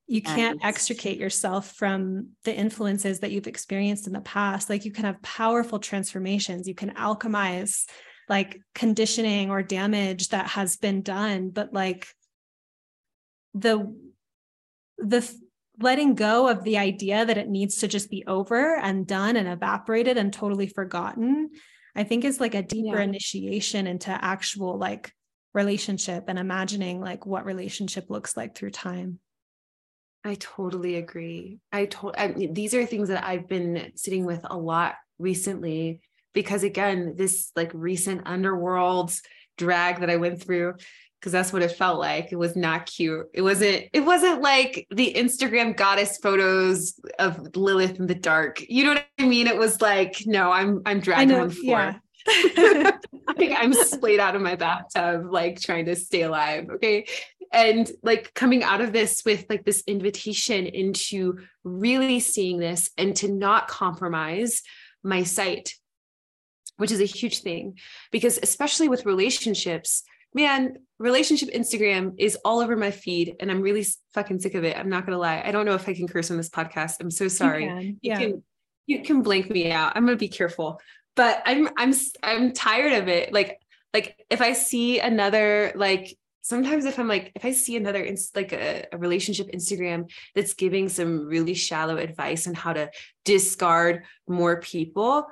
you 0.07 0.23
can't 0.23 0.61
yes. 0.63 0.69
extricate 0.69 1.19
yourself 1.19 1.73
from 1.73 2.29
the 2.45 2.55
influences 2.55 3.21
that 3.21 3.33
you've 3.33 3.49
experienced 3.49 4.07
in 4.07 4.13
the 4.13 4.21
past 4.21 4.71
like 4.71 4.85
you 4.85 4.93
can 4.93 5.05
have 5.05 5.21
powerful 5.21 5.79
transformations 5.79 6.67
you 6.67 6.75
can 6.75 6.95
alchemize 6.95 7.85
like 8.29 8.59
conditioning 8.75 9.51
or 9.51 9.63
damage 9.63 10.29
that 10.29 10.47
has 10.47 10.77
been 10.77 11.03
done 11.03 11.51
but 11.51 11.73
like 11.73 12.07
the 13.53 13.95
the 14.99 15.29
letting 15.81 16.15
go 16.15 16.49
of 16.49 16.65
the 16.65 16.79
idea 16.79 17.25
that 17.25 17.39
it 17.39 17.49
needs 17.49 17.77
to 17.79 17.89
just 17.89 18.11
be 18.11 18.25
over 18.27 18.77
and 18.77 19.07
done 19.07 19.37
and 19.37 19.49
evaporated 19.49 20.17
and 20.17 20.33
totally 20.33 20.69
forgotten 20.69 21.51
i 21.95 22.03
think 22.03 22.25
is 22.25 22.41
like 22.41 22.55
a 22.55 22.63
deeper 22.63 22.99
yeah. 22.99 23.03
initiation 23.03 23.87
into 23.87 24.11
actual 24.11 24.79
like 24.79 25.13
relationship 25.55 26.25
and 26.29 26.39
imagining 26.39 27.01
like 27.01 27.27
what 27.27 27.45
relationship 27.45 28.11
looks 28.11 28.37
like 28.37 28.55
through 28.55 28.71
time 28.71 29.19
i 30.25 30.35
totally 30.35 30.97
agree 30.97 31.59
i 31.73 31.85
told 31.87 32.15
these 32.53 32.75
are 32.75 32.87
things 32.87 33.09
that 33.09 33.25
i've 33.25 33.49
been 33.49 33.93
sitting 33.97 34.25
with 34.25 34.41
a 34.45 34.57
lot 34.57 34.95
recently 35.19 36.01
because 36.33 36.63
again 36.63 37.15
this 37.17 37.51
like 37.57 37.71
recent 37.75 38.23
underworld 38.27 39.13
drag 39.57 40.01
that 40.01 40.11
i 40.11 40.17
went 40.17 40.43
through 40.43 40.75
because 41.27 41.33
that's 41.33 41.53
what 41.53 41.61
it 41.61 41.73
felt 41.73 41.99
like. 41.99 42.31
It 42.31 42.37
was 42.37 42.55
not 42.55 42.87
cute. 42.87 43.27
It 43.35 43.43
wasn't, 43.43 43.87
it 43.93 44.03
wasn't 44.03 44.43
like 44.43 44.87
the 44.93 45.13
Instagram 45.13 45.77
goddess 45.77 46.19
photos 46.19 47.01
of 47.19 47.57
Lilith 47.57 47.99
in 47.99 48.07
the 48.07 48.15
dark. 48.15 48.63
You 48.69 48.85
know 48.85 48.95
what 48.95 49.07
I 49.19 49.27
mean? 49.27 49.49
It 49.49 49.59
was 49.59 49.83
like, 49.83 50.23
no, 50.25 50.53
I'm 50.53 50.83
I'm 50.87 51.01
dragging 51.01 51.35
on 51.35 51.49
the 51.49 51.55
floor. 51.55 51.97
Yeah. 52.29 52.93
I 53.27 53.33
think 53.37 53.59
I'm 53.59 53.73
splayed 53.73 54.21
out 54.21 54.37
of 54.37 54.43
my 54.43 54.55
bathtub, 54.55 55.27
like 55.33 55.61
trying 55.61 55.87
to 55.87 55.97
stay 55.97 56.23
alive. 56.23 56.69
Okay. 56.77 57.07
And 57.53 57.91
like 58.05 58.33
coming 58.35 58.63
out 58.63 58.81
of 58.81 58.93
this 58.93 59.23
with 59.27 59.47
like 59.51 59.65
this 59.65 59.83
invitation 59.89 60.67
into 60.67 61.41
really 61.65 62.21
seeing 62.21 62.61
this 62.61 62.89
and 62.97 63.17
to 63.17 63.33
not 63.33 63.67
compromise 63.67 64.63
my 65.03 65.25
sight, 65.25 65.75
which 66.77 66.93
is 66.93 67.01
a 67.01 67.05
huge 67.05 67.41
thing. 67.41 67.79
Because 68.13 68.39
especially 68.41 68.89
with 68.89 69.07
relationships, 69.07 70.05
man, 70.37 70.77
relationship 70.99 71.49
Instagram 71.49 72.15
is 72.19 72.37
all 72.45 72.61
over 72.61 72.77
my 72.77 72.91
feed 72.91 73.37
and 73.41 73.51
I'm 73.51 73.63
really 73.63 73.87
fucking 74.13 74.39
sick 74.39 74.55
of 74.55 74.65
it. 74.65 74.77
I'm 74.77 74.91
not 74.91 75.07
gonna 75.07 75.19
lie. 75.19 75.43
I 75.45 75.51
don't 75.51 75.65
know 75.65 75.75
if 75.75 75.89
I 75.89 75.95
can 75.95 76.07
curse 76.07 76.31
on 76.31 76.37
this 76.37 76.51
podcast. 76.51 76.97
I'm 77.01 77.11
so 77.11 77.27
sorry. 77.27 77.65
You 77.65 77.71
can, 77.71 77.99
yeah. 78.03 78.19
you 78.21 78.27
can, 78.27 78.43
you 78.87 79.03
can 79.03 79.23
blank 79.23 79.51
me 79.51 79.73
out. 79.73 79.97
I'm 79.97 80.05
gonna 80.05 80.19
be 80.19 80.29
careful. 80.29 80.79
But 81.17 81.43
I'm 81.47 81.71
I'm 81.79 81.95
I'm 82.23 82.53
tired 82.53 82.93
of 82.93 83.09
it. 83.09 83.33
Like 83.33 83.59
like 83.95 84.23
if 84.29 84.43
I 84.43 84.53
see 84.53 85.01
another 85.01 85.73
like 85.75 86.15
sometimes 86.43 86.85
if 86.85 86.99
I'm 86.99 87.09
like 87.09 87.33
if 87.35 87.47
I 87.47 87.53
see 87.53 87.77
another 87.77 88.07
like 88.35 88.53
a, 88.53 88.85
a 88.93 88.99
relationship 88.99 89.51
Instagram 89.53 90.11
that's 90.35 90.53
giving 90.53 90.91
some 90.91 91.27
really 91.27 91.55
shallow 91.55 91.97
advice 91.97 92.47
on 92.47 92.53
how 92.53 92.75
to 92.75 92.91
discard 93.25 94.05
more 94.29 94.61
people, 94.61 95.27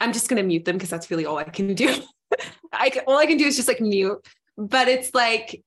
I'm 0.00 0.14
just 0.14 0.30
gonna 0.30 0.44
mute 0.44 0.64
them 0.64 0.76
because 0.76 0.90
that's 0.90 1.10
really 1.10 1.26
all 1.26 1.36
I 1.36 1.44
can 1.44 1.74
do. 1.74 1.94
I 2.72 2.90
can, 2.90 3.04
all 3.06 3.18
I 3.18 3.26
can 3.26 3.38
do 3.38 3.46
is 3.46 3.56
just 3.56 3.68
like 3.68 3.80
mute. 3.80 4.26
But 4.56 4.88
it's 4.88 5.14
like 5.14 5.62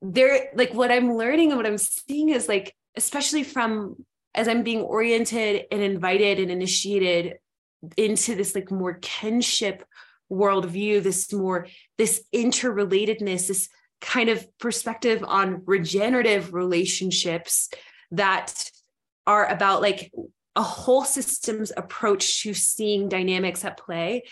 there, 0.00 0.50
like 0.54 0.74
what 0.74 0.90
I'm 0.90 1.14
learning 1.16 1.50
and 1.50 1.56
what 1.56 1.66
I'm 1.66 1.78
seeing 1.78 2.30
is 2.30 2.48
like, 2.48 2.74
especially 2.96 3.44
from 3.44 4.04
as 4.34 4.48
I'm 4.48 4.62
being 4.62 4.80
oriented 4.80 5.66
and 5.70 5.82
invited 5.82 6.40
and 6.40 6.50
initiated 6.50 7.38
into 7.96 8.34
this 8.34 8.54
like 8.54 8.70
more 8.70 8.94
kinship 8.94 9.84
worldview, 10.30 11.02
this 11.02 11.32
more 11.32 11.66
this 11.98 12.24
interrelatedness, 12.34 13.48
this 13.48 13.68
kind 14.00 14.28
of 14.28 14.46
perspective 14.58 15.22
on 15.26 15.62
regenerative 15.66 16.52
relationships 16.52 17.70
that 18.10 18.70
are 19.26 19.46
about 19.46 19.80
like 19.80 20.12
a 20.56 20.62
whole 20.62 21.04
systems 21.04 21.72
approach 21.76 22.42
to 22.42 22.52
seeing 22.52 23.08
dynamics 23.08 23.64
at 23.64 23.78
play 23.78 24.24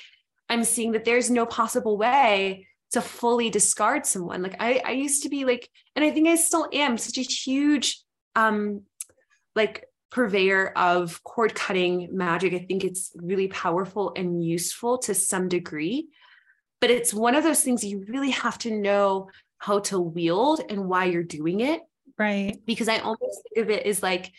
I'm 0.50 0.64
seeing 0.64 0.92
that 0.92 1.04
there's 1.04 1.30
no 1.30 1.46
possible 1.46 1.96
way 1.96 2.66
to 2.92 3.00
fully 3.00 3.50
discard 3.50 4.04
someone. 4.04 4.42
Like 4.42 4.56
I, 4.58 4.82
I 4.84 4.90
used 4.90 5.22
to 5.22 5.28
be 5.28 5.44
like, 5.44 5.70
and 5.94 6.04
I 6.04 6.10
think 6.10 6.26
I 6.26 6.34
still 6.34 6.68
am 6.72 6.98
such 6.98 7.18
a 7.18 7.22
huge, 7.22 8.02
um, 8.34 8.82
like 9.54 9.86
purveyor 10.10 10.72
of 10.74 11.22
cord 11.22 11.54
cutting 11.54 12.08
magic. 12.12 12.52
I 12.52 12.58
think 12.58 12.84
it's 12.84 13.12
really 13.14 13.46
powerful 13.46 14.12
and 14.16 14.44
useful 14.44 14.98
to 14.98 15.14
some 15.14 15.48
degree, 15.48 16.08
but 16.80 16.90
it's 16.90 17.14
one 17.14 17.36
of 17.36 17.44
those 17.44 17.62
things 17.62 17.84
you 17.84 18.04
really 18.08 18.30
have 18.30 18.58
to 18.58 18.72
know 18.72 19.30
how 19.58 19.78
to 19.78 20.00
wield 20.00 20.60
and 20.68 20.88
why 20.88 21.04
you're 21.04 21.22
doing 21.22 21.60
it. 21.60 21.80
Right. 22.18 22.58
Because 22.66 22.88
I 22.88 22.98
almost 22.98 23.42
think 23.54 23.64
of 23.64 23.70
it 23.70 23.86
as 23.86 24.02
like 24.02 24.32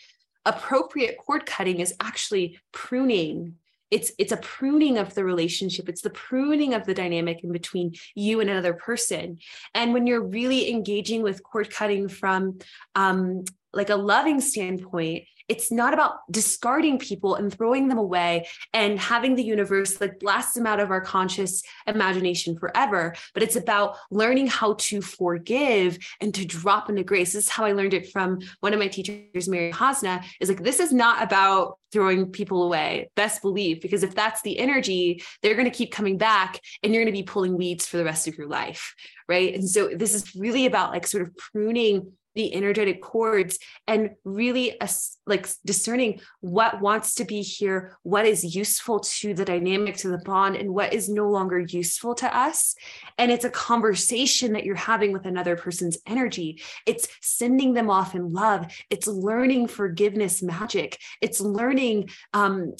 appropriate 0.44 1.16
cord 1.16 1.46
cutting 1.46 1.80
is 1.80 1.94
actually 2.00 2.58
pruning 2.72 3.54
it's 3.92 4.10
it's 4.18 4.32
a 4.32 4.38
pruning 4.38 4.96
of 4.96 5.14
the 5.14 5.22
relationship. 5.22 5.88
It's 5.88 6.00
the 6.00 6.10
pruning 6.10 6.72
of 6.72 6.86
the 6.86 6.94
dynamic 6.94 7.44
in 7.44 7.52
between 7.52 7.94
you 8.14 8.40
and 8.40 8.48
another 8.48 8.72
person. 8.72 9.38
And 9.74 9.92
when 9.92 10.06
you're 10.06 10.24
really 10.24 10.70
engaging 10.70 11.22
with 11.22 11.42
cord 11.42 11.70
cutting 11.70 12.08
from 12.08 12.58
um, 12.94 13.44
like 13.74 13.90
a 13.90 13.96
loving 13.96 14.40
standpoint 14.40 15.24
it's 15.48 15.70
not 15.70 15.94
about 15.94 16.18
discarding 16.30 16.98
people 16.98 17.34
and 17.34 17.52
throwing 17.52 17.88
them 17.88 17.98
away 17.98 18.46
and 18.72 18.98
having 18.98 19.34
the 19.34 19.42
universe 19.42 20.00
like 20.00 20.18
blast 20.18 20.54
them 20.54 20.66
out 20.66 20.80
of 20.80 20.90
our 20.90 21.00
conscious 21.00 21.62
imagination 21.86 22.58
forever, 22.58 23.14
but 23.34 23.42
it's 23.42 23.56
about 23.56 23.96
learning 24.10 24.46
how 24.46 24.74
to 24.74 25.00
forgive 25.00 25.98
and 26.20 26.34
to 26.34 26.44
drop 26.44 26.88
into 26.88 27.04
grace. 27.04 27.32
This 27.32 27.44
is 27.44 27.50
how 27.50 27.64
I 27.64 27.72
learned 27.72 27.94
it 27.94 28.10
from 28.10 28.40
one 28.60 28.72
of 28.72 28.78
my 28.78 28.88
teachers, 28.88 29.48
Mary 29.48 29.72
Hosna, 29.72 30.24
is 30.40 30.48
like, 30.48 30.62
this 30.62 30.80
is 30.80 30.92
not 30.92 31.22
about 31.22 31.78
throwing 31.92 32.26
people 32.26 32.62
away. 32.62 33.10
Best 33.16 33.42
believe, 33.42 33.82
because 33.82 34.02
if 34.02 34.14
that's 34.14 34.42
the 34.42 34.58
energy, 34.58 35.22
they're 35.42 35.54
going 35.54 35.70
to 35.70 35.76
keep 35.76 35.92
coming 35.92 36.16
back 36.16 36.58
and 36.82 36.92
you're 36.92 37.04
going 37.04 37.14
to 37.14 37.18
be 37.18 37.22
pulling 37.22 37.56
weeds 37.56 37.86
for 37.86 37.98
the 37.98 38.04
rest 38.04 38.26
of 38.26 38.36
your 38.36 38.48
life. 38.48 38.94
Right. 39.28 39.54
And 39.54 39.68
so 39.68 39.88
this 39.88 40.14
is 40.14 40.34
really 40.34 40.66
about 40.66 40.90
like 40.90 41.06
sort 41.06 41.22
of 41.22 41.36
pruning 41.36 42.12
the 42.34 42.54
energetic 42.54 43.02
cords 43.02 43.58
and 43.86 44.10
really 44.24 44.78
like 45.26 45.48
discerning 45.64 46.20
what 46.40 46.80
wants 46.80 47.14
to 47.16 47.24
be 47.24 47.42
here 47.42 47.96
what 48.02 48.26
is 48.26 48.54
useful 48.56 49.00
to 49.00 49.34
the 49.34 49.44
dynamic 49.44 49.96
to 49.96 50.08
the 50.08 50.18
bond 50.18 50.56
and 50.56 50.72
what 50.72 50.92
is 50.92 51.08
no 51.08 51.28
longer 51.28 51.58
useful 51.58 52.14
to 52.16 52.36
us. 52.36 52.74
And 53.18 53.30
it's 53.30 53.44
a 53.44 53.50
conversation 53.50 54.52
that 54.52 54.64
you're 54.64 54.74
having 54.74 55.12
with 55.12 55.26
another 55.26 55.56
person's 55.56 55.98
energy. 56.06 56.62
It's 56.86 57.08
sending 57.20 57.74
them 57.74 57.90
off 57.90 58.14
in 58.14 58.32
love. 58.32 58.72
It's 58.90 59.06
learning 59.06 59.68
forgiveness 59.68 60.42
magic. 60.42 60.98
It's 61.20 61.40
learning 61.40 62.10
um, 62.32 62.74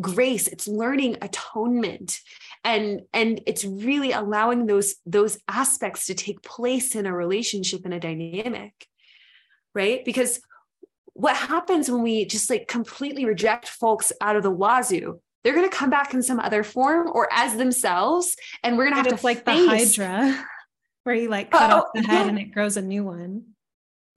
grace. 0.00 0.48
It's 0.48 0.68
learning 0.68 1.16
atonement. 1.22 2.20
And 2.64 3.02
and 3.12 3.40
it's 3.46 3.64
really 3.64 4.12
allowing 4.12 4.66
those 4.66 4.96
those 5.06 5.38
aspects 5.48 6.06
to 6.06 6.14
take 6.14 6.42
place 6.42 6.94
in 6.94 7.06
a 7.06 7.14
relationship 7.14 7.86
in 7.86 7.92
a 7.92 8.00
dynamic 8.00 8.74
right? 9.78 10.04
Because 10.04 10.40
what 11.14 11.36
happens 11.36 11.90
when 11.90 12.02
we 12.02 12.24
just 12.24 12.50
like 12.50 12.68
completely 12.68 13.24
reject 13.24 13.68
folks 13.68 14.12
out 14.20 14.36
of 14.36 14.42
the 14.42 14.50
wazoo? 14.50 15.20
They're 15.44 15.54
going 15.54 15.70
to 15.70 15.74
come 15.74 15.88
back 15.88 16.12
in 16.12 16.22
some 16.22 16.40
other 16.40 16.64
form 16.64 17.08
or 17.12 17.28
as 17.32 17.56
themselves, 17.56 18.36
and 18.62 18.76
we're 18.76 18.90
going 18.90 19.02
to 19.02 19.10
have 19.10 19.18
to 19.18 19.24
like 19.24 19.44
face... 19.44 19.96
the 19.96 20.04
Hydra, 20.04 20.44
where 21.04 21.14
you 21.14 21.28
like 21.28 21.50
cut 21.50 21.70
oh, 21.70 21.76
off 21.78 21.84
the 21.94 22.00
oh, 22.00 22.06
head 22.06 22.24
yeah. 22.24 22.28
and 22.28 22.38
it 22.38 22.52
grows 22.52 22.76
a 22.76 22.82
new 22.82 23.04
one 23.04 23.44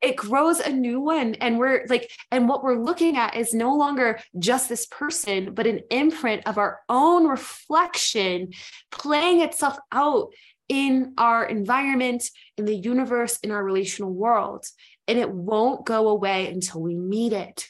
it 0.02 0.16
grows 0.16 0.60
a 0.60 0.72
new 0.72 1.00
one 1.00 1.36
and 1.36 1.60
we're 1.60 1.86
like 1.88 2.10
and 2.32 2.50
what 2.50 2.64
we're 2.64 2.82
looking 2.82 3.18
at 3.18 3.36
is 3.36 3.54
no 3.54 3.76
longer 3.76 4.20
just 4.40 4.68
this 4.68 4.86
person 4.88 5.54
but 5.54 5.68
an 5.68 5.82
imprint 5.92 6.46
of 6.48 6.58
our 6.58 6.80
own 6.90 7.28
reflection 7.28 8.52
playing 8.92 9.42
itself 9.42 9.78
out 9.92 10.34
in 10.70 11.14
our 11.18 11.46
environment 11.46 12.30
in 12.58 12.66
the 12.66 12.76
universe 12.76 13.38
in 13.44 13.52
our 13.52 13.64
relational 13.64 14.12
world 14.12 14.66
and 15.12 15.20
it 15.20 15.30
won't 15.30 15.86
go 15.86 16.08
away 16.08 16.48
until 16.48 16.82
we 16.82 16.96
meet 16.96 17.34
it. 17.34 17.68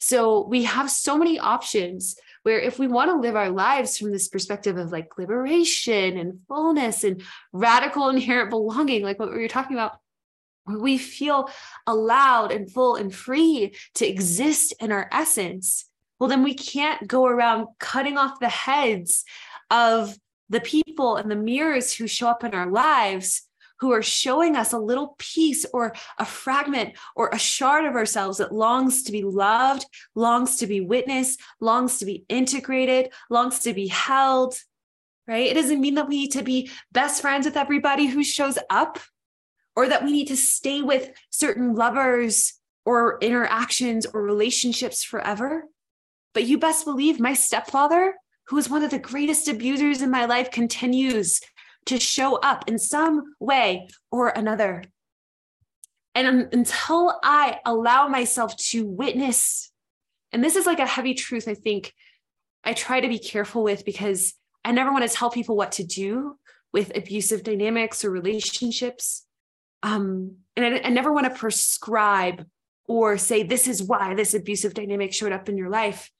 So 0.00 0.44
we 0.44 0.64
have 0.64 0.90
so 0.90 1.16
many 1.16 1.38
options 1.38 2.16
where 2.42 2.58
if 2.58 2.80
we 2.80 2.88
want 2.88 3.10
to 3.10 3.16
live 3.16 3.36
our 3.36 3.48
lives 3.48 3.96
from 3.96 4.10
this 4.10 4.26
perspective 4.26 4.76
of 4.76 4.90
like 4.90 5.16
liberation 5.16 6.18
and 6.18 6.40
fullness 6.48 7.04
and 7.04 7.22
radical 7.52 8.08
inherent 8.08 8.50
belonging, 8.50 9.04
like 9.04 9.20
what 9.20 9.30
we 9.30 9.38
were 9.38 9.46
talking 9.46 9.76
about, 9.76 9.98
where 10.64 10.80
we 10.80 10.98
feel 10.98 11.48
allowed 11.86 12.50
and 12.50 12.68
full 12.68 12.96
and 12.96 13.14
free 13.14 13.72
to 13.94 14.04
exist 14.04 14.74
in 14.80 14.90
our 14.90 15.08
essence, 15.12 15.84
well, 16.18 16.28
then 16.28 16.42
we 16.42 16.54
can't 16.54 17.06
go 17.06 17.24
around 17.24 17.68
cutting 17.78 18.18
off 18.18 18.40
the 18.40 18.48
heads 18.48 19.24
of 19.70 20.18
the 20.50 20.60
people 20.60 21.16
and 21.16 21.30
the 21.30 21.36
mirrors 21.36 21.94
who 21.94 22.08
show 22.08 22.26
up 22.26 22.42
in 22.42 22.52
our 22.52 22.68
lives 22.68 23.42
who 23.84 23.92
are 23.92 24.02
showing 24.02 24.56
us 24.56 24.72
a 24.72 24.78
little 24.78 25.14
piece 25.18 25.66
or 25.74 25.94
a 26.18 26.24
fragment 26.24 26.94
or 27.14 27.28
a 27.28 27.38
shard 27.38 27.84
of 27.84 27.94
ourselves 27.94 28.38
that 28.38 28.50
longs 28.50 29.02
to 29.02 29.12
be 29.12 29.22
loved, 29.22 29.84
longs 30.14 30.56
to 30.56 30.66
be 30.66 30.80
witnessed, 30.80 31.38
longs 31.60 31.98
to 31.98 32.06
be 32.06 32.24
integrated, 32.30 33.12
longs 33.28 33.58
to 33.58 33.74
be 33.74 33.86
held, 33.88 34.54
right? 35.28 35.50
It 35.50 35.52
doesn't 35.52 35.82
mean 35.82 35.96
that 35.96 36.08
we 36.08 36.16
need 36.16 36.32
to 36.32 36.42
be 36.42 36.70
best 36.92 37.20
friends 37.20 37.44
with 37.44 37.58
everybody 37.58 38.06
who 38.06 38.24
shows 38.24 38.58
up 38.70 38.98
or 39.76 39.86
that 39.86 40.02
we 40.02 40.12
need 40.12 40.28
to 40.28 40.36
stay 40.36 40.80
with 40.80 41.10
certain 41.28 41.74
lovers 41.74 42.54
or 42.86 43.18
interactions 43.20 44.06
or 44.06 44.22
relationships 44.22 45.04
forever. 45.04 45.64
But 46.32 46.44
you 46.44 46.56
best 46.56 46.86
believe 46.86 47.20
my 47.20 47.34
stepfather, 47.34 48.14
who 48.44 48.56
is 48.56 48.70
one 48.70 48.82
of 48.82 48.90
the 48.90 48.98
greatest 48.98 49.46
abusers 49.46 50.00
in 50.00 50.10
my 50.10 50.24
life, 50.24 50.50
continues 50.50 51.42
to 51.86 52.00
show 52.00 52.36
up 52.36 52.68
in 52.68 52.78
some 52.78 53.34
way 53.40 53.88
or 54.10 54.28
another. 54.28 54.84
And 56.14 56.48
until 56.52 57.18
I 57.22 57.58
allow 57.64 58.08
myself 58.08 58.56
to 58.68 58.86
witness, 58.86 59.72
and 60.32 60.42
this 60.42 60.56
is 60.56 60.66
like 60.66 60.78
a 60.78 60.86
heavy 60.86 61.14
truth, 61.14 61.48
I 61.48 61.54
think 61.54 61.92
I 62.62 62.72
try 62.72 63.00
to 63.00 63.08
be 63.08 63.18
careful 63.18 63.62
with 63.64 63.84
because 63.84 64.34
I 64.64 64.72
never 64.72 64.92
want 64.92 65.08
to 65.08 65.14
tell 65.14 65.30
people 65.30 65.56
what 65.56 65.72
to 65.72 65.84
do 65.84 66.36
with 66.72 66.96
abusive 66.96 67.42
dynamics 67.42 68.04
or 68.04 68.10
relationships. 68.10 69.26
Um, 69.82 70.36
and 70.56 70.64
I, 70.64 70.80
I 70.84 70.88
never 70.90 71.12
want 71.12 71.26
to 71.26 71.38
prescribe 71.38 72.46
or 72.86 73.18
say, 73.18 73.42
this 73.42 73.66
is 73.66 73.82
why 73.82 74.14
this 74.14 74.34
abusive 74.34 74.74
dynamic 74.74 75.12
showed 75.12 75.32
up 75.32 75.48
in 75.48 75.58
your 75.58 75.68
life. 75.68 76.10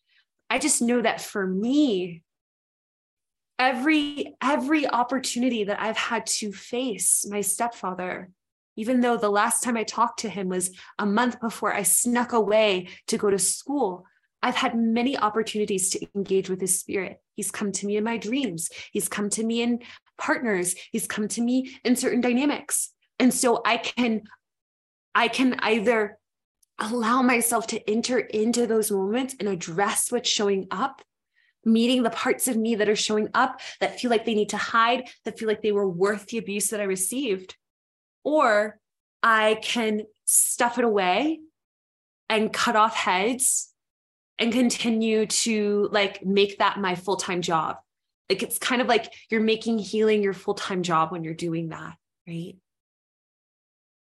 I 0.51 0.59
just 0.59 0.83
know 0.83 1.01
that 1.01 1.21
for 1.21 1.47
me, 1.47 2.23
every 3.59 4.35
every 4.43 4.89
opportunity 4.89 5.65
that 5.65 5.81
i've 5.81 5.97
had 5.97 6.27
to 6.27 6.53
face 6.53 7.25
my 7.29 7.41
stepfather 7.41 8.31
even 8.77 9.01
though 9.01 9.17
the 9.17 9.31
last 9.31 9.63
time 9.63 9.77
i 9.77 9.85
talked 9.85 10.21
to 10.21 10.29
him 10.29 10.49
was 10.49 10.71
a 10.99 11.07
month 11.07 11.41
before 11.41 11.73
i 11.73 11.83
snuck 11.83 12.33
away 12.33 12.89
to 13.07 13.17
go 13.17 13.31
to 13.31 13.39
school 13.39 14.05
i've 14.43 14.57
had 14.57 14.77
many 14.77 15.17
opportunities 15.17 15.91
to 15.91 16.07
engage 16.15 16.51
with 16.51 16.61
his 16.61 16.79
spirit. 16.79 17.19
He's 17.35 17.51
come 17.51 17.73
to 17.73 17.87
me 17.87 17.97
in 17.97 18.05
my 18.05 18.17
dreams. 18.17 18.69
He's 18.93 19.09
come 19.09 19.29
to 19.31 19.45
me 19.45 19.63
in 19.63 19.81
partners. 20.19 20.75
He's 20.93 21.07
come 21.07 21.29
to 21.29 21.41
me 21.41 21.77
in 21.85 21.97
certain 21.97 22.21
dynamics. 22.21 22.91
And 23.19 23.33
so 23.33 23.63
i 23.65 23.77
can 23.77 24.23
i 25.15 25.29
can 25.29 25.55
either 25.61 26.19
allow 26.79 27.23
myself 27.23 27.69
to 27.69 27.91
enter 27.91 28.19
into 28.19 28.67
those 28.67 28.91
moments 28.91 29.37
and 29.39 29.49
address 29.49 30.11
what's 30.11 30.29
showing 30.29 30.67
up 30.71 31.03
meeting 31.65 32.03
the 32.03 32.11
parts 32.11 32.49
of 32.49 32.57
me 32.57 32.75
that 32.77 32.89
are 32.89 32.97
showing 32.97 33.29
up 33.35 33.61
that 33.81 33.99
feel 34.01 34.11
like 34.11 34.25
they 34.25 34.35
need 34.35 34.51
to 34.51 34.57
hide, 34.57 35.09
that 35.25 35.39
feel 35.39 35.49
like 35.49 35.63
they 35.63 35.73
were 35.73 35.89
worth 35.89 36.27
the 36.27 36.39
abuse 36.39 36.69
that 36.69 36.81
I 36.81 36.85
received. 36.85 37.57
Or 38.23 38.79
I 39.23 39.59
can 39.63 40.03
stuff 40.25 40.79
it 40.79 40.85
away 40.85 41.41
and 42.29 42.53
cut 42.53 42.77
off 42.77 42.95
heads 42.95 43.73
and 44.39 44.53
continue 44.53 45.27
to 45.27 45.89
like 45.93 46.25
make 46.25 46.59
that 46.59 46.79
my 46.79 46.95
full-time 46.95 47.43
job. 47.43 47.77
Like 48.29 48.43
it's 48.43 48.59
kind 48.59 48.81
of 48.81 48.89
like 48.89 49.13
you're 49.31 49.41
making 49.41 49.79
healing 49.79 50.23
your 50.23 50.33
full-time 50.33 50.83
job 50.83 51.13
when 51.13 51.25
you're 51.25 51.35
doing 51.35 51.69
that, 51.69 51.97
right? 52.27 52.57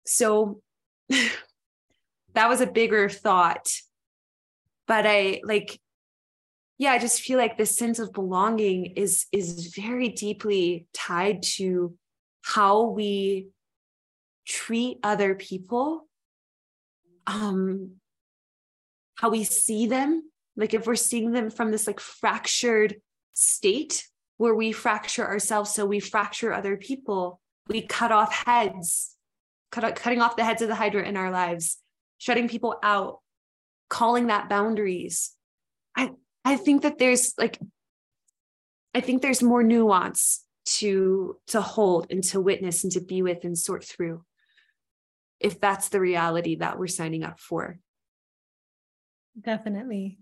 So 0.05 0.61
that 1.09 2.49
was 2.49 2.61
a 2.61 2.67
bigger 2.67 3.09
thought. 3.09 3.69
But 4.87 5.05
I 5.07 5.41
like 5.43 5.79
yeah 6.77 6.91
i 6.91 6.99
just 6.99 7.21
feel 7.21 7.37
like 7.37 7.57
this 7.57 7.77
sense 7.77 7.99
of 7.99 8.13
belonging 8.13 8.85
is 8.95 9.25
is 9.31 9.73
very 9.75 10.09
deeply 10.09 10.87
tied 10.93 11.41
to 11.43 11.95
how 12.45 12.83
we 12.83 13.47
treat 14.45 14.99
other 15.03 15.35
people. 15.35 16.07
Um 17.27 17.95
how 19.15 19.29
we 19.29 19.43
see 19.43 19.87
them. 19.87 20.29
Like 20.55 20.73
if 20.73 20.85
we're 20.85 20.95
seeing 20.95 21.31
them 21.31 21.49
from 21.49 21.71
this 21.71 21.87
like 21.87 21.99
fractured 21.99 22.97
state 23.33 24.07
where 24.37 24.53
we 24.53 24.71
fracture 24.71 25.25
ourselves 25.25 25.73
so 25.73 25.85
we 25.85 25.99
fracture 25.99 26.53
other 26.53 26.77
people 26.77 27.41
we 27.67 27.81
cut 27.81 28.11
off 28.11 28.33
heads 28.33 29.15
cut, 29.71 29.95
cutting 29.95 30.21
off 30.21 30.37
the 30.37 30.43
heads 30.43 30.61
of 30.61 30.69
the 30.69 30.75
hydra 30.75 31.03
in 31.03 31.17
our 31.17 31.31
lives 31.31 31.77
shutting 32.17 32.47
people 32.47 32.77
out 32.81 33.19
calling 33.89 34.27
that 34.27 34.47
boundaries. 34.47 35.33
I, 35.97 36.11
I 36.45 36.55
think 36.57 36.83
that 36.83 36.99
there's 36.99 37.33
like, 37.37 37.59
I 38.93 39.01
think 39.01 39.21
there's 39.21 39.43
more 39.43 39.63
nuance 39.63 40.45
to 40.65 41.37
to 41.47 41.61
hold 41.61 42.07
and 42.09 42.23
to 42.23 42.39
witness 42.41 42.83
and 42.83 42.93
to 42.93 43.01
be 43.01 43.21
with 43.21 43.43
and 43.43 43.57
sort 43.57 43.83
through 43.83 44.23
if 45.39 45.59
that's 45.59 45.89
the 45.89 45.99
reality 45.99 46.55
that 46.55 46.79
we're 46.79 46.87
signing 46.87 47.23
up 47.23 47.39
for. 47.39 47.77
Definitely. 49.39 50.17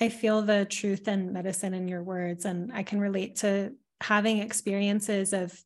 I 0.00 0.08
feel 0.08 0.42
the 0.42 0.64
truth 0.64 1.08
and 1.08 1.32
medicine 1.32 1.74
in 1.74 1.86
your 1.88 2.02
words 2.02 2.44
and 2.44 2.72
i 2.72 2.82
can 2.82 2.98
relate 2.98 3.36
to 3.36 3.72
having 4.00 4.38
experiences 4.38 5.32
of 5.32 5.56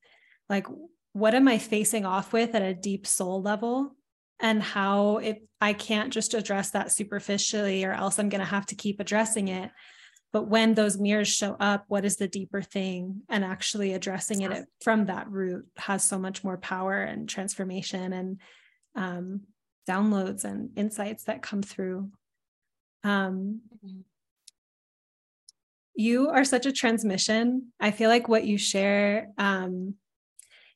like 0.50 0.66
what 1.12 1.34
am 1.34 1.48
i 1.48 1.56
facing 1.56 2.04
off 2.04 2.34
with 2.34 2.54
at 2.54 2.60
a 2.60 2.74
deep 2.74 3.06
soul 3.06 3.40
level 3.40 3.95
and 4.40 4.62
how 4.62 5.18
if 5.18 5.38
i 5.60 5.72
can't 5.72 6.12
just 6.12 6.34
address 6.34 6.70
that 6.70 6.92
superficially 6.92 7.84
or 7.84 7.92
else 7.92 8.18
i'm 8.18 8.28
going 8.28 8.40
to 8.40 8.44
have 8.44 8.66
to 8.66 8.74
keep 8.74 9.00
addressing 9.00 9.48
it 9.48 9.70
but 10.32 10.48
when 10.48 10.74
those 10.74 10.98
mirrors 10.98 11.28
show 11.28 11.56
up 11.60 11.84
what 11.88 12.04
is 12.04 12.16
the 12.16 12.28
deeper 12.28 12.60
thing 12.60 13.22
and 13.28 13.44
actually 13.44 13.94
addressing 13.94 14.42
it 14.42 14.66
from 14.82 15.06
that 15.06 15.30
root 15.30 15.66
has 15.76 16.04
so 16.04 16.18
much 16.18 16.44
more 16.44 16.58
power 16.58 17.02
and 17.02 17.28
transformation 17.28 18.12
and 18.12 18.40
um, 18.96 19.40
downloads 19.88 20.44
and 20.44 20.70
insights 20.76 21.24
that 21.24 21.42
come 21.42 21.62
through 21.62 22.10
Um, 23.04 23.60
mm-hmm. 23.72 24.00
you 25.94 26.28
are 26.30 26.44
such 26.44 26.66
a 26.66 26.72
transmission. 26.72 27.72
I 27.78 27.90
feel 27.92 28.10
like 28.10 28.28
what 28.28 28.44
you 28.44 28.58
share 28.58 29.30
um, 29.38 29.94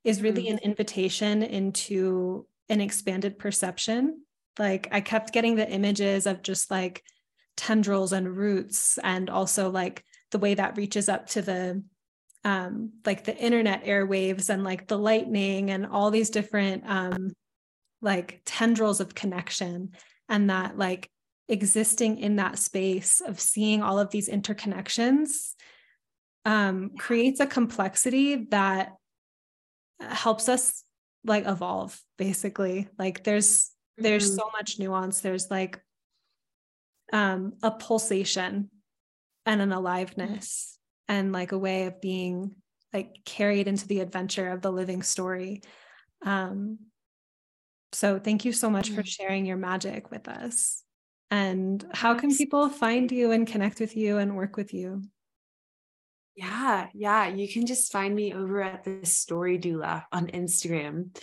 is 0.04 0.22
really 0.22 0.44
mm-hmm. 0.44 0.58
an 0.58 0.70
invitation 0.70 1.42
into 1.42 2.46
an 2.70 2.80
expanded 2.80 3.38
perception. 3.38 4.22
Like 4.58 4.88
I 4.90 5.02
kept 5.02 5.32
getting 5.32 5.56
the 5.56 5.68
images 5.68 6.26
of 6.26 6.42
just 6.42 6.70
like 6.70 7.02
tendrils 7.56 8.12
and 8.12 8.34
roots, 8.34 8.98
and 9.02 9.28
also 9.28 9.70
like 9.70 10.04
the 10.30 10.38
way 10.38 10.54
that 10.54 10.76
reaches 10.76 11.08
up 11.08 11.26
to 11.28 11.42
the 11.42 11.82
um, 12.44 12.92
like 13.04 13.24
the 13.24 13.36
internet 13.36 13.84
airwaves 13.84 14.48
and 14.48 14.64
like 14.64 14.88
the 14.88 14.98
lightning 14.98 15.70
and 15.70 15.84
all 15.86 16.10
these 16.10 16.30
different 16.30 16.84
um, 16.86 17.32
like 18.00 18.40
tendrils 18.46 19.00
of 19.00 19.14
connection 19.14 19.90
and 20.28 20.48
that 20.48 20.78
like 20.78 21.10
existing 21.48 22.18
in 22.18 22.36
that 22.36 22.58
space 22.58 23.20
of 23.20 23.38
seeing 23.38 23.82
all 23.82 23.98
of 23.98 24.10
these 24.10 24.28
interconnections 24.28 25.54
um, 26.46 26.92
creates 26.96 27.40
a 27.40 27.46
complexity 27.46 28.46
that 28.50 28.92
helps 30.00 30.48
us 30.48 30.84
like 31.24 31.46
evolve 31.46 32.00
basically 32.16 32.88
like 32.98 33.24
there's 33.24 33.70
there's 33.98 34.26
mm-hmm. 34.26 34.38
so 34.38 34.50
much 34.52 34.78
nuance 34.78 35.20
there's 35.20 35.50
like 35.50 35.80
um 37.12 37.52
a 37.62 37.70
pulsation 37.70 38.70
and 39.46 39.60
an 39.60 39.72
aliveness 39.72 40.78
mm-hmm. 41.10 41.18
and 41.18 41.32
like 41.32 41.52
a 41.52 41.58
way 41.58 41.86
of 41.86 42.00
being 42.00 42.54
like 42.92 43.16
carried 43.24 43.68
into 43.68 43.86
the 43.86 44.00
adventure 44.00 44.48
of 44.48 44.62
the 44.62 44.72
living 44.72 45.02
story 45.02 45.62
um 46.24 46.78
so 47.92 48.18
thank 48.18 48.44
you 48.44 48.52
so 48.52 48.70
much 48.70 48.86
mm-hmm. 48.86 48.96
for 48.96 49.04
sharing 49.04 49.44
your 49.44 49.56
magic 49.56 50.10
with 50.10 50.28
us 50.28 50.82
and 51.30 51.86
how 51.92 52.14
can 52.14 52.34
people 52.34 52.68
find 52.68 53.12
you 53.12 53.30
and 53.30 53.46
connect 53.46 53.78
with 53.78 53.96
you 53.96 54.18
and 54.18 54.36
work 54.36 54.56
with 54.56 54.72
you 54.72 55.02
yeah, 56.34 56.88
yeah. 56.94 57.28
You 57.28 57.48
can 57.48 57.66
just 57.66 57.92
find 57.92 58.14
me 58.14 58.32
over 58.32 58.62
at 58.62 58.84
the 58.84 59.04
Story 59.04 59.58
Doula 59.58 60.04
on 60.12 60.28
Instagram. 60.28 61.16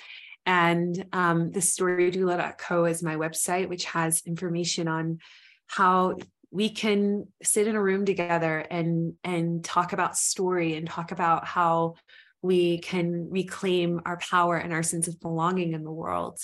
And 0.45 1.05
um, 1.11 1.51
the 1.51 1.59
storydoula.co 1.59 2.85
is 2.85 3.03
my 3.03 3.15
website, 3.15 3.67
which 3.67 3.85
has 3.85 4.21
information 4.25 4.87
on 4.87 5.19
how 5.67 6.15
we 6.51 6.69
can 6.69 7.27
sit 7.43 7.67
in 7.67 7.75
a 7.75 7.81
room 7.81 8.05
together 8.05 8.59
and 8.71 9.15
and 9.25 9.63
talk 9.63 9.91
about 9.91 10.15
story 10.15 10.75
and 10.75 10.87
talk 10.87 11.11
about 11.11 11.45
how 11.45 11.95
we 12.41 12.77
can 12.77 13.29
reclaim 13.29 13.99
our 14.05 14.17
power 14.17 14.55
and 14.55 14.71
our 14.71 14.83
sense 14.83 15.09
of 15.09 15.19
belonging 15.19 15.73
in 15.73 15.83
the 15.83 15.91
world. 15.91 16.39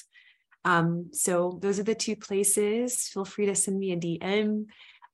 Um, 0.66 1.10
so 1.14 1.58
those 1.62 1.80
are 1.80 1.84
the 1.84 1.96
two 1.96 2.18
places. 2.18 3.08
Feel 3.08 3.26
free 3.26 3.46
to 3.46 3.56
send 3.56 3.80
me 3.80 3.94
a 3.94 3.98
DM 3.98 4.66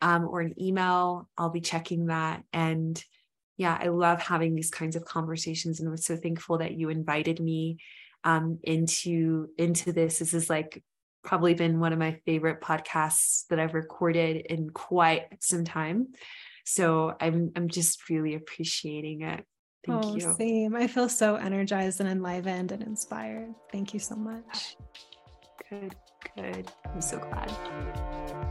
um, 0.02 0.28
or 0.28 0.42
an 0.42 0.56
email. 0.60 1.30
I'll 1.38 1.50
be 1.50 1.62
checking 1.62 2.08
that 2.08 2.44
and 2.54 3.04
yeah, 3.60 3.78
I 3.78 3.90
love 3.90 4.22
having 4.22 4.56
these 4.56 4.72
kinds 4.72 4.96
of 4.96 5.04
conversations, 5.04 5.82
and 5.82 5.90
I'm 5.90 5.98
so 5.98 6.16
thankful 6.16 6.60
that 6.60 6.76
you 6.76 6.88
invited 6.88 7.42
me 7.42 7.80
um, 8.24 8.58
into 8.64 9.50
into 9.58 9.92
this. 9.92 10.20
This 10.20 10.34
is 10.34 10.50
like 10.50 10.82
probably 11.26 11.54
been 11.56 11.82
one 11.82 11.92
of 11.92 12.00
my 12.00 12.14
favorite 12.26 12.62
podcasts 12.62 13.46
that 13.50 13.60
I've 13.60 13.74
recorded 13.74 14.46
in 14.46 14.70
quite 14.70 15.26
some 15.42 15.66
time. 15.66 16.08
So 16.64 17.14
I'm 17.20 17.52
I'm 17.58 17.68
just 17.68 18.10
really 18.10 18.36
appreciating 18.36 19.24
it. 19.24 19.44
Thank 19.86 20.06
oh, 20.06 20.16
you. 20.16 20.34
Same. 20.38 20.74
I 20.74 20.88
feel 20.88 21.10
so 21.10 21.36
energized 21.36 22.00
and 22.00 22.08
enlivened 22.08 22.72
and 22.72 22.82
inspired. 22.82 23.54
Thank 23.74 23.94
you 23.94 24.00
so 24.00 24.16
much. 24.16 24.78
Good, 25.70 25.96
good. 26.34 26.72
I'm 26.86 27.02
so 27.02 27.20
glad. 27.20 28.49